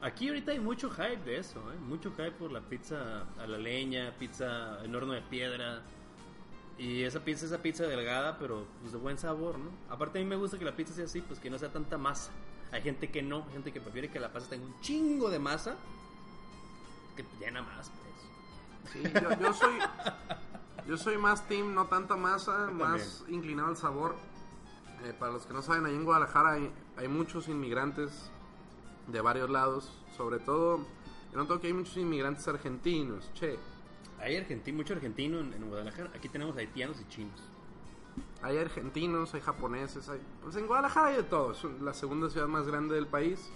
Aquí 0.00 0.28
ahorita 0.28 0.52
hay 0.52 0.60
mucho 0.60 0.90
hype 0.90 1.24
de 1.24 1.38
eso, 1.38 1.60
¿eh? 1.72 1.76
Mucho 1.76 2.10
hype 2.12 2.32
por 2.32 2.52
la 2.52 2.60
pizza 2.60 3.26
a 3.38 3.46
la 3.46 3.58
leña, 3.58 4.14
pizza 4.18 4.84
en 4.84 4.94
horno 4.94 5.12
de 5.12 5.22
piedra. 5.22 5.82
Y 6.78 7.02
esa 7.02 7.20
pizza, 7.20 7.46
esa 7.46 7.58
pizza 7.58 7.84
delgada, 7.84 8.38
pero 8.38 8.64
pues 8.80 8.92
de 8.92 8.98
buen 8.98 9.18
sabor, 9.18 9.58
¿no? 9.58 9.70
Aparte 9.90 10.18
a 10.18 10.22
mí 10.22 10.28
me 10.28 10.36
gusta 10.36 10.58
que 10.58 10.64
la 10.64 10.76
pizza 10.76 10.94
sea 10.94 11.06
así, 11.06 11.20
pues 11.20 11.40
que 11.40 11.50
no 11.50 11.58
sea 11.58 11.72
tanta 11.72 11.98
masa. 11.98 12.30
Hay 12.70 12.82
gente 12.82 13.10
que 13.10 13.22
no, 13.22 13.44
hay 13.48 13.52
gente 13.54 13.72
que 13.72 13.80
prefiere 13.80 14.10
que 14.10 14.20
la 14.20 14.32
pizza 14.32 14.50
tenga 14.50 14.66
un 14.66 14.80
chingo 14.80 15.28
de 15.30 15.38
masa, 15.38 15.76
que 17.16 17.24
llena 17.40 17.62
más, 17.62 17.90
pues. 17.90 18.92
Sí, 18.92 19.02
yo, 19.02 19.40
yo 19.40 19.52
soy 19.52 19.78
yo 20.88 20.96
soy 20.96 21.18
más 21.18 21.46
team, 21.48 21.74
no 21.74 21.86
tanta 21.86 22.16
masa, 22.16 22.70
más 22.70 23.22
inclinado 23.28 23.68
al 23.68 23.76
sabor. 23.76 24.14
Eh, 25.04 25.12
para 25.18 25.32
los 25.32 25.44
que 25.44 25.52
no 25.52 25.60
saben, 25.60 25.84
ahí 25.84 25.94
en 25.94 26.04
Guadalajara 26.04 26.52
hay, 26.52 26.72
hay 26.96 27.08
muchos 27.08 27.48
inmigrantes 27.48 28.30
de 29.06 29.20
varios 29.20 29.50
lados, 29.50 29.92
sobre 30.16 30.38
todo, 30.38 30.78
yo 31.30 31.38
noto 31.38 31.60
que 31.60 31.66
hay 31.66 31.74
muchos 31.74 31.96
inmigrantes 31.98 32.48
argentinos, 32.48 33.30
che. 33.34 33.58
Hay 34.20 34.36
argentino, 34.36 34.76
mucho 34.76 34.94
argentino 34.94 35.40
en, 35.40 35.68
Guadalajara. 35.68 36.10
Aquí 36.14 36.28
tenemos 36.28 36.56
haitianos 36.56 37.00
y 37.00 37.08
chinos. 37.08 37.40
Hay 38.42 38.58
argentinos, 38.58 39.34
hay 39.34 39.40
japoneses, 39.40 40.08
hay... 40.08 40.20
Pues 40.42 40.56
en 40.56 40.66
Guadalajara 40.66 41.08
hay 41.08 41.16
de 41.16 41.22
todo, 41.22 41.52
es 41.52 41.64
la 41.80 41.94
segunda 41.94 42.30
ciudad 42.30 42.48
más 42.48 42.66
grande 42.66 42.94
del 42.94 43.06
país. 43.06 43.50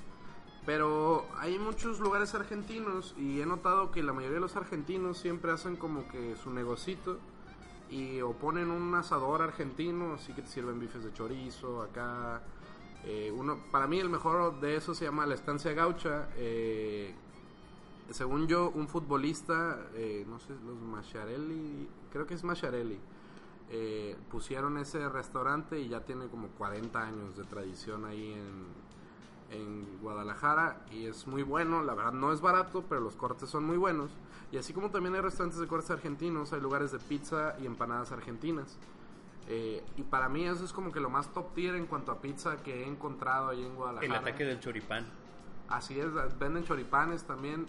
Pero 0.64 1.26
hay 1.38 1.58
muchos 1.58 1.98
lugares 1.98 2.34
argentinos 2.34 3.14
y 3.18 3.40
he 3.40 3.46
notado 3.46 3.90
que 3.90 4.02
la 4.02 4.12
mayoría 4.12 4.36
de 4.36 4.40
los 4.40 4.54
argentinos 4.54 5.18
siempre 5.18 5.50
hacen 5.50 5.74
como 5.74 6.06
que 6.06 6.36
su 6.36 6.52
negocito 6.52 7.18
y 7.90 8.20
o 8.20 8.32
ponen 8.32 8.70
un 8.70 8.94
asador 8.94 9.42
argentino, 9.42 10.14
así 10.14 10.32
que 10.32 10.42
te 10.42 10.48
sirven 10.48 10.78
bifes 10.78 11.04
de 11.04 11.12
chorizo, 11.12 11.82
acá. 11.82 12.42
eh, 13.04 13.32
uno, 13.36 13.58
para 13.72 13.88
mí 13.88 13.98
el 13.98 14.08
mejor 14.08 14.60
de 14.60 14.76
eso 14.76 14.94
se 14.94 15.04
llama 15.04 15.26
La 15.26 15.34
Estancia 15.34 15.72
Gaucha. 15.72 16.28
eh, 16.36 17.12
según 18.12 18.46
yo, 18.46 18.70
un 18.70 18.88
futbolista, 18.88 19.78
eh, 19.94 20.24
no 20.28 20.38
sé, 20.38 20.54
los 20.64 20.80
Macharelli, 20.80 21.88
creo 22.10 22.26
que 22.26 22.34
es 22.34 22.44
Macharelli, 22.44 22.98
eh, 23.70 24.16
pusieron 24.30 24.76
ese 24.78 25.08
restaurante 25.08 25.80
y 25.80 25.88
ya 25.88 26.00
tiene 26.00 26.26
como 26.26 26.48
40 26.48 27.00
años 27.00 27.36
de 27.36 27.44
tradición 27.44 28.04
ahí 28.04 28.32
en, 28.32 28.66
en 29.58 29.98
Guadalajara 30.00 30.84
y 30.90 31.06
es 31.06 31.26
muy 31.26 31.42
bueno, 31.42 31.82
la 31.82 31.94
verdad 31.94 32.12
no 32.12 32.32
es 32.32 32.40
barato, 32.40 32.84
pero 32.88 33.00
los 33.00 33.16
cortes 33.16 33.48
son 33.48 33.64
muy 33.64 33.76
buenos. 33.76 34.10
Y 34.50 34.58
así 34.58 34.72
como 34.72 34.90
también 34.90 35.14
hay 35.14 35.20
restaurantes 35.20 35.60
de 35.60 35.66
cortes 35.66 35.90
argentinos, 35.90 36.52
hay 36.52 36.60
lugares 36.60 36.92
de 36.92 36.98
pizza 36.98 37.56
y 37.60 37.66
empanadas 37.66 38.12
argentinas. 38.12 38.78
Eh, 39.48 39.82
y 39.96 40.02
para 40.02 40.28
mí 40.28 40.44
eso 40.44 40.64
es 40.64 40.72
como 40.72 40.92
que 40.92 41.00
lo 41.00 41.10
más 41.10 41.32
top 41.32 41.54
tier 41.54 41.74
en 41.74 41.86
cuanto 41.86 42.12
a 42.12 42.20
pizza 42.20 42.56
que 42.58 42.82
he 42.82 42.86
encontrado 42.86 43.48
ahí 43.48 43.64
en 43.64 43.74
Guadalajara. 43.74 44.06
El 44.06 44.20
ataque 44.20 44.44
del 44.44 44.60
choripán. 44.60 45.06
Así 45.68 45.98
es, 45.98 46.08
venden 46.38 46.64
choripanes 46.64 47.24
también. 47.24 47.66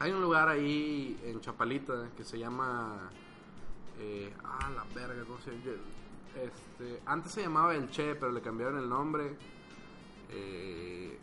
Hay 0.00 0.12
un 0.12 0.20
lugar 0.22 0.48
ahí 0.48 1.20
en 1.24 1.40
Chapalita 1.40 2.08
que 2.16 2.24
se 2.24 2.38
llama. 2.38 3.10
eh, 3.98 4.32
ah, 4.44 4.70
la 4.74 4.84
verga, 4.94 5.22
¿cómo 5.24 5.38
se 5.40 5.50
llama? 5.50 5.76
Este, 6.42 7.02
antes 7.06 7.32
se 7.32 7.42
llamaba 7.42 7.74
El 7.74 7.90
Che, 7.90 8.14
pero 8.14 8.32
le 8.32 8.40
cambiaron 8.40 8.78
el 8.78 8.88
nombre. 8.88 9.36
Eh, 10.30 11.18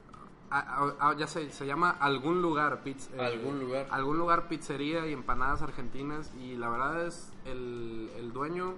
ya 1.18 1.28
sé, 1.28 1.50
se 1.52 1.66
llama 1.66 1.92
Algún 2.00 2.42
Lugar 2.42 2.84
Pizza. 2.84 3.10
eh, 3.16 3.26
Algún 3.26 3.60
Lugar. 3.60 3.88
Algún 3.90 4.18
Lugar 4.18 4.48
Pizzería 4.48 5.08
y 5.08 5.14
Empanadas 5.14 5.62
Argentinas. 5.62 6.32
Y 6.40 6.56
la 6.56 6.70
verdad 6.70 7.08
es, 7.08 7.34
el, 7.46 8.12
el 8.18 8.32
dueño 8.32 8.76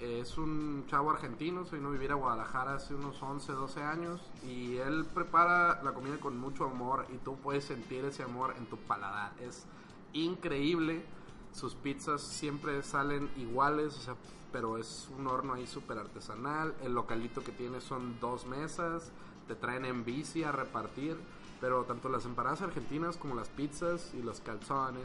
es 0.00 0.38
un 0.38 0.84
chavo 0.88 1.10
argentino, 1.10 1.66
se 1.66 1.76
vino 1.76 1.88
a 1.88 1.92
vivir 1.92 2.12
a 2.12 2.14
Guadalajara 2.14 2.74
hace 2.74 2.94
unos 2.94 3.22
11, 3.22 3.52
12 3.52 3.82
años 3.82 4.20
y 4.46 4.76
él 4.78 5.04
prepara 5.04 5.82
la 5.82 5.92
comida 5.92 6.16
con 6.18 6.38
mucho 6.38 6.64
amor 6.64 7.06
y 7.12 7.18
tú 7.18 7.36
puedes 7.36 7.64
sentir 7.64 8.04
ese 8.06 8.22
amor 8.22 8.54
en 8.56 8.64
tu 8.66 8.78
paladar. 8.78 9.32
Es 9.40 9.66
increíble, 10.14 11.04
sus 11.52 11.74
pizzas 11.74 12.22
siempre 12.22 12.82
salen 12.82 13.30
iguales, 13.36 14.08
pero 14.52 14.78
es 14.78 15.08
un 15.18 15.26
horno 15.26 15.54
ahí 15.54 15.66
súper 15.66 15.98
artesanal, 15.98 16.74
el 16.82 16.94
localito 16.94 17.44
que 17.44 17.52
tiene 17.52 17.82
son 17.82 18.18
dos 18.20 18.46
mesas, 18.46 19.12
te 19.48 19.54
traen 19.54 19.84
en 19.84 20.04
bici 20.04 20.44
a 20.44 20.52
repartir, 20.52 21.18
pero 21.60 21.84
tanto 21.84 22.08
las 22.08 22.24
empanadas 22.24 22.62
argentinas 22.62 23.18
como 23.18 23.34
las 23.34 23.50
pizzas 23.50 24.12
y 24.14 24.22
los 24.22 24.40
calzones 24.40 25.04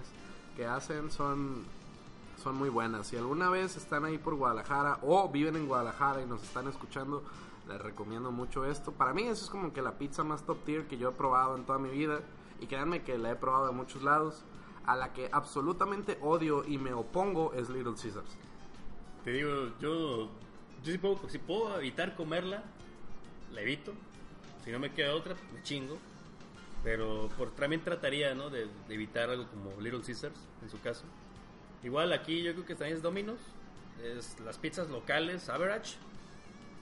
que 0.56 0.66
hacen 0.66 1.12
son 1.12 1.66
son 2.46 2.58
muy 2.58 2.70
buenas. 2.70 3.08
Si 3.08 3.18
alguna 3.18 3.50
vez 3.50 3.76
están 3.76 4.06
ahí 4.06 4.20
por 4.20 4.36
Guadalajara 4.36 5.00
o 5.02 5.28
viven 5.30 5.56
en 5.56 5.66
Guadalajara 5.66 6.22
y 6.22 6.28
nos 6.28 6.44
están 6.44 6.68
escuchando, 6.68 7.24
les 7.68 7.82
recomiendo 7.82 8.32
mucho 8.32 8.66
esto. 8.66 8.92
Para 8.92 9.14
mí 9.14 9.24
eso 9.24 9.46
es 9.46 9.50
como 9.50 9.74
que 9.74 9.82
la 9.82 9.98
pizza 9.98 10.24
más 10.24 10.44
top 10.44 10.64
tier 10.64 10.86
que 10.86 11.00
yo 11.00 11.10
he 11.10 11.12
probado 11.12 11.56
en 11.56 11.64
toda 11.66 11.80
mi 11.80 11.90
vida. 11.90 12.20
Y 12.62 12.68
créanme 12.68 13.02
que 13.02 13.18
la 13.18 13.32
he 13.32 13.36
probado 13.36 13.66
de 13.66 13.74
muchos 13.74 14.04
lados. 14.04 14.44
A 14.86 14.96
la 14.96 15.12
que 15.12 15.28
absolutamente 15.32 16.20
odio 16.22 16.64
y 16.64 16.78
me 16.78 16.94
opongo 16.94 17.52
es 17.54 17.68
Little 17.68 17.96
Caesars. 18.00 18.38
Te 19.24 19.32
digo, 19.32 19.72
yo, 19.80 20.26
yo 20.84 20.92
si, 20.92 21.00
puedo, 21.00 21.28
si 21.28 21.40
puedo 21.40 21.76
evitar 21.80 22.16
comerla, 22.16 22.64
la 23.54 23.62
evito. 23.62 23.92
Si 24.64 24.72
no 24.72 24.78
me 24.78 24.94
queda 24.94 25.16
otra, 25.16 25.34
me 25.52 25.64
chingo. 25.64 25.98
Pero 26.84 27.28
por, 27.40 27.50
también 27.56 27.84
trataría 27.84 28.36
¿no? 28.36 28.52
de, 28.52 28.68
de 28.88 28.94
evitar 28.94 29.32
algo 29.32 29.48
como 29.48 29.82
Little 29.82 30.02
Caesars, 30.02 30.40
en 30.62 30.70
su 30.70 30.80
caso. 30.80 31.06
Igual 31.86 32.12
aquí 32.14 32.42
yo 32.42 32.54
creo 32.54 32.66
que 32.66 32.74
también 32.74 32.98
es 32.98 33.04
Domino's. 33.04 33.40
Es 34.04 34.40
las 34.40 34.58
pizzas 34.58 34.90
locales, 34.90 35.48
Average. 35.50 35.98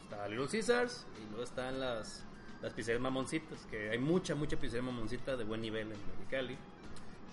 Está 0.03 0.29
Little 0.29 0.47
Caesars. 0.47 1.05
Y 1.21 1.27
luego 1.27 1.43
están 1.43 1.81
las, 1.81 2.23
las 2.61 2.71
pizzerías 2.73 3.01
mamoncitas. 3.01 3.65
Que 3.69 3.89
hay 3.89 3.99
mucha, 3.99 4.33
mucha 4.33 4.55
pizzería 4.55 4.81
mamoncita 4.81 5.35
de 5.35 5.43
buen 5.43 5.61
nivel 5.61 5.91
en 5.91 5.99
Mexicali. 6.17 6.57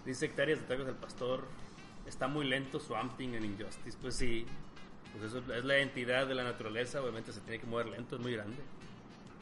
Dice 0.05 0.27
hectáreas 0.27 0.61
de 0.61 0.67
tacos 0.67 0.85
del 0.85 0.97
pastor. 0.97 1.45
Está 2.07 2.27
muy 2.27 2.45
lento 2.45 2.81
Swamp 2.81 3.17
Thing 3.17 3.35
en 3.35 3.45
Injustice. 3.45 3.97
Pues 4.03 4.17
sí. 4.17 4.47
Pues 5.13 5.33
eso 5.33 5.39
es 5.55 5.65
la 5.65 5.79
entidad 5.79 6.27
de 6.27 6.35
la 6.35 6.43
naturaleza. 6.43 7.01
Obviamente 7.01 7.33
se 7.33 7.41
tiene 7.41 7.61
que 7.61 7.67
mover 7.67 7.87
lento, 7.87 8.17
es 8.17 8.21
muy 8.21 8.33
grande. 8.33 8.57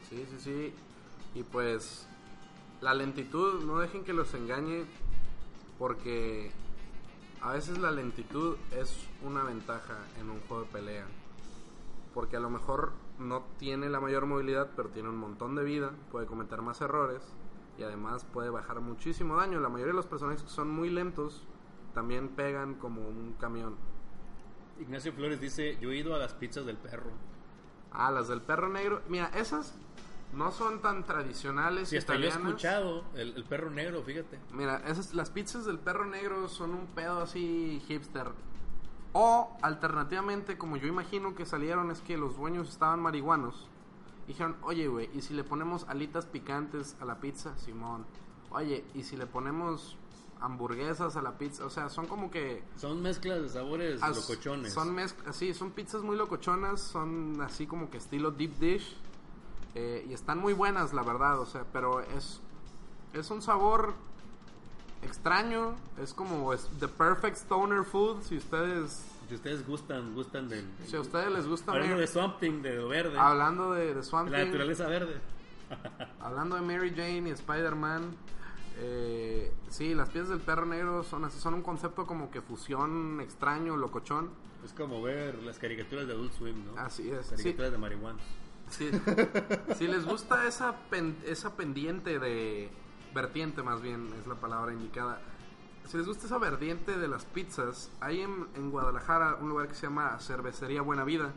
Sí, 0.07 0.23
sí, 0.29 0.37
sí. 0.39 0.73
Y 1.33 1.41
pues 1.41 2.07
la 2.81 2.93
lentitud, 2.93 3.63
no 3.63 3.79
dejen 3.79 4.03
que 4.03 4.13
los 4.13 4.35
engañe 4.35 4.85
porque 5.79 6.51
a 7.41 7.53
veces 7.53 7.77
la 7.77 7.91
lentitud 7.91 8.57
es 8.71 9.07
una 9.23 9.43
ventaja 9.43 9.97
en 10.19 10.29
un 10.29 10.39
juego 10.41 10.63
de 10.63 10.69
pelea. 10.71 11.05
Porque 12.13 12.37
a 12.37 12.39
lo 12.39 12.49
mejor 12.49 12.91
no 13.17 13.43
tiene 13.57 13.89
la 13.89 13.99
mayor 13.99 14.25
movilidad, 14.25 14.71
pero 14.75 14.89
tiene 14.89 15.09
un 15.09 15.17
montón 15.17 15.55
de 15.55 15.63
vida, 15.63 15.91
puede 16.11 16.25
cometer 16.25 16.61
más 16.61 16.81
errores 16.81 17.21
y 17.77 17.83
además 17.83 18.25
puede 18.25 18.49
bajar 18.49 18.81
muchísimo 18.81 19.37
daño. 19.37 19.59
La 19.59 19.69
mayoría 19.69 19.93
de 19.93 19.97
los 19.97 20.07
personajes 20.07 20.43
que 20.43 20.49
son 20.49 20.69
muy 20.69 20.89
lentos 20.89 21.43
también 21.93 22.29
pegan 22.29 22.75
como 22.75 23.07
un 23.07 23.35
camión. 23.39 23.75
Ignacio 24.79 25.13
Flores 25.13 25.39
dice: 25.39 25.77
Yo 25.79 25.91
he 25.91 25.97
ido 25.97 26.15
a 26.15 26.19
las 26.19 26.33
pizzas 26.33 26.65
del 26.65 26.77
perro. 26.77 27.11
Ah, 27.91 28.11
las 28.11 28.27
del 28.27 28.41
perro 28.41 28.69
negro. 28.69 29.01
Mira, 29.07 29.27
esas 29.35 29.73
no 30.33 30.51
son 30.51 30.81
tan 30.81 31.05
tradicionales 31.05 31.89
Si 31.89 31.97
hasta 31.97 32.15
yo 32.15 32.25
he 32.25 32.27
escuchado 32.27 33.03
el, 33.15 33.35
el 33.35 33.43
perro 33.45 33.69
negro, 33.71 34.03
fíjate. 34.03 34.39
Mira, 34.53 34.81
esas, 34.87 35.13
las 35.13 35.29
pizzas 35.29 35.65
del 35.65 35.79
perro 35.79 36.05
negro 36.05 36.47
son 36.49 36.71
un 36.75 36.85
pedo 36.87 37.21
así 37.21 37.81
hipster. 37.87 38.27
O 39.13 39.57
alternativamente, 39.63 40.57
como 40.57 40.77
yo 40.77 40.87
imagino 40.87 41.33
que 41.33 41.45
salieron, 41.45 41.89
es 41.89 42.01
que 42.01 42.17
los 42.17 42.37
dueños 42.37 42.69
estaban 42.69 42.99
marihuanos. 43.01 43.67
Dijeron, 44.27 44.55
oye, 44.61 44.87
güey, 44.87 45.09
¿y 45.15 45.21
si 45.21 45.33
le 45.33 45.43
ponemos 45.43 45.85
alitas 45.89 46.27
picantes 46.27 46.95
a 47.01 47.05
la 47.05 47.19
pizza? 47.19 47.57
Simón. 47.57 48.05
Oye, 48.51 48.85
¿y 48.93 49.01
si 49.03 49.17
le 49.17 49.25
ponemos 49.25 49.97
hamburguesas 50.39 51.15
a 51.15 51.23
la 51.23 51.39
pizza? 51.39 51.65
O 51.65 51.69
sea, 51.71 51.89
son 51.89 52.05
como 52.05 52.29
que... 52.29 52.63
Son 52.75 53.01
mezclas 53.01 53.41
de 53.41 53.49
sabores 53.49 54.01
as- 54.03 54.15
locochones. 54.15 54.71
Son 54.73 54.93
mezclas, 54.93 55.35
sí, 55.35 55.55
son 55.55 55.71
pizzas 55.71 56.03
muy 56.03 56.15
locochonas, 56.15 56.79
son 56.79 57.41
así 57.41 57.65
como 57.65 57.89
que 57.89 57.97
estilo 57.97 58.29
deep 58.31 58.57
dish. 58.59 58.95
Eh, 59.75 60.05
y 60.09 60.13
están 60.13 60.39
muy 60.39 60.53
buenas, 60.53 60.93
la 60.93 61.03
verdad, 61.03 61.39
o 61.39 61.45
sea, 61.45 61.65
pero 61.71 62.01
es, 62.01 62.39
es 63.13 63.29
un 63.31 63.41
sabor 63.41 63.93
extraño, 65.01 65.75
es 66.01 66.13
como 66.13 66.53
es 66.53 66.67
the 66.79 66.87
perfect 66.87 67.37
stoner 67.37 67.83
food, 67.83 68.21
si 68.23 68.37
ustedes, 68.37 69.05
Si 69.29 69.35
ustedes 69.35 69.65
gustan, 69.65 70.13
gustan 70.15 70.49
del. 70.49 70.65
si 70.85 70.95
a 70.95 71.01
ustedes 71.01 71.31
les 71.31 71.47
gusta 71.47 71.71
Hablando 71.71 71.91
Mary- 71.95 72.01
de 72.01 72.07
Something, 72.07 72.61
de 72.61 72.75
lo 72.75 72.87
verde. 72.89 73.17
hablando 73.17 73.71
de, 73.73 73.93
de 73.93 74.03
Swamp 74.03 74.29
la 74.29 74.37
Thing, 74.39 74.45
naturaleza 74.47 74.87
verde. 74.87 75.15
hablando 76.19 76.55
de 76.55 76.61
Mary 76.61 76.89
Jane 76.91 77.29
y 77.29 77.31
Spider-Man, 77.31 78.15
eh, 78.81 79.53
sí, 79.69 79.93
las 79.93 80.09
piezas 80.09 80.29
del 80.29 80.39
perro 80.39 80.65
negro 80.65 81.03
son 81.03 81.23
así, 81.25 81.39
son 81.39 81.53
un 81.53 81.61
concepto 81.61 82.05
como 82.07 82.31
que 82.31 82.41
fusión 82.41 83.19
extraño, 83.21 83.77
locochón. 83.77 84.29
Es 84.65 84.73
como 84.73 85.01
ver 85.01 85.35
las 85.43 85.57
caricaturas 85.59 86.07
de 86.07 86.13
Adult 86.13 86.33
Swim, 86.33 86.55
¿no? 86.65 86.81
Así 86.81 87.09
es, 87.09 87.27
Caricaturas 87.29 87.71
de 87.71 87.77
marihuanos. 87.77 88.21
Sí. 88.69 88.89
si 89.77 89.87
les 89.87 90.05
gusta 90.05 90.47
esa, 90.47 90.75
pen- 90.89 91.17
esa 91.25 91.55
pendiente 91.55 92.19
de... 92.19 92.69
Vertiente 93.13 93.63
más 93.63 93.81
bien 93.81 94.13
es 94.19 94.27
la 94.27 94.35
palabra 94.35 94.71
indicada. 94.71 95.19
Si 95.87 95.97
les 95.97 96.05
gusta 96.05 96.27
esa 96.27 96.37
vertiente 96.37 96.95
de 96.97 97.07
las 97.07 97.25
pizzas, 97.25 97.89
hay 97.99 98.21
en, 98.21 98.47
en 98.55 98.69
Guadalajara 98.69 99.37
un 99.41 99.49
lugar 99.49 99.67
que 99.67 99.73
se 99.73 99.87
llama 99.87 100.15
Cervecería 100.19 100.83
Buena 100.83 101.03
Vida, 101.03 101.31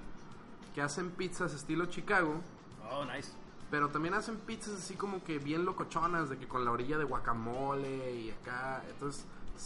que 0.75 0.83
hacen 0.83 1.11
pizzas 1.11 1.55
estilo 1.55 1.87
Chicago, 1.87 2.43
Oh, 2.91 3.07
nice. 3.07 3.33
pero 3.71 3.89
también 3.89 4.13
hacen 4.13 4.37
pizzas 4.37 4.75
así 4.75 4.95
como 4.97 5.25
que 5.25 5.39
bien 5.39 5.65
locochonas, 5.65 6.29
de 6.29 6.37
que 6.37 6.47
con 6.47 6.63
la 6.67 6.71
orilla 6.73 6.99
de 6.99 7.05
guacamole 7.05 8.15
y 8.17 8.31
acá. 8.31 8.83
Entonces, 8.91 9.25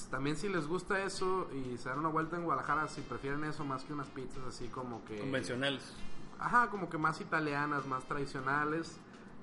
también 0.09 0.37
si 0.37 0.49
les 0.49 0.69
gusta 0.69 1.03
eso 1.03 1.49
y 1.53 1.77
se 1.79 1.89
dan 1.89 1.99
una 1.99 2.09
vuelta 2.09 2.37
en 2.37 2.45
Guadalajara, 2.45 2.87
si 2.87 3.01
prefieren 3.01 3.43
eso 3.43 3.65
más 3.65 3.83
que 3.83 3.93
unas 3.93 4.07
pizzas 4.07 4.45
así 4.49 4.69
como 4.69 5.05
que... 5.07 5.19
Convencionales. 5.19 5.93
Ajá, 6.39 6.69
como 6.71 6.89
que 6.91 6.99
más 6.99 7.21
italianas, 7.21 7.87
más 7.87 8.05
tradicionales, 8.05 8.99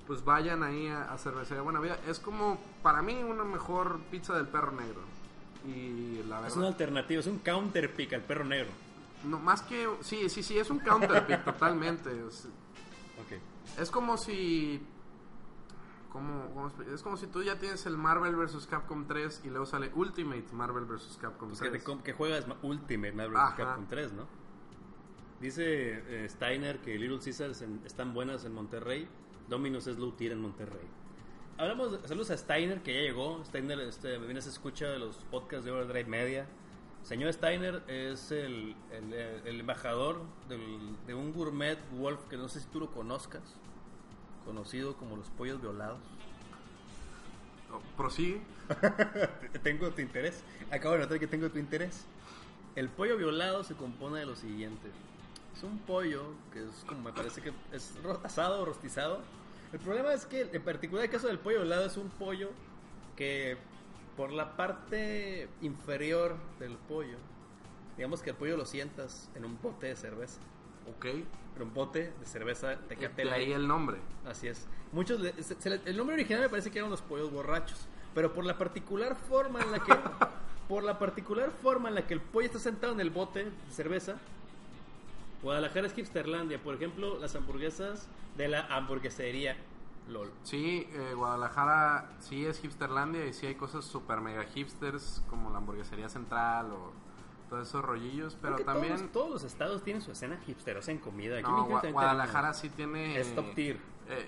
pues 0.06 0.24
vayan 0.24 0.62
ahí 0.62 0.86
a, 0.88 1.12
a 1.12 1.18
Cervecería 1.18 1.62
Buena 1.62 1.80
Vida. 1.80 1.98
Es 2.06 2.18
como, 2.20 2.58
para 2.82 3.02
mí, 3.02 3.22
una 3.22 3.44
mejor 3.44 3.98
pizza 4.10 4.34
del 4.34 4.46
perro 4.48 4.72
negro. 4.72 5.00
Y 5.66 6.22
la 6.28 6.46
Es 6.46 6.54
una 6.56 6.66
verdad, 6.66 6.66
alternativa, 6.66 7.20
es 7.20 7.26
un 7.26 7.38
counter 7.38 7.94
pick 7.94 8.12
al 8.12 8.20
perro 8.22 8.44
negro. 8.44 8.70
no, 9.24 9.38
más 9.38 9.62
que, 9.62 9.88
sí, 10.02 10.28
sí, 10.28 10.42
sí, 10.42 10.58
es 10.58 10.68
un 10.70 10.78
counterpick 10.80 11.42
totalmente. 11.44 12.10
Es, 12.28 12.44
Ok. 13.18 13.78
es 13.80 13.90
como 13.90 14.16
si, 14.18 14.86
como, 16.12 16.68
expli- 16.70 16.92
es 16.92 17.02
como 17.02 17.16
si 17.16 17.26
tú 17.26 17.42
ya 17.42 17.58
tienes 17.58 17.86
el 17.86 17.96
Marvel 17.96 18.36
vs. 18.36 18.66
Capcom 18.66 19.06
3 19.06 19.40
y 19.44 19.48
luego 19.48 19.66
sale 19.66 19.90
Ultimate 19.94 20.44
Marvel 20.52 20.84
vs. 20.84 21.18
Capcom 21.20 21.48
Pues 21.48 21.60
que, 21.60 21.70
3. 21.70 21.82
te 21.82 21.84
com- 21.90 22.02
que 22.02 22.12
juegas 22.12 22.46
ma- 22.46 22.56
Ultimate 22.62 23.12
Marvel 23.12 23.36
Ajá. 23.36 23.56
Capcom 23.56 23.86
3, 23.86 24.12
¿no? 24.12 24.26
Dice 25.40 26.02
eh, 26.24 26.28
Steiner 26.28 26.78
que 26.78 26.96
Little 26.98 27.18
Caesars 27.18 27.62
en- 27.62 27.80
están 27.84 28.14
buenas 28.14 28.44
en 28.44 28.52
Monterrey. 28.54 29.06
Domino's 29.48 29.86
es 29.86 29.98
low 29.98 30.12
tier 30.12 30.32
en 30.32 30.40
Monterrey. 30.40 30.86
Hablamos, 31.58 32.00
de- 32.02 32.08
saludos 32.08 32.30
a 32.30 32.36
Steiner 32.36 32.82
que 32.82 32.94
ya 32.94 33.00
llegó. 33.02 33.44
Steiner 33.44 33.78
este, 33.80 34.18
me 34.18 34.26
viene 34.26 34.40
se 34.40 34.48
escucha 34.50 34.86
de 34.88 34.98
los 34.98 35.16
podcasts 35.30 35.64
de 35.64 35.70
Overdrive 35.72 36.04
Media. 36.08 36.46
Señor 37.02 37.30
Steiner 37.32 37.82
es 37.88 38.30
el, 38.32 38.74
el- 38.90 39.12
el 39.12 39.60
embajador 39.60 40.22
del- 40.48 40.96
de 41.06 41.14
un 41.14 41.32
gourmet 41.34 41.78
wolf 41.92 42.20
que 42.30 42.36
no 42.38 42.48
sé 42.48 42.60
si 42.60 42.66
tú 42.68 42.80
lo 42.80 42.90
conozcas, 42.90 43.42
conocido 44.46 44.96
como 44.96 45.16
los 45.16 45.28
pollos 45.30 45.60
violados. 45.60 45.98
Oh, 47.72 47.80
prosigue. 47.96 48.40
tengo 49.62 49.90
tu 49.90 50.00
interés. 50.00 50.42
Acabo 50.70 50.94
de 50.94 51.00
notar 51.00 51.18
que 51.18 51.26
tengo 51.26 51.50
tu 51.50 51.58
interés. 51.58 52.06
El 52.76 52.88
pollo 52.88 53.16
violado 53.18 53.62
se 53.64 53.74
compone 53.74 54.20
de 54.20 54.26
lo 54.26 54.36
siguiente. 54.36 54.88
Es 55.56 55.62
un 55.62 55.78
pollo 55.78 56.22
que 56.52 56.60
es 56.64 56.84
como 56.86 57.02
me 57.02 57.12
parece 57.12 57.40
que 57.40 57.52
es 57.72 57.92
asado 58.24 58.62
o 58.62 58.64
rostizado. 58.64 59.20
El 59.72 59.78
problema 59.80 60.12
es 60.12 60.26
que 60.26 60.42
en 60.52 60.62
particular 60.62 61.04
el 61.04 61.10
caso 61.10 61.26
del 61.28 61.38
pollo 61.38 61.58
violado 61.60 61.86
es 61.86 61.96
un 61.96 62.08
pollo 62.10 62.50
que 63.16 63.56
por 64.16 64.32
la 64.32 64.56
parte 64.56 65.48
inferior 65.62 66.36
del 66.58 66.76
pollo, 66.76 67.16
digamos 67.96 68.22
que 68.22 68.30
el 68.30 68.36
pollo 68.36 68.56
lo 68.56 68.66
sientas 68.66 69.28
en 69.34 69.44
un 69.44 69.58
bote 69.60 69.86
de 69.88 69.96
cerveza. 69.96 70.40
Ok. 70.96 71.06
Pero 71.54 71.66
un 71.66 71.74
bote 71.74 72.12
de 72.18 72.26
cerveza 72.26 72.76
Tecate 72.88 73.24
De 73.24 73.30
ahí 73.30 73.52
el 73.52 73.66
nombre. 73.66 73.98
Así 74.26 74.48
es. 74.48 74.66
Muchos 74.92 75.20
le- 75.20 75.40
se- 75.42 75.60
se 75.60 75.70
le- 75.70 75.80
el 75.84 75.96
nombre 75.96 76.14
original 76.14 76.42
me 76.42 76.48
parece 76.48 76.70
que 76.70 76.78
eran 76.78 76.90
los 76.90 77.02
pollos 77.02 77.30
borrachos. 77.32 77.86
pero 78.14 78.32
por 78.32 78.44
la 78.44 78.56
particular 78.56 79.16
forma 79.16 79.60
en 79.60 79.72
la 79.72 79.80
que 79.80 79.92
por 80.68 80.84
la 80.84 81.00
particular 81.00 81.50
forma 81.50 81.88
en 81.88 81.96
la 81.96 82.06
que 82.06 82.14
el 82.14 82.20
pollo 82.20 82.46
está 82.46 82.60
sentado 82.60 82.92
en 82.92 83.00
el 83.00 83.10
bote 83.10 83.44
de 83.46 83.50
cerveza. 83.72 84.16
Guadalajara 85.44 85.86
es 85.86 85.96
hipsterlandia, 85.96 86.60
por 86.60 86.74
ejemplo, 86.74 87.18
las 87.20 87.36
hamburguesas 87.36 88.08
de 88.36 88.48
la 88.48 88.66
hamburguesería 88.74 89.56
LOL. 90.08 90.32
Sí, 90.42 90.88
eh, 90.92 91.12
Guadalajara 91.14 92.10
sí 92.18 92.44
es 92.44 92.64
hipsterlandia 92.64 93.26
y 93.26 93.32
sí 93.32 93.46
hay 93.46 93.54
cosas 93.54 93.84
super 93.84 94.20
mega 94.20 94.42
hipsters 94.44 95.22
como 95.30 95.50
la 95.50 95.58
hamburguesería 95.58 96.08
central 96.08 96.72
o 96.72 96.92
todos 97.50 97.68
esos 97.68 97.84
rollillos, 97.84 98.36
pero 98.40 98.56
también... 98.64 98.96
todos, 98.96 99.12
todos 99.12 99.30
los 99.30 99.44
estados 99.44 99.82
tienen 99.84 100.02
su 100.02 100.10
escena 100.12 100.40
hipsterosa 100.46 100.90
en 100.92 100.98
comida. 100.98 101.38
Aquí 101.38 101.50
No, 101.50 101.68
Gua- 101.68 101.92
Guadalajara 101.92 102.54
sí 102.54 102.70
tiene... 102.70 103.18
es 103.20 103.34
top 103.34 103.54
tier. 103.54 103.76
eh, 104.08 104.26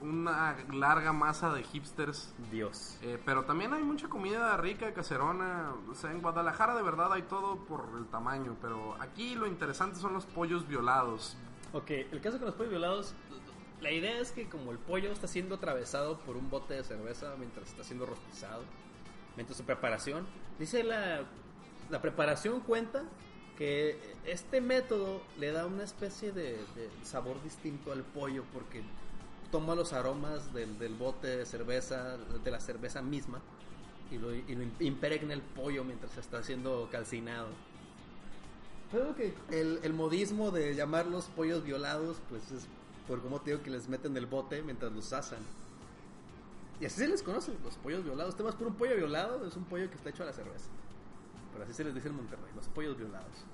una 0.00 0.56
larga 0.72 1.12
masa 1.12 1.52
de 1.52 1.62
hipsters 1.62 2.34
Dios. 2.50 2.98
Eh, 3.02 3.18
pero 3.24 3.44
también 3.44 3.72
hay 3.72 3.82
mucha 3.82 4.08
comida 4.08 4.56
rica, 4.56 4.92
caserona. 4.92 5.72
O 5.90 5.94
sea, 5.94 6.10
en 6.10 6.20
Guadalajara 6.20 6.74
de 6.74 6.82
verdad 6.82 7.12
hay 7.12 7.22
todo 7.22 7.56
por 7.64 7.88
el 7.98 8.06
tamaño. 8.06 8.56
Pero 8.60 8.96
aquí 9.00 9.34
lo 9.34 9.46
interesante 9.46 9.98
son 9.98 10.12
los 10.12 10.26
pollos 10.26 10.66
violados. 10.66 11.36
Ok, 11.72 11.90
el 11.90 12.20
caso 12.20 12.38
con 12.38 12.46
los 12.46 12.54
pollos 12.54 12.70
violados, 12.70 13.14
la 13.80 13.90
idea 13.90 14.18
es 14.18 14.30
que 14.30 14.48
como 14.48 14.70
el 14.70 14.78
pollo 14.78 15.10
está 15.10 15.26
siendo 15.26 15.56
atravesado 15.56 16.18
por 16.20 16.36
un 16.36 16.48
bote 16.48 16.74
de 16.74 16.84
cerveza 16.84 17.34
mientras 17.38 17.68
está 17.68 17.82
siendo 17.82 18.06
rostizado, 18.06 18.62
mientras 19.36 19.58
su 19.58 19.64
preparación, 19.64 20.26
dice 20.58 20.84
la, 20.84 21.24
la 21.90 22.00
preparación 22.00 22.60
cuenta 22.60 23.02
que 23.58 23.98
este 24.24 24.60
método 24.60 25.20
le 25.38 25.52
da 25.52 25.66
una 25.66 25.84
especie 25.84 26.32
de, 26.32 26.52
de 26.74 26.88
sabor 27.02 27.42
distinto 27.42 27.92
al 27.92 28.02
pollo 28.02 28.44
porque 28.52 28.82
toma 29.54 29.76
los 29.76 29.92
aromas 29.92 30.52
del, 30.52 30.76
del 30.80 30.94
bote 30.96 31.28
de 31.28 31.46
cerveza, 31.46 32.16
de 32.42 32.50
la 32.50 32.58
cerveza 32.58 33.00
misma, 33.02 33.38
y 34.10 34.18
lo, 34.18 34.34
y 34.34 34.42
lo 34.52 34.64
impregna 34.80 35.32
el 35.32 35.42
pollo 35.42 35.84
mientras 35.84 36.16
está 36.18 36.42
siendo 36.42 36.88
calcinado. 36.90 37.46
Creo 38.90 39.14
que 39.14 39.32
el, 39.52 39.78
el 39.84 39.92
modismo 39.92 40.50
de 40.50 40.74
llamarlos 40.74 41.26
pollos 41.36 41.62
violados, 41.62 42.16
pues 42.28 42.50
es 42.50 42.66
por 43.06 43.22
como 43.22 43.40
te 43.40 43.52
digo 43.52 43.62
que 43.62 43.70
les 43.70 43.88
meten 43.88 44.16
el 44.16 44.26
bote 44.26 44.60
mientras 44.62 44.90
los 44.90 45.12
asan. 45.12 45.38
Y 46.80 46.86
así 46.86 46.96
se 46.98 47.06
les 47.06 47.22
conoce, 47.22 47.52
los 47.62 47.76
pollos 47.76 48.02
violados. 48.02 48.34
Te 48.36 48.42
vas 48.42 48.56
por 48.56 48.66
un 48.66 48.74
pollo 48.74 48.96
violado, 48.96 49.46
es 49.46 49.54
un 49.56 49.64
pollo 49.66 49.88
que 49.88 49.94
está 49.94 50.10
hecho 50.10 50.24
a 50.24 50.26
la 50.26 50.32
cerveza. 50.32 50.68
Pero 51.52 51.62
así 51.64 51.72
se 51.74 51.84
les 51.84 51.94
dice 51.94 52.08
en 52.08 52.16
Monterrey, 52.16 52.50
los 52.56 52.66
pollos 52.70 52.96
violados. 52.98 53.44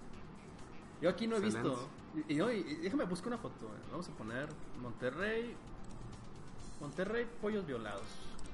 Yo 1.03 1.11
aquí 1.11 1.27
no 1.27 1.37
he 1.37 1.41
Excelente. 1.41 1.69
visto. 1.69 1.89
Y, 2.27 2.41
y- 2.43 2.73
y 2.73 2.75
déjame 2.77 3.05
buscar 3.05 3.29
una 3.29 3.39
foto. 3.39 3.67
eh. 3.67 3.81
Vamos 3.91 4.09
a 4.09 4.13
poner 4.13 4.49
Monterrey. 4.81 5.55
Monterrey, 6.81 7.27
pollos 7.41 7.67
violados. 7.67 8.03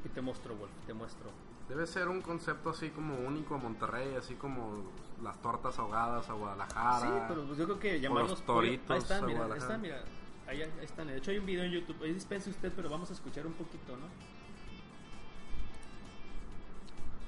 Y 0.05 0.09
te 0.09 0.21
muestro, 0.21 0.55
Wolf, 0.57 0.71
te 0.87 0.93
muestro. 0.95 1.31
Debe 1.69 1.87
ser 1.87 2.09
un 2.09 2.21
concepto 2.23 2.71
así 2.71 2.91
como 2.91 3.17
único 3.19 3.57
a 3.57 3.59
Monterrey, 3.59 4.15
así 4.17 4.35
como 4.35 4.85
las 5.23 5.41
tortas 5.43 5.79
ahogadas 5.79 6.29
a 6.29 6.33
Guadalajara. 6.35 7.01
Sí, 7.01 7.09
pero 7.29 7.45
pues 7.45 7.59
yo 7.59 7.65
creo 7.65 7.79
que 7.81 8.01
llamarlos 8.01 8.31
los 8.31 8.43
toritos 8.47 8.91
Ahí 8.91 8.99
están, 8.99 9.27
mira, 9.27 9.45
ahí 9.47 9.59
están, 9.59 9.81
mira. 9.81 10.05
Ahí, 10.47 10.63
ahí 10.63 10.71
están. 10.83 11.09
De 11.09 11.17
hecho, 11.17 11.33
hay 11.33 11.39
un 11.39 11.47
video 11.47 11.65
en 11.65 11.73
YouTube. 11.73 12.01
Ahí 12.05 12.13
dispense 12.13 12.51
usted, 12.51 12.73
pero 12.77 12.89
vamos 12.89 13.11
a 13.11 13.15
escuchar 13.15 13.47
un 13.47 13.55
poquito, 13.55 13.97
¿no? 13.97 14.07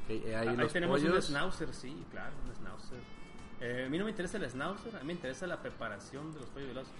Ok, 0.04 0.10
eh, 0.10 0.36
ahí 0.36 0.46
Ah, 0.46 0.50
ahí 0.52 0.56
los 0.56 0.72
tenemos 0.72 1.00
un 1.02 1.08
pollos. 1.08 1.26
schnauzer, 1.26 1.74
sí, 1.74 2.04
claro, 2.12 2.32
un 2.46 2.54
schnauzer. 2.54 3.00
Eh, 3.60 3.84
a 3.86 3.90
mí 3.90 3.98
no 3.98 4.04
me 4.04 4.10
interesa 4.10 4.36
el 4.36 4.48
schnauzer, 4.48 4.94
a 4.94 5.00
mí 5.00 5.06
me 5.06 5.12
interesa 5.14 5.46
la 5.48 5.60
preparación 5.60 6.32
de 6.32 6.40
los 6.40 6.48
pollos 6.50 6.68
violados. 6.68 6.90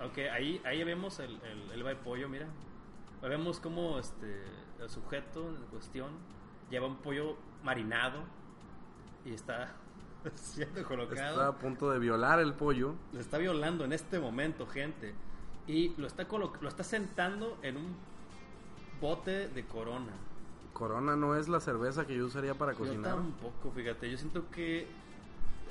Aunque 0.00 0.30
ahí, 0.30 0.60
ahí 0.64 0.82
vemos 0.84 1.18
el, 1.18 1.40
el, 1.42 1.72
el 1.72 1.82
de 1.84 1.96
pollo, 1.96 2.28
mira. 2.28 2.46
Vemos 3.22 3.60
como 3.60 3.98
este, 3.98 4.42
el 4.80 4.90
sujeto 4.90 5.48
en 5.48 5.64
cuestión 5.70 6.10
lleva 6.70 6.86
un 6.86 6.96
pollo 6.96 7.36
marinado 7.62 8.20
y 9.24 9.32
está 9.32 9.72
siendo 10.34 10.82
colocado. 10.84 11.30
Está 11.30 11.46
a 11.48 11.52
punto 11.58 11.90
de 11.90 11.98
violar 11.98 12.40
el 12.40 12.52
pollo. 12.54 12.94
Lo 13.12 13.20
está 13.20 13.38
violando 13.38 13.84
en 13.84 13.92
este 13.92 14.18
momento, 14.18 14.66
gente. 14.66 15.14
Y 15.68 15.90
lo 15.96 16.06
está, 16.08 16.26
colo- 16.26 16.52
lo 16.60 16.68
está 16.68 16.82
sentando 16.82 17.56
en 17.62 17.76
un 17.76 17.94
bote 19.00 19.48
de 19.48 19.64
corona. 19.66 20.12
Corona 20.72 21.14
no 21.14 21.36
es 21.36 21.48
la 21.48 21.60
cerveza 21.60 22.06
que 22.06 22.16
yo 22.16 22.26
usaría 22.26 22.54
para 22.54 22.72
Yo 22.72 22.78
cocinar. 22.78 23.14
tampoco, 23.14 23.70
fíjate. 23.70 24.10
Yo 24.10 24.18
siento 24.18 24.50
que 24.50 24.80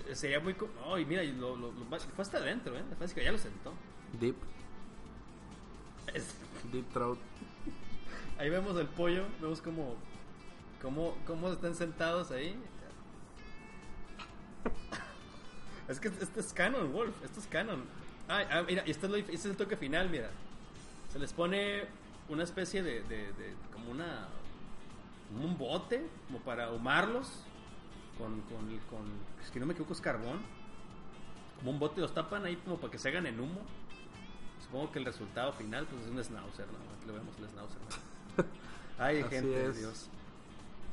eh, 0.08 0.16
sería 0.16 0.40
muy... 0.40 0.56
Ay, 0.86 1.06
mira, 1.06 1.24
y 1.24 1.34
lo, 1.34 1.58
lo- 1.58 1.72
lo- 1.74 1.86
fue 2.00 2.22
hasta 2.22 2.38
adentro, 2.38 2.78
¿eh? 2.78 2.84
Parece 2.98 3.16
que 3.16 3.24
ya 3.26 3.32
lo 3.34 3.38
sentó. 3.38 3.74
Deep, 4.20 4.36
Es- 6.14 6.36
deep 6.72 6.92
throat. 6.94 7.18
ahí 8.38 8.50
vemos 8.50 8.78
el 8.78 8.88
pollo, 8.88 9.26
vemos 9.42 9.62
como... 9.62 9.96
Cómo, 10.82 11.16
cómo 11.28 11.50
están 11.52 11.76
sentados 11.76 12.32
ahí. 12.32 12.56
Es 15.88 16.00
que 16.00 16.08
esto 16.08 16.40
es 16.40 16.54
canon, 16.54 16.92
Wolf. 16.92 17.14
Esto 17.24 17.40
es 17.40 17.48
canon. 17.48 17.84
Ah, 18.28 18.64
mira, 18.68 18.84
este 18.86 19.08
es, 19.08 19.14
este 19.14 19.34
es 19.36 19.46
el 19.46 19.58
toque 19.58 19.76
final, 19.78 20.10
mira. 20.10 20.30
Se 21.12 21.20
les 21.20 21.34
pone 21.34 21.84
una 22.30 22.44
especie 22.44 22.82
de, 22.82 23.04
de- 23.04 23.54
como 23.74 23.92
una 23.92 24.28
como 25.30 25.46
un 25.46 25.58
bote 25.58 26.02
como 26.28 26.40
para 26.40 26.66
ahumarlos 26.66 27.28
con, 28.18 28.42
con, 28.42 28.68
con 28.90 29.02
si 29.52 29.60
no 29.60 29.66
me 29.66 29.74
equivoco 29.74 29.94
es 29.94 30.00
carbón 30.02 30.40
como 31.60 31.72
un 31.72 31.80
bote 31.80 32.00
los 32.00 32.14
tapan 32.14 32.46
ahí 32.46 32.56
como 32.58 32.78
para 32.78 32.92
que 32.92 32.98
se 32.98 33.10
hagan 33.10 33.26
en 33.26 33.40
humo 33.40 33.60
supongo 34.72 34.92
que 34.92 35.00
el 35.00 35.06
resultado 35.06 35.52
final 35.52 35.86
pues 35.86 36.02
es 36.04 36.10
un 36.10 36.24
schnauzer 36.24 36.66
no 36.68 36.80
aquí 36.96 37.08
lo 37.08 37.14
vemos 37.14 37.36
el 37.40 37.48
schnauzer 37.50 37.78
¿no? 37.82 38.46
ay 38.98 39.24
gente 39.30 39.66
es. 39.66 39.78
Dios 39.78 40.10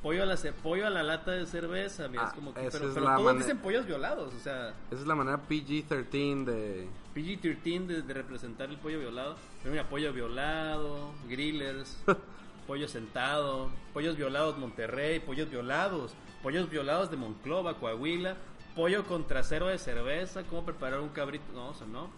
pollo 0.03 0.23
a 0.25 0.27
la 0.27 0.37
pollo 0.63 0.87
a 0.87 0.91
la 0.91 1.03
lata 1.03 1.31
de 1.31 1.47
cerveza 1.47 2.09
mira, 2.09 2.25
es 2.25 2.31
Ah, 2.31 2.35
como 2.35 2.55
que, 2.55 2.61
pero, 2.73 2.89
es 2.89 2.95
pero 2.95 3.17
todos 3.17 3.39
dicen 3.39 3.59
pollos 3.59 3.87
violados 3.87 4.35
o 4.35 4.41
sea 4.41 4.75
Esa 4.91 5.01
es 5.01 5.07
la 5.07 5.15
manera 5.15 5.41
PG-13 5.49 6.45
de... 6.45 6.89
PG-13 7.15 7.87
de, 7.87 8.03
de 8.03 8.15
representar 8.15 8.69
el 8.69 8.77
pollo 8.79 9.01
violado. 9.01 9.37
Pero 9.63 9.73
mira, 9.73 9.89
pollo 9.89 10.13
violado, 10.13 11.13
grillers, 11.29 11.99
pollo 12.67 12.87
sentado, 12.87 13.71
pollos 13.93 14.17
violados 14.17 14.57
Monterrey, 14.57 15.19
pollos 15.19 15.51
violados, 15.51 16.15
pollos 16.43 16.71
violados 16.71 17.11
de 17.11 17.17
Monclova, 17.17 17.75
Coahuila, 17.75 18.37
pollo 18.77 19.05
con 19.05 19.27
trasero 19.27 19.67
de 19.67 19.79
cerveza, 19.79 20.45
cómo 20.45 20.65
preparar 20.65 21.01
un 21.01 21.09
cabrito, 21.09 21.45
no, 21.55 21.73
eso 21.73 21.87
no. 21.87 22.09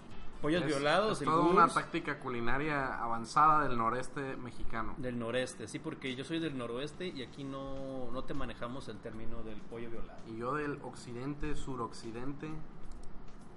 Pollos 0.40 0.62
es, 0.62 0.68
violados, 0.68 1.20
es 1.20 1.24
toda 1.26 1.42
una 1.42 1.68
táctica 1.68 2.18
culinaria 2.18 2.94
avanzada 3.02 3.68
del 3.68 3.76
noreste 3.76 4.36
mexicano. 4.36 4.94
del 4.96 5.18
noreste, 5.18 5.68
sí, 5.68 5.78
porque 5.78 6.14
yo 6.16 6.24
soy 6.24 6.38
del 6.38 6.56
noroeste 6.56 7.06
y 7.08 7.22
aquí 7.22 7.44
no, 7.44 8.10
no 8.10 8.24
te 8.24 8.32
manejamos 8.34 8.88
el 8.88 8.98
término 8.98 9.42
del 9.42 9.60
pollo 9.60 9.90
violado. 9.90 10.18
Y 10.28 10.38
yo 10.38 10.54
del 10.54 10.78
occidente, 10.82 11.54
suroccidente, 11.56 12.48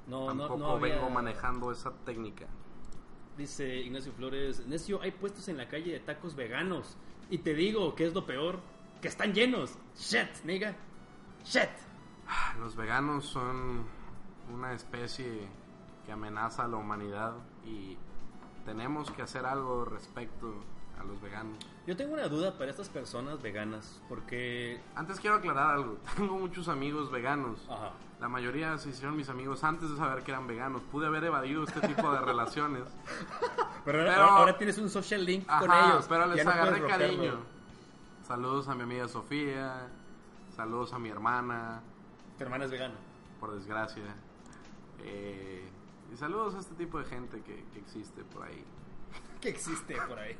No, 0.08 0.26
tampoco 0.28 0.58
no 0.58 0.72
había- 0.72 0.96
vengo 0.96 1.10
manejando 1.10 1.72
esa 1.72 1.92
técnica. 2.06 2.48
Dice 3.38 3.78
Ignacio 3.78 4.12
Flores, 4.14 4.68
Necio, 4.68 5.02
hay 5.02 5.12
puestos 5.12 5.48
en 5.48 5.58
la 5.58 5.68
calle 5.68 5.92
de 5.94 6.00
tacos 6.02 6.36
veganos. 6.36 6.98
Y 7.30 7.40
te 7.40 7.54
digo 7.54 7.96
que 7.96 8.06
es 8.06 8.14
lo 8.14 8.26
peor, 8.26 8.60
que 9.02 9.08
están 9.08 9.34
llenos. 9.34 9.78
Shit, 9.98 10.44
nigga. 10.44 10.76
Shit. 11.46 11.70
Ah, 12.28 12.54
Los 12.60 12.76
veganos 12.76 13.26
son 13.26 13.86
una 14.54 14.74
especie 14.74 15.48
que 16.06 16.12
amenaza 16.12 16.66
a 16.66 16.68
la 16.68 16.78
humanidad 16.78 17.34
y 17.66 17.98
tenemos 18.66 19.12
que 19.12 19.22
hacer 19.22 19.46
algo 19.46 19.86
respecto 19.86 20.54
a 21.00 21.04
los 21.04 21.20
veganos. 21.22 21.58
Yo 21.88 21.98
tengo 21.98 22.14
una 22.14 22.28
duda 22.28 22.58
para 22.58 22.70
estas 22.72 22.88
personas 22.90 23.42
veganas, 23.42 24.02
porque... 24.08 24.80
Antes 24.96 25.20
quiero 25.20 25.38
aclarar 25.38 25.72
algo. 25.72 25.98
Tengo 26.16 26.38
muchos 26.38 26.68
amigos 26.68 27.12
veganos. 27.12 27.60
Ajá. 27.70 27.92
La 28.22 28.30
mayoría 28.30 28.78
se 28.78 28.90
hicieron 28.90 29.18
mis 29.18 29.28
amigos 29.28 29.64
antes 29.66 29.90
de 29.90 29.98
saber 29.98 30.24
que 30.24 30.32
eran 30.32 30.48
veganos. 30.48 30.82
Pude 30.84 31.08
haber 31.08 31.26
evadido 31.26 31.64
este 31.64 31.86
tipo 31.88 32.10
de 32.12 32.22
relaciones. 32.22 32.84
Pero, 33.86 34.00
ahora, 34.00 34.14
Pero- 34.14 34.24
ahora 34.30 34.58
tienes 34.58 34.78
un 34.78 34.90
social 34.90 35.26
link 35.26 35.46
con 35.46 35.70
Ajá, 35.70 35.92
ellos. 35.94 36.06
pero 36.08 36.26
les 36.28 36.38
Ya 36.38 36.44
no 36.46 36.52
agarré 36.52 36.80
romperlo. 36.80 36.98
cariño. 37.18 37.34
Saludos 38.26 38.70
a 38.70 38.76
mi 38.76 38.84
amiga 38.84 39.08
Sofía. 39.10 39.88
Saludos 40.56 40.94
a 40.94 41.00
mi 41.00 41.10
hermana, 41.10 41.82
Tu 42.38 42.44
hermana 42.46 42.64
es 42.66 42.72
vegana. 42.72 42.94
por 43.42 43.54
desgracia. 43.56 44.04
Eh, 45.00 45.68
y 46.14 46.18
saludos 46.18 46.53
a 46.53 46.60
este 46.60 46.76
tipo 46.76 46.99
de 46.99 47.06
gente 47.06 47.41
que, 47.41 47.65
que 47.73 47.80
existe 47.80 48.23
por 48.23 48.44
ahí. 48.44 48.64
Que 49.41 49.49
existe 49.49 49.95
por 50.07 50.19
ahí. 50.19 50.38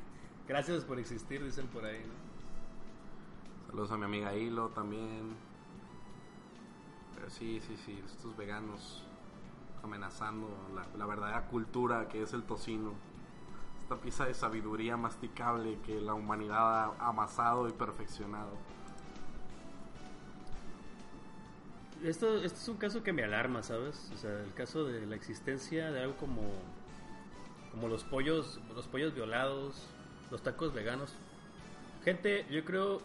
Gracias 0.47 0.85
por 0.85 0.99
existir, 0.99 1.43
dicen 1.43 1.67
por 1.67 1.83
ahí, 1.83 1.99
¿no? 2.05 2.13
Saludos 3.67 3.91
a 3.91 3.97
mi 3.97 4.05
amiga 4.05 4.35
Hilo 4.35 4.69
también. 4.69 5.35
Pero 7.15 7.29
sí, 7.29 7.59
sí, 7.61 7.75
sí, 7.75 8.01
estos 8.05 8.37
veganos 8.37 9.03
amenazando 9.83 10.47
la, 10.73 10.85
la 10.95 11.05
verdadera 11.05 11.47
cultura 11.47 12.07
que 12.07 12.21
es 12.21 12.33
el 12.33 12.43
tocino. 12.43 12.93
Esta 13.81 13.97
pieza 13.97 14.25
de 14.25 14.33
sabiduría 14.33 14.95
masticable 14.95 15.79
que 15.79 15.99
la 15.99 16.13
humanidad 16.13 16.93
ha 16.99 17.07
amasado 17.09 17.67
y 17.67 17.73
perfeccionado. 17.73 18.51
Esto, 22.03 22.43
esto 22.43 22.59
es 22.59 22.67
un 22.67 22.75
caso 22.75 23.01
que 23.01 23.13
me 23.13 23.23
alarma, 23.23 23.63
¿sabes? 23.63 24.11
O 24.13 24.17
sea, 24.17 24.43
el 24.43 24.53
caso 24.53 24.84
de 24.84 25.05
la 25.05 25.15
existencia 25.15 25.89
de 25.89 26.01
algo 26.01 26.17
como, 26.17 26.41
como 27.71 27.88
los 27.88 28.03
pollos, 28.03 28.59
los 28.75 28.88
pollos 28.88 29.15
violados, 29.15 29.88
los 30.30 30.43
tacos 30.43 30.73
veganos. 30.73 31.15
Gente, 32.03 32.45
yo 32.49 32.65
creo 32.65 33.01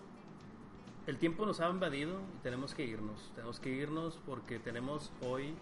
el 1.07 1.17
tiempo 1.17 1.47
nos 1.47 1.61
ha 1.61 1.71
invadido 1.71 2.21
y 2.37 2.43
tenemos 2.43 2.75
que 2.75 2.85
irnos. 2.85 3.31
Tenemos 3.37 3.61
que 3.61 3.71
irnos 3.71 4.19
porque 4.27 4.59
tenemos 4.59 5.13
hoy 5.23 5.55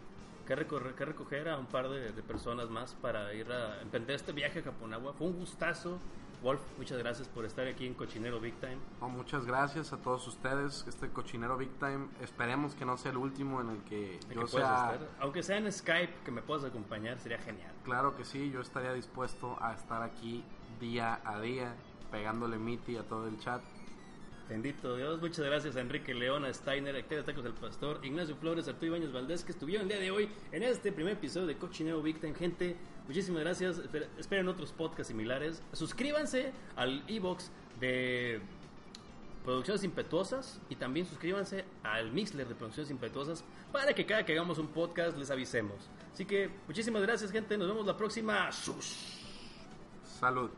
que, 0.47 0.57
recorrer, 0.57 0.95
que 0.95 1.05
recoger 1.05 1.51
a 1.51 1.59
un 1.59 1.67
par 1.67 1.91
de, 1.91 2.13
de 2.13 2.23
personas 2.23 2.71
más 2.71 2.95
para 2.95 3.35
ir 3.35 3.53
a 3.53 3.83
emprender 3.83 4.17
este 4.17 4.33
viaje 4.33 4.61
a 4.61 4.63
Caponagua. 4.63 5.13
Fue 5.13 5.27
un 5.27 5.39
gustazo. 5.39 5.99
Wolf, 6.43 6.61
muchas 6.79 6.99
gracias 6.99 7.27
por 7.29 7.45
estar 7.45 7.67
aquí 7.67 7.87
en 7.87 7.95
Cochinero 7.95 8.39
Big 8.41 8.55
Time. 8.61 8.77
No, 9.01 9.09
muchas 9.09 9.47
gracias 9.47 9.93
a 9.93 9.97
todos 9.97 10.27
ustedes. 10.29 10.85
Este 10.87 11.09
cochinero 11.09 11.57
Big 11.57 11.71
Time, 11.79 12.09
esperemos 12.23 12.75
que 12.75 12.85
no 12.85 12.97
sea 12.97 13.11
el 13.11 13.17
último 13.17 13.61
en 13.61 13.71
el 13.71 13.83
que 13.85 14.21
De 14.29 14.35
yo 14.35 14.43
que 14.43 14.49
sea. 14.49 14.93
estar. 14.93 15.09
Aunque 15.19 15.43
sea 15.43 15.57
en 15.59 15.73
Skype, 15.73 16.13
que 16.25 16.31
me 16.31 16.43
puedas 16.43 16.65
acompañar, 16.65 17.19
sería 17.19 17.39
genial. 17.39 17.73
Claro 17.85 18.17
que 18.17 18.25
sí, 18.25 18.51
yo 18.51 18.61
estaría 18.61 18.93
dispuesto 18.93 19.57
a 19.61 19.75
estar 19.75 20.03
aquí 20.03 20.45
día 20.79 21.21
a 21.25 21.41
día, 21.41 21.75
pegándole 22.13 22.59
miti 22.59 22.97
a 22.97 23.03
todo 23.03 23.27
el 23.27 23.39
chat. 23.41 23.63
Bendito 24.49 24.95
Dios, 24.95 25.21
muchas 25.21 25.45
gracias 25.45 25.75
a 25.75 25.81
Enrique 25.81 26.15
León, 26.15 26.45
a 26.45 26.55
Steiner, 26.55 26.95
a 26.95 26.99
Octavio 27.01 27.25
Tacos 27.25 27.43
del 27.43 27.55
Pastor, 27.55 27.99
Ignacio 28.05 28.37
Flores, 28.37 28.69
Arturo 28.69 28.87
Ibáñez 28.87 29.13
Valdés, 29.13 29.43
que 29.43 29.51
estuvieron 29.51 29.83
el 29.87 29.89
día 29.89 29.99
de 29.99 30.13
hoy 30.13 30.29
en 30.53 30.63
este 30.63 30.93
primer 30.93 31.15
episodio 31.15 31.49
de 31.49 31.57
Cochinero 31.57 32.01
Big 32.01 32.21
Time. 32.21 32.35
Gente, 32.35 32.77
muchísimas 33.07 33.43
gracias. 33.43 33.79
Esper- 33.79 34.09
Esperen 34.19 34.49
otros 34.49 34.73
podcasts 34.73 35.09
similares. 35.09 35.63
Suscríbanse 35.73 36.53
al 36.77 37.05
e-box 37.09 37.51
de 37.81 38.41
Producciones 39.45 39.85
Impetuosas 39.85 40.61
y 40.69 40.77
también 40.77 41.07
suscríbanse 41.07 41.65
al 41.85 42.11
Mixler 42.13 42.49
de 42.49 42.55
Producciones 42.55 42.91
Impetuosas 42.91 43.45
para 43.73 43.95
que 43.95 44.05
cada 44.07 44.25
que 44.25 44.33
hagamos 44.33 44.59
un 44.59 44.69
podcast 44.69 45.17
les 45.17 45.31
avisemos. 45.31 45.77
Así 46.13 46.25
que 46.25 46.51
muchísimas 46.67 47.03
gracias, 47.03 47.31
gente. 47.31 47.57
Nos 47.59 47.69
vemos 47.69 47.87
la 47.87 47.97
próxima. 47.97 48.51
¡Sus! 48.51 49.21
Salud. 50.19 50.51